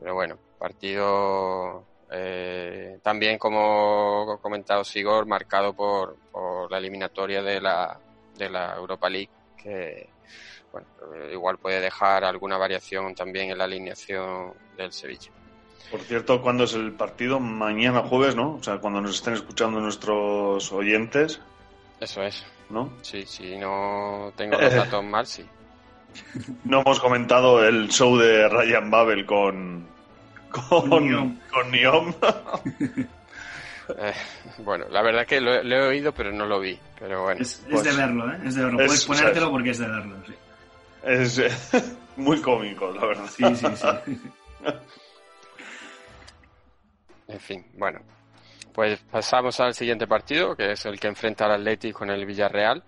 Pero 0.00 0.14
bueno, 0.14 0.38
partido 0.58 1.84
eh, 2.10 2.98
también, 3.02 3.38
como 3.38 4.32
ha 4.32 4.40
comentado 4.40 4.84
Sigor, 4.84 5.26
marcado 5.26 5.72
por, 5.74 6.16
por 6.32 6.70
la 6.70 6.78
eliminatoria 6.78 7.42
de 7.42 7.60
la, 7.60 7.98
de 8.36 8.48
la 8.48 8.74
Europa 8.76 9.08
League, 9.08 9.30
que 9.56 10.08
bueno, 10.72 10.86
eh, 11.14 11.30
igual 11.32 11.58
puede 11.58 11.80
dejar 11.80 12.24
alguna 12.24 12.56
variación 12.56 13.14
también 13.14 13.50
en 13.50 13.58
la 13.58 13.64
alineación 13.64 14.52
del 14.76 14.92
Sevilla. 14.92 15.30
Por 15.90 16.00
cierto, 16.00 16.42
¿cuándo 16.42 16.64
es 16.64 16.74
el 16.74 16.92
partido? 16.92 17.40
Mañana 17.40 18.02
jueves, 18.02 18.36
¿no? 18.36 18.56
O 18.56 18.62
sea, 18.62 18.78
cuando 18.78 19.00
nos 19.00 19.14
estén 19.14 19.34
escuchando 19.34 19.80
nuestros 19.80 20.70
oyentes, 20.72 21.40
Eso 22.00 22.22
es. 22.22 22.44
¿no? 22.70 22.92
Sí, 23.02 23.24
si 23.26 23.56
no 23.56 24.32
tengo 24.36 24.58
los 24.58 24.74
datos 24.74 25.04
mal, 25.04 25.26
sí. 25.26 25.44
No 26.64 26.80
hemos 26.80 27.00
comentado 27.00 27.64
el 27.64 27.88
show 27.88 28.16
de 28.16 28.48
Ryan 28.48 28.90
Babel 28.90 29.26
con. 29.26 29.86
Con. 30.50 31.38
Con 31.52 31.70
Neom. 31.70 32.14
Eh, 33.98 34.12
bueno, 34.58 34.84
la 34.90 35.00
verdad 35.02 35.26
que 35.26 35.40
lo, 35.40 35.62
lo 35.62 35.74
he 35.76 35.88
oído, 35.88 36.12
pero 36.12 36.30
no 36.30 36.44
lo 36.44 36.60
vi. 36.60 36.78
Pero 36.98 37.22
bueno, 37.22 37.40
Es, 37.40 37.60
es 37.60 37.66
Pues- 37.70 37.84
de 37.84 37.92
verlo, 37.96 38.30
¿eh? 38.32 38.38
Es 38.44 38.54
de 38.54 38.64
verlo. 38.64 38.80
es- 38.80 38.86
Puedes 38.86 39.04
o 39.08 39.14
sea, 39.14 39.22
ponértelo 39.22 39.50
porque 39.50 39.70
es 39.70 39.78
de 39.78 39.88
verlo, 39.88 40.16
sí. 40.26 40.34
Es 41.04 41.38
eh, 41.38 41.50
muy 42.16 42.40
cómico, 42.42 42.90
la 42.92 43.06
verdad. 43.06 43.26
Sí, 43.28 43.44
sí, 43.56 43.66
sí. 43.76 44.20
en 47.28 47.40
fin, 47.40 47.64
bueno. 47.74 48.00
Pues 48.72 48.98
pasamos 49.10 49.58
al 49.60 49.74
siguiente 49.74 50.06
partido, 50.06 50.54
que 50.54 50.72
es 50.72 50.86
el 50.86 51.00
que 51.00 51.08
enfrenta 51.08 51.46
al 51.46 51.52
Atlético 51.52 52.00
con 52.00 52.10
el 52.10 52.24
Villarreal. 52.24 52.82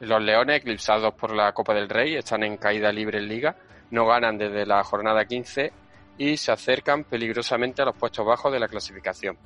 Los 0.00 0.20
Leones, 0.22 0.56
eclipsados 0.58 1.14
por 1.14 1.32
la 1.34 1.52
Copa 1.52 1.74
del 1.74 1.88
Rey, 1.88 2.16
están 2.16 2.42
en 2.42 2.56
caída 2.56 2.90
libre 2.90 3.18
en 3.18 3.28
Liga, 3.28 3.54
no 3.90 4.06
ganan 4.06 4.36
desde 4.38 4.66
la 4.66 4.82
jornada 4.82 5.24
15 5.26 5.72
y 6.18 6.36
se 6.36 6.52
acercan 6.52 7.04
peligrosamente 7.04 7.80
a 7.80 7.86
los 7.86 7.96
puestos 7.96 8.26
bajos 8.26 8.52
de 8.52 8.60
la 8.60 8.68
clasificación. 8.68 9.38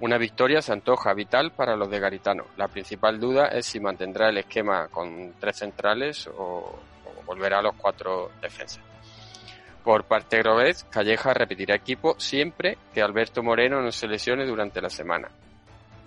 Una 0.00 0.18
victoria 0.18 0.60
se 0.60 0.72
antoja 0.72 1.14
vital 1.14 1.52
para 1.52 1.76
los 1.76 1.88
de 1.88 2.00
Garitano. 2.00 2.46
La 2.56 2.68
principal 2.68 3.20
duda 3.20 3.46
es 3.48 3.66
si 3.66 3.78
mantendrá 3.80 4.28
el 4.28 4.38
esquema 4.38 4.88
con 4.88 5.34
tres 5.38 5.56
centrales 5.56 6.26
o, 6.26 6.32
o 7.04 7.22
volverá 7.24 7.60
a 7.60 7.62
los 7.62 7.74
cuatro 7.76 8.32
defensas. 8.42 8.82
Por 9.84 10.04
parte 10.04 10.36
de 10.36 10.42
Grobez, 10.42 10.84
Calleja 10.90 11.32
repetirá 11.32 11.76
equipo 11.76 12.18
siempre 12.18 12.76
que 12.92 13.00
Alberto 13.00 13.42
Moreno 13.42 13.80
no 13.80 13.92
se 13.92 14.08
lesione 14.08 14.44
durante 14.44 14.82
la 14.82 14.90
semana. 14.90 15.28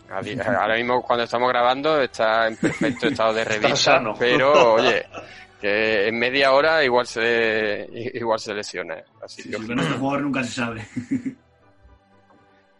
Ahora 0.59 0.75
mismo 0.75 1.01
cuando 1.01 1.23
estamos 1.23 1.49
grabando 1.49 2.01
está 2.01 2.47
en 2.47 2.57
perfecto 2.57 3.07
estado 3.07 3.33
de 3.33 3.43
revista, 3.43 4.01
pero 4.17 4.73
oye, 4.73 5.05
que 5.59 6.07
en 6.07 6.17
media 6.17 6.53
hora 6.53 6.83
igual 6.83 7.05
se 7.05 7.87
igual 8.13 8.39
se 8.39 8.53
lesiona. 8.53 8.95
Así 9.21 9.43
Sí, 9.43 9.49
que 9.49 9.57
con 9.57 9.79
este 9.79 9.93
jugador 9.93 10.21
nunca 10.21 10.43
se 10.43 10.51
sabe. 10.51 10.87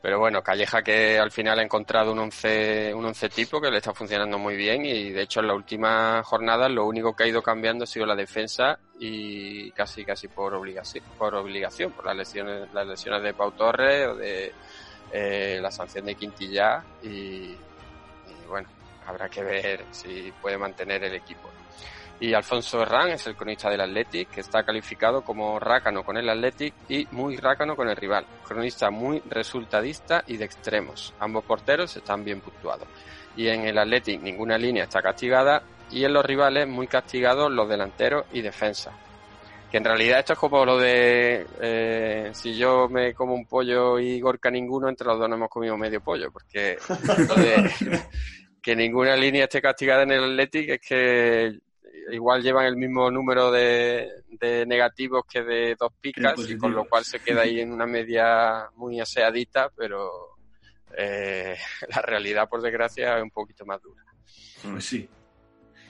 Pero 0.02 0.18
bueno, 0.18 0.42
Calleja 0.42 0.82
que 0.82 1.20
al 1.20 1.30
final 1.30 1.60
ha 1.60 1.64
encontrado 1.64 2.14
un 2.14 2.20
once, 2.20 2.94
un 2.94 3.04
once 3.04 3.28
tipo 3.28 3.60
que 3.60 3.70
le 3.70 3.80
está 3.80 3.94
funcionando 3.94 4.38
muy 4.38 4.56
bien 4.56 4.86
y 4.86 5.10
de 5.10 5.24
hecho 5.24 5.42
en 5.42 5.48
la 5.48 5.56
última 5.56 6.24
jornada 6.24 6.70
lo 6.70 6.86
único 6.86 7.14
que 7.14 7.24
ha 7.24 7.28
ido 7.28 7.44
cambiando 7.44 7.84
ha 7.84 7.88
sido 7.88 8.06
la 8.06 8.16
defensa 8.16 8.80
y 8.98 9.72
casi 9.72 10.06
casi 10.06 10.30
por 10.30 10.54
obligación, 10.54 11.04
por 11.18 11.36
obligación, 11.36 11.92
por 11.92 12.06
las 12.06 12.16
lesiones, 12.16 12.74
las 12.74 12.88
lesiones 12.88 13.22
de 13.24 13.34
Pau 13.34 13.52
Torres 13.52 14.08
o 14.08 14.16
de 14.16 14.54
eh, 15.12 15.60
la 15.62 15.70
sanción 15.70 16.06
de 16.06 16.16
Quintilla 16.16 16.82
y, 17.04 17.08
y 17.08 17.58
bueno, 18.48 18.70
habrá 19.06 19.28
que 19.28 19.44
ver 19.44 19.84
si 19.92 20.32
puede 20.42 20.58
mantener 20.58 21.04
el 21.04 21.16
equipo. 21.16 21.50
Y 22.22 22.34
Alfonso 22.34 22.82
Herrán 22.82 23.12
es 23.12 23.26
el 23.28 23.36
cronista 23.36 23.70
del 23.70 23.80
Athletic, 23.80 24.30
que 24.30 24.42
está 24.42 24.64
calificado 24.64 25.22
como 25.22 25.58
rácano 25.58 26.04
con 26.04 26.18
el 26.18 26.28
Athletic 26.28 26.74
y 26.90 27.08
muy 27.12 27.38
rácano 27.38 27.78
con 27.78 27.88
el 27.88 27.96
rival. 27.96 28.26
Cronista 28.46 28.90
muy 28.90 29.22
resultadista 29.30 30.24
y 30.28 30.36
de 30.36 30.44
extremos. 30.44 31.14
Ambos 31.20 31.46
porteros 31.46 31.96
están 31.96 32.26
bien 32.26 32.42
puntuados. 32.42 32.88
Y 33.38 33.48
en 33.48 33.62
el 33.62 33.78
Athletic 33.78 34.22
ninguna 34.22 34.58
línea 34.58 34.84
está 34.84 35.02
castigada 35.02 35.64
y 35.92 36.04
en 36.04 36.12
los 36.12 36.26
rivales 36.26 36.68
muy 36.68 36.88
castigados 36.88 37.50
los 37.50 37.70
delanteros 37.70 38.26
y 38.34 38.42
defensa. 38.42 38.92
Que 39.72 39.78
en 39.78 39.86
realidad 39.86 40.20
esto 40.20 40.34
es 40.34 40.40
como 40.40 40.66
lo 40.66 40.78
de 40.78 41.46
eh, 41.62 42.32
si 42.34 42.58
yo 42.58 42.90
me 42.90 43.14
como 43.14 43.34
un 43.34 43.46
pollo 43.46 43.98
y 43.98 44.20
Gorka 44.20 44.52
ninguno, 44.52 44.90
entre 44.90 45.08
los 45.08 45.20
dos 45.20 45.30
no 45.30 45.36
hemos 45.36 45.50
comido 45.50 45.78
medio 45.78 46.02
pollo, 46.02 46.32
porque 46.34 46.78
lo 47.30 47.36
de 47.36 48.02
que 48.62 48.76
ninguna 48.76 49.16
línea 49.16 49.44
esté 49.44 49.62
castigada 49.62 50.04
en 50.04 50.12
el 50.12 50.24
Athletic 50.24 50.70
es 50.70 50.82
que 50.82 51.60
igual 52.12 52.42
llevan 52.42 52.66
el 52.66 52.76
mismo 52.76 53.10
número 53.12 53.52
de, 53.52 54.10
de 54.28 54.66
negativos 54.66 55.24
que 55.30 55.44
de 55.44 55.76
dos 55.80 55.92
picas 56.00 56.38
y 56.50 56.58
con 56.58 56.74
lo 56.74 56.86
cual 56.86 57.04
se 57.04 57.20
queda 57.20 57.42
ahí 57.42 57.60
en 57.60 57.72
una 57.72 57.86
media 57.86 58.70
muy 58.76 59.00
aseadita, 59.00 59.70
pero 59.76 60.38
eh, 60.98 61.56
la 61.96 62.02
realidad, 62.02 62.48
por 62.50 62.62
desgracia, 62.62 63.18
es 63.18 63.24
un 63.24 63.32
poquito 63.32 63.66
más 63.66 63.82
dura. 63.82 64.04
Pues 64.64 64.86
sí. 64.86 65.10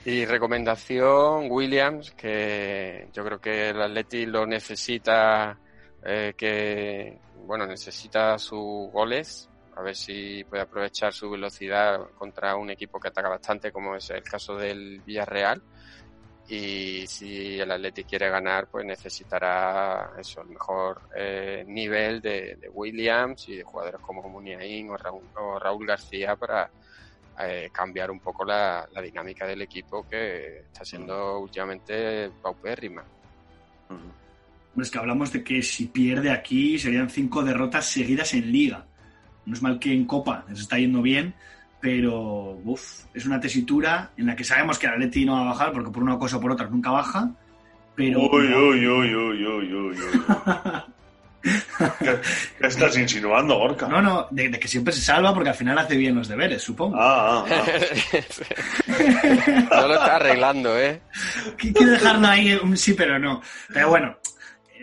Y 0.04 0.24
recomendación, 0.24 1.50
Williams, 1.50 2.12
que 2.12 3.08
yo 3.12 3.24
creo 3.24 3.40
que 3.40 3.70
el 3.70 3.82
Atleti 3.82 4.24
lo 4.24 4.46
necesita, 4.46 5.58
eh, 6.02 6.32
que, 6.36 7.18
bueno, 7.44 7.66
necesita 7.66 8.38
sus 8.38 8.90
goles, 8.90 9.50
a 9.76 9.82
ver 9.82 9.94
si 9.94 10.42
puede 10.44 10.62
aprovechar 10.62 11.12
su 11.12 11.28
velocidad 11.28 12.00
contra 12.16 12.56
un 12.56 12.70
equipo 12.70 12.98
que 12.98 13.08
ataca 13.08 13.28
bastante, 13.28 13.70
como 13.70 13.94
es 13.94 14.08
el 14.08 14.22
caso 14.22 14.56
del 14.56 15.00
Villarreal 15.04 15.62
y 16.50 17.06
si 17.06 17.60
el 17.60 17.70
Atleti 17.70 18.02
quiere 18.02 18.28
ganar 18.28 18.66
pues 18.66 18.84
necesitará 18.84 20.12
eso 20.18 20.42
el 20.42 20.48
mejor 20.48 21.02
eh, 21.14 21.64
nivel 21.66 22.20
de, 22.20 22.56
de, 22.56 22.68
Williams 22.68 23.48
y 23.48 23.56
de 23.56 23.62
jugadores 23.62 24.00
como 24.00 24.28
Muniain 24.28 24.90
o 24.90 24.96
Raúl, 24.96 25.22
o 25.36 25.58
Raúl 25.60 25.86
García 25.86 26.34
para 26.34 26.68
eh, 27.42 27.70
cambiar 27.72 28.10
un 28.10 28.20
poco 28.20 28.44
la, 28.44 28.86
dinámica 29.02 29.46
del 29.46 29.62
equipo 29.62 30.06
que 30.06 30.58
está 30.58 30.84
siendo 30.84 31.38
últimamente 31.38 32.30
paupérrima. 32.42 33.02
Es 34.76 34.90
que 34.90 34.98
hablamos 34.98 35.32
de 35.32 35.42
que 35.42 35.62
si 35.62 35.86
pierde 35.86 36.30
aquí 36.30 36.78
serían 36.78 37.08
cinco 37.08 37.42
derrotas 37.42 37.86
seguidas 37.86 38.34
en 38.34 38.52
liga. 38.52 38.86
No 39.46 39.54
es 39.54 39.62
mal 39.62 39.78
que 39.78 39.92
en 39.92 40.04
Copa 40.04 40.44
les 40.48 40.60
está 40.60 40.78
yendo 40.78 41.00
bien, 41.00 41.34
pero 41.80 42.60
uf, 42.64 43.04
es 43.14 43.24
una 43.24 43.40
tesitura 43.40 44.10
en 44.16 44.26
la 44.26 44.36
que 44.36 44.44
sabemos 44.44 44.78
que 44.78 44.86
el 44.86 44.92
Atleti 44.92 45.24
no 45.24 45.34
va 45.34 45.40
a 45.40 45.52
bajar 45.52 45.72
porque 45.72 45.90
por 45.90 46.02
una 46.02 46.18
cosa 46.18 46.36
o 46.36 46.40
por 46.40 46.52
otra 46.52 46.66
nunca 46.68 46.90
baja. 46.90 47.30
Pero. 47.94 48.20
Uy, 48.20 48.46
uy, 48.46 48.86
uy, 48.86 49.14
uy, 49.14 49.46
uy, 49.46 49.74
uy, 49.74 49.98
uy. 50.02 50.20
¿Qué, 51.42 52.20
qué 52.58 52.66
estás 52.66 52.96
insinuando, 52.98 53.56
Gorka? 53.56 53.88
No, 53.88 54.02
no, 54.02 54.28
de, 54.30 54.50
de, 54.50 54.60
que 54.60 54.68
siempre 54.68 54.92
se 54.92 55.00
salva 55.00 55.32
porque 55.32 55.48
al 55.48 55.54
final 55.54 55.78
hace 55.78 55.96
bien 55.96 56.14
los 56.14 56.28
deberes, 56.28 56.62
supongo. 56.62 56.96
Ah, 56.98 57.46
ah, 57.48 57.64
ah. 57.66 57.66
no 59.80 59.88
lo 59.88 59.94
está 59.94 60.16
arreglando, 60.16 60.78
¿eh? 60.78 61.00
Quiere 61.56 61.92
dejarlo 61.92 62.26
ahí 62.26 62.52
un 62.62 62.76
sí, 62.76 62.92
pero 62.92 63.18
no. 63.18 63.40
Pero 63.72 63.88
bueno, 63.88 64.18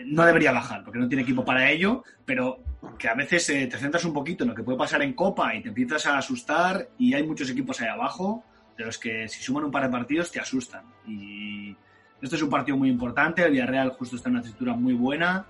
no 0.06 0.26
debería 0.26 0.50
bajar 0.50 0.82
porque 0.82 0.98
no 0.98 1.08
tiene 1.08 1.22
equipo 1.22 1.44
para 1.44 1.70
ello, 1.70 2.02
pero 2.24 2.60
que 2.98 3.08
a 3.08 3.14
veces 3.14 3.48
eh, 3.50 3.66
te 3.66 3.78
centras 3.78 4.04
un 4.04 4.12
poquito 4.12 4.44
en 4.44 4.50
lo 4.50 4.54
que 4.54 4.62
puede 4.62 4.78
pasar 4.78 5.02
en 5.02 5.14
Copa 5.14 5.54
y 5.54 5.62
te 5.62 5.68
empiezas 5.68 6.06
a 6.06 6.18
asustar 6.18 6.88
y 6.98 7.14
hay 7.14 7.22
muchos 7.22 7.50
equipos 7.50 7.80
ahí 7.80 7.88
abajo 7.88 8.44
de 8.76 8.84
los 8.84 8.98
que 8.98 9.28
si 9.28 9.42
suman 9.42 9.64
un 9.64 9.70
par 9.70 9.84
de 9.84 9.88
partidos 9.88 10.30
te 10.30 10.40
asustan. 10.40 10.82
Y 11.06 11.76
este 12.22 12.36
es 12.36 12.42
un 12.42 12.50
partido 12.50 12.76
muy 12.76 12.88
importante, 12.88 13.42
el 13.44 13.52
Villarreal 13.52 13.90
justo 13.90 14.16
está 14.16 14.28
en 14.28 14.36
una 14.36 14.42
estructura 14.42 14.74
muy 14.74 14.94
buena 14.94 15.46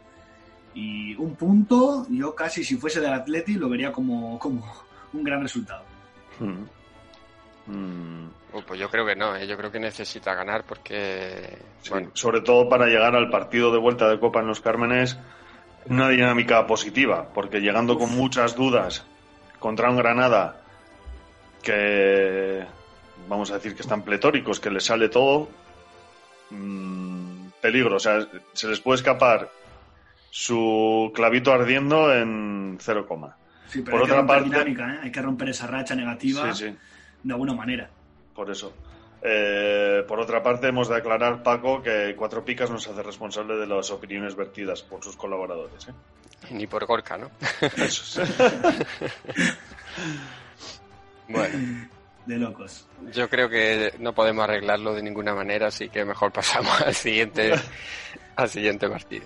y 0.74 1.14
un 1.16 1.34
punto, 1.34 2.06
yo 2.10 2.34
casi 2.34 2.64
si 2.64 2.76
fuese 2.76 3.00
del 3.00 3.12
Atleti 3.12 3.55
lo 3.55 3.68
vería 3.68 3.92
como, 3.92 4.38
como 4.38 4.64
un 5.12 5.24
gran 5.24 5.42
resultado. 5.42 5.84
Hmm. 6.38 6.64
Mm. 7.66 8.30
Uh, 8.52 8.62
pues 8.66 8.80
yo 8.80 8.88
creo 8.88 9.05
que 9.05 9.14
no, 9.14 9.36
¿eh? 9.36 9.46
yo 9.46 9.56
creo 9.59 9.70
que 9.70 9.78
necesita 9.78 10.34
ganar 10.34 10.64
porque... 10.66 11.59
Sí, 11.82 11.90
bueno. 11.90 12.10
Sobre 12.14 12.40
todo 12.40 12.66
para 12.68 12.86
llegar 12.86 13.14
al 13.14 13.28
partido 13.28 13.70
de 13.70 13.78
vuelta 13.78 14.09
de 14.09 14.18
Copa 14.18 14.40
en 14.40 14.46
los 14.46 14.60
Cármenes 14.60 15.18
una 15.86 16.09
dinámica 16.09 16.66
positiva, 16.66 17.28
porque 17.32 17.60
llegando 17.60 17.98
con 17.98 18.14
muchas 18.14 18.55
dudas 18.55 19.05
contra 19.59 19.90
un 19.90 19.96
Granada 19.96 20.60
que 21.62 22.64
vamos 23.28 23.50
a 23.50 23.55
decir 23.55 23.74
que 23.74 23.82
están 23.82 24.02
pletóricos, 24.02 24.60
que 24.60 24.70
les 24.70 24.84
sale 24.84 25.09
todo, 25.09 25.48
mmm, 26.50 27.48
peligro, 27.60 27.96
o 27.96 28.00
sea, 28.00 28.26
se 28.52 28.68
les 28.68 28.80
puede 28.80 28.96
escapar 28.96 29.50
su 30.30 31.10
clavito 31.14 31.52
ardiendo 31.52 32.14
en 32.14 32.78
cero 32.80 33.06
coma. 33.06 33.36
Sí, 33.66 33.82
pero 33.82 33.98
Por 33.98 34.06
hay 34.06 34.10
otra 34.10 34.22
que 34.22 34.28
parte, 34.28 34.44
dinámica, 34.44 34.94
¿eh? 34.94 34.98
hay 35.02 35.12
que 35.12 35.22
romper 35.22 35.48
esa 35.50 35.66
racha 35.66 35.94
negativa 35.94 36.55
sí, 36.55 36.68
sí. 36.68 36.76
de 37.22 37.32
alguna 37.32 37.55
manera. 37.55 37.90
Por 38.34 38.50
eso. 38.50 38.72
Eh, 39.20 40.05
por 40.07 40.20
otra 40.20 40.43
parte, 40.43 40.69
hemos 40.69 40.89
de 40.89 40.97
aclarar, 40.97 41.43
Paco, 41.43 41.82
que 41.82 42.15
Cuatro 42.16 42.45
Picas 42.45 42.70
nos 42.70 42.86
hace 42.86 43.03
responsable 43.03 43.57
de 43.57 43.66
las 43.66 43.90
opiniones 43.90 44.36
vertidas 44.36 44.82
por 44.82 45.03
sus 45.03 45.16
colaboradores. 45.16 45.89
¿eh? 45.89 45.93
Ni 46.51 46.66
por 46.66 46.86
Gorka, 46.86 47.19
¿no? 47.19 47.31
Eso 47.77 48.23
es. 48.23 48.31
bueno. 51.28 51.89
De 52.27 52.36
locos. 52.36 52.86
Yo 53.12 53.27
creo 53.28 53.49
que 53.49 53.95
no 54.01 54.12
podemos 54.12 54.45
arreglarlo 54.45 54.93
de 54.93 55.03
ninguna 55.03 55.35
manera, 55.35 55.69
así 55.69 55.89
que 55.89 56.05
mejor 56.05 56.31
pasamos 56.31 56.78
al 56.82 56.95
siguiente, 56.95 57.55
al 58.36 58.49
siguiente 58.51 58.86
partido. 58.86 59.24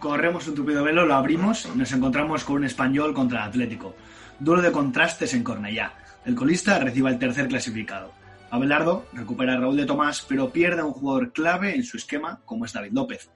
Corremos 0.00 0.46
un 0.48 0.56
tupido 0.56 0.82
velo, 0.82 1.06
lo 1.06 1.14
abrimos 1.14 1.66
y 1.72 1.78
nos 1.78 1.92
encontramos 1.92 2.42
con 2.42 2.56
un 2.56 2.64
español 2.64 3.14
contra 3.14 3.44
el 3.44 3.48
Atlético. 3.50 3.94
Duro 4.38 4.60
de 4.60 4.72
contrastes 4.72 5.32
en 5.32 5.44
Cornellá. 5.44 5.92
El 6.24 6.34
colista 6.34 6.78
recibe 6.80 7.10
el 7.10 7.18
tercer 7.18 7.46
clasificado. 7.46 8.10
Abelardo 8.54 9.04
recupera 9.12 9.54
a 9.54 9.56
Raúl 9.56 9.76
de 9.76 9.84
Tomás, 9.84 10.24
pero 10.28 10.50
pierde 10.50 10.80
a 10.80 10.84
un 10.84 10.92
jugador 10.92 11.32
clave 11.32 11.74
en 11.74 11.82
su 11.82 11.96
esquema, 11.96 12.40
como 12.44 12.64
es 12.64 12.72
David 12.72 12.92
López. 12.92 13.28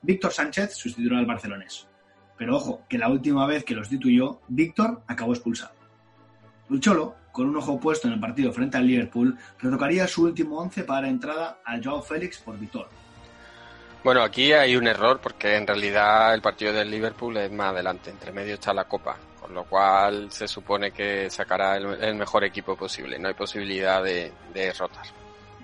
Víctor 0.00 0.32
Sánchez 0.32 0.74
sustituirá 0.74 1.18
al 1.18 1.26
barcelonés. 1.26 1.86
Pero 2.38 2.56
ojo, 2.56 2.82
que 2.88 2.96
la 2.96 3.10
última 3.10 3.46
vez 3.46 3.64
que 3.64 3.74
lo 3.74 3.82
sustituyó, 3.82 4.40
Víctor 4.48 5.02
acabó 5.06 5.34
expulsado. 5.34 5.74
El 6.70 6.80
Cholo, 6.80 7.16
con 7.32 7.50
un 7.50 7.56
ojo 7.58 7.78
puesto 7.78 8.08
en 8.08 8.14
el 8.14 8.20
partido 8.20 8.50
frente 8.50 8.78
al 8.78 8.86
Liverpool, 8.86 9.36
retocaría 9.60 10.08
su 10.08 10.22
último 10.22 10.58
once 10.58 10.84
para 10.84 11.06
entrada 11.06 11.58
al 11.66 11.84
Joao 11.84 12.00
Félix 12.00 12.38
por 12.38 12.58
Víctor. 12.58 12.88
Bueno, 14.02 14.22
aquí 14.22 14.54
hay 14.54 14.74
un 14.74 14.86
error 14.86 15.20
porque 15.22 15.54
en 15.54 15.66
realidad 15.66 16.32
el 16.32 16.40
partido 16.40 16.72
del 16.72 16.90
Liverpool 16.90 17.36
es 17.36 17.52
más 17.52 17.74
adelante, 17.74 18.08
entre 18.08 18.32
medio 18.32 18.54
está 18.54 18.72
la 18.72 18.84
Copa, 18.84 19.18
con 19.42 19.52
lo 19.54 19.64
cual 19.64 20.30
se 20.30 20.46
supone 20.46 20.92
que 20.92 21.28
sacará 21.28 21.76
el, 21.76 22.00
el 22.00 22.14
mejor 22.14 22.44
equipo 22.44 22.76
posible, 22.76 23.18
no 23.18 23.26
hay 23.26 23.34
posibilidad 23.34 24.00
de, 24.00 24.32
de 24.54 24.72
rotar. 24.72 25.04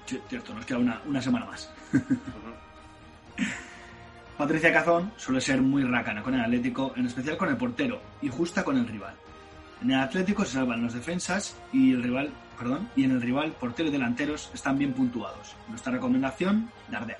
Cierto, 0.05 0.53
nos 0.53 0.67
queda 0.67 0.79
una, 0.79 1.01
una 1.07 1.23
semana 1.23 1.47
más. 1.47 1.73
Patricia 4.37 4.73
Cazón 4.73 5.13
suele 5.17 5.41
ser 5.41 5.61
muy 5.61 5.85
rácana 5.85 6.23
con 6.25 6.35
el 6.35 6.41
Atlético, 6.41 6.93
en 6.97 7.07
especial 7.07 7.37
con 7.37 7.51
el 7.51 7.57
portero, 7.57 8.01
y 8.21 8.29
justa 8.29 8.65
con 8.65 8.77
el 8.77 8.89
rival. 8.89 9.15
En 9.81 9.93
el 9.93 10.01
Atlético 10.01 10.45
se 10.45 10.55
salvan 10.55 10.83
los 10.83 10.95
defensas 10.95 11.57
y 11.73 11.93
el 11.93 12.03
rival, 12.03 12.31
perdón, 12.59 12.91
y 12.97 13.05
en 13.05 13.13
el 13.13 13.23
rival 13.23 13.53
portero 13.53 13.91
y 13.91 13.93
delanteros 13.93 14.51
están 14.53 14.77
bien 14.77 14.93
puntuados. 14.93 15.55
Nuestra 15.69 15.93
recomendación, 15.93 16.69
Darder. 16.89 17.19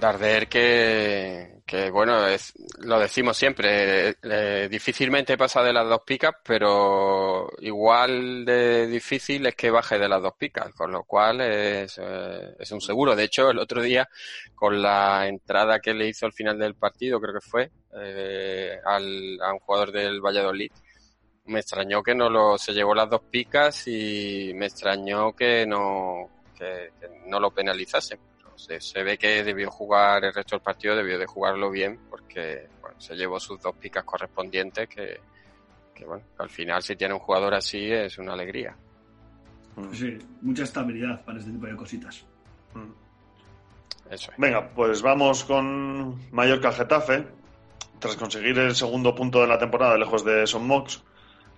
Darder 0.00 0.48
que, 0.48 1.59
que 1.70 1.88
bueno, 1.88 2.26
es, 2.26 2.52
lo 2.80 2.98
decimos 2.98 3.36
siempre, 3.36 4.16
eh, 4.24 4.66
difícilmente 4.68 5.38
pasa 5.38 5.62
de 5.62 5.72
las 5.72 5.88
dos 5.88 6.00
picas, 6.04 6.34
pero 6.42 7.48
igual 7.60 8.44
de 8.44 8.88
difícil 8.88 9.46
es 9.46 9.54
que 9.54 9.70
baje 9.70 9.96
de 9.96 10.08
las 10.08 10.20
dos 10.20 10.34
picas, 10.36 10.74
con 10.74 10.90
lo 10.90 11.04
cual 11.04 11.40
es, 11.42 11.96
eh, 12.02 12.56
es 12.58 12.72
un 12.72 12.80
seguro. 12.80 13.14
De 13.14 13.22
hecho, 13.22 13.50
el 13.50 13.60
otro 13.60 13.80
día, 13.80 14.08
con 14.52 14.82
la 14.82 15.28
entrada 15.28 15.78
que 15.78 15.94
le 15.94 16.08
hizo 16.08 16.26
al 16.26 16.32
final 16.32 16.58
del 16.58 16.74
partido, 16.74 17.20
creo 17.20 17.34
que 17.34 17.48
fue, 17.48 17.70
eh, 18.02 18.80
al, 18.84 19.38
a 19.40 19.52
un 19.52 19.60
jugador 19.60 19.92
del 19.92 20.20
Valladolid, 20.20 20.72
me 21.44 21.60
extrañó 21.60 22.02
que 22.02 22.16
no 22.16 22.28
lo, 22.28 22.58
se 22.58 22.72
llevó 22.72 22.96
las 22.96 23.08
dos 23.08 23.22
picas 23.30 23.86
y 23.86 24.50
me 24.56 24.66
extrañó 24.66 25.36
que 25.36 25.64
no, 25.68 26.28
que, 26.58 26.90
no 27.26 27.38
lo 27.38 27.52
penalizasen 27.52 28.18
se, 28.60 28.80
se, 28.80 29.02
ve 29.02 29.16
que 29.16 29.42
debió 29.42 29.70
jugar 29.70 30.24
el 30.24 30.34
resto 30.34 30.56
del 30.56 30.62
partido, 30.62 30.96
debió 30.96 31.18
de 31.18 31.26
jugarlo 31.26 31.70
bien, 31.70 31.98
porque 32.08 32.68
bueno, 32.80 33.00
se 33.00 33.14
llevó 33.14 33.40
sus 33.40 33.60
dos 33.60 33.74
picas 33.76 34.04
correspondientes 34.04 34.88
que, 34.88 35.20
que 35.94 36.04
bueno, 36.04 36.24
al 36.38 36.50
final 36.50 36.82
si 36.82 36.96
tiene 36.96 37.14
un 37.14 37.20
jugador 37.20 37.54
así 37.54 37.90
es 37.90 38.18
una 38.18 38.34
alegría. 38.34 38.76
Pues 39.74 39.98
sí, 39.98 40.18
mucha 40.42 40.64
estabilidad 40.64 41.24
para 41.24 41.38
este 41.38 41.50
tipo 41.50 41.66
de 41.66 41.76
cositas. 41.76 42.24
Eso 44.10 44.32
es. 44.32 44.38
Venga, 44.38 44.68
pues 44.68 45.02
vamos 45.02 45.44
con 45.44 46.30
Mallorca 46.32 46.72
Getafe. 46.72 47.26
Tras 47.98 48.16
conseguir 48.16 48.58
el 48.58 48.74
segundo 48.74 49.14
punto 49.14 49.42
de 49.42 49.46
la 49.46 49.58
temporada 49.58 49.98
lejos 49.98 50.24
de 50.24 50.46
Son 50.46 50.66
Mox, 50.66 51.02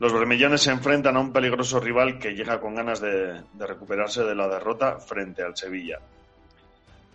los 0.00 0.12
bermellones 0.12 0.62
se 0.62 0.72
enfrentan 0.72 1.16
a 1.16 1.20
un 1.20 1.32
peligroso 1.32 1.78
rival 1.78 2.18
que 2.18 2.32
llega 2.32 2.60
con 2.60 2.74
ganas 2.74 3.00
de, 3.00 3.42
de 3.52 3.66
recuperarse 3.66 4.24
de 4.24 4.34
la 4.34 4.48
derrota 4.48 4.98
frente 4.98 5.44
al 5.44 5.56
Sevilla. 5.56 6.00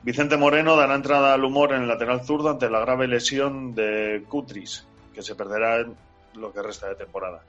Vicente 0.08 0.38
Moreno 0.38 0.78
dará 0.78 0.96
entrada 0.96 1.34
al 1.34 1.44
humor 1.44 1.74
en 1.74 1.82
el 1.82 1.90
lateral 1.90 2.24
zurdo 2.24 2.50
ante 2.50 2.70
la 2.70 2.80
grave 2.80 3.10
lesión 3.10 3.76
de 3.76 4.24
Cutris, 4.30 4.88
que 5.14 5.22
se 5.22 5.36
perderá 5.36 5.82
en 5.82 5.98
lo 6.36 6.54
que 6.54 6.62
resta 6.62 6.88
de 6.88 6.96
temporada. 6.96 7.44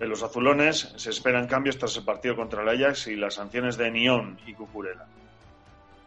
En 0.00 0.08
los 0.08 0.22
azulones 0.22 0.94
se 0.96 1.10
esperan 1.10 1.46
cambios 1.46 1.76
tras 1.76 1.94
el 1.98 2.04
partido 2.06 2.34
contra 2.34 2.62
el 2.62 2.68
Ajax 2.70 3.08
y 3.08 3.16
las 3.16 3.34
sanciones 3.34 3.76
de 3.76 3.90
Nión 3.90 4.38
y 4.46 4.54
Cucurella. 4.54 5.04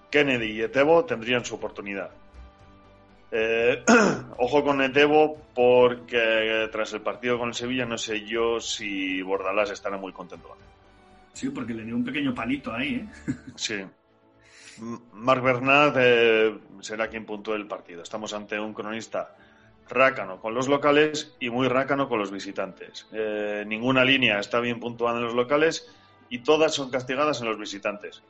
Kennedy 0.10 0.54
y 0.54 0.62
Etebo 0.64 1.06
tendrían 1.06 1.46
su 1.46 1.54
oportunidad. 1.54 2.10
Eh, 3.30 3.84
ojo 4.40 4.64
con 4.64 4.82
Etebo 4.82 5.38
porque 5.54 6.68
tras 6.72 6.94
el 6.94 7.02
partido 7.02 7.38
con 7.38 7.50
el 7.50 7.54
Sevilla 7.54 7.86
no 7.86 8.00
sé 8.00 8.26
yo 8.26 8.60
si 8.60 9.22
Bordalás 9.22 9.70
estará 9.70 10.00
muy 10.00 10.14
contento. 10.14 10.50
Sí, 11.32 11.52
porque 11.52 11.76
le 11.76 11.84
dio 11.84 11.96
un 11.96 12.04
pequeño 12.04 12.34
palito 12.34 12.74
ahí, 12.74 12.96
¿eh? 12.96 13.34
Sí. 13.56 13.76
Marc 15.14 15.44
Bernat 15.44 15.96
eh, 15.98 16.58
será 16.82 17.08
quien 17.08 17.26
puntúe 17.26 17.54
el 17.54 17.68
partido. 17.68 18.04
Estamos 18.04 18.34
ante 18.34 18.60
un 18.60 18.74
cronista 18.74 19.36
rácano 19.90 20.40
con 20.40 20.54
los 20.54 20.68
locales 20.68 21.36
y 21.40 21.50
muy 21.50 21.68
rácano 21.68 22.08
con 22.08 22.20
los 22.20 22.32
visitantes. 22.32 23.08
Eh, 23.12 23.64
ninguna 23.68 24.06
línea 24.06 24.40
está 24.40 24.60
bien 24.60 24.80
puntuada 24.80 25.18
en 25.18 25.26
los 25.26 25.34
locales 25.34 25.88
y 26.30 26.40
todas 26.40 26.74
son 26.74 26.92
castigadas 26.92 27.42
en 27.42 27.48
los 27.48 27.58
visitantes. 27.58 28.22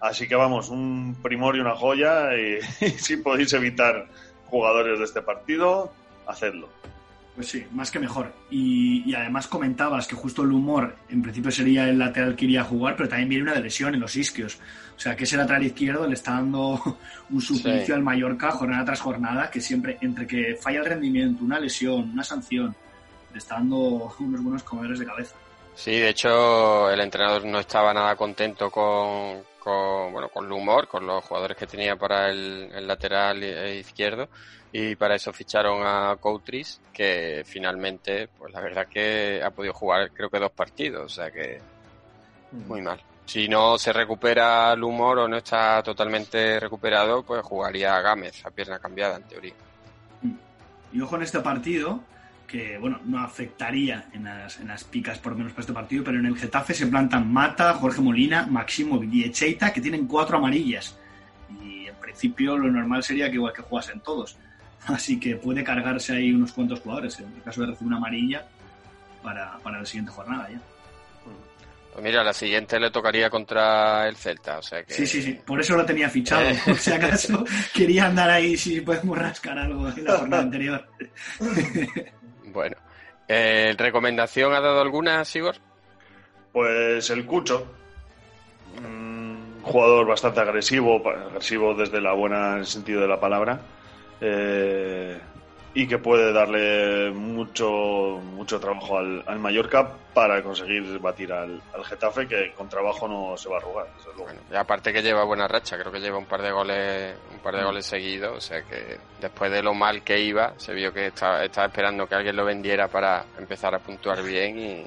Así 0.00 0.28
que 0.28 0.34
vamos, 0.34 0.68
un 0.68 1.16
primor 1.22 1.56
y 1.56 1.60
una 1.60 1.76
joya 1.76 2.36
y, 2.36 2.58
y 2.80 2.90
si 2.98 3.16
podéis 3.16 3.52
evitar 3.52 4.08
jugadores 4.46 4.98
de 4.98 5.04
este 5.04 5.22
partido, 5.22 5.92
hacedlo. 6.26 6.68
Pues 7.34 7.48
sí, 7.48 7.66
más 7.72 7.90
que 7.90 7.98
mejor. 7.98 8.32
Y, 8.48 9.02
y 9.10 9.14
además 9.14 9.48
comentabas 9.48 10.06
que 10.06 10.14
justo 10.14 10.42
el 10.42 10.52
humor 10.52 10.94
en 11.08 11.20
principio 11.20 11.50
sería 11.50 11.88
el 11.88 11.98
lateral 11.98 12.36
que 12.36 12.44
iría 12.44 12.60
a 12.60 12.64
jugar, 12.64 12.94
pero 12.96 13.08
también 13.08 13.28
viene 13.28 13.42
una 13.44 13.54
de 13.54 13.60
lesión 13.60 13.92
en 13.92 14.00
los 14.00 14.14
isquios. 14.14 14.58
O 14.96 15.00
sea 15.00 15.16
que 15.16 15.24
ese 15.24 15.36
lateral 15.36 15.64
izquierdo 15.64 16.06
le 16.06 16.14
está 16.14 16.32
dando 16.34 16.80
un 17.30 17.40
suplicio 17.40 17.86
Sí. 17.86 17.92
al 17.92 18.02
Mallorca 18.02 18.52
jornada 18.52 18.84
tras 18.84 19.00
jornada, 19.00 19.50
que 19.50 19.60
siempre, 19.60 19.98
entre 20.00 20.28
que 20.28 20.56
falla 20.60 20.78
el 20.78 20.84
rendimiento, 20.86 21.44
una 21.44 21.58
lesión, 21.58 22.10
una 22.12 22.22
sanción, 22.22 22.74
le 23.32 23.38
está 23.38 23.56
dando 23.56 23.76
unos 24.20 24.40
buenos 24.42 24.62
comedores 24.62 25.00
de 25.00 25.06
cabeza. 25.06 25.34
Sí, 25.74 25.90
de 25.90 26.10
hecho 26.10 26.88
el 26.88 27.00
entrenador 27.00 27.44
no 27.46 27.58
estaba 27.58 27.92
nada 27.92 28.14
contento 28.14 28.70
con, 28.70 29.38
con, 29.64 30.12
bueno, 30.12 30.28
con 30.28 30.44
el 30.44 30.52
humor, 30.52 30.86
con 30.86 31.06
los 31.06 31.24
jugadores 31.24 31.56
que 31.56 31.66
tenía 31.66 31.96
para 31.96 32.28
el, 32.30 32.70
el 32.72 32.86
lateral 32.86 33.42
i- 33.42 33.78
izquierdo 33.78 34.28
y 34.70 34.94
para 34.96 35.14
eso 35.14 35.32
ficharon 35.32 35.80
a 35.84 36.16
Coutris 36.20 36.80
que 36.92 37.42
finalmente, 37.46 38.28
pues 38.36 38.52
la 38.52 38.60
verdad 38.60 38.86
que 38.88 39.40
ha 39.42 39.50
podido 39.50 39.72
jugar 39.72 40.12
creo 40.12 40.28
que 40.28 40.38
dos 40.38 40.52
partidos, 40.52 41.04
o 41.04 41.08
sea 41.08 41.30
que 41.30 41.60
muy 42.52 42.82
mal. 42.82 43.00
Si 43.26 43.48
no 43.48 43.78
se 43.78 43.92
recupera 43.92 44.74
el 44.74 44.84
humor 44.84 45.20
o 45.20 45.28
no 45.28 45.38
está 45.38 45.82
totalmente 45.82 46.60
recuperado, 46.60 47.22
pues 47.22 47.42
jugaría 47.42 47.96
a 47.96 48.02
Gámez 48.02 48.44
a 48.44 48.50
pierna 48.50 48.78
cambiada 48.78 49.16
en 49.16 49.22
teoría. 49.24 49.54
Y 50.92 51.00
ojo 51.00 51.16
en 51.16 51.22
este 51.22 51.40
partido, 51.40 52.00
que 52.46 52.78
bueno, 52.78 53.00
no 53.04 53.20
afectaría 53.20 54.08
en 54.12 54.24
las, 54.24 54.60
en 54.60 54.68
las 54.68 54.84
picas 54.84 55.18
por 55.18 55.32
lo 55.32 55.38
menos 55.38 55.52
para 55.52 55.62
este 55.62 55.72
partido, 55.72 56.04
pero 56.04 56.18
en 56.18 56.26
el 56.26 56.36
Getafe 56.36 56.74
se 56.74 56.86
plantan 56.86 57.32
Mata, 57.32 57.74
Jorge 57.74 58.00
Molina, 58.00 58.46
Maximo 58.46 59.02
y 59.02 59.24
Echeita, 59.24 59.72
que 59.72 59.80
tienen 59.80 60.06
cuatro 60.06 60.38
amarillas. 60.38 60.96
Y 61.62 61.86
en 61.86 61.96
principio 61.96 62.56
lo 62.56 62.70
normal 62.70 63.02
sería 63.02 63.28
que 63.28 63.36
igual 63.36 63.52
que 63.52 63.62
jugasen 63.62 64.00
todos. 64.00 64.36
Así 64.86 65.18
que 65.18 65.36
puede 65.36 65.64
cargarse 65.64 66.14
ahí 66.14 66.32
unos 66.32 66.52
cuantos 66.52 66.80
jugadores, 66.80 67.18
en 67.18 67.32
el 67.34 67.42
caso 67.42 67.62
de 67.62 67.68
recibir 67.68 67.88
una 67.88 67.96
amarilla, 67.96 68.46
para, 69.22 69.58
para 69.58 69.78
la 69.78 69.86
siguiente 69.86 70.12
jornada 70.12 70.48
ya. 70.50 70.60
Pues 71.94 72.04
mira, 72.04 72.24
la 72.24 72.32
siguiente 72.32 72.80
le 72.80 72.90
tocaría 72.90 73.30
contra 73.30 74.08
el 74.08 74.16
Celta, 74.16 74.58
o 74.58 74.62
sea 74.62 74.82
que... 74.82 74.92
Sí, 74.92 75.06
sí, 75.06 75.22
sí, 75.22 75.38
por 75.46 75.60
eso 75.60 75.76
lo 75.76 75.86
tenía 75.86 76.10
fichado, 76.10 76.50
por 76.64 76.76
si 76.76 76.90
acaso 76.90 77.44
quería 77.72 78.06
andar 78.06 78.28
ahí 78.30 78.56
si 78.56 78.80
podemos 78.80 79.16
rascar 79.16 79.56
algo 79.56 79.88
en 79.88 80.04
la 80.04 80.18
jornada 80.18 80.42
anterior. 80.42 80.88
Bueno, 82.54 82.76
eh, 83.26 83.74
¿recomendación 83.76 84.54
ha 84.54 84.60
dado 84.60 84.80
alguna, 84.80 85.24
Sigor? 85.24 85.56
Pues 86.52 87.10
el 87.10 87.26
Cucho, 87.26 87.66
un 88.78 89.60
jugador 89.60 90.06
bastante 90.06 90.40
agresivo, 90.40 91.02
agresivo 91.06 91.74
desde 91.74 92.00
la 92.00 92.12
buena 92.12 92.52
en 92.52 92.58
el 92.60 92.66
sentido 92.66 93.00
de 93.00 93.08
la 93.08 93.18
palabra, 93.18 93.60
eh, 94.20 95.18
y 95.76 95.88
que 95.88 95.98
puede 95.98 96.32
darle 96.32 97.10
mucho 97.10 98.20
mucho 98.22 98.60
trabajo 98.60 98.98
al, 98.98 99.24
al 99.26 99.38
Mallorca 99.40 99.90
para 100.14 100.40
conseguir 100.42 100.98
batir 101.00 101.32
al, 101.32 101.60
al 101.74 101.84
Getafe, 101.84 102.28
que 102.28 102.52
con 102.52 102.68
trabajo 102.68 103.08
no 103.08 103.36
se 103.36 103.48
va 103.48 103.56
a 103.56 103.58
arrugar. 103.58 103.86
luego. 104.16 104.30
Y 104.52 104.54
aparte 104.54 104.92
que 104.92 105.02
lleva 105.02 105.24
buena 105.24 105.48
racha, 105.48 105.76
creo 105.76 105.90
que 105.90 105.98
lleva 106.00 106.18
un 106.18 106.26
par 106.26 106.42
de 106.42 106.52
goles, 106.52 107.16
un 107.32 107.38
par 107.40 107.56
de 107.56 107.62
Mm. 107.62 107.66
goles 107.66 107.86
seguidos, 107.86 108.36
o 108.36 108.40
sea 108.40 108.62
que 108.62 108.98
después 109.20 109.50
de 109.50 109.62
lo 109.62 109.74
mal 109.74 110.02
que 110.02 110.20
iba, 110.20 110.54
se 110.58 110.72
vio 110.72 110.92
que 110.92 111.06
estaba, 111.06 111.44
estaba 111.44 111.66
esperando 111.66 112.06
que 112.06 112.14
alguien 112.14 112.36
lo 112.36 112.44
vendiera 112.44 112.86
para 112.86 113.24
empezar 113.38 113.74
a 113.74 113.80
puntuar 113.80 114.22
bien 114.22 114.58
y, 114.58 114.86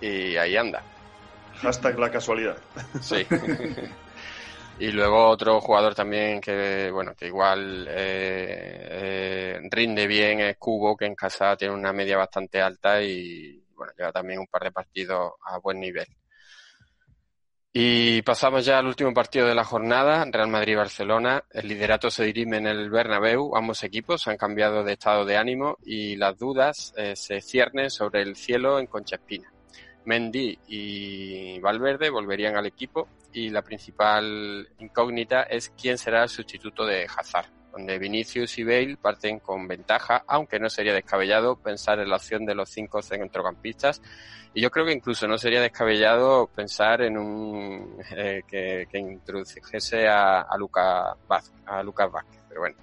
y 0.04 0.36
ahí 0.36 0.56
anda. 0.56 0.82
Hashtag 1.62 1.98
la 1.98 2.10
casualidad. 2.10 2.56
Sí. 3.00 3.24
y 4.78 4.92
luego 4.92 5.28
otro 5.28 5.60
jugador 5.60 5.94
también 5.94 6.40
que, 6.40 6.90
bueno, 6.90 7.14
que 7.14 7.26
igual 7.28 7.86
eh, 7.88 8.88
eh, 8.90 9.60
rinde 9.70 10.06
bien 10.06 10.40
es 10.40 10.56
Cubo, 10.58 10.96
que 10.96 11.06
en 11.06 11.14
casa 11.14 11.56
tiene 11.56 11.74
una 11.74 11.92
media 11.92 12.18
bastante 12.18 12.60
alta 12.60 13.02
y, 13.02 13.64
bueno, 13.74 13.92
lleva 13.96 14.12
también 14.12 14.40
un 14.40 14.46
par 14.46 14.64
de 14.64 14.72
partidos 14.72 15.32
a 15.46 15.58
buen 15.58 15.80
nivel. 15.80 16.06
Y 17.72 18.22
pasamos 18.22 18.64
ya 18.64 18.78
al 18.78 18.86
último 18.86 19.12
partido 19.12 19.46
de 19.46 19.54
la 19.54 19.64
jornada, 19.64 20.24
Real 20.30 20.48
Madrid-Barcelona. 20.48 21.44
El 21.50 21.68
liderato 21.68 22.10
se 22.10 22.24
dirime 22.24 22.56
en 22.56 22.66
el 22.66 22.88
Bernabéu. 22.88 23.54
Ambos 23.54 23.84
equipos 23.84 24.26
han 24.28 24.38
cambiado 24.38 24.82
de 24.82 24.94
estado 24.94 25.26
de 25.26 25.36
ánimo 25.36 25.76
y 25.84 26.16
las 26.16 26.38
dudas 26.38 26.94
eh, 26.96 27.14
se 27.16 27.42
ciernen 27.42 27.90
sobre 27.90 28.22
el 28.22 28.34
cielo 28.34 28.78
en 28.78 28.86
Concha 28.86 29.16
Espina. 29.16 29.52
Mendy 30.06 30.58
y 30.68 31.60
Valverde 31.60 32.10
volverían 32.10 32.56
al 32.56 32.66
equipo 32.66 33.08
y 33.32 33.50
la 33.50 33.62
principal 33.62 34.66
incógnita 34.78 35.42
es 35.42 35.70
quién 35.70 35.98
será 35.98 36.22
el 36.22 36.28
sustituto 36.28 36.86
de 36.86 37.04
Hazard, 37.04 37.50
donde 37.72 37.98
Vinicius 37.98 38.56
y 38.58 38.64
Bale 38.64 38.96
parten 38.96 39.40
con 39.40 39.68
ventaja, 39.68 40.24
aunque 40.26 40.58
no 40.58 40.70
sería 40.70 40.94
descabellado 40.94 41.56
pensar 41.56 41.98
en 41.98 42.08
la 42.08 42.16
opción 42.16 42.46
de 42.46 42.54
los 42.54 42.70
cinco 42.70 43.02
centrocampistas 43.02 44.00
y 44.54 44.62
yo 44.62 44.70
creo 44.70 44.86
que 44.86 44.92
incluso 44.92 45.28
no 45.28 45.36
sería 45.36 45.60
descabellado 45.60 46.46
pensar 46.46 47.02
en 47.02 47.18
un 47.18 47.98
eh, 48.16 48.42
que, 48.48 48.88
que 48.90 48.98
introdujese 48.98 50.08
a, 50.08 50.46
Luca 50.56 51.14
a 51.66 51.82
Lucas 51.82 52.10
Vázquez, 52.10 52.40
pero 52.48 52.60
bueno, 52.62 52.76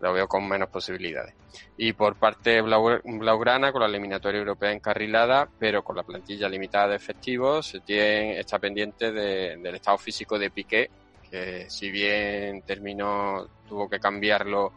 lo 0.00 0.12
veo 0.12 0.28
con 0.28 0.46
menos 0.46 0.68
posibilidades. 0.68 1.41
Y 1.76 1.92
por 1.92 2.16
parte 2.16 2.60
Blau, 2.60 3.00
Blaugrana, 3.04 3.72
con 3.72 3.82
la 3.82 3.88
eliminatoria 3.88 4.38
europea 4.38 4.72
encarrilada, 4.72 5.48
pero 5.58 5.82
con 5.82 5.96
la 5.96 6.02
plantilla 6.02 6.48
limitada 6.48 6.88
de 6.88 6.96
efectivos, 6.96 7.66
se 7.66 7.80
tiene, 7.80 8.38
está 8.38 8.58
pendiente 8.58 9.12
de, 9.12 9.56
del 9.56 9.74
estado 9.74 9.98
físico 9.98 10.38
de 10.38 10.50
Piqué, 10.50 10.90
que 11.30 11.68
si 11.68 11.90
bien 11.90 12.62
terminó, 12.62 13.46
tuvo 13.68 13.88
que 13.88 14.00
cambiarlo 14.00 14.72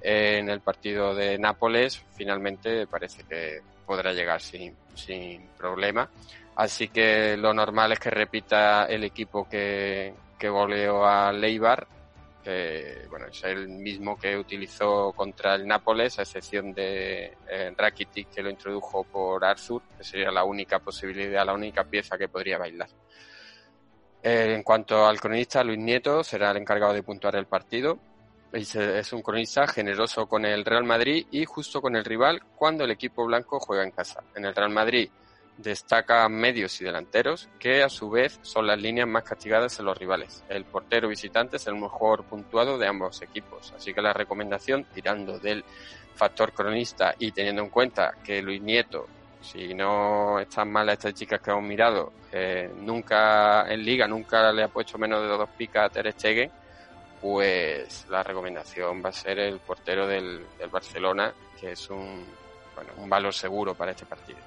en 0.00 0.48
el 0.48 0.60
partido 0.60 1.14
de 1.14 1.38
Nápoles, 1.38 2.02
finalmente 2.14 2.86
parece 2.86 3.24
que 3.24 3.60
podrá 3.84 4.12
llegar 4.12 4.40
sin, 4.40 4.74
sin 4.94 5.46
problema. 5.56 6.08
Así 6.56 6.88
que 6.88 7.36
lo 7.36 7.54
normal 7.54 7.92
es 7.92 8.00
que 8.00 8.10
repita 8.10 8.86
el 8.86 9.04
equipo 9.04 9.48
que, 9.48 10.12
que 10.38 10.48
goleó 10.48 11.06
a 11.06 11.32
Leibar, 11.32 11.86
que 12.42 13.06
bueno, 13.10 13.26
es 13.26 13.42
el 13.44 13.68
mismo 13.68 14.18
que 14.18 14.36
utilizó 14.36 15.12
contra 15.12 15.54
el 15.54 15.66
Nápoles, 15.66 16.18
a 16.18 16.22
excepción 16.22 16.72
de 16.72 17.36
eh, 17.48 17.74
Rakitic 17.76 18.30
que 18.30 18.42
lo 18.42 18.50
introdujo 18.50 19.04
por 19.04 19.44
Arthur, 19.44 19.82
que 19.96 20.04
sería 20.04 20.30
la 20.30 20.44
única 20.44 20.78
posibilidad, 20.78 21.44
la 21.44 21.54
única 21.54 21.84
pieza 21.84 22.16
que 22.16 22.28
podría 22.28 22.58
bailar. 22.58 22.88
Eh, 24.22 24.54
en 24.54 24.62
cuanto 24.62 25.06
al 25.06 25.20
cronista, 25.20 25.62
Luis 25.62 25.78
Nieto 25.78 26.24
será 26.24 26.50
el 26.50 26.58
encargado 26.58 26.92
de 26.92 27.02
puntuar 27.02 27.36
el 27.36 27.46
partido. 27.46 27.98
Es 28.50 29.12
un 29.12 29.20
cronista 29.20 29.66
generoso 29.66 30.26
con 30.26 30.46
el 30.46 30.64
Real 30.64 30.84
Madrid 30.84 31.26
y 31.30 31.44
justo 31.44 31.82
con 31.82 31.96
el 31.96 32.04
rival 32.04 32.40
cuando 32.56 32.84
el 32.84 32.90
equipo 32.90 33.26
blanco 33.26 33.60
juega 33.60 33.84
en 33.84 33.90
casa. 33.90 34.24
En 34.34 34.46
el 34.46 34.54
Real 34.54 34.70
Madrid 34.70 35.10
destaca 35.58 36.28
medios 36.28 36.80
y 36.80 36.84
delanteros, 36.84 37.48
que 37.58 37.82
a 37.82 37.88
su 37.88 38.08
vez 38.08 38.38
son 38.42 38.66
las 38.66 38.80
líneas 38.80 39.06
más 39.06 39.24
castigadas 39.24 39.78
en 39.78 39.86
los 39.86 39.98
rivales. 39.98 40.42
El 40.48 40.64
portero 40.64 41.08
visitante 41.08 41.56
es 41.56 41.66
el 41.66 41.74
mejor 41.74 42.24
puntuado 42.24 42.78
de 42.78 42.86
ambos 42.86 43.20
equipos, 43.20 43.72
así 43.76 43.92
que 43.92 44.00
la 44.00 44.12
recomendación, 44.12 44.86
tirando 44.94 45.38
del 45.38 45.64
factor 46.14 46.52
cronista 46.52 47.14
y 47.18 47.32
teniendo 47.32 47.62
en 47.62 47.68
cuenta 47.68 48.14
que 48.24 48.40
Luis 48.40 48.62
Nieto 48.62 49.06
si 49.40 49.72
no 49.74 50.38
están 50.38 50.70
mal 50.70 50.88
estas 50.88 51.14
chicas 51.14 51.40
que 51.40 51.50
hemos 51.50 51.62
mirado, 51.62 52.12
eh, 52.32 52.70
nunca 52.76 53.72
en 53.72 53.84
liga, 53.84 54.06
nunca 54.06 54.52
le 54.52 54.64
ha 54.64 54.68
puesto 54.68 54.98
menos 54.98 55.22
de 55.22 55.28
dos 55.28 55.48
picas 55.50 55.86
a 55.86 55.88
Ter 55.88 56.12
Stegen, 56.12 56.50
pues 57.20 58.06
la 58.08 58.22
recomendación 58.22 59.02
va 59.04 59.10
a 59.10 59.12
ser 59.12 59.38
el 59.38 59.58
portero 59.60 60.06
del, 60.06 60.44
del 60.58 60.68
Barcelona, 60.68 61.32
que 61.58 61.72
es 61.72 61.90
un, 61.90 62.24
bueno, 62.74 62.92
un 62.98 63.08
valor 63.08 63.32
seguro 63.32 63.74
para 63.74 63.92
este 63.92 64.06
partido. 64.06 64.38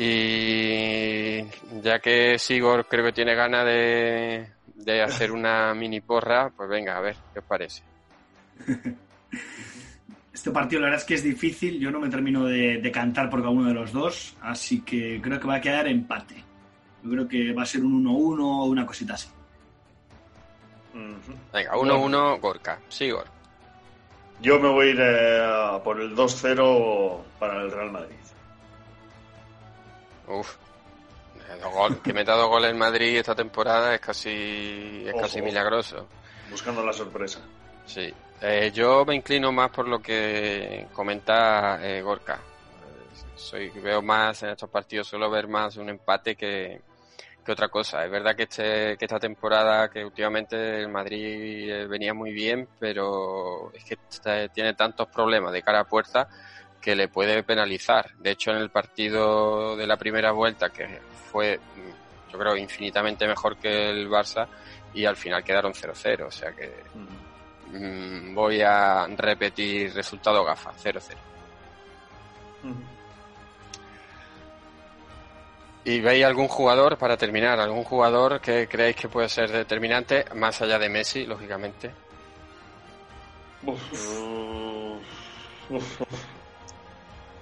Y 0.00 1.42
ya 1.82 1.98
que 1.98 2.38
Sigor 2.38 2.86
creo 2.86 3.06
que 3.06 3.12
tiene 3.12 3.34
ganas 3.34 3.66
de, 3.66 4.48
de 4.76 5.02
hacer 5.02 5.32
una 5.32 5.74
mini 5.74 6.00
porra, 6.00 6.50
pues 6.50 6.68
venga, 6.68 6.96
a 6.96 7.00
ver, 7.00 7.16
¿qué 7.32 7.40
os 7.40 7.44
parece? 7.44 7.82
Este 10.32 10.52
partido 10.52 10.82
la 10.82 10.86
verdad 10.86 11.00
es 11.00 11.06
que 11.06 11.14
es 11.14 11.24
difícil, 11.24 11.80
yo 11.80 11.90
no 11.90 11.98
me 11.98 12.08
termino 12.08 12.44
de, 12.44 12.78
de 12.78 12.92
cantar 12.92 13.28
por 13.28 13.40
cada 13.40 13.50
uno 13.50 13.66
de 13.66 13.74
los 13.74 13.92
dos, 13.92 14.36
así 14.40 14.82
que 14.82 15.20
creo 15.20 15.40
que 15.40 15.48
va 15.48 15.56
a 15.56 15.60
quedar 15.60 15.88
empate. 15.88 16.36
Yo 17.02 17.10
creo 17.10 17.26
que 17.26 17.52
va 17.52 17.64
a 17.64 17.66
ser 17.66 17.82
un 17.82 18.04
1-1 18.04 18.40
o 18.40 18.64
una 18.66 18.86
cosita 18.86 19.14
así. 19.14 19.28
Venga, 21.52 21.72
1-1 21.72 22.40
Gorka, 22.40 22.78
Sigor. 22.88 23.26
Yo 24.40 24.60
me 24.60 24.68
voy 24.68 24.86
a 24.86 24.90
ir 24.90 24.98
eh, 25.00 25.80
por 25.82 26.00
el 26.00 26.14
2-0 26.14 27.20
para 27.40 27.62
el 27.62 27.72
Real 27.72 27.90
Madrid. 27.90 28.14
Uf. 30.28 30.56
Gol- 31.72 32.02
que 32.02 32.12
meta 32.12 32.34
dos 32.34 32.48
goles 32.48 32.70
en 32.70 32.78
Madrid 32.78 33.16
esta 33.18 33.34
temporada 33.34 33.94
es 33.94 34.00
casi 34.00 35.04
es 35.06 35.14
Ojo, 35.14 35.22
casi 35.22 35.40
milagroso. 35.42 36.08
Buscando 36.50 36.84
la 36.84 36.92
sorpresa. 36.92 37.40
Sí. 37.86 38.12
Eh, 38.40 38.70
yo 38.72 39.04
me 39.04 39.14
inclino 39.16 39.50
más 39.50 39.70
por 39.70 39.88
lo 39.88 40.00
que 40.00 40.86
comenta 40.92 41.78
eh, 41.82 42.02
Gorka. 42.02 42.38
Soy, 43.34 43.70
veo 43.70 44.02
más 44.02 44.42
en 44.42 44.50
estos 44.50 44.68
partidos, 44.68 45.08
suelo 45.08 45.30
ver 45.30 45.48
más 45.48 45.76
un 45.76 45.88
empate 45.88 46.36
que, 46.36 46.80
que 47.44 47.52
otra 47.52 47.68
cosa. 47.68 48.04
Es 48.04 48.10
verdad 48.10 48.36
que, 48.36 48.42
este, 48.44 48.96
que 48.96 49.04
esta 49.06 49.18
temporada, 49.18 49.88
que 49.88 50.04
últimamente 50.04 50.80
el 50.80 50.88
Madrid 50.88 51.70
eh, 51.70 51.86
venía 51.86 52.12
muy 52.14 52.32
bien, 52.32 52.68
pero 52.78 53.72
es 53.72 53.84
que 53.84 53.96
tiene 54.52 54.74
tantos 54.74 55.08
problemas 55.08 55.52
de 55.52 55.62
cara 55.62 55.80
a 55.80 55.84
puerta 55.84 56.28
que 56.80 56.94
le 56.94 57.08
puede 57.08 57.42
penalizar. 57.42 58.14
De 58.18 58.30
hecho, 58.30 58.50
en 58.50 58.58
el 58.58 58.70
partido 58.70 59.76
de 59.76 59.86
la 59.86 59.96
primera 59.96 60.32
vuelta, 60.32 60.70
que 60.70 61.00
fue, 61.30 61.58
yo 62.32 62.38
creo, 62.38 62.56
infinitamente 62.56 63.26
mejor 63.26 63.56
que 63.56 63.90
el 63.90 64.08
Barça, 64.08 64.46
y 64.94 65.04
al 65.04 65.16
final 65.16 65.44
quedaron 65.44 65.72
0-0. 65.72 66.26
O 66.26 66.30
sea 66.30 66.52
que 66.52 66.72
mm, 67.72 68.34
voy 68.34 68.60
a 68.62 69.06
repetir 69.06 69.92
resultado 69.94 70.44
gafa, 70.44 70.72
0-0. 70.72 71.14
¿Y 75.84 76.00
veis 76.00 76.24
algún 76.24 76.48
jugador, 76.48 76.98
para 76.98 77.16
terminar, 77.16 77.58
algún 77.60 77.84
jugador 77.84 78.40
que 78.40 78.68
creéis 78.68 78.96
que 78.96 79.08
puede 79.08 79.28
ser 79.28 79.50
determinante, 79.50 80.24
más 80.34 80.60
allá 80.60 80.78
de 80.78 80.88
Messi, 80.88 81.24
lógicamente? 81.24 81.92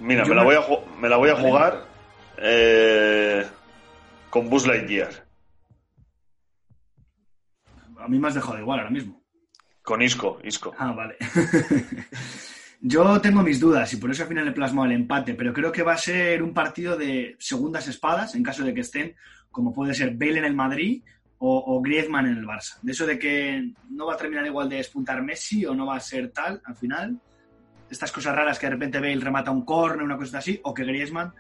Mira, 0.01 0.25
me 0.25 0.35
la, 0.35 0.43
voy 0.45 0.55
a, 0.55 0.61
me 1.01 1.09
la 1.09 1.17
voy 1.17 1.31
a 1.31 1.35
Vale. 1.35 1.47
jugar 1.49 1.85
eh, 2.39 3.47
con 4.31 4.49
Buzz 4.51 4.67
Lightyear, 4.67 5.25
A 7.99 8.09
mí 8.09 8.19
me 8.19 8.29
has 8.29 8.35
dejado 8.35 8.59
igual 8.59 8.79
ahora 8.81 8.91
mismo. 8.91 9.23
con 9.83 10.03
Isco, 10.03 10.39
Isco. 10.45 10.75
Ah, 10.79 10.93
vale. 10.93 11.17
Yo 12.81 13.21
tengo 13.21 13.43
mis 13.43 13.59
dudas 13.59 13.93
y 13.95 13.97
por 13.97 14.11
eso 14.11 14.23
al 14.23 14.29
final 14.29 14.47
he 14.47 14.53
plasmado 14.53 14.87
el 14.87 14.93
empate, 14.93 15.35
pero 15.35 15.53
creo 15.53 15.73
que 15.73 15.83
va 15.83 15.95
a 15.95 15.99
ser 15.99 16.43
un 16.43 16.53
partido 16.53 16.97
de 16.97 17.35
segundas 17.39 17.89
espadas 17.89 18.35
en 18.35 18.43
caso 18.43 18.63
de 18.65 18.75
que 18.75 18.83
estén, 18.83 19.17
como 19.51 19.73
puede 19.73 19.95
ser 19.95 20.15
Bale 20.15 20.39
en 20.39 20.45
el 20.45 20.55
Madrid 20.55 21.03
o, 21.39 21.65
o 21.67 21.81
Griezmann 21.81 22.27
en 22.27 22.37
el 22.37 22.45
Barça. 22.47 22.79
De 22.83 22.93
eso 22.93 23.07
de 23.07 23.19
que 23.19 23.73
no 23.91 24.07
va 24.07 24.15
a 24.15 24.19
terminar 24.19 24.45
igual 24.47 24.69
de 24.69 24.77
despuntar 24.77 25.23
Messi 25.23 25.65
o 25.65 25.75
no 25.75 25.87
va 25.87 25.97
a 25.97 26.01
ser 26.01 26.31
tal 26.31 26.61
al 26.65 26.77
final. 26.77 27.19
Estas 27.91 28.11
cosas 28.13 28.35
raras 28.35 28.59
que 28.59 28.67
de 28.67 28.71
repente 28.71 28.99
Bale 28.99 29.21
remata 29.21 29.51
un 29.51 29.65
córner, 29.65 30.03
una 30.03 30.17
cosa 30.17 30.39
así, 30.39 30.61
o 30.65 30.75
que 30.75 30.85
Griezmann 30.85 31.33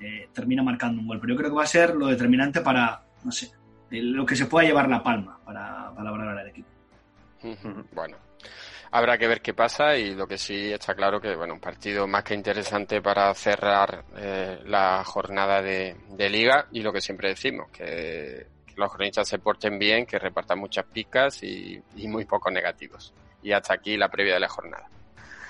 eh, 0.00 0.28
termina 0.32 0.62
marcando 0.62 1.00
un 1.00 1.06
gol. 1.06 1.20
Pero 1.20 1.34
yo 1.34 1.38
creo 1.38 1.50
que 1.50 1.56
va 1.56 1.62
a 1.62 1.66
ser 1.66 1.94
lo 1.94 2.08
determinante 2.08 2.60
para, 2.60 3.02
no 3.24 3.30
sé, 3.30 3.50
lo 3.90 4.26
que 4.26 4.36
se 4.36 4.46
pueda 4.46 4.66
llevar 4.66 4.88
la 4.88 5.02
palma 5.02 5.38
para, 5.44 5.92
para 5.94 6.42
el 6.42 6.48
equipo. 6.48 6.68
Bueno, 7.92 8.16
habrá 8.90 9.18
que 9.18 9.26
ver 9.26 9.40
qué 9.40 9.54
pasa 9.54 9.96
y 9.96 10.14
lo 10.14 10.26
que 10.26 10.38
sí 10.38 10.72
está 10.72 10.94
claro 10.94 11.20
que, 11.20 11.34
bueno, 11.34 11.54
un 11.54 11.60
partido 11.60 12.06
más 12.06 12.24
que 12.24 12.34
interesante 12.34 13.00
para 13.00 13.32
cerrar 13.34 14.04
eh, 14.16 14.60
la 14.64 15.02
jornada 15.04 15.60
de, 15.60 15.96
liga 16.30 16.66
y 16.72 16.82
lo 16.82 16.92
que 16.92 17.00
siempre 17.00 17.28
decimos, 17.28 17.70
que, 17.70 18.46
que 18.66 18.74
los 18.76 18.92
cronistas 18.92 19.28
se 19.28 19.38
porten 19.38 19.78
bien, 19.78 20.06
que 20.06 20.18
repartan 20.18 20.58
muchas 20.58 20.84
picas 20.86 21.42
y, 21.42 21.82
y 21.96 22.08
muy 22.08 22.24
pocos 22.24 22.52
negativos. 22.52 23.12
Y 23.42 23.52
hasta 23.52 23.74
aquí 23.74 23.96
la 23.96 24.08
previa 24.08 24.34
de 24.34 24.40
la 24.40 24.48
jornada. 24.48 24.88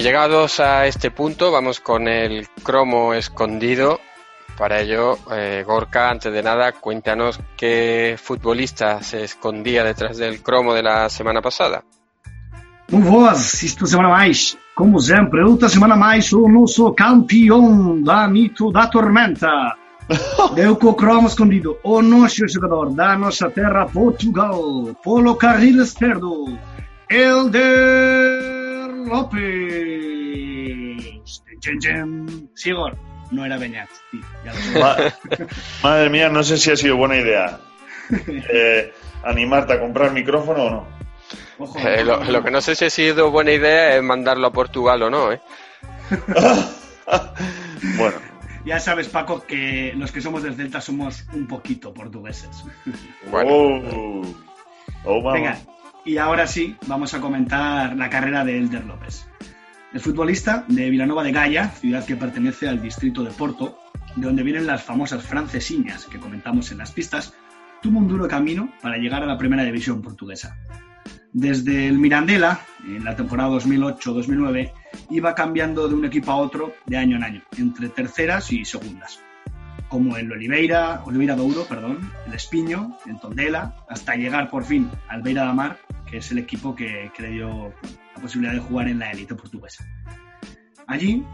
Y 0.00 0.02
llegados 0.02 0.60
a 0.60 0.86
este 0.86 1.10
punto, 1.10 1.52
vamos 1.52 1.78
con 1.78 2.08
el 2.08 2.48
cromo 2.62 3.12
escondido. 3.12 4.00
Para 4.56 4.80
ello, 4.80 5.18
eh, 5.30 5.62
Gorka, 5.66 6.08
antes 6.08 6.32
de 6.32 6.42
nada, 6.42 6.72
cuéntanos 6.72 7.38
qué 7.54 8.16
futbolista 8.18 9.02
se 9.02 9.24
escondía 9.24 9.84
detrás 9.84 10.16
del 10.16 10.42
cromo 10.42 10.72
de 10.72 10.82
la 10.82 11.10
semana 11.10 11.42
pasada. 11.42 11.84
Muito 12.90 13.10
boas, 13.10 13.62
isto 13.62 13.86
semana 13.86 14.08
mais. 14.08 14.56
Como 14.74 14.98
sempre, 15.00 15.44
outra 15.44 15.68
semana 15.68 15.96
mais, 15.96 16.32
o 16.32 16.48
nosso 16.48 16.90
campeão 16.94 18.02
da 18.02 18.26
mito 18.26 18.72
da 18.72 18.86
tormenta. 18.86 19.76
Eu 20.56 20.76
com 20.76 20.88
o 20.88 20.94
cromo 20.94 21.28
escondido, 21.28 21.76
o 21.84 22.00
nosso 22.00 22.48
jogador 22.48 22.90
da 22.94 23.18
nossa 23.18 23.50
terra, 23.50 23.84
Portugal, 23.84 24.96
polo 25.04 25.36
carril 25.36 25.82
esquerdo, 25.82 26.58
Elder 27.10 28.59
López. 29.08 29.40
Sigor, 32.54 32.96
no 33.30 33.44
era 33.44 33.58
Beñat, 33.58 33.88
tío, 34.10 34.20
ya 34.44 34.52
lo 34.52 34.58
sé. 34.60 34.78
Ma- 34.80 34.96
madre 35.82 36.10
mía, 36.10 36.28
no 36.28 36.42
sé 36.42 36.56
si 36.58 36.70
ha 36.70 36.76
sido 36.76 36.96
buena 36.96 37.16
idea 37.16 37.60
eh, 38.26 38.92
animarte 39.24 39.74
a 39.74 39.80
comprar 39.80 40.12
micrófono 40.12 40.64
o 40.64 40.70
no. 40.70 40.86
Ojo, 41.58 41.78
Eh, 41.78 42.04
lo, 42.04 42.24
lo 42.24 42.42
que 42.42 42.50
no 42.50 42.60
sé 42.60 42.74
si 42.74 42.86
ha 42.86 42.90
sido 42.90 43.30
buena 43.30 43.52
idea 43.52 43.96
es 43.96 44.02
mandarlo 44.02 44.46
a 44.48 44.52
Portugal 44.52 45.02
o 45.02 45.10
no, 45.10 45.32
¿eh? 45.32 45.40
Bueno, 47.96 48.16
Ya 48.64 48.78
sabes, 48.78 49.08
Paco, 49.08 49.44
que 49.46 49.92
los 49.96 50.12
que 50.12 50.20
somos 50.20 50.42
del 50.42 50.54
Celta 50.54 50.80
somos 50.80 51.24
un 51.32 51.46
poquito 51.46 51.92
portugueses. 51.94 52.64
Oh. 53.32 54.22
Oh, 55.04 55.20
mamá. 55.22 55.32
Venga, 55.32 55.58
y 56.04 56.16
ahora 56.16 56.46
sí, 56.46 56.76
vamos 56.86 57.14
a 57.14 57.20
comentar 57.20 57.96
la 57.96 58.10
carrera 58.10 58.44
de 58.44 58.58
Elder 58.58 58.84
López. 58.84 59.26
El 59.92 60.00
futbolista 60.00 60.64
de 60.68 60.88
Vilanova 60.88 61.22
de 61.22 61.32
Gaia, 61.32 61.68
ciudad 61.70 62.04
que 62.04 62.16
pertenece 62.16 62.68
al 62.68 62.80
distrito 62.80 63.22
de 63.22 63.30
Porto, 63.30 63.78
de 64.16 64.26
donde 64.26 64.42
vienen 64.42 64.66
las 64.66 64.82
famosas 64.82 65.22
francesiñas 65.22 66.06
que 66.06 66.18
comentamos 66.18 66.70
en 66.70 66.78
las 66.78 66.92
pistas, 66.92 67.34
tuvo 67.82 67.98
un 67.98 68.08
duro 68.08 68.28
camino 68.28 68.72
para 68.82 68.98
llegar 68.98 69.22
a 69.22 69.26
la 69.26 69.38
primera 69.38 69.64
división 69.64 70.02
portuguesa. 70.02 70.56
Desde 71.32 71.86
el 71.86 71.98
Mirandela, 71.98 72.60
en 72.86 73.04
la 73.04 73.14
temporada 73.14 73.50
2008-2009, 73.50 74.72
iba 75.10 75.34
cambiando 75.34 75.88
de 75.88 75.94
un 75.94 76.04
equipo 76.04 76.32
a 76.32 76.36
otro 76.36 76.74
de 76.86 76.96
año 76.96 77.16
en 77.16 77.24
año, 77.24 77.42
entre 77.56 77.88
terceras 77.88 78.52
y 78.52 78.64
segundas. 78.64 79.20
Como 79.90 80.16
el 80.16 80.30
Oliveira, 80.30 81.02
Oliveira 81.04 81.34
Douro, 81.34 81.66
perdón, 81.66 82.10
el 82.26 82.32
Espiño, 82.32 82.96
el 83.06 83.18
Tondela, 83.18 83.74
hasta 83.88 84.14
llegar 84.14 84.48
por 84.48 84.64
fin 84.64 84.88
al 85.08 85.20
Beira 85.20 85.44
da 85.44 85.52
Mar, 85.52 85.78
que 86.08 86.18
es 86.18 86.30
el 86.30 86.38
equipo 86.38 86.74
que, 86.74 87.10
que 87.14 87.22
le 87.22 87.30
dio 87.32 87.74
la 88.14 88.22
posibilidad 88.22 88.54
de 88.54 88.60
jugar 88.60 88.88
en 88.88 89.00
la 89.00 89.10
élite 89.10 89.34
portuguesa. 89.34 89.84
Allí, 90.86 91.24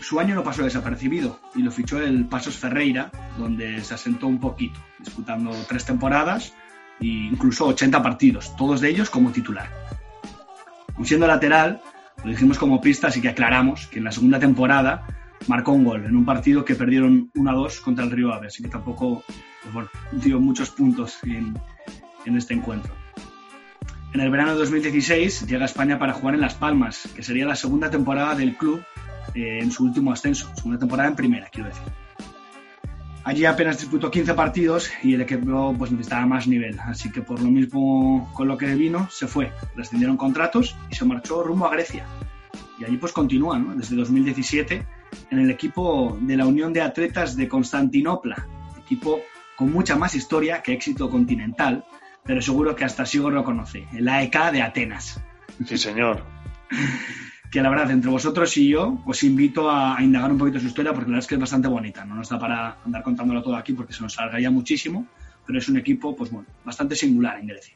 su 0.00 0.18
año 0.18 0.34
no 0.34 0.42
pasó 0.42 0.62
desapercibido 0.62 1.38
y 1.54 1.62
lo 1.62 1.70
fichó 1.70 2.00
el 2.02 2.26
Pasos 2.26 2.56
Ferreira, 2.56 3.10
donde 3.36 3.84
se 3.84 3.94
asentó 3.94 4.26
un 4.26 4.40
poquito, 4.40 4.80
disputando 4.98 5.50
tres 5.68 5.84
temporadas 5.84 6.54
e 7.00 7.06
incluso 7.06 7.66
80 7.66 8.02
partidos, 8.02 8.56
todos 8.56 8.80
de 8.80 8.88
ellos 8.88 9.10
como 9.10 9.32
titular. 9.32 9.68
Aun 10.96 11.04
siendo 11.04 11.26
lateral, 11.26 11.82
lo 12.24 12.30
dijimos 12.30 12.58
como 12.58 12.80
pista, 12.80 13.08
así 13.08 13.20
que 13.20 13.28
aclaramos 13.28 13.86
que 13.88 13.98
en 13.98 14.04
la 14.04 14.12
segunda 14.12 14.38
temporada 14.38 15.06
marcó 15.46 15.72
un 15.72 15.84
gol 15.84 16.04
en 16.04 16.16
un 16.16 16.24
partido 16.24 16.64
que 16.64 16.74
perdieron 16.74 17.30
1-2 17.34 17.80
contra 17.80 18.04
el 18.04 18.10
Río 18.10 18.32
Ave, 18.32 18.48
así 18.48 18.62
que 18.62 18.68
tampoco 18.68 19.22
pues 19.62 19.74
bueno, 19.74 19.88
dio 20.12 20.40
muchos 20.40 20.70
puntos 20.70 21.18
en, 21.24 21.58
en 22.24 22.36
este 22.36 22.54
encuentro. 22.54 22.92
En 24.12 24.20
el 24.20 24.30
verano 24.30 24.52
de 24.52 24.58
2016 24.58 25.46
llega 25.46 25.62
a 25.62 25.66
España 25.66 25.98
para 25.98 26.14
jugar 26.14 26.34
en 26.34 26.40
Las 26.40 26.54
Palmas, 26.54 27.08
que 27.14 27.22
sería 27.22 27.44
la 27.46 27.56
segunda 27.56 27.90
temporada 27.90 28.34
del 28.34 28.56
club 28.56 28.82
eh, 29.34 29.60
en 29.60 29.70
su 29.70 29.84
último 29.84 30.12
ascenso, 30.12 30.50
segunda 30.56 30.78
temporada 30.78 31.08
en 31.08 31.16
primera, 31.16 31.48
quiero 31.52 31.68
decir. 31.68 31.82
Allí 33.24 33.44
apenas 33.44 33.78
disputó 33.78 34.10
15 34.10 34.32
partidos 34.32 34.90
y 35.02 35.12
el 35.12 35.20
equipo 35.20 35.74
pues, 35.76 35.92
necesitaba 35.92 36.24
más 36.24 36.46
nivel, 36.46 36.80
así 36.80 37.12
que 37.12 37.20
por 37.20 37.42
lo 37.42 37.50
mismo 37.50 38.32
con 38.34 38.48
lo 38.48 38.56
que 38.56 38.74
vino 38.74 39.08
se 39.10 39.26
fue, 39.26 39.52
rescindieron 39.76 40.16
contratos 40.16 40.74
y 40.90 40.94
se 40.94 41.04
marchó 41.04 41.42
rumbo 41.42 41.66
a 41.66 41.70
Grecia. 41.70 42.06
Y 42.78 42.84
allí 42.84 42.96
pues 42.96 43.12
continúa, 43.12 43.58
¿no? 43.58 43.74
desde 43.74 43.96
2017 43.96 44.86
en 45.30 45.38
el 45.38 45.50
equipo 45.50 46.16
de 46.20 46.36
la 46.36 46.46
Unión 46.46 46.72
de 46.72 46.82
Atletas 46.82 47.36
de 47.36 47.48
Constantinopla, 47.48 48.46
equipo 48.78 49.20
con 49.56 49.72
mucha 49.72 49.96
más 49.96 50.14
historia 50.14 50.62
que 50.62 50.72
éxito 50.72 51.10
continental, 51.10 51.84
pero 52.24 52.40
seguro 52.40 52.76
que 52.76 52.84
hasta 52.84 53.04
Sigor 53.04 53.32
lo 53.32 53.42
conoce, 53.42 53.86
el 53.92 54.08
AEK 54.08 54.52
de 54.52 54.62
Atenas. 54.62 55.20
Sí, 55.66 55.76
señor. 55.76 56.24
que 57.50 57.62
la 57.62 57.70
verdad, 57.70 57.90
entre 57.90 58.10
vosotros 58.10 58.56
y 58.56 58.68
yo, 58.68 58.98
os 59.06 59.22
invito 59.22 59.68
a, 59.68 59.96
a, 59.96 60.02
indagar 60.02 60.30
un 60.30 60.38
poquito 60.38 60.60
su 60.60 60.66
historia 60.66 60.92
porque 60.92 61.10
la 61.10 61.16
verdad 61.16 61.24
es 61.24 61.26
que 61.26 61.34
es 61.34 61.40
bastante 61.40 61.66
bonita. 61.66 62.04
No 62.04 62.14
nos 62.14 62.28
da 62.28 62.38
para 62.38 62.76
andar 62.84 63.02
contándolo 63.02 63.42
todo 63.42 63.56
aquí 63.56 63.72
porque 63.72 63.92
se 63.92 64.02
nos 64.02 64.12
salgaría 64.12 64.50
muchísimo, 64.50 65.06
pero 65.46 65.58
es 65.58 65.68
un 65.68 65.78
equipo, 65.78 66.14
pues 66.14 66.30
bueno, 66.30 66.46
bastante 66.64 66.94
singular 66.94 67.40
en 67.40 67.46
Grecia. 67.46 67.74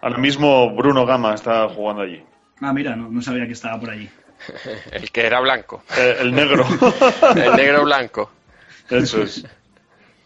Ahora 0.00 0.18
mismo 0.18 0.74
Bruno 0.74 1.04
Gama 1.04 1.34
está 1.34 1.68
jugando 1.68 2.02
allí. 2.02 2.22
Ah, 2.60 2.72
mira, 2.72 2.94
no, 2.96 3.08
no 3.08 3.22
sabía 3.22 3.46
que 3.46 3.52
estaba 3.52 3.78
por 3.80 3.90
allí. 3.90 4.08
El 4.92 5.10
que 5.10 5.26
era 5.26 5.40
blanco. 5.40 5.82
Eh, 5.96 6.16
el 6.20 6.34
negro. 6.34 6.66
el 7.36 7.56
negro 7.56 7.84
blanco. 7.84 8.30
Eso 8.88 9.22
es. 9.22 9.44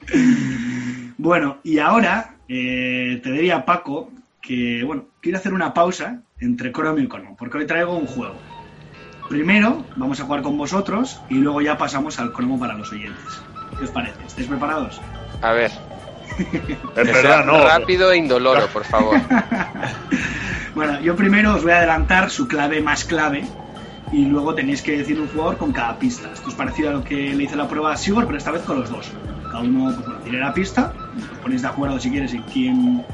Bueno, 1.17 1.59
y 1.63 1.79
ahora 1.79 2.35
eh, 2.49 3.21
te 3.23 3.31
diría, 3.31 3.65
Paco, 3.65 4.11
que, 4.43 4.83
bueno, 4.85 5.07
quiero 5.23 5.39
hacer 5.39 5.55
una 5.55 5.73
pausa 5.73 6.21
entre 6.41 6.73
cromo 6.73 6.99
y 6.99 7.09
cromo, 7.09 7.37
porque 7.39 7.57
hoy 7.57 7.67
traigo 7.67 7.97
un 7.97 8.07
juego. 8.07 8.35
Primero 9.29 9.87
vamos 9.97 10.21
a 10.21 10.25
jugar 10.25 10.43
con 10.43 10.59
vosotros 10.59 11.23
y 11.31 11.37
luego 11.37 11.63
ya 11.63 11.79
pasamos 11.79 12.19
al 12.19 12.33
cromo 12.33 12.59
para 12.59 12.75
los 12.75 12.93
oyentes. 12.93 13.41
¿Qué 13.79 13.85
os 13.85 13.91
parece? 13.91 14.23
¿Estáis 14.27 14.49
preparados? 14.49 15.01
A 15.41 15.53
ver. 15.53 15.71
Es 16.97 17.13
verdad, 17.13 17.45
no. 17.45 17.65
Rápido 17.65 18.13
e 18.13 18.19
indoloro, 18.19 18.67
por 18.67 18.85
favor. 18.85 19.19
Bueno, 20.75 21.01
yo 21.01 21.15
primero 21.17 21.55
os 21.55 21.63
voy 21.63 21.73
a 21.73 21.79
adelantar 21.79 22.31
su 22.31 22.49
clave 22.49 22.81
más 22.81 23.05
clave 23.05 23.45
y 24.13 24.25
luego 24.27 24.55
tenéis 24.55 24.83
que 24.83 24.99
decir 24.99 25.21
un 25.21 25.29
jugador 25.29 25.57
con 25.57 25.73
cada 25.73 25.99
pista. 25.99 26.31
Esto 26.33 26.49
es 26.49 26.55
parecido 26.55 26.91
a 26.91 26.93
lo 26.93 27.05
que 27.05 27.35
le 27.35 27.45
hice 27.45 27.57
la 27.57 27.69
prueba 27.69 27.93
a 27.93 27.97
Sigurd, 27.97 28.27
pero 28.27 28.39
esta 28.39 28.51
vez 28.51 28.63
con 28.63 28.81
los 28.81 28.91
dos. 28.91 29.11
Cada 29.51 29.61
uno 29.61 29.93
pues, 29.95 30.07
bueno, 30.07 30.21
tiene 30.21 30.39
la 30.39 30.53
pista, 30.53 30.93
os 31.33 31.39
ponéis 31.39 31.63
de 31.63 31.69
acuerdo 31.69 31.99
si 31.99 32.11
quieres 32.11 32.33
en 32.35 32.43
quién 32.43 33.05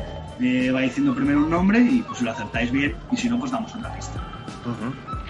eh, 0.40 0.70
va 0.70 0.80
diciendo 0.80 1.14
primero 1.14 1.40
un 1.40 1.50
nombre 1.50 1.80
y 1.80 2.02
pues 2.02 2.18
si 2.18 2.24
lo 2.24 2.30
acertáis 2.30 2.70
bien 2.70 2.96
y 3.12 3.16
si 3.16 3.28
no, 3.28 3.38
pues 3.38 3.52
damos 3.52 3.74
otra 3.74 3.94
pista. 3.94 4.20
Uh 4.64 4.70
-huh. 4.70 5.20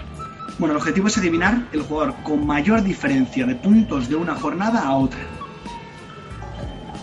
Bueno, 0.57 0.73
el 0.73 0.77
objetivo 0.77 1.07
es 1.07 1.17
adivinar 1.17 1.63
el 1.71 1.81
jugador 1.81 2.15
con 2.23 2.45
mayor 2.45 2.83
diferencia 2.83 3.45
de 3.45 3.55
puntos 3.55 4.07
de 4.09 4.15
una 4.15 4.35
jornada 4.35 4.81
a 4.81 4.95
otra. 4.95 5.19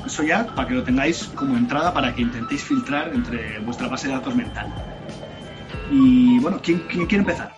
Eso 0.06 0.22
ya 0.22 0.46
para 0.46 0.68
que 0.68 0.74
lo 0.74 0.82
tengáis 0.82 1.24
como 1.34 1.56
entrada 1.56 1.92
para 1.92 2.14
que 2.14 2.22
intentéis 2.22 2.62
filtrar 2.62 3.12
entre 3.12 3.58
vuestra 3.58 3.88
base 3.88 4.08
de 4.08 4.14
datos 4.14 4.34
mental. 4.34 4.72
Y 5.90 6.38
bueno, 6.40 6.60
¿quién, 6.62 6.80
quién 6.88 7.06
quiere 7.06 7.22
empezar? 7.22 7.52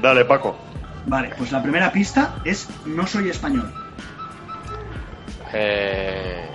Dale, 0.00 0.24
Paco. 0.24 0.56
Vale, 1.06 1.32
pues 1.36 1.50
la 1.52 1.62
primera 1.62 1.90
pista 1.90 2.36
es 2.44 2.68
no 2.86 3.06
soy 3.06 3.30
español. 3.30 3.72
Eh, 5.52 6.48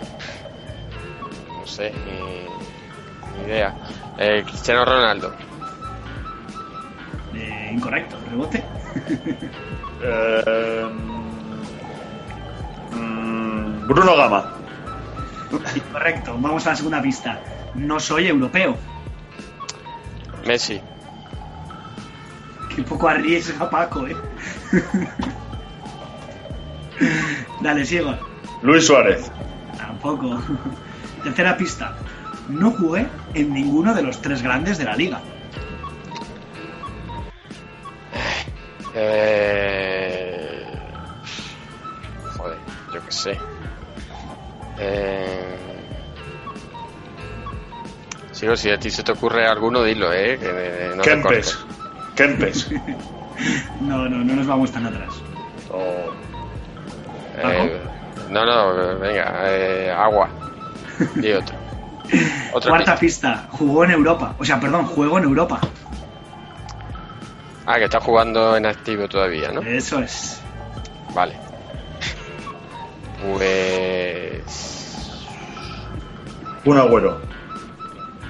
no 1.49 1.65
sé, 1.65 1.91
ni, 2.05 3.37
ni 3.39 3.45
idea. 3.47 3.75
Eh, 4.17 4.43
Cristiano 4.45 4.85
Ronaldo. 4.85 5.33
Eh, 7.35 7.71
incorrecto, 7.73 8.17
rebote. 8.29 8.63
Eh, 9.99 10.85
mm, 12.91 13.87
Bruno 13.87 14.15
Gama. 14.15 14.53
Incorrecto, 15.75 16.37
vamos 16.39 16.67
a 16.67 16.69
la 16.69 16.75
segunda 16.75 17.01
pista. 17.01 17.41
No 17.73 17.99
soy 17.99 18.27
europeo. 18.27 18.77
Messi. 20.47 20.81
Qué 22.73 22.81
poco 22.83 23.09
arriesga 23.09 23.69
Paco, 23.69 24.07
eh. 24.07 24.15
Dale, 27.61 27.85
sigo. 27.85 28.17
Luis 28.61 28.87
Suárez. 28.87 29.29
Tampoco. 29.77 30.39
Tercera 31.23 31.57
pista. 31.57 31.95
No 32.47 32.71
jugué 32.71 33.07
en 33.33 33.53
ninguno 33.53 33.93
de 33.93 34.03
los 34.03 34.21
tres 34.21 34.41
grandes 34.41 34.77
de 34.77 34.85
la 34.85 34.95
liga. 34.95 35.21
Eh... 38.95 40.65
Joder, 42.37 42.57
yo 42.93 43.05
qué 43.05 43.11
sé. 43.11 43.37
Eh... 44.79 45.46
Sigo, 48.37 48.55
si 48.55 48.69
a 48.69 48.77
ti 48.77 48.91
se 48.91 49.01
te 49.01 49.13
ocurre 49.13 49.47
alguno, 49.47 49.81
dilo, 49.81 50.13
¿eh? 50.13 50.37
Que 50.37 50.93
no 50.95 51.01
Kempes. 51.01 51.57
Kempes. 52.15 52.69
no, 53.81 54.07
no, 54.07 54.23
no 54.23 54.35
nos 54.35 54.45
vamos 54.45 54.71
tan 54.71 54.85
atrás. 54.85 55.09
Oh. 55.71 56.11
Eh, 57.35 57.81
no, 58.29 58.45
no, 58.45 58.99
venga, 58.99 59.33
eh, 59.47 59.91
agua. 59.91 60.29
Y 61.15 61.31
otro. 61.31 61.55
Otra 62.53 62.69
Cuarta 62.69 62.95
pista. 62.99 63.33
pista. 63.33 63.57
Jugó 63.57 63.83
en 63.85 63.91
Europa. 63.91 64.35
O 64.37 64.45
sea, 64.45 64.59
perdón, 64.59 64.85
juego 64.85 65.17
en 65.17 65.23
Europa. 65.23 65.59
Ah, 67.65 67.79
que 67.79 67.85
está 67.85 67.99
jugando 67.99 68.55
en 68.55 68.67
activo 68.67 69.07
todavía, 69.07 69.51
¿no? 69.51 69.61
Eso 69.61 69.99
es. 69.99 70.39
Vale. 71.15 71.33
Pues. 73.19 74.43
Un 76.65 76.77
agüero. 76.77 77.26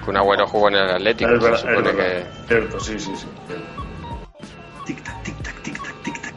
Un 0.07 0.17
agüero 0.17 0.47
jugó 0.47 0.69
en 0.69 0.75
el 0.75 0.89
Atlético. 0.89 1.31
Es 1.31 1.41
verdad, 1.41 1.57
se 1.57 1.67
supone 1.67 1.89
es 1.89 1.95
verdad. 1.95 2.23
que. 2.23 2.47
Cierto, 2.47 2.79
sí, 2.79 2.99
sí, 2.99 3.11
sí. 3.15 3.27
Tic 4.85 5.03
tac, 5.03 5.23
tic 5.23 5.35
tac, 5.43 5.61
tic 5.61 5.81
tac, 5.83 6.03
tic 6.03 6.21
tac. 6.21 6.33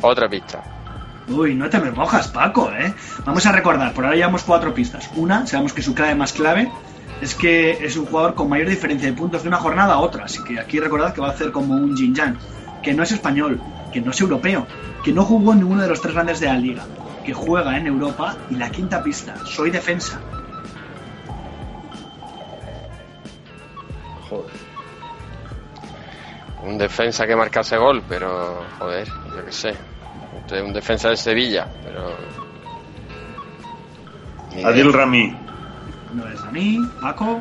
Otra 0.00 0.28
pista. 0.28 0.62
Uy, 1.28 1.54
no 1.54 1.70
te 1.70 1.78
me 1.78 1.90
mojas, 1.90 2.28
Paco, 2.28 2.70
¿eh? 2.70 2.94
Vamos 3.24 3.46
a 3.46 3.52
recordar, 3.52 3.92
por 3.94 4.04
ahora 4.04 4.16
llevamos 4.16 4.42
cuatro 4.42 4.74
pistas. 4.74 5.10
Una, 5.16 5.46
sabemos 5.46 5.72
que 5.72 5.82
su 5.82 5.94
clave 5.94 6.14
más 6.14 6.32
clave 6.32 6.70
es 7.20 7.34
que 7.34 7.84
es 7.84 7.96
un 7.96 8.06
jugador 8.06 8.34
con 8.34 8.48
mayor 8.48 8.68
diferencia 8.68 9.08
de 9.08 9.14
puntos 9.16 9.42
de 9.42 9.48
una 9.48 9.58
jornada 9.58 9.94
a 9.94 9.98
otra. 9.98 10.24
Así 10.24 10.42
que 10.44 10.58
aquí 10.58 10.80
recordad 10.80 11.14
que 11.14 11.20
va 11.20 11.28
a 11.28 11.30
hacer 11.30 11.52
como 11.52 11.74
un 11.74 11.96
Jin 11.96 12.14
Yang. 12.14 12.38
Que 12.82 12.92
no 12.92 13.02
es 13.02 13.12
español, 13.12 13.60
que 13.92 14.00
no 14.02 14.10
es 14.10 14.20
europeo, 14.20 14.66
que 15.02 15.12
no 15.12 15.24
jugó 15.24 15.52
en 15.52 15.60
ninguno 15.60 15.82
de 15.82 15.88
los 15.88 16.02
tres 16.02 16.14
grandes 16.14 16.40
de 16.40 16.46
la 16.46 16.58
liga, 16.58 16.84
que 17.24 17.32
juega 17.32 17.78
en 17.78 17.86
Europa. 17.86 18.36
Y 18.50 18.56
la 18.56 18.70
quinta 18.70 19.02
pista, 19.02 19.34
soy 19.46 19.70
defensa. 19.70 20.20
Joder. 24.34 24.74
Un 26.64 26.78
defensa 26.78 27.26
que 27.26 27.36
marcase 27.36 27.76
gol, 27.76 28.02
pero. 28.08 28.64
Joder, 28.78 29.06
yo 29.06 29.44
qué 29.44 29.52
sé. 29.52 29.74
Un 30.62 30.72
defensa 30.72 31.10
de 31.10 31.16
Sevilla, 31.16 31.68
pero. 31.84 32.16
Idea. 34.52 34.68
Adil 34.68 34.92
Rami. 34.92 35.36
No 36.12 36.28
es 36.28 36.40
a 36.40 36.50
mí, 36.50 36.78
Paco. 37.00 37.40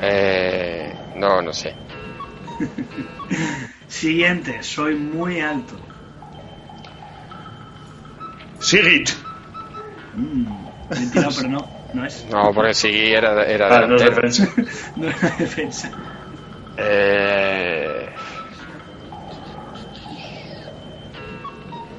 Eh, 0.00 0.94
no, 1.16 1.42
no 1.42 1.52
sé. 1.52 1.74
Siguiente, 3.88 4.62
soy 4.62 4.94
muy 4.94 5.40
alto. 5.40 5.74
Sigit. 8.60 9.10
Mm, 10.14 10.46
mentira, 10.90 11.28
pero 11.36 11.48
no, 11.48 11.68
no 11.94 12.04
es. 12.04 12.26
No, 12.28 12.52
porque 12.52 12.74
sí 12.74 13.12
era, 13.12 13.44
era 13.44 13.78
Ah, 13.78 13.86
no 13.86 13.96
defensa. 13.96 14.48
No 14.96 15.08
es 15.08 15.22
la 15.22 15.30
defensa. 15.30 15.90
Eh, 16.76 18.08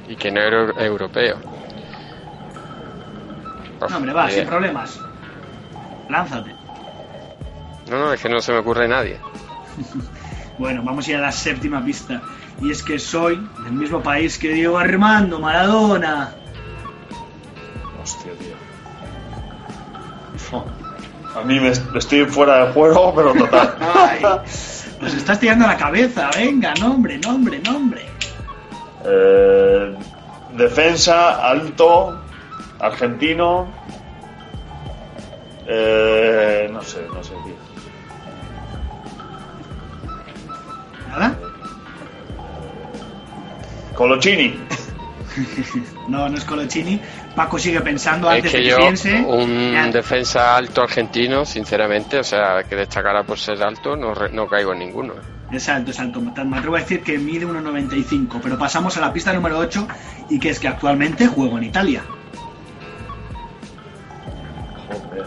y 0.08 0.16
que 0.16 0.30
no 0.30 0.40
era 0.40 0.64
eu- 0.66 0.74
europeo. 0.80 1.38
No, 3.80 3.96
hombre, 3.96 4.12
va, 4.12 4.30
sin 4.30 4.46
problemas. 4.46 4.98
Lánzate. 6.08 6.54
No, 7.88 7.98
no, 7.98 8.12
es 8.12 8.20
que 8.20 8.28
no 8.28 8.40
se 8.40 8.52
me 8.52 8.58
ocurre 8.58 8.86
nadie. 8.88 9.18
Bueno, 10.58 10.82
vamos 10.82 11.06
a 11.06 11.10
ir 11.10 11.16
a 11.18 11.20
la 11.20 11.32
séptima 11.32 11.84
pista. 11.84 12.22
Y 12.62 12.70
es 12.70 12.82
que 12.82 12.98
soy 12.98 13.36
del 13.64 13.74
mismo 13.74 14.02
país 14.02 14.38
que 14.38 14.48
Diego 14.54 14.78
Armando 14.78 15.38
Maradona. 15.38 16.32
Hostia, 18.02 18.32
tío. 18.38 18.65
A 21.34 21.42
mí 21.42 21.60
me 21.60 21.68
estoy 21.68 22.24
fuera 22.24 22.66
de 22.66 22.72
juego, 22.72 23.14
pero 23.14 23.34
total. 23.34 23.76
Ay, 23.94 24.22
nos 25.00 25.14
estás 25.14 25.38
tirando 25.38 25.66
la 25.66 25.76
cabeza. 25.76 26.30
Venga, 26.34 26.72
nombre, 26.74 27.18
nombre, 27.18 27.58
nombre. 27.58 28.06
Eh, 29.04 29.94
defensa, 30.56 31.46
alto, 31.46 32.20
argentino. 32.80 33.68
Eh, 35.66 36.68
no 36.72 36.82
sé, 36.82 37.06
no 37.12 37.22
sé, 37.22 37.32
tío. 37.44 37.54
¿Nada? 41.10 41.36
Colochini. 43.94 44.58
No, 46.08 46.28
no 46.28 46.38
es 46.38 46.44
Colochini. 46.44 47.00
Paco 47.36 47.58
sigue 47.58 47.82
pensando 47.82 48.30
Es 48.30 48.36
antes 48.38 48.50
que 48.50 48.56
de 48.58 48.62
que 48.64 48.70
yo, 48.70 48.76
piense. 48.78 49.20
un 49.20 49.72
Ya- 49.72 49.86
defensa 49.88 50.56
alto 50.56 50.82
argentino, 50.82 51.44
sinceramente, 51.44 52.18
o 52.18 52.24
sea, 52.24 52.64
que 52.64 52.74
destacara 52.74 53.24
por 53.24 53.38
ser 53.38 53.62
alto, 53.62 53.94
no, 53.94 54.48
caigo 54.48 54.72
en 54.72 54.78
ninguno. 54.78 55.12
Es 55.52 55.68
alto, 55.68 55.90
es 55.90 56.00
alto. 56.00 56.20
Me 56.20 56.56
atrevo 56.56 56.76
a 56.76 56.80
decir 56.80 57.02
que 57.02 57.18
mide 57.18 57.44
1,95. 57.46 58.40
Pero 58.42 58.58
pasamos 58.58 58.96
a 58.96 59.00
la 59.02 59.12
pista 59.12 59.32
número 59.34 59.58
8 59.58 59.86
y 60.30 60.40
que 60.40 60.48
es 60.50 60.58
que 60.58 60.66
actualmente 60.66 61.26
juego 61.28 61.58
en 61.58 61.64
Italia. 61.64 62.02
Joder, 64.88 65.26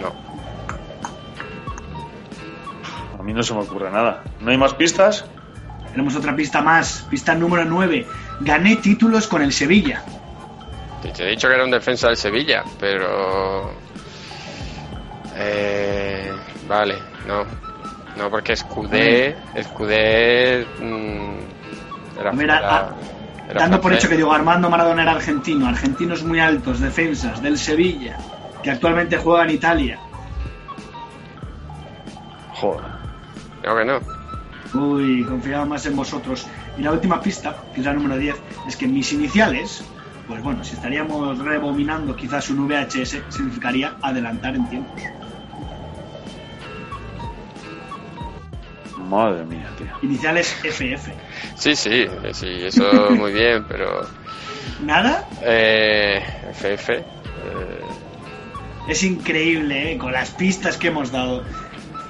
No. 0.00 0.12
A 3.18 3.22
mí 3.22 3.32
no 3.32 3.42
se 3.42 3.54
me 3.54 3.60
ocurre 3.60 3.90
nada. 3.90 4.22
¿No 4.40 4.50
hay 4.50 4.56
más 4.58 4.74
pistas? 4.74 5.26
Tenemos 5.92 6.16
otra 6.16 6.34
pista 6.34 6.60
más. 6.62 7.06
Pista 7.10 7.34
número 7.34 7.64
9. 7.64 8.06
Gané 8.40 8.76
títulos 8.76 9.26
con 9.28 9.42
el 9.42 9.52
Sevilla. 9.52 10.02
Te 11.02 11.10
te 11.10 11.24
he 11.24 11.30
dicho 11.30 11.48
que 11.48 11.54
era 11.54 11.64
un 11.64 11.70
defensa 11.70 12.08
del 12.08 12.16
Sevilla, 12.16 12.64
pero... 12.78 13.72
Eh, 15.36 16.32
vale, 16.68 16.98
no. 17.26 17.44
No, 18.16 18.30
porque 18.30 18.52
Escudé... 18.52 19.36
Escudé... 19.54 20.66
mm, 20.78 22.18
era, 22.20 22.30
A 22.30 22.34
ver, 22.34 22.50
a- 22.50 22.58
era- 22.58 22.76
a- 22.76 22.94
era 23.48 23.60
Dando 23.60 23.80
por 23.80 23.92
hecho 23.92 24.08
que 24.08 24.14
Diego 24.16 24.32
Armando 24.32 24.70
Maradona 24.70 25.02
era 25.02 25.12
argentino. 25.12 25.66
Argentinos 25.66 26.22
muy 26.22 26.38
altos, 26.40 26.80
defensas 26.80 27.42
del 27.42 27.58
Sevilla. 27.58 28.16
Que 28.62 28.70
actualmente 28.70 29.16
juega 29.16 29.44
en 29.44 29.50
Italia. 29.50 29.98
Joder. 32.54 32.84
Creo 33.60 33.76
que 33.76 33.84
no. 33.84 34.00
Uy, 34.80 35.24
confiaba 35.24 35.64
más 35.64 35.84
en 35.86 35.96
vosotros. 35.96 36.46
Y 36.78 36.82
la 36.82 36.92
última 36.92 37.20
pista, 37.20 37.54
que 37.74 37.80
es 37.80 37.86
la 37.86 37.92
número 37.92 38.16
10, 38.16 38.34
es 38.66 38.76
que 38.76 38.86
mis 38.86 39.12
iniciales, 39.12 39.84
pues 40.26 40.42
bueno, 40.42 40.64
si 40.64 40.74
estaríamos 40.74 41.38
rebominando 41.38 42.16
quizás 42.16 42.48
un 42.50 42.66
VHS, 42.66 43.22
significaría 43.28 43.96
adelantar 44.00 44.54
en 44.56 44.68
tiempo. 44.68 44.94
Madre 49.08 49.44
mía, 49.44 49.68
tío. 49.76 49.86
Iniciales 50.02 50.54
FF. 50.62 51.10
Sí, 51.56 51.76
sí, 51.76 52.06
sí, 52.32 52.46
eso 52.64 53.10
muy 53.10 53.32
bien, 53.32 53.64
pero... 53.68 54.06
¿Nada? 54.82 55.28
Eh, 55.42 56.22
FF... 56.52 56.90
eh, 56.90 57.04
Es 58.88 59.02
increíble, 59.02 59.92
¿eh? 59.92 59.98
Con 59.98 60.12
las 60.12 60.30
pistas 60.30 60.76
que 60.78 60.88
hemos 60.88 61.12
dado. 61.12 61.44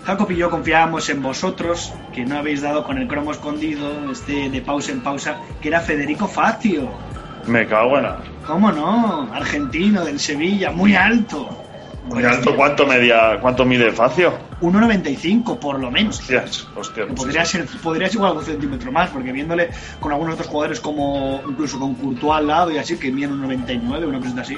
Jacob 0.04 0.30
y 0.30 0.36
yo 0.36 0.50
confiábamos 0.50 1.08
en 1.10 1.22
vosotros, 1.22 1.92
que 2.12 2.24
no 2.24 2.36
habéis 2.36 2.62
dado 2.62 2.84
con 2.84 2.98
el 2.98 3.06
cromo 3.06 3.30
escondido, 3.30 4.10
este 4.10 4.50
de 4.50 4.60
pausa 4.60 4.92
en 4.92 5.00
pausa, 5.00 5.36
que 5.60 5.68
era 5.68 5.80
Federico 5.80 6.26
Fazio. 6.26 6.90
Me 7.46 7.66
cago 7.66 7.98
en 7.98 8.04
la... 8.04 8.18
¿Cómo 8.46 8.72
no? 8.72 9.32
Argentino, 9.32 10.04
del 10.04 10.18
Sevilla, 10.18 10.70
muy 10.70 10.94
alto. 10.96 11.62
Muy 12.04 12.24
alto, 12.24 12.56
¿cuánto, 12.56 12.84
media, 12.84 13.38
¿cuánto 13.40 13.64
mide 13.64 13.92
Facio? 13.92 14.34
1,95 14.60 15.58
por 15.58 15.78
lo 15.78 15.88
menos. 15.90 16.18
Hostias, 16.18 16.66
hostias. 16.74 17.08
Podría 17.14 17.44
ser, 17.44 17.66
podría 17.80 18.08
ser 18.08 18.16
igual 18.16 18.36
un 18.38 18.44
centímetro 18.44 18.90
más, 18.90 19.10
porque 19.10 19.30
viéndole 19.30 19.70
con 20.00 20.10
algunos 20.10 20.34
otros 20.34 20.48
jugadores 20.48 20.80
como 20.80 21.40
incluso 21.48 21.78
con 21.78 21.94
Courtois 21.94 22.38
al 22.38 22.48
lado 22.48 22.72
y 22.72 22.78
así, 22.78 22.96
que 22.96 23.12
miden 23.12 23.32
un 23.32 23.42
99, 23.42 24.06
una 24.06 24.18
cosa 24.18 24.40
así, 24.40 24.56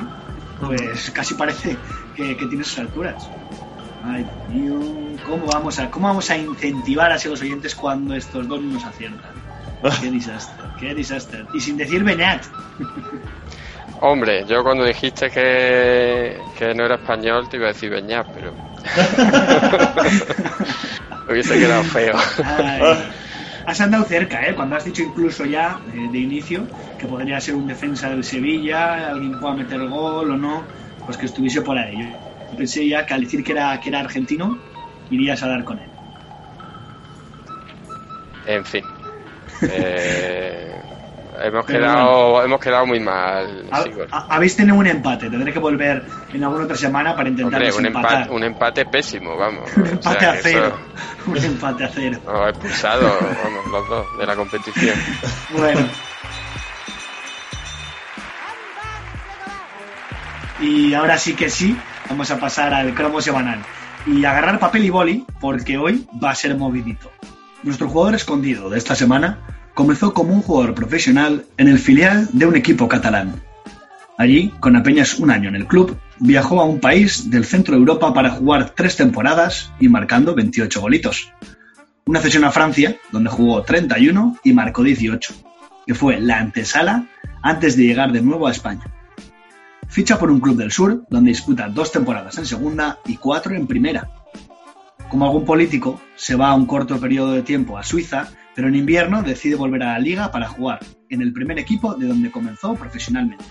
pues 0.65 1.11
casi 1.11 1.35
parece 1.35 1.77
que, 2.17 2.35
que 2.35 2.47
tiene 2.47 2.63
esas 2.63 2.79
alturas. 2.79 3.29
Ay, 4.03 4.27
Dios, 4.51 4.85
¿cómo 5.25 5.47
vamos 5.47 5.79
a, 5.79 5.91
cómo 5.91 6.09
vamos 6.09 6.31
a 6.31 6.37
incentivar 6.37 7.13
así 7.13 7.29
a 7.29 7.33
los 7.33 7.43
oyentes 7.43 7.75
cuando 7.75 8.15
estos 8.15 8.47
dos 8.47 8.63
nos 8.63 8.85
aciertan? 8.85 9.33
Qué 10.01 10.11
desastre, 10.11 10.65
qué 10.79 10.95
desastre. 10.95 11.45
Y 11.53 11.61
sin 11.61 11.77
decir 11.77 12.05
Beñat. 12.05 12.45
Hombre, 14.01 14.45
yo 14.47 14.63
cuando 14.63 14.85
dijiste 14.85 15.31
que, 15.31 16.39
que 16.59 16.75
no 16.75 16.85
era 16.85 16.97
español 16.97 17.49
te 17.49 17.57
iba 17.57 17.67
a 17.67 17.73
decir 17.73 17.91
Beñat, 17.91 18.27
pero... 18.35 18.53
Hubiese 21.29 21.59
quedado 21.59 21.85
feo. 21.85 22.15
Ay, 22.45 22.83
has 23.67 23.81
andado 23.81 24.05
cerca, 24.05 24.47
¿eh? 24.47 24.55
Cuando 24.55 24.77
has 24.77 24.85
dicho 24.85 25.03
incluso 25.03 25.47
ya 25.47 25.81
eh, 25.93 26.09
de 26.11 26.19
inicio 26.19 26.67
que 26.99 27.07
podría 27.07 27.41
ser 27.41 27.55
un 27.55 27.67
defensa 27.67 28.11
del 28.11 28.25
Sevilla, 28.25 29.09
alguien 29.09 29.41
pueda 29.41 29.55
meter 29.55 29.89
gol 29.89 30.33
o 30.33 30.37
no, 30.37 30.65
pues 31.07 31.17
que 31.17 31.25
estuviese 31.27 31.63
por 31.63 31.79
ahí. 31.79 32.15
Yo 32.51 32.59
pensé 32.59 32.87
ya 32.87 33.07
que 33.07 33.15
al 33.15 33.23
decir 33.23 33.43
que 33.43 33.53
era, 33.53 33.81
que 33.81 33.89
era 33.89 34.01
argentino, 34.01 34.59
irías 35.15 35.43
a 35.43 35.49
dar 35.49 35.65
con 35.65 35.79
él. 35.79 35.89
En 38.47 38.65
fin. 38.65 38.85
Eh, 39.67 40.75
hemos, 41.41 41.65
Pero 41.65 41.79
quedado, 41.79 42.43
hemos 42.45 42.61
quedado 42.61 42.87
muy 42.87 43.01
mal, 43.01 43.67
Ha- 43.71 43.83
Sigor. 43.83 44.09
ha- 44.11 44.27
habéis 44.29 44.57
tenido 44.57 44.75
un 44.77 44.87
empate, 44.87 45.31
tendré 45.31 45.53
que 45.53 45.59
volver 45.59 46.05
en 46.33 46.45
alguna 46.45 46.65
otra 46.65 46.77
semana 46.77 47.15
para 47.17 47.29
intentar 47.31 47.63
Hombre, 47.63 47.77
un 47.79 47.87
empate, 47.87 48.31
un 48.31 48.45
empate 48.45 48.85
pésimo, 48.87 49.37
vamos. 49.37 49.71
Un 49.77 49.83
O 49.83 49.87
sea, 49.87 49.93
empate 50.13 50.27
a 50.27 50.33
que 50.33 50.39
cero. 50.43 50.67
eso- 50.67 51.31
Un 51.31 51.37
empate 51.39 51.85
a 51.85 51.89
cero. 51.89 52.19
ha 52.29 52.49
expulsado, 52.51 53.03
vamos, 53.45 53.67
los 53.71 53.89
dos 53.89 54.07
de 54.19 54.27
la 54.27 54.37
competición. 54.37 54.99
Bueno. 55.57 55.81
Y 60.61 60.95
ahora 60.95 61.19
sí 61.19 61.35
que 61.35 61.49
sí, 61.51 61.77
vamos 62.09 62.31
a 62.31 62.39
pasar 62.39 62.73
al 62.75 62.95
cromo 62.95 63.21
semanal. 63.21 63.61
Y 64.07 64.25
agarrar 64.25 64.59
papel 64.59 64.85
y 64.85 64.91
boli, 64.91 65.25
porque 65.41 65.79
hoy 65.79 66.07
va 66.23 66.31
a 66.31 66.35
ser 66.35 66.57
movidito. 66.57 67.11
Nuestro 67.63 67.89
jugador 67.89 68.15
escondido 68.15 68.69
de 68.69 68.77
esta 68.77 68.95
semana 68.95 69.39
comenzó 69.73 70.13
como 70.13 70.35
un 70.35 70.43
jugador 70.43 70.75
profesional 70.75 71.47
en 71.57 71.69
el 71.69 71.79
filial 71.79 72.29
de 72.33 72.47
un 72.47 72.57
equipo 72.57 72.89
catalán. 72.89 73.43
Allí, 74.19 74.53
con 74.61 74.77
apenas 74.77 75.19
un 75.19 75.31
año 75.31 75.49
en 75.49 75.57
el 75.57 75.67
club, 75.67 75.97
viajó 76.21 76.61
a 76.61 76.65
un 76.65 76.79
país 76.79 77.31
del 77.31 77.45
centro 77.45 77.75
de 77.75 77.81
Europa 77.81 78.15
para 78.15 78.31
jugar 78.31 78.71
tres 78.71 78.97
temporadas 78.97 79.73
y 79.81 79.89
marcando 79.89 80.35
28 80.35 80.81
golitos. 80.81 81.33
Una 82.07 82.21
cesión 82.21 82.45
a 82.45 82.53
Francia, 82.53 82.97
donde 83.11 83.31
jugó 83.31 83.63
31 83.63 84.39
y 84.45 84.53
marcó 84.53 84.83
18, 84.83 85.35
que 85.87 85.95
fue 85.95 86.21
la 86.21 86.39
antesala 86.39 87.07
antes 87.43 87.77
de 87.77 87.85
llegar 87.85 88.13
de 88.13 88.21
nuevo 88.21 88.47
a 88.47 88.53
España. 88.53 88.85
Ficha 89.95 90.19
por 90.19 90.29
un 90.29 90.41
club 90.41 90.57
del 90.57 90.73
sur, 90.73 91.07
donde 91.09 91.31
disputa 91.31 91.69
dos 91.69 91.93
temporadas 91.93 92.37
en 92.39 92.47
segunda 92.47 92.99
y 93.07 93.17
cuatro 93.17 93.55
en 93.55 93.69
primera. 93.69 94.11
Como 95.09 95.25
algún 95.25 95.45
político, 95.45 96.01
se 96.17 96.35
va 96.35 96.49
a 96.49 96.55
un 96.57 96.67
corto 96.67 96.99
periodo 96.99 97.31
de 97.31 97.43
tiempo 97.43 97.79
a 97.79 97.85
Suiza, 97.85 98.27
pero 98.57 98.67
en 98.67 98.75
invierno 98.75 99.23
decide 99.23 99.55
volver 99.55 99.85
a 99.85 99.93
la 99.93 100.01
liga 100.01 100.33
para 100.33 100.49
jugar 100.49 100.81
en 101.11 101.23
el 101.23 101.33
primer 101.33 101.61
equipo 101.61 101.95
de 101.95 102.09
donde 102.09 102.33
comenzó 102.33 102.75
profesionalmente. 102.75 103.45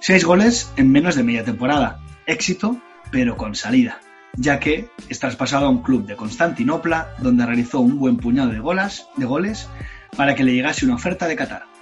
Seis 0.00 0.24
goles 0.24 0.72
en 0.76 0.90
menos 0.90 1.14
de 1.14 1.22
media 1.22 1.44
temporada. 1.44 2.00
Éxito, 2.26 2.76
pero 3.12 3.36
con 3.36 3.54
salida, 3.54 4.00
ya 4.34 4.58
que 4.58 4.88
es 5.08 5.20
traspasado 5.20 5.66
a 5.66 5.70
un 5.70 5.84
club 5.84 6.04
de 6.04 6.16
Constantinopla, 6.16 7.10
donde 7.20 7.46
realizó 7.46 7.78
un 7.78 8.00
buen 8.00 8.16
puñado 8.16 8.50
de, 8.50 8.58
golas, 8.58 9.06
de 9.16 9.24
goles 9.24 9.68
para 10.16 10.34
que 10.34 10.42
le 10.42 10.52
llegase 10.52 10.84
una 10.84 10.96
oferta 10.96 11.28
de 11.28 11.36
Qatar. 11.36 11.75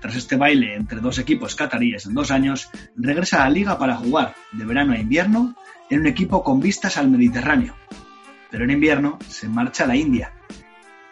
Tras 0.00 0.16
este 0.16 0.36
baile 0.36 0.74
entre 0.74 1.00
dos 1.00 1.18
equipos 1.18 1.54
cataríes 1.54 2.06
en 2.06 2.14
dos 2.14 2.30
años, 2.30 2.70
regresa 2.96 3.42
a 3.42 3.48
la 3.48 3.54
liga 3.54 3.78
para 3.78 3.96
jugar, 3.96 4.34
de 4.52 4.64
verano 4.64 4.92
a 4.92 4.98
invierno, 4.98 5.54
en 5.90 6.00
un 6.00 6.06
equipo 6.06 6.42
con 6.42 6.60
vistas 6.60 6.96
al 6.96 7.10
Mediterráneo. 7.10 7.76
Pero 8.50 8.64
en 8.64 8.70
invierno 8.70 9.18
se 9.28 9.48
marcha 9.48 9.84
a 9.84 9.86
la 9.86 9.96
India. 9.96 10.32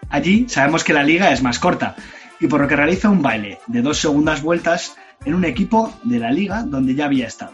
Allí 0.08 0.46
sabemos 0.48 0.84
que 0.84 0.94
la 0.94 1.02
liga 1.02 1.32
es 1.32 1.42
más 1.42 1.58
corta, 1.58 1.96
y 2.40 2.46
por 2.46 2.60
lo 2.60 2.68
que 2.68 2.76
realiza 2.76 3.10
un 3.10 3.20
baile 3.20 3.58
de 3.66 3.82
dos 3.82 3.98
segundas 3.98 4.42
vueltas 4.42 4.96
en 5.24 5.34
un 5.34 5.44
equipo 5.44 5.92
de 6.04 6.18
la 6.18 6.30
liga 6.30 6.62
donde 6.62 6.94
ya 6.94 7.06
había 7.06 7.26
estado. 7.26 7.52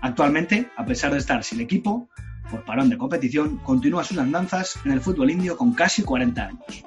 Actualmente, 0.00 0.70
a 0.76 0.84
pesar 0.84 1.12
de 1.12 1.18
estar 1.18 1.44
sin 1.44 1.60
equipo, 1.60 2.08
por 2.50 2.64
parón 2.64 2.88
de 2.88 2.98
competición, 2.98 3.58
continúa 3.58 4.04
sus 4.04 4.18
andanzas 4.18 4.78
en 4.84 4.92
el 4.92 5.00
fútbol 5.00 5.30
indio 5.30 5.56
con 5.56 5.74
casi 5.74 6.02
40 6.02 6.42
años. 6.42 6.84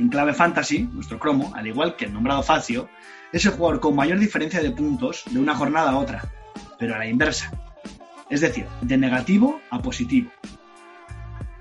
En 0.00 0.08
clave 0.08 0.32
fantasy, 0.32 0.88
nuestro 0.92 1.18
cromo, 1.18 1.52
al 1.54 1.66
igual 1.66 1.94
que 1.94 2.06
el 2.06 2.14
nombrado 2.14 2.42
Facio, 2.42 2.88
es 3.32 3.44
el 3.44 3.52
jugador 3.52 3.80
con 3.80 3.94
mayor 3.94 4.18
diferencia 4.18 4.60
de 4.62 4.70
puntos 4.70 5.22
de 5.30 5.38
una 5.38 5.54
jornada 5.54 5.90
a 5.90 5.98
otra, 5.98 6.24
pero 6.78 6.94
a 6.94 6.98
la 6.98 7.06
inversa. 7.06 7.50
Es 8.30 8.40
decir, 8.40 8.66
de 8.80 8.96
negativo 8.96 9.60
a 9.70 9.78
positivo. 9.80 10.30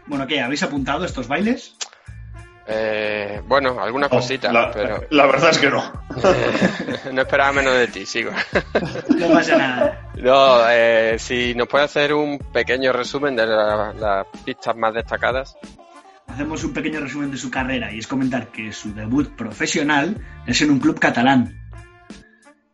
Bueno, 0.08 0.26
¿qué? 0.26 0.40
¿Habéis 0.42 0.64
apuntado 0.64 1.04
estos 1.04 1.28
bailes? 1.28 1.76
Eh, 2.66 3.42
bueno, 3.48 3.82
alguna 3.82 4.08
No, 4.08 4.12
cosita, 4.12 4.52
la, 4.54 4.72
pero 4.72 5.04
la 5.10 5.26
verdad 5.26 5.50
es 5.50 5.58
que 5.58 5.70
no. 5.70 5.92
no 7.12 7.22
esperaba 7.22 7.52
menos 7.52 7.74
de 7.74 7.88
ti, 7.88 8.06
sigo. 8.06 8.32
No 9.18 9.28
pasa 9.34 9.58
nada. 9.58 10.10
No, 10.16 10.62
eh, 10.70 11.16
si 11.20 11.56
nos 11.56 11.68
puede 11.68 11.86
hacer 11.86 12.14
un 12.14 12.38
pequeño 12.38 12.94
resumen 12.94 13.36
de 13.36 13.46
la- 13.48 13.94
las 13.94 14.28
pistas 14.46 14.76
más 14.78 14.94
destacadas. 14.94 15.58
Hacemos 16.40 16.64
un 16.64 16.72
pequeño 16.72 17.02
resumen 17.02 17.32
de 17.32 17.38
su 17.38 17.52
carrera 17.52 17.94
y 17.94 18.00
es 18.00 18.08
comentar 18.08 18.50
que 18.50 18.72
su 18.72 18.94
debut 18.94 19.28
profesional 19.28 20.16
es 20.48 20.62
en 20.62 20.72
un 20.72 20.80
club 20.80 20.98
catalán. 20.98 21.60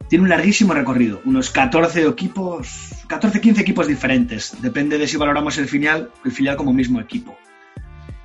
Tiene 0.08 0.22
un 0.22 0.30
larguísimo 0.30 0.76
recorrido, 0.76 1.20
unos 1.26 1.50
14 1.50 2.06
equipos, 2.06 2.68
14-15 3.08 3.62
equipos 3.62 3.88
diferentes, 3.88 4.62
depende 4.62 5.00
de 5.00 5.08
si 5.08 5.18
valoramos 5.18 5.58
el 5.58 5.68
filial, 5.68 6.12
el 6.24 6.32
filial 6.32 6.58
como 6.58 6.74
mismo 6.74 7.02
equipo. 7.02 7.40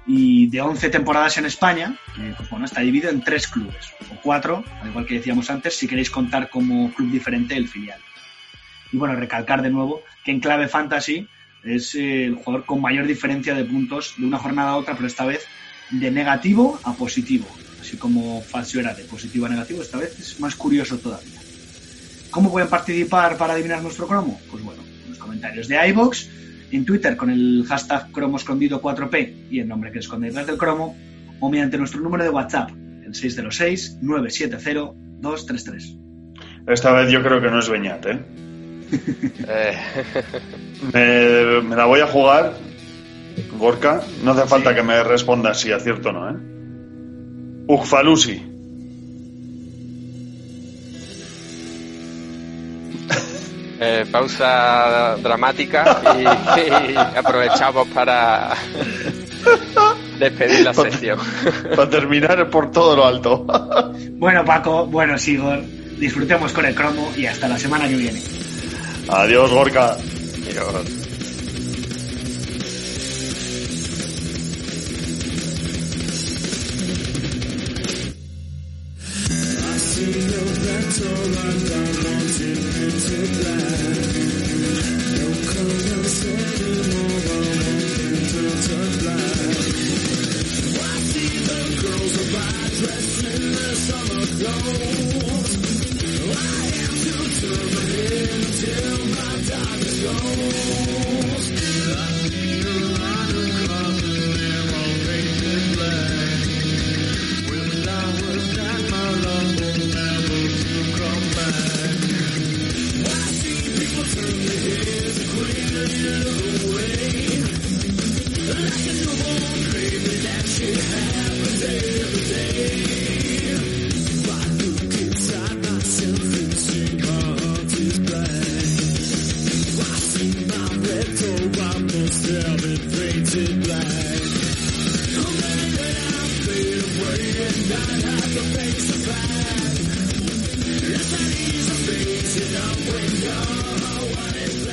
Y 0.06 0.48
de 0.48 0.60
11 0.60 0.90
temporadas 0.90 1.38
en 1.38 1.46
España, 1.46 1.96
bueno, 2.50 2.66
está 2.66 2.82
dividido 2.82 3.08
en 3.08 3.22
tres 3.22 3.48
clubes, 3.48 3.94
o 4.12 4.20
cuatro, 4.22 4.62
al 4.82 4.90
igual 4.90 5.06
que 5.06 5.14
decíamos 5.14 5.48
antes, 5.48 5.74
si 5.74 5.88
queréis 5.88 6.10
contar 6.10 6.50
como 6.50 6.92
club 6.92 7.10
diferente 7.10 7.56
el 7.56 7.66
filial. 7.66 8.00
Y 8.92 8.98
bueno, 8.98 9.14
recalcar 9.14 9.62
de 9.62 9.70
nuevo 9.70 10.02
que 10.22 10.32
en 10.32 10.40
clave 10.40 10.68
fantasy 10.68 11.26
es 11.65 11.95
el 11.95 12.37
jugador 12.37 12.66
con 12.66 12.81
mayor 12.81 13.07
diferencia 13.07 13.55
de 13.55 13.65
puntos 13.65 14.15
de 14.16 14.27
una 14.27 14.39
jornada 14.39 14.70
a 14.70 14.77
otra, 14.77 14.95
pero 14.95 15.07
esta 15.07 15.27
vez 15.27 15.47
de 15.91 16.11
negativo 16.11 16.81
a 16.85 16.95
positivo. 16.95 17.47
Así 17.81 17.97
como 17.97 18.41
Facio 18.43 18.81
era 18.81 18.95
de 18.95 19.05
positivo 19.05 19.47
a 19.47 19.49
negativo, 19.49 19.82
esta 19.82 19.99
vez 19.99 20.19
es 20.19 20.41
más 20.41 20.55
curioso 20.55 20.99
todavía. 20.99 21.41
¿Cómo 22.31 22.53
pueden 22.53 22.69
participar 22.69 23.37
para 23.37 23.55
adivinar 23.55 23.82
nuestro 23.82 24.07
cromo? 24.07 24.41
Pues 24.51 24.62
bueno, 24.62 24.82
en 25.05 25.11
los 25.11 25.19
comentarios 25.19 25.66
de 25.66 25.89
iBox, 25.89 26.28
en 26.70 26.85
Twitter 26.85 27.16
con 27.16 27.31
el 27.31 27.65
hashtag 27.66 28.12
cromo 28.12 28.37
escondido 28.37 28.81
4P 28.81 29.49
y 29.51 29.59
el 29.61 29.69
nombre 29.69 29.91
que 29.91 29.99
escondéis 29.99 30.35
detrás 30.35 30.47
del 30.47 30.59
cromo, 30.59 30.97
o 31.41 31.51
mediante 31.51 31.77
nuestro 31.78 32.01
número 32.01 32.23
de 32.23 32.31
WhatsApp, 32.31 32.70
el 32.70 33.12
606-970-233. 33.12 35.99
Esta 36.69 36.93
vez 36.93 37.11
yo 37.11 37.20
creo 37.23 37.41
que 37.41 37.51
no 37.51 37.59
es 37.59 37.69
Beñat, 37.69 38.07
¿eh? 38.07 38.20
Eh, 38.92 39.76
Me, 40.92 41.60
me 41.62 41.76
la 41.76 41.84
voy 41.84 42.00
a 42.00 42.06
jugar, 42.06 42.54
Gorka. 43.58 44.00
No 44.22 44.32
hace 44.32 44.46
falta 44.46 44.74
que 44.74 44.82
me 44.82 45.02
respondas 45.02 45.60
si 45.60 45.70
acierto 45.72 46.08
o 46.08 46.12
no, 46.12 46.30
¿eh? 46.30 46.34
Ugfalusi. 47.66 48.42
eh, 53.80 54.06
pausa 54.10 55.16
dramática 55.22 56.00
y, 56.18 56.22
y 56.92 56.96
aprovechamos 56.96 57.88
para 57.88 58.54
despedir 60.18 60.64
la 60.64 60.72
sección. 60.74 61.18
Para 61.76 61.90
terminar 61.90 62.48
por 62.48 62.70
todo 62.70 62.96
lo 62.96 63.06
alto. 63.06 63.46
Bueno, 64.12 64.44
Paco, 64.44 64.86
bueno, 64.86 65.18
Sigor, 65.18 65.62
disfrutemos 65.98 66.52
con 66.52 66.64
el 66.64 66.74
cromo 66.74 67.12
y 67.16 67.26
hasta 67.26 67.48
la 67.48 67.58
semana 67.58 67.86
que 67.86 67.96
viene. 67.96 68.20
Adiós, 69.12 69.51
Gorka. 69.51 69.99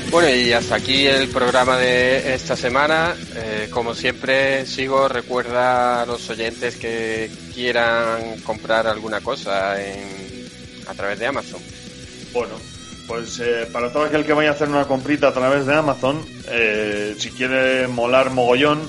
Bueno, 0.09 0.29
y 0.33 0.51
hasta 0.51 0.75
aquí 0.75 1.05
el 1.05 1.27
programa 1.27 1.77
de 1.77 2.33
esta 2.33 2.55
semana. 2.55 3.13
Eh, 3.35 3.67
como 3.69 3.93
siempre, 3.93 4.65
sigo, 4.65 5.07
recuerda 5.07 6.01
a 6.01 6.05
los 6.05 6.29
oyentes 6.29 6.77
que 6.77 7.29
quieran 7.53 8.39
comprar 8.41 8.87
alguna 8.87 9.21
cosa 9.21 9.73
a 9.73 10.93
través 10.95 11.19
de 11.19 11.27
Amazon. 11.27 11.61
Bueno, 12.33 12.55
pues 13.07 13.39
eh, 13.39 13.67
para 13.71 13.91
todo 13.91 14.05
aquel 14.05 14.25
que 14.25 14.33
vaya 14.33 14.49
a 14.49 14.53
hacer 14.53 14.69
una 14.69 14.85
comprita 14.85 15.27
a 15.27 15.33
través 15.33 15.65
de 15.65 15.75
Amazon, 15.75 16.25
eh, 16.49 17.15
si 17.17 17.29
quiere 17.31 17.87
molar 17.87 18.31
mogollón, 18.31 18.81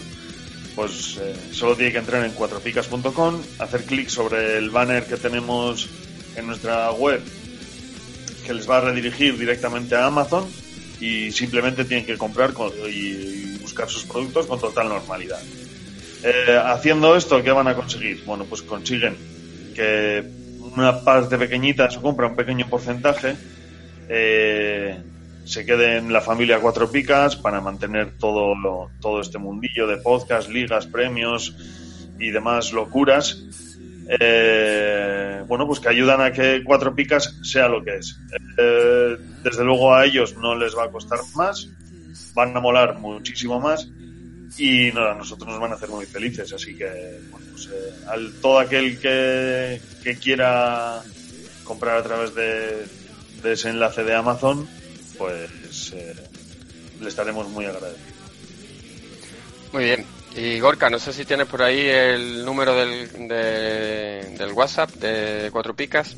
pues 0.78 1.18
eh, 1.20 1.34
solo 1.50 1.74
tiene 1.74 1.90
que 1.90 1.98
entrar 1.98 2.24
en 2.24 2.30
cuatropicas.com, 2.30 3.42
hacer 3.58 3.82
clic 3.82 4.08
sobre 4.08 4.58
el 4.58 4.70
banner 4.70 5.04
que 5.06 5.16
tenemos 5.16 5.88
en 6.36 6.46
nuestra 6.46 6.92
web, 6.92 7.20
que 8.46 8.54
les 8.54 8.70
va 8.70 8.78
a 8.78 8.82
redirigir 8.82 9.36
directamente 9.36 9.96
a 9.96 10.06
Amazon 10.06 10.46
y 11.00 11.32
simplemente 11.32 11.84
tienen 11.84 12.06
que 12.06 12.16
comprar 12.16 12.54
y 12.88 13.58
buscar 13.58 13.88
sus 13.88 14.04
productos 14.04 14.46
con 14.46 14.60
total 14.60 14.88
normalidad. 14.88 15.40
Eh, 16.22 16.56
haciendo 16.64 17.16
esto, 17.16 17.42
¿qué 17.42 17.50
van 17.50 17.66
a 17.66 17.74
conseguir? 17.74 18.22
Bueno, 18.24 18.44
pues 18.44 18.62
consiguen 18.62 19.16
que 19.74 20.22
una 20.60 21.02
parte 21.02 21.36
pequeñita 21.38 21.88
de 21.88 21.90
su 21.90 22.00
compra, 22.00 22.28
un 22.28 22.36
pequeño 22.36 22.68
porcentaje, 22.68 23.34
eh, 24.08 24.96
se 25.48 25.64
quede 25.64 25.96
en 25.96 26.12
la 26.12 26.20
familia 26.20 26.60
Cuatro 26.60 26.90
Picas 26.90 27.34
para 27.36 27.60
mantener 27.62 28.18
todo, 28.18 28.54
lo- 28.54 28.90
todo 29.00 29.20
este 29.20 29.38
mundillo 29.38 29.86
de 29.86 29.96
podcast, 29.96 30.48
ligas, 30.50 30.86
premios 30.86 31.56
y 32.18 32.30
demás 32.30 32.72
locuras. 32.72 33.42
Eh, 34.20 35.42
bueno, 35.46 35.66
pues 35.66 35.80
que 35.80 35.88
ayudan 35.88 36.20
a 36.20 36.32
que 36.32 36.62
Cuatro 36.64 36.94
Picas 36.94 37.38
sea 37.42 37.68
lo 37.68 37.82
que 37.82 37.96
es. 37.96 38.18
Eh, 38.58 39.16
desde 39.42 39.64
luego 39.64 39.94
a 39.94 40.04
ellos 40.04 40.36
no 40.36 40.54
les 40.54 40.76
va 40.76 40.84
a 40.84 40.90
costar 40.90 41.18
más, 41.34 41.68
van 42.34 42.56
a 42.56 42.60
molar 42.60 42.98
muchísimo 42.98 43.58
más 43.60 43.88
y 44.58 44.90
no, 44.92 45.06
a 45.06 45.14
nosotros 45.14 45.48
nos 45.48 45.60
van 45.60 45.72
a 45.72 45.74
hacer 45.76 45.88
muy 45.88 46.04
felices. 46.06 46.52
Así 46.52 46.76
que, 46.76 47.20
bueno, 47.30 47.46
pues, 47.52 47.66
eh, 47.72 47.92
al 48.08 48.32
todo 48.42 48.58
aquel 48.58 48.98
que, 48.98 49.80
que 50.02 50.16
quiera 50.18 51.02
comprar 51.64 51.98
a 51.98 52.02
través 52.02 52.34
de, 52.34 52.86
de 53.42 53.52
ese 53.52 53.70
enlace 53.70 54.04
de 54.04 54.14
Amazon, 54.14 54.66
pues 55.18 55.92
eh, 55.94 56.14
le 57.00 57.08
estaremos 57.08 57.48
muy 57.50 57.64
agradecidos. 57.66 58.08
Muy 59.72 59.84
bien. 59.84 60.04
Y 60.36 60.60
Gorka, 60.60 60.88
no 60.88 60.98
sé 60.98 61.12
si 61.12 61.24
tienes 61.24 61.46
por 61.46 61.62
ahí 61.62 61.80
el 61.80 62.44
número 62.44 62.74
del, 62.76 63.28
de- 63.28 64.34
del 64.38 64.52
WhatsApp 64.52 64.90
de 64.94 65.48
Cuatro 65.52 65.74
Picas. 65.74 66.14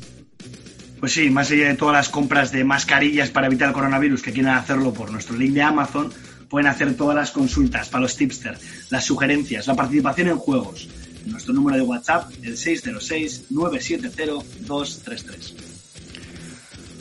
Pues 0.99 1.13
sí, 1.13 1.29
más 1.31 1.49
allá 1.49 1.69
de 1.69 1.75
todas 1.75 1.95
las 1.95 2.09
compras 2.09 2.51
de 2.51 2.63
mascarillas 2.63 3.31
para 3.31 3.47
evitar 3.47 3.69
el 3.69 3.73
coronavirus 3.73 4.21
que 4.21 4.31
quieran 4.31 4.55
hacerlo 4.57 4.93
por 4.93 5.11
nuestro 5.11 5.35
link 5.35 5.53
de 5.53 5.63
Amazon, 5.63 6.13
pueden 6.47 6.67
hacer 6.67 6.95
todas 6.95 7.15
las 7.15 7.31
consultas 7.31 7.89
para 7.89 8.03
los 8.03 8.15
tipsters, 8.15 8.59
las 8.91 9.05
sugerencias, 9.05 9.65
la 9.65 9.73
participación 9.75 10.27
en 10.27 10.37
juegos. 10.37 10.87
Nuestro 11.25 11.53
número 11.53 11.77
de 11.77 11.83
WhatsApp, 11.83 12.31
el 12.43 12.55
606-970-233. 12.57 15.53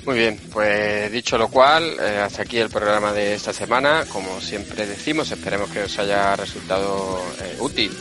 Muy 0.06 0.16
bien, 0.16 0.40
pues 0.52 1.12
dicho 1.12 1.36
lo 1.36 1.48
cual, 1.48 1.97
eh, 2.01 2.18
hasta 2.24 2.43
aquí 2.43 2.59
el 2.59 2.70
programa 2.70 3.12
de 3.12 3.35
esta 3.35 3.52
semana. 3.52 4.05
Como 4.10 4.40
siempre 4.40 4.86
decimos, 4.86 5.31
esperemos 5.31 5.70
que 5.70 5.82
os 5.82 5.98
haya 5.98 6.35
resultado 6.36 7.22
eh, 7.43 7.56
útil 7.60 7.93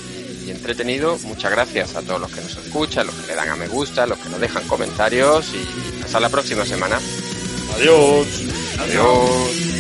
y 0.46 0.52
entretenido. 0.52 1.18
Muchas 1.24 1.52
gracias 1.52 1.96
a 1.96 2.02
todos 2.02 2.22
los 2.22 2.32
que 2.32 2.42
nos 2.42 2.56
escuchan, 2.56 3.06
los 3.06 3.16
que 3.16 3.28
le 3.28 3.36
dan 3.36 3.50
a 3.50 3.56
me 3.56 3.68
gusta, 3.68 4.06
los 4.06 4.18
que 4.18 4.30
nos 4.30 4.40
dejan 4.40 4.66
comentarios 4.68 5.54
y 5.54 6.04
hasta 6.04 6.20
la 6.20 6.30
próxima 6.30 6.66
semana. 6.66 7.00
Adiós. 7.76 8.28
Adiós. 8.80 9.79